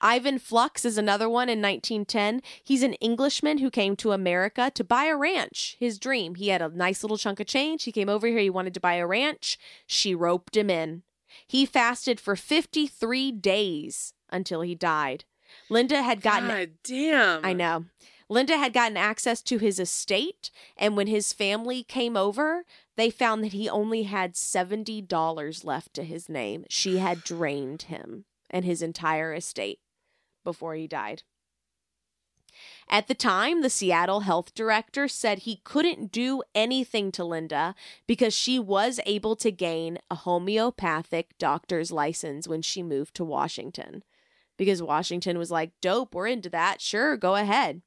Ivan 0.00 0.38
Flux 0.38 0.86
is 0.86 0.96
another 0.96 1.28
one 1.28 1.50
in 1.50 1.60
1910. 1.60 2.40
He's 2.64 2.82
an 2.82 2.94
Englishman 2.94 3.58
who 3.58 3.70
came 3.70 3.94
to 3.96 4.12
America 4.12 4.72
to 4.74 4.82
buy 4.82 5.04
a 5.04 5.16
ranch, 5.18 5.76
his 5.78 5.98
dream. 5.98 6.36
He 6.36 6.48
had 6.48 6.62
a 6.62 6.70
nice 6.70 7.04
little 7.04 7.18
chunk 7.18 7.40
of 7.40 7.46
change. 7.46 7.84
He 7.84 7.92
came 7.92 8.08
over 8.08 8.26
here, 8.26 8.38
he 8.38 8.48
wanted 8.48 8.72
to 8.72 8.80
buy 8.80 8.94
a 8.94 9.06
ranch. 9.06 9.58
She 9.86 10.14
roped 10.14 10.56
him 10.56 10.70
in. 10.70 11.02
He 11.46 11.66
fasted 11.66 12.20
for 12.20 12.36
53 12.36 13.32
days 13.32 14.14
until 14.30 14.62
he 14.62 14.74
died. 14.74 15.24
Linda 15.70 16.02
had 16.02 16.20
gotten 16.20 16.48
God 16.48 16.70
damn. 16.84 17.44
I 17.44 17.52
know. 17.52 17.84
Linda 18.30 18.58
had 18.58 18.74
gotten 18.74 18.96
access 18.96 19.40
to 19.42 19.58
his 19.58 19.78
estate, 19.78 20.50
and 20.76 20.96
when 20.96 21.06
his 21.06 21.32
family 21.32 21.82
came 21.82 22.16
over, 22.16 22.64
they 22.96 23.08
found 23.08 23.42
that 23.42 23.52
he 23.54 23.70
only 23.70 24.02
had 24.02 24.34
$70 24.34 25.64
left 25.64 25.94
to 25.94 26.04
his 26.04 26.28
name. 26.28 26.64
She 26.68 26.98
had 26.98 27.24
drained 27.24 27.82
him 27.82 28.26
and 28.50 28.64
his 28.64 28.82
entire 28.82 29.32
estate 29.32 29.80
before 30.44 30.74
he 30.74 30.86
died. 30.86 31.22
At 32.88 33.06
the 33.06 33.14
time, 33.14 33.62
the 33.62 33.70
Seattle 33.70 34.20
health 34.20 34.54
director 34.54 35.08
said 35.08 35.40
he 35.40 35.60
couldn't 35.62 36.10
do 36.10 36.42
anything 36.54 37.12
to 37.12 37.24
Linda 37.24 37.74
because 38.06 38.34
she 38.34 38.58
was 38.58 38.98
able 39.06 39.36
to 39.36 39.52
gain 39.52 39.98
a 40.10 40.16
homeopathic 40.16 41.36
doctor's 41.38 41.92
license 41.92 42.48
when 42.48 42.62
she 42.62 42.82
moved 42.82 43.14
to 43.14 43.24
Washington. 43.24 44.02
Because 44.58 44.82
Washington 44.82 45.38
was 45.38 45.50
like, 45.50 45.70
dope, 45.80 46.14
we're 46.14 46.26
into 46.26 46.50
that. 46.50 46.82
Sure, 46.82 47.16
go 47.16 47.36
ahead. 47.36 47.80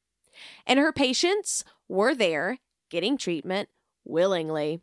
And 0.66 0.80
her 0.80 0.92
patients 0.92 1.64
were 1.88 2.16
there 2.16 2.58
getting 2.90 3.18
treatment 3.18 3.70
willingly. 4.04 4.82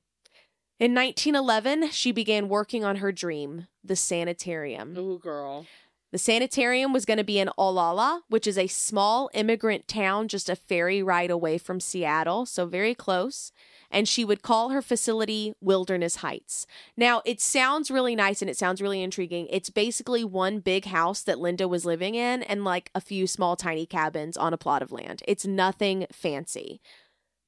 In 0.79 0.95
1911, 0.95 1.91
she 1.91 2.13
began 2.13 2.49
working 2.49 2.85
on 2.85 2.97
her 2.97 3.11
dream, 3.11 3.67
the 3.83 3.97
sanitarium. 3.97 4.95
Oh, 4.97 5.19
girl. 5.19 5.67
The 6.13 6.19
sanitarium 6.19 6.93
was 6.93 7.05
going 7.05 7.19
to 7.19 7.25
be 7.25 7.39
in 7.39 7.51
Olalla, 7.59 8.21
which 8.29 8.47
is 8.47 8.57
a 8.57 8.67
small 8.67 9.29
immigrant 9.35 9.89
town 9.89 10.29
just 10.29 10.49
a 10.49 10.57
ferry 10.57 11.03
ride 11.03 11.31
away 11.31 11.59
from 11.59 11.81
Seattle, 11.81 12.47
so 12.47 12.65
very 12.65 12.95
close. 12.95 13.53
And 13.91 14.07
she 14.07 14.25
would 14.25 14.43
call 14.43 14.69
her 14.69 14.83
facility 14.83 15.55
Wilderness 15.61 16.17
Heights. 16.17 16.67
Now, 16.97 17.23
it 17.25 17.41
sounds 17.41 17.91
really 17.91 18.15
nice 18.15 18.43
and 18.43 18.51
it 18.51 18.57
sounds 18.59 18.83
really 18.83 19.03
intriguing. 19.03 19.47
It's 19.51 19.71
basically 19.71 20.25
one 20.25 20.61
big 20.61 20.85
house 20.87 21.23
that 21.23 21.39
Linda 21.39 21.67
was 21.67 21.87
living 21.87 22.15
in 22.15 22.43
and 22.43 22.65
like 22.65 22.91
a 22.95 23.01
few 23.01 23.27
small 23.27 23.57
tiny 23.57 23.87
cabins 23.87 24.37
on 24.37 24.53
a 24.53 24.59
plot 24.59 24.83
of 24.83 24.93
land. 24.93 25.23
It's 25.27 25.47
nothing 25.47 26.07
fancy, 26.13 26.83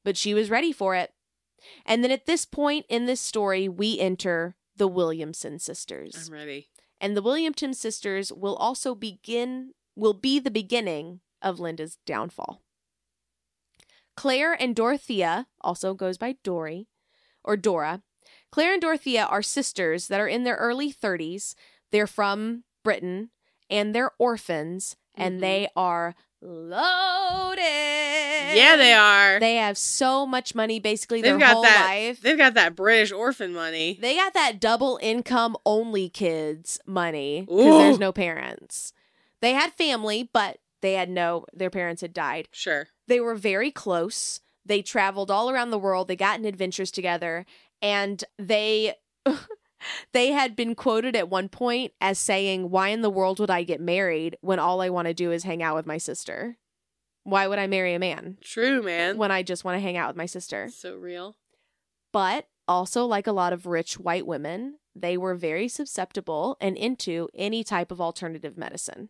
but 0.03 0.17
she 0.17 0.33
was 0.33 0.49
ready 0.49 0.73
for 0.73 0.97
it. 0.97 1.13
And 1.85 2.03
then 2.03 2.11
at 2.11 2.25
this 2.25 2.47
point 2.47 2.87
in 2.89 3.05
this 3.05 3.21
story, 3.21 3.69
we 3.69 3.99
enter 3.99 4.57
the 4.77 4.89
Williamson 4.89 5.59
sisters 5.59 6.27
I'm 6.29 6.33
ready. 6.33 6.69
and 7.03 7.15
the 7.15 7.21
Williamson 7.21 7.75
sisters 7.75 8.33
will 8.33 8.57
also 8.57 8.95
begin 8.95 9.73
will 9.95 10.15
be 10.15 10.39
the 10.39 10.51
beginning 10.51 11.21
of 11.43 11.61
Linda's 11.61 11.99
downfall. 12.07 12.63
Claire 14.17 14.53
and 14.61 14.75
Dorothea 14.77 15.47
also 15.61 15.95
goes 15.95 16.19
by 16.19 16.37
Dory 16.43 16.89
or 17.45 17.57
Dora. 17.57 18.03
Claire 18.53 18.75
and 18.75 18.83
Dorothea 18.83 19.25
are 19.25 19.43
sisters 19.43 20.09
that 20.09 20.21
are 20.21 20.29
in 20.29 20.45
their 20.45 20.57
early 20.57 20.93
30s. 20.93 21.55
They're 21.91 22.07
from 22.07 22.65
Britain 22.85 23.31
and 23.69 23.95
they're 23.95 24.13
orphans 24.19 24.97
and 25.15 25.39
Mhm. 25.39 25.41
they 25.41 25.69
are 25.77 26.15
loaded. 26.43 27.61
Yeah, 28.57 28.77
they 28.77 28.93
are. 28.93 29.41
They 29.41 29.57
have 29.57 29.79
so 29.79 30.27
much 30.27 30.55
money 30.55 30.81
basically 30.81 31.21
They've 31.23 31.33
their 31.33 31.39
got 31.39 31.53
whole 31.55 31.63
that. 31.63 31.87
life. 31.89 32.21
They've 32.21 32.37
got 32.39 32.55
that 32.55 32.75
British 32.75 33.13
orphan 33.13 33.53
money. 33.53 33.99
They 34.01 34.17
got 34.17 34.35
that 34.35 34.61
double 34.61 34.99
income 35.03 35.57
only 35.65 36.09
kids 36.09 36.79
money 36.87 37.43
because 37.43 37.79
there's 37.79 37.99
no 37.99 38.13
parents. 38.13 38.93
They 39.41 39.53
had 39.53 39.73
family, 39.73 40.29
but 40.33 40.59
they 40.81 40.95
had 40.95 41.09
no, 41.11 41.47
their 41.53 41.71
parents 41.71 42.03
had 42.03 42.13
died. 42.13 42.49
Sure. 42.53 42.89
They 43.11 43.19
were 43.19 43.35
very 43.35 43.73
close. 43.73 44.41
They 44.65 44.83
traveled 44.83 45.33
all 45.33 45.51
around 45.51 45.71
the 45.71 45.79
world. 45.81 46.07
They 46.07 46.15
got 46.15 46.39
in 46.39 46.45
adventures 46.47 46.91
together 46.91 47.45
and 47.83 48.25
they. 48.39 48.95
They 50.13 50.33
had 50.33 50.57
been 50.57 50.75
quoted 50.75 51.17
at 51.17 51.31
one 51.31 51.49
point 51.49 51.95
as 52.03 52.19
saying, 52.19 52.69
Why 52.69 52.89
in 52.89 53.01
the 53.01 53.09
world 53.09 53.41
would 53.41 53.49
I 53.49 53.63
get 53.63 53.81
married 53.81 54.37
when 54.43 54.59
all 54.59 54.83
I 54.83 54.91
want 54.91 55.09
to 55.09 55.15
do 55.15 55.33
is 55.33 55.45
hang 55.45 55.63
out 55.63 55.75
with 55.75 55.87
my 55.87 55.97
sister? 55.97 56.59
Why 57.25 57.47
would 57.47 57.59
I 57.59 57.67
marry 57.67 57.95
a 57.95 57.99
man 57.99 58.37
True, 58.43 58.83
man. 58.83 59.17
when 59.17 59.31
I 59.31 59.43
just 59.43 59.65
want 59.65 59.77
to 59.77 59.81
hang 59.81 59.97
out 59.97 60.11
with 60.11 60.19
my 60.19 60.27
sister? 60.27 60.69
so 60.69 60.97
real. 60.97 61.35
But 62.13 62.47
also, 62.69 63.07
like 63.07 63.27
a 63.27 63.33
lot 63.33 63.55
of 63.55 63.65
rich 63.65 63.99
white 63.99 64.27
women, 64.27 64.81
they 64.95 65.17
were 65.17 65.35
very 65.35 65.67
susceptible 65.67 66.59
and 66.61 66.77
into 66.77 67.31
any 67.35 67.65
type 67.65 67.91
of 67.91 68.03
alternative 68.03 68.59
medicine. 68.59 69.09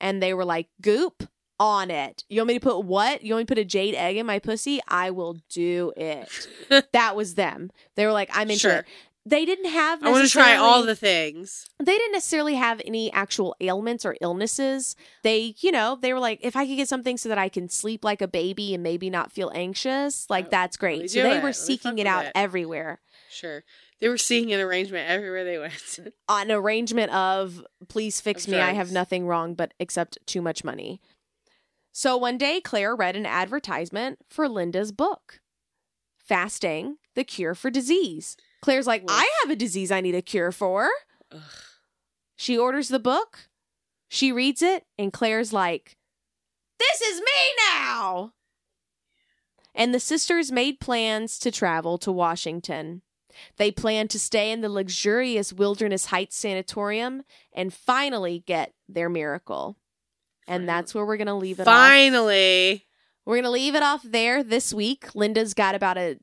And 0.00 0.22
they 0.22 0.32
were 0.32 0.44
like, 0.44 0.68
goop 0.80 1.28
on 1.60 1.90
it. 1.90 2.24
You 2.28 2.40
want 2.40 2.48
me 2.48 2.54
to 2.54 2.60
put 2.60 2.84
what? 2.84 3.22
You 3.22 3.34
want 3.34 3.40
me 3.42 3.44
to 3.46 3.50
put 3.54 3.58
a 3.58 3.64
jade 3.64 3.94
egg 3.94 4.16
in 4.16 4.26
my 4.26 4.38
pussy? 4.38 4.80
I 4.88 5.10
will 5.10 5.36
do 5.50 5.92
it. 5.96 6.48
that 6.92 7.16
was 7.16 7.34
them. 7.34 7.70
They 7.96 8.06
were 8.06 8.12
like, 8.12 8.30
I'm 8.32 8.48
into 8.48 8.60
Sure. 8.60 8.72
it. 8.76 8.86
They 9.26 9.44
didn't 9.44 9.70
have 9.70 10.02
I 10.02 10.10
want 10.10 10.24
to 10.24 10.30
try 10.32 10.56
all 10.56 10.84
the 10.84 10.94
things. 10.96 11.66
they 11.78 11.92
didn't 11.98 12.12
necessarily 12.12 12.54
have 12.54 12.80
any 12.86 13.12
actual 13.12 13.54
ailments 13.60 14.06
or 14.06 14.16
illnesses. 14.22 14.96
They, 15.22 15.54
you 15.58 15.70
know, 15.70 15.98
they 16.00 16.14
were 16.14 16.18
like, 16.20 16.38
if 16.42 16.56
I 16.56 16.66
could 16.66 16.76
get 16.76 16.88
something 16.88 17.18
so 17.18 17.28
that 17.28 17.36
I 17.36 17.50
can 17.50 17.68
sleep 17.68 18.04
like 18.04 18.22
a 18.22 18.28
baby 18.28 18.72
and 18.72 18.82
maybe 18.82 19.10
not 19.10 19.30
feel 19.30 19.52
anxious, 19.54 20.30
like 20.30 20.46
Oh, 20.46 20.50
that's 20.52 20.78
great. 20.78 21.10
So 21.10 21.22
they 21.22 21.36
it. 21.38 21.42
were 21.42 21.52
seeking 21.52 21.98
it 21.98 22.06
out 22.06 22.24
it. 22.26 22.32
everywhere. 22.34 23.00
Sure. 23.28 23.64
They 24.00 24.08
were 24.08 24.16
seeking 24.16 24.50
an 24.54 24.60
arrangement 24.60 25.10
everywhere 25.10 25.44
they 25.44 25.58
went. 25.58 25.98
An 26.28 26.50
arrangement 26.50 27.12
of, 27.12 27.62
please 27.88 28.22
fix 28.22 28.46
Of 28.46 28.52
me. 28.52 28.60
I 28.60 28.72
have 28.72 28.92
nothing 28.92 29.26
wrong 29.26 29.52
but 29.54 29.74
except 29.78 30.16
too 30.24 30.40
much 30.40 30.64
money. 30.64 31.02
So 31.98 32.16
one 32.16 32.38
day, 32.38 32.60
Claire 32.60 32.94
read 32.94 33.16
an 33.16 33.26
advertisement 33.26 34.20
for 34.28 34.48
Linda's 34.48 34.92
book, 34.92 35.40
Fasting, 36.16 36.98
the 37.16 37.24
Cure 37.24 37.56
for 37.56 37.70
Disease. 37.70 38.36
Claire's 38.62 38.86
like. 38.86 39.02
I 39.08 39.28
have 39.42 39.50
a 39.50 39.56
disease 39.56 39.90
I 39.90 40.00
need 40.00 40.14
a 40.14 40.22
cure 40.22 40.52
for. 40.52 40.90
Ugh. 41.32 41.40
She 42.36 42.56
orders 42.56 42.86
the 42.86 43.00
book. 43.00 43.48
She 44.06 44.30
reads 44.30 44.62
it, 44.62 44.84
and 44.96 45.12
Claire's 45.12 45.52
like, 45.52 45.96
This 46.78 47.00
is 47.00 47.18
me 47.18 47.56
now. 47.74 48.32
And 49.74 49.92
the 49.92 49.98
sisters 49.98 50.52
made 50.52 50.78
plans 50.78 51.36
to 51.40 51.50
travel 51.50 51.98
to 51.98 52.12
Washington. 52.12 53.02
They 53.56 53.72
planned 53.72 54.10
to 54.10 54.20
stay 54.20 54.52
in 54.52 54.60
the 54.60 54.68
luxurious 54.68 55.52
Wilderness 55.52 56.06
Heights 56.06 56.36
Sanatorium 56.36 57.24
and 57.52 57.74
finally 57.74 58.44
get 58.46 58.72
their 58.88 59.08
miracle. 59.08 59.76
And 60.48 60.68
that's 60.68 60.94
where 60.94 61.04
we're 61.06 61.18
going 61.18 61.26
to 61.26 61.34
leave 61.34 61.60
it 61.60 61.68
off. 61.68 61.74
Finally. 61.74 62.86
We're 63.24 63.36
going 63.36 63.44
to 63.44 63.50
leave 63.50 63.74
it 63.74 63.82
off 63.82 64.02
there 64.02 64.42
this 64.42 64.72
week. 64.72 65.14
Linda's 65.14 65.52
got 65.54 65.74
about 65.74 65.98
a 65.98 66.18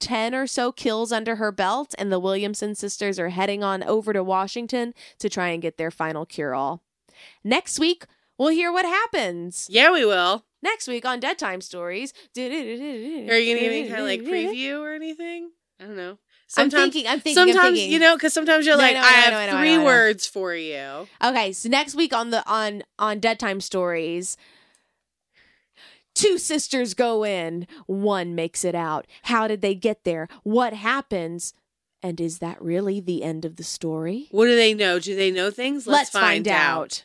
10 0.00 0.34
or 0.34 0.46
so 0.46 0.72
kills 0.72 1.12
under 1.12 1.36
her 1.36 1.52
belt, 1.52 1.94
and 1.98 2.10
the 2.10 2.18
Williamson 2.18 2.74
sisters 2.74 3.18
are 3.18 3.28
heading 3.28 3.62
on 3.62 3.82
over 3.82 4.14
to 4.14 4.24
Washington 4.24 4.94
to 5.18 5.28
try 5.28 5.48
and 5.48 5.60
get 5.60 5.76
their 5.76 5.90
final 5.90 6.24
cure 6.24 6.54
all. 6.54 6.82
Next 7.44 7.78
week, 7.78 8.06
we'll 8.38 8.48
hear 8.48 8.72
what 8.72 8.86
happens. 8.86 9.66
Yeah, 9.70 9.92
we 9.92 10.06
will. 10.06 10.46
Next 10.62 10.88
week 10.88 11.04
on 11.04 11.20
Dead 11.20 11.38
Time 11.38 11.60
Stories. 11.60 12.14
Are 12.36 12.40
you 12.42 13.28
gonna 13.28 13.44
give 13.44 13.72
any 13.72 13.88
kind 13.88 14.00
of 14.00 14.06
like 14.06 14.22
preview 14.22 14.80
or 14.80 14.94
anything? 14.94 15.50
I 15.78 15.84
don't 15.84 15.96
know. 15.96 16.18
Sometimes, 16.52 16.74
I'm 16.74 16.90
thinking. 16.90 17.06
I'm 17.10 17.20
thinking. 17.20 17.42
I'm 17.42 17.48
sometimes 17.52 17.78
thinking. 17.78 17.92
you 17.92 17.98
know, 18.00 18.16
because 18.16 18.32
sometimes 18.32 18.66
you're 18.66 18.76
No, 18.76 18.82
like, 18.82 18.94
no, 18.96 19.00
I 19.02 19.04
I 19.04 19.10
have 19.10 19.50
three 19.50 19.68
know, 19.68 19.74
I 19.74 19.76
know. 19.76 19.84
words 19.84 20.26
for 20.26 20.52
you. 20.52 21.06
Okay, 21.22 21.52
so 21.52 21.68
next 21.68 21.94
week 21.94 22.12
on 22.12 22.30
the 22.30 22.44
on 22.50 22.82
on 22.98 23.20
Dead 23.20 23.38
Time 23.38 23.60
Stories, 23.60 24.36
two 26.14 26.38
sisters 26.38 26.94
go 26.94 27.24
in, 27.24 27.68
one 27.86 28.34
makes 28.34 28.64
it 28.64 28.74
out. 28.74 29.06
How 29.22 29.46
did 29.46 29.60
they 29.60 29.76
get 29.76 30.02
there? 30.02 30.26
What 30.42 30.72
happens? 30.72 31.54
And 32.02 32.20
is 32.20 32.38
that 32.38 32.60
really 32.60 32.98
the 32.98 33.22
end 33.22 33.44
of 33.44 33.54
the 33.56 33.62
story? 33.62 34.26
What 34.32 34.46
do 34.46 34.56
they 34.56 34.74
know? 34.74 34.98
Do 34.98 35.14
they 35.14 35.30
know 35.30 35.50
things? 35.52 35.86
Let's, 35.86 36.10
find, 36.10 36.48
out. 36.48 37.04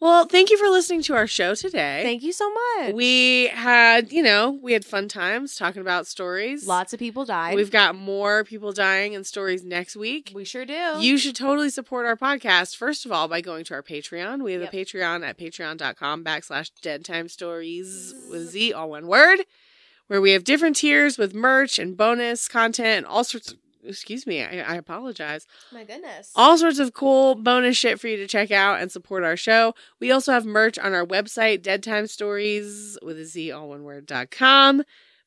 Well, 0.00 0.24
thank 0.24 0.48
you 0.50 0.56
for 0.56 0.68
listening 0.70 1.02
to 1.02 1.14
our 1.14 1.26
show 1.26 1.54
today. 1.54 2.00
Thank 2.02 2.22
you 2.22 2.32
so 2.32 2.50
much. 2.78 2.94
We 2.94 3.48
had, 3.48 4.10
you 4.12 4.22
know, 4.22 4.58
we 4.62 4.72
had 4.72 4.82
fun 4.82 5.08
times 5.08 5.56
talking 5.56 5.82
about 5.82 6.06
stories. 6.06 6.66
Lots 6.66 6.94
of 6.94 6.98
people 6.98 7.26
died. 7.26 7.54
We've 7.54 7.70
got 7.70 7.94
more 7.94 8.42
people 8.44 8.72
dying 8.72 9.14
and 9.14 9.26
stories 9.26 9.62
next 9.62 9.96
week. 9.96 10.32
we 10.34 10.46
sure 10.46 10.64
do. 10.64 10.94
You 11.00 11.18
should 11.18 11.36
totally 11.36 11.68
support 11.68 12.06
our 12.06 12.16
podcast, 12.16 12.76
first 12.76 13.04
of 13.04 13.12
all, 13.12 13.28
by 13.28 13.42
going 13.42 13.62
to 13.64 13.74
our 13.74 13.82
Patreon. 13.82 14.42
We 14.42 14.54
have 14.54 14.62
Yep. 14.62 14.72
a 14.72 14.76
Patreon 14.76 15.22
at 15.28 15.36
patreon.com 15.38 16.24
backslash 16.24 16.70
dead 16.80 17.04
time 17.04 17.28
stories 17.28 18.14
with 18.30 18.48
Z, 18.48 18.72
all 18.72 18.88
one 18.88 19.06
word, 19.06 19.40
where 20.06 20.22
we 20.22 20.30
have 20.32 20.44
different 20.44 20.76
tiers 20.76 21.18
with 21.18 21.34
merch 21.34 21.78
and 21.78 21.94
bonus 21.94 22.48
content 22.48 23.04
and 23.04 23.06
all 23.06 23.22
sorts 23.22 23.52
of, 23.52 23.58
excuse 23.84 24.26
me, 24.26 24.42
I, 24.42 24.60
I 24.60 24.74
apologize. 24.76 25.46
My 25.72 25.84
goodness. 25.84 26.32
All 26.34 26.56
sorts 26.58 26.78
of 26.78 26.92
cool 26.92 27.34
bonus 27.34 27.76
shit 27.76 28.00
for 28.00 28.08
you 28.08 28.16
to 28.18 28.26
check 28.26 28.50
out 28.50 28.80
and 28.80 28.90
support 28.90 29.24
our 29.24 29.36
show. 29.36 29.74
We 30.00 30.10
also 30.10 30.32
have 30.32 30.44
merch 30.44 30.78
on 30.78 30.94
our 30.94 31.06
website, 31.06 31.62
Dead 31.62 31.82
Time 31.82 32.06
Stories 32.06 32.98
with 33.02 33.18
a 33.18 33.24
Z, 33.24 33.50
all 33.52 33.68
one 33.68 33.84
word, 33.84 34.06
dot 34.06 34.30
com. 34.30 34.82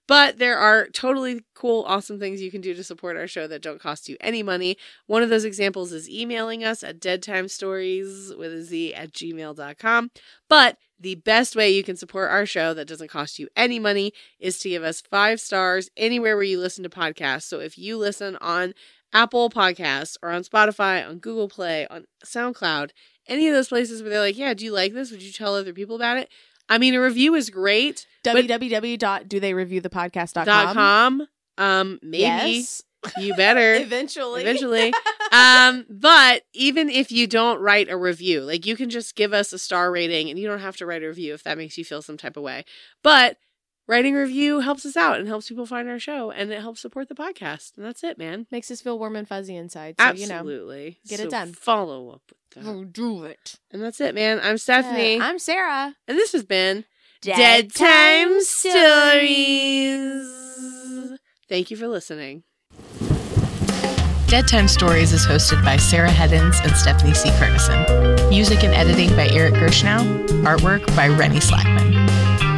But 0.08 0.38
there 0.38 0.58
are 0.58 0.88
totally 0.90 1.42
cool, 1.56 1.84
awesome 1.88 2.20
things 2.20 2.42
you 2.42 2.52
can 2.52 2.62
do 2.62 2.74
to 2.74 2.84
support 2.84 3.16
our 3.16 3.28
show 3.28 3.48
that 3.48 3.62
don't 3.62 3.80
cost 3.82 4.10
you 4.10 4.18
any 4.20 4.44
money. 4.44 4.78
One 5.08 5.24
of 5.24 5.30
those 5.30 5.46
examples 5.46 5.94
is 5.94 6.10
emailing 6.10 6.64
us 6.64 6.84
at 6.84 7.00
deadtimestories 7.00 8.38
with 8.38 8.54
a 8.54 8.64
Z 8.64 8.94
at 8.94 9.14
gmail.com. 9.14 10.12
But 10.50 10.78
the 11.00 11.16
best 11.16 11.56
way 11.56 11.70
you 11.70 11.84
can 11.84 11.96
support 11.96 12.32
our 12.32 12.46
show 12.46 12.74
that 12.74 12.88
doesn't 12.88 13.10
cost 13.10 13.40
you 13.40 13.48
any 13.56 13.80
money 13.80 14.14
is 14.40 14.60
to 14.60 14.70
give 14.70 14.84
us 14.84 15.02
five 15.02 15.40
stars 15.40 15.90
anywhere 15.96 16.36
where 16.36 16.44
you 16.44 16.60
listen 16.60 16.84
to 16.84 16.90
podcasts. 16.90 17.44
So 17.44 17.60
if 17.60 17.78
you 17.78 17.98
listen 17.98 18.38
on 18.42 18.74
Apple 19.14 19.50
Podcasts 19.50 20.18
or 20.22 20.32
on 20.32 20.44
Spotify, 20.44 21.08
on 21.08 21.20
Google 21.20 21.48
Play, 21.48 21.88
on 21.88 22.06
SoundCloud, 22.26 22.92
any 23.28 23.48
of 23.48 23.54
those 23.54 23.70
places 23.70 24.02
where 24.02 24.10
they're 24.10 24.20
like, 24.20 24.38
yeah, 24.38 24.54
do 24.54 24.66
you 24.66 24.74
like 24.74 24.94
this? 24.94 25.12
Would 25.12 25.22
you 25.22 25.32
tell 25.32 25.56
other 25.56 25.74
people 25.74 25.96
about 25.96 26.18
it? 26.18 26.30
I 26.70 26.78
mean, 26.78 26.96
a 26.96 27.02
review 27.02 27.36
is 27.36 27.50
great. 27.50 28.06
www.dotheyreview.thepodcast.com. 28.24 30.46
Dot 30.46 30.74
com. 30.74 31.28
Um, 31.58 32.00
maybe 32.02 32.22
Yes. 32.22 32.84
you 33.18 33.36
better 33.36 33.76
Eventually. 33.82 34.42
eventually. 34.42 34.94
um, 35.32 35.86
but 35.90 36.44
even 36.54 36.90
if 36.90 37.12
you 37.12 37.28
don't 37.28 37.60
write 37.60 37.90
a 37.90 37.98
review, 37.98 38.42
like 38.42 38.66
you 38.66 38.76
can 38.76 38.90
just 38.90 39.16
give 39.16 39.34
us 39.34 39.54
a 39.54 39.60
star 39.60 39.92
rating, 39.92 40.30
and 40.30 40.40
you 40.40 40.48
don't 40.48 40.60
have 40.60 40.78
to 40.78 40.86
write 40.86 41.04
a 41.04 41.08
review 41.08 41.34
if 41.34 41.44
that 41.44 41.58
makes 41.58 41.78
you 41.78 41.86
feel 41.86 42.02
some 42.02 42.18
type 42.18 42.38
of 42.38 42.44
way. 42.44 42.64
But 43.04 43.38
writing 43.88 44.16
a 44.16 44.20
review 44.22 44.60
helps 44.62 44.86
us 44.86 44.96
out 44.98 45.20
and 45.20 45.28
helps 45.28 45.50
people 45.50 45.66
find 45.66 45.90
our 45.90 46.00
show, 46.00 46.32
and 46.32 46.52
it 46.52 46.62
helps 46.62 46.82
support 46.82 47.10
the 47.10 47.16
podcast. 47.16 47.76
And 47.78 47.86
that's 47.86 48.04
it, 48.04 48.18
man. 48.18 48.48
Makes 48.52 48.72
us 48.72 48.82
feel 48.82 48.98
warm 49.00 49.16
and 49.16 49.28
fuzzy 49.28 49.56
inside. 49.56 49.96
So, 50.00 50.12
you 50.14 50.28
know. 50.28 50.36
Absolutely. 50.36 51.00
get 51.08 51.20
it 51.20 51.30
done. 51.30 51.54
Follow 51.54 52.10
up 52.10 52.22
with 52.30 52.64
that. 52.64 52.70
Oh, 52.70 52.84
do 52.84 53.24
it. 53.26 53.56
And 53.72 53.82
that's 53.82 54.00
it, 54.02 54.16
man. 54.16 54.40
I'm 54.42 54.58
Stephanie. 54.58 55.20
Uh, 55.20 55.26
I'm 55.26 55.40
Sarah. 55.40 55.96
and 56.08 56.18
this 56.18 56.32
has 56.34 56.44
been 56.44 56.86
Dead 57.22 57.74
Time 57.74 58.42
Stories. 58.42 60.30
Thank 61.50 61.72
you 61.72 61.78
for 61.78 61.88
listening. 61.88 62.44
Dead 64.28 64.48
Time 64.48 64.68
Stories 64.68 65.14
is 65.14 65.26
hosted 65.26 65.64
by 65.64 65.78
Sarah 65.78 66.10
Heddens 66.10 66.60
and 66.64 66.76
Stephanie 66.76 67.14
C. 67.14 67.30
Ferguson. 67.32 67.84
Music 68.30 68.64
and 68.64 68.74
editing 68.74 69.16
by 69.16 69.28
Eric 69.28 69.54
Gershnow. 69.54 70.26
Artwork 70.44 70.84
by 70.96 71.08
Rennie 71.08 71.40
Slackman. 71.40 72.53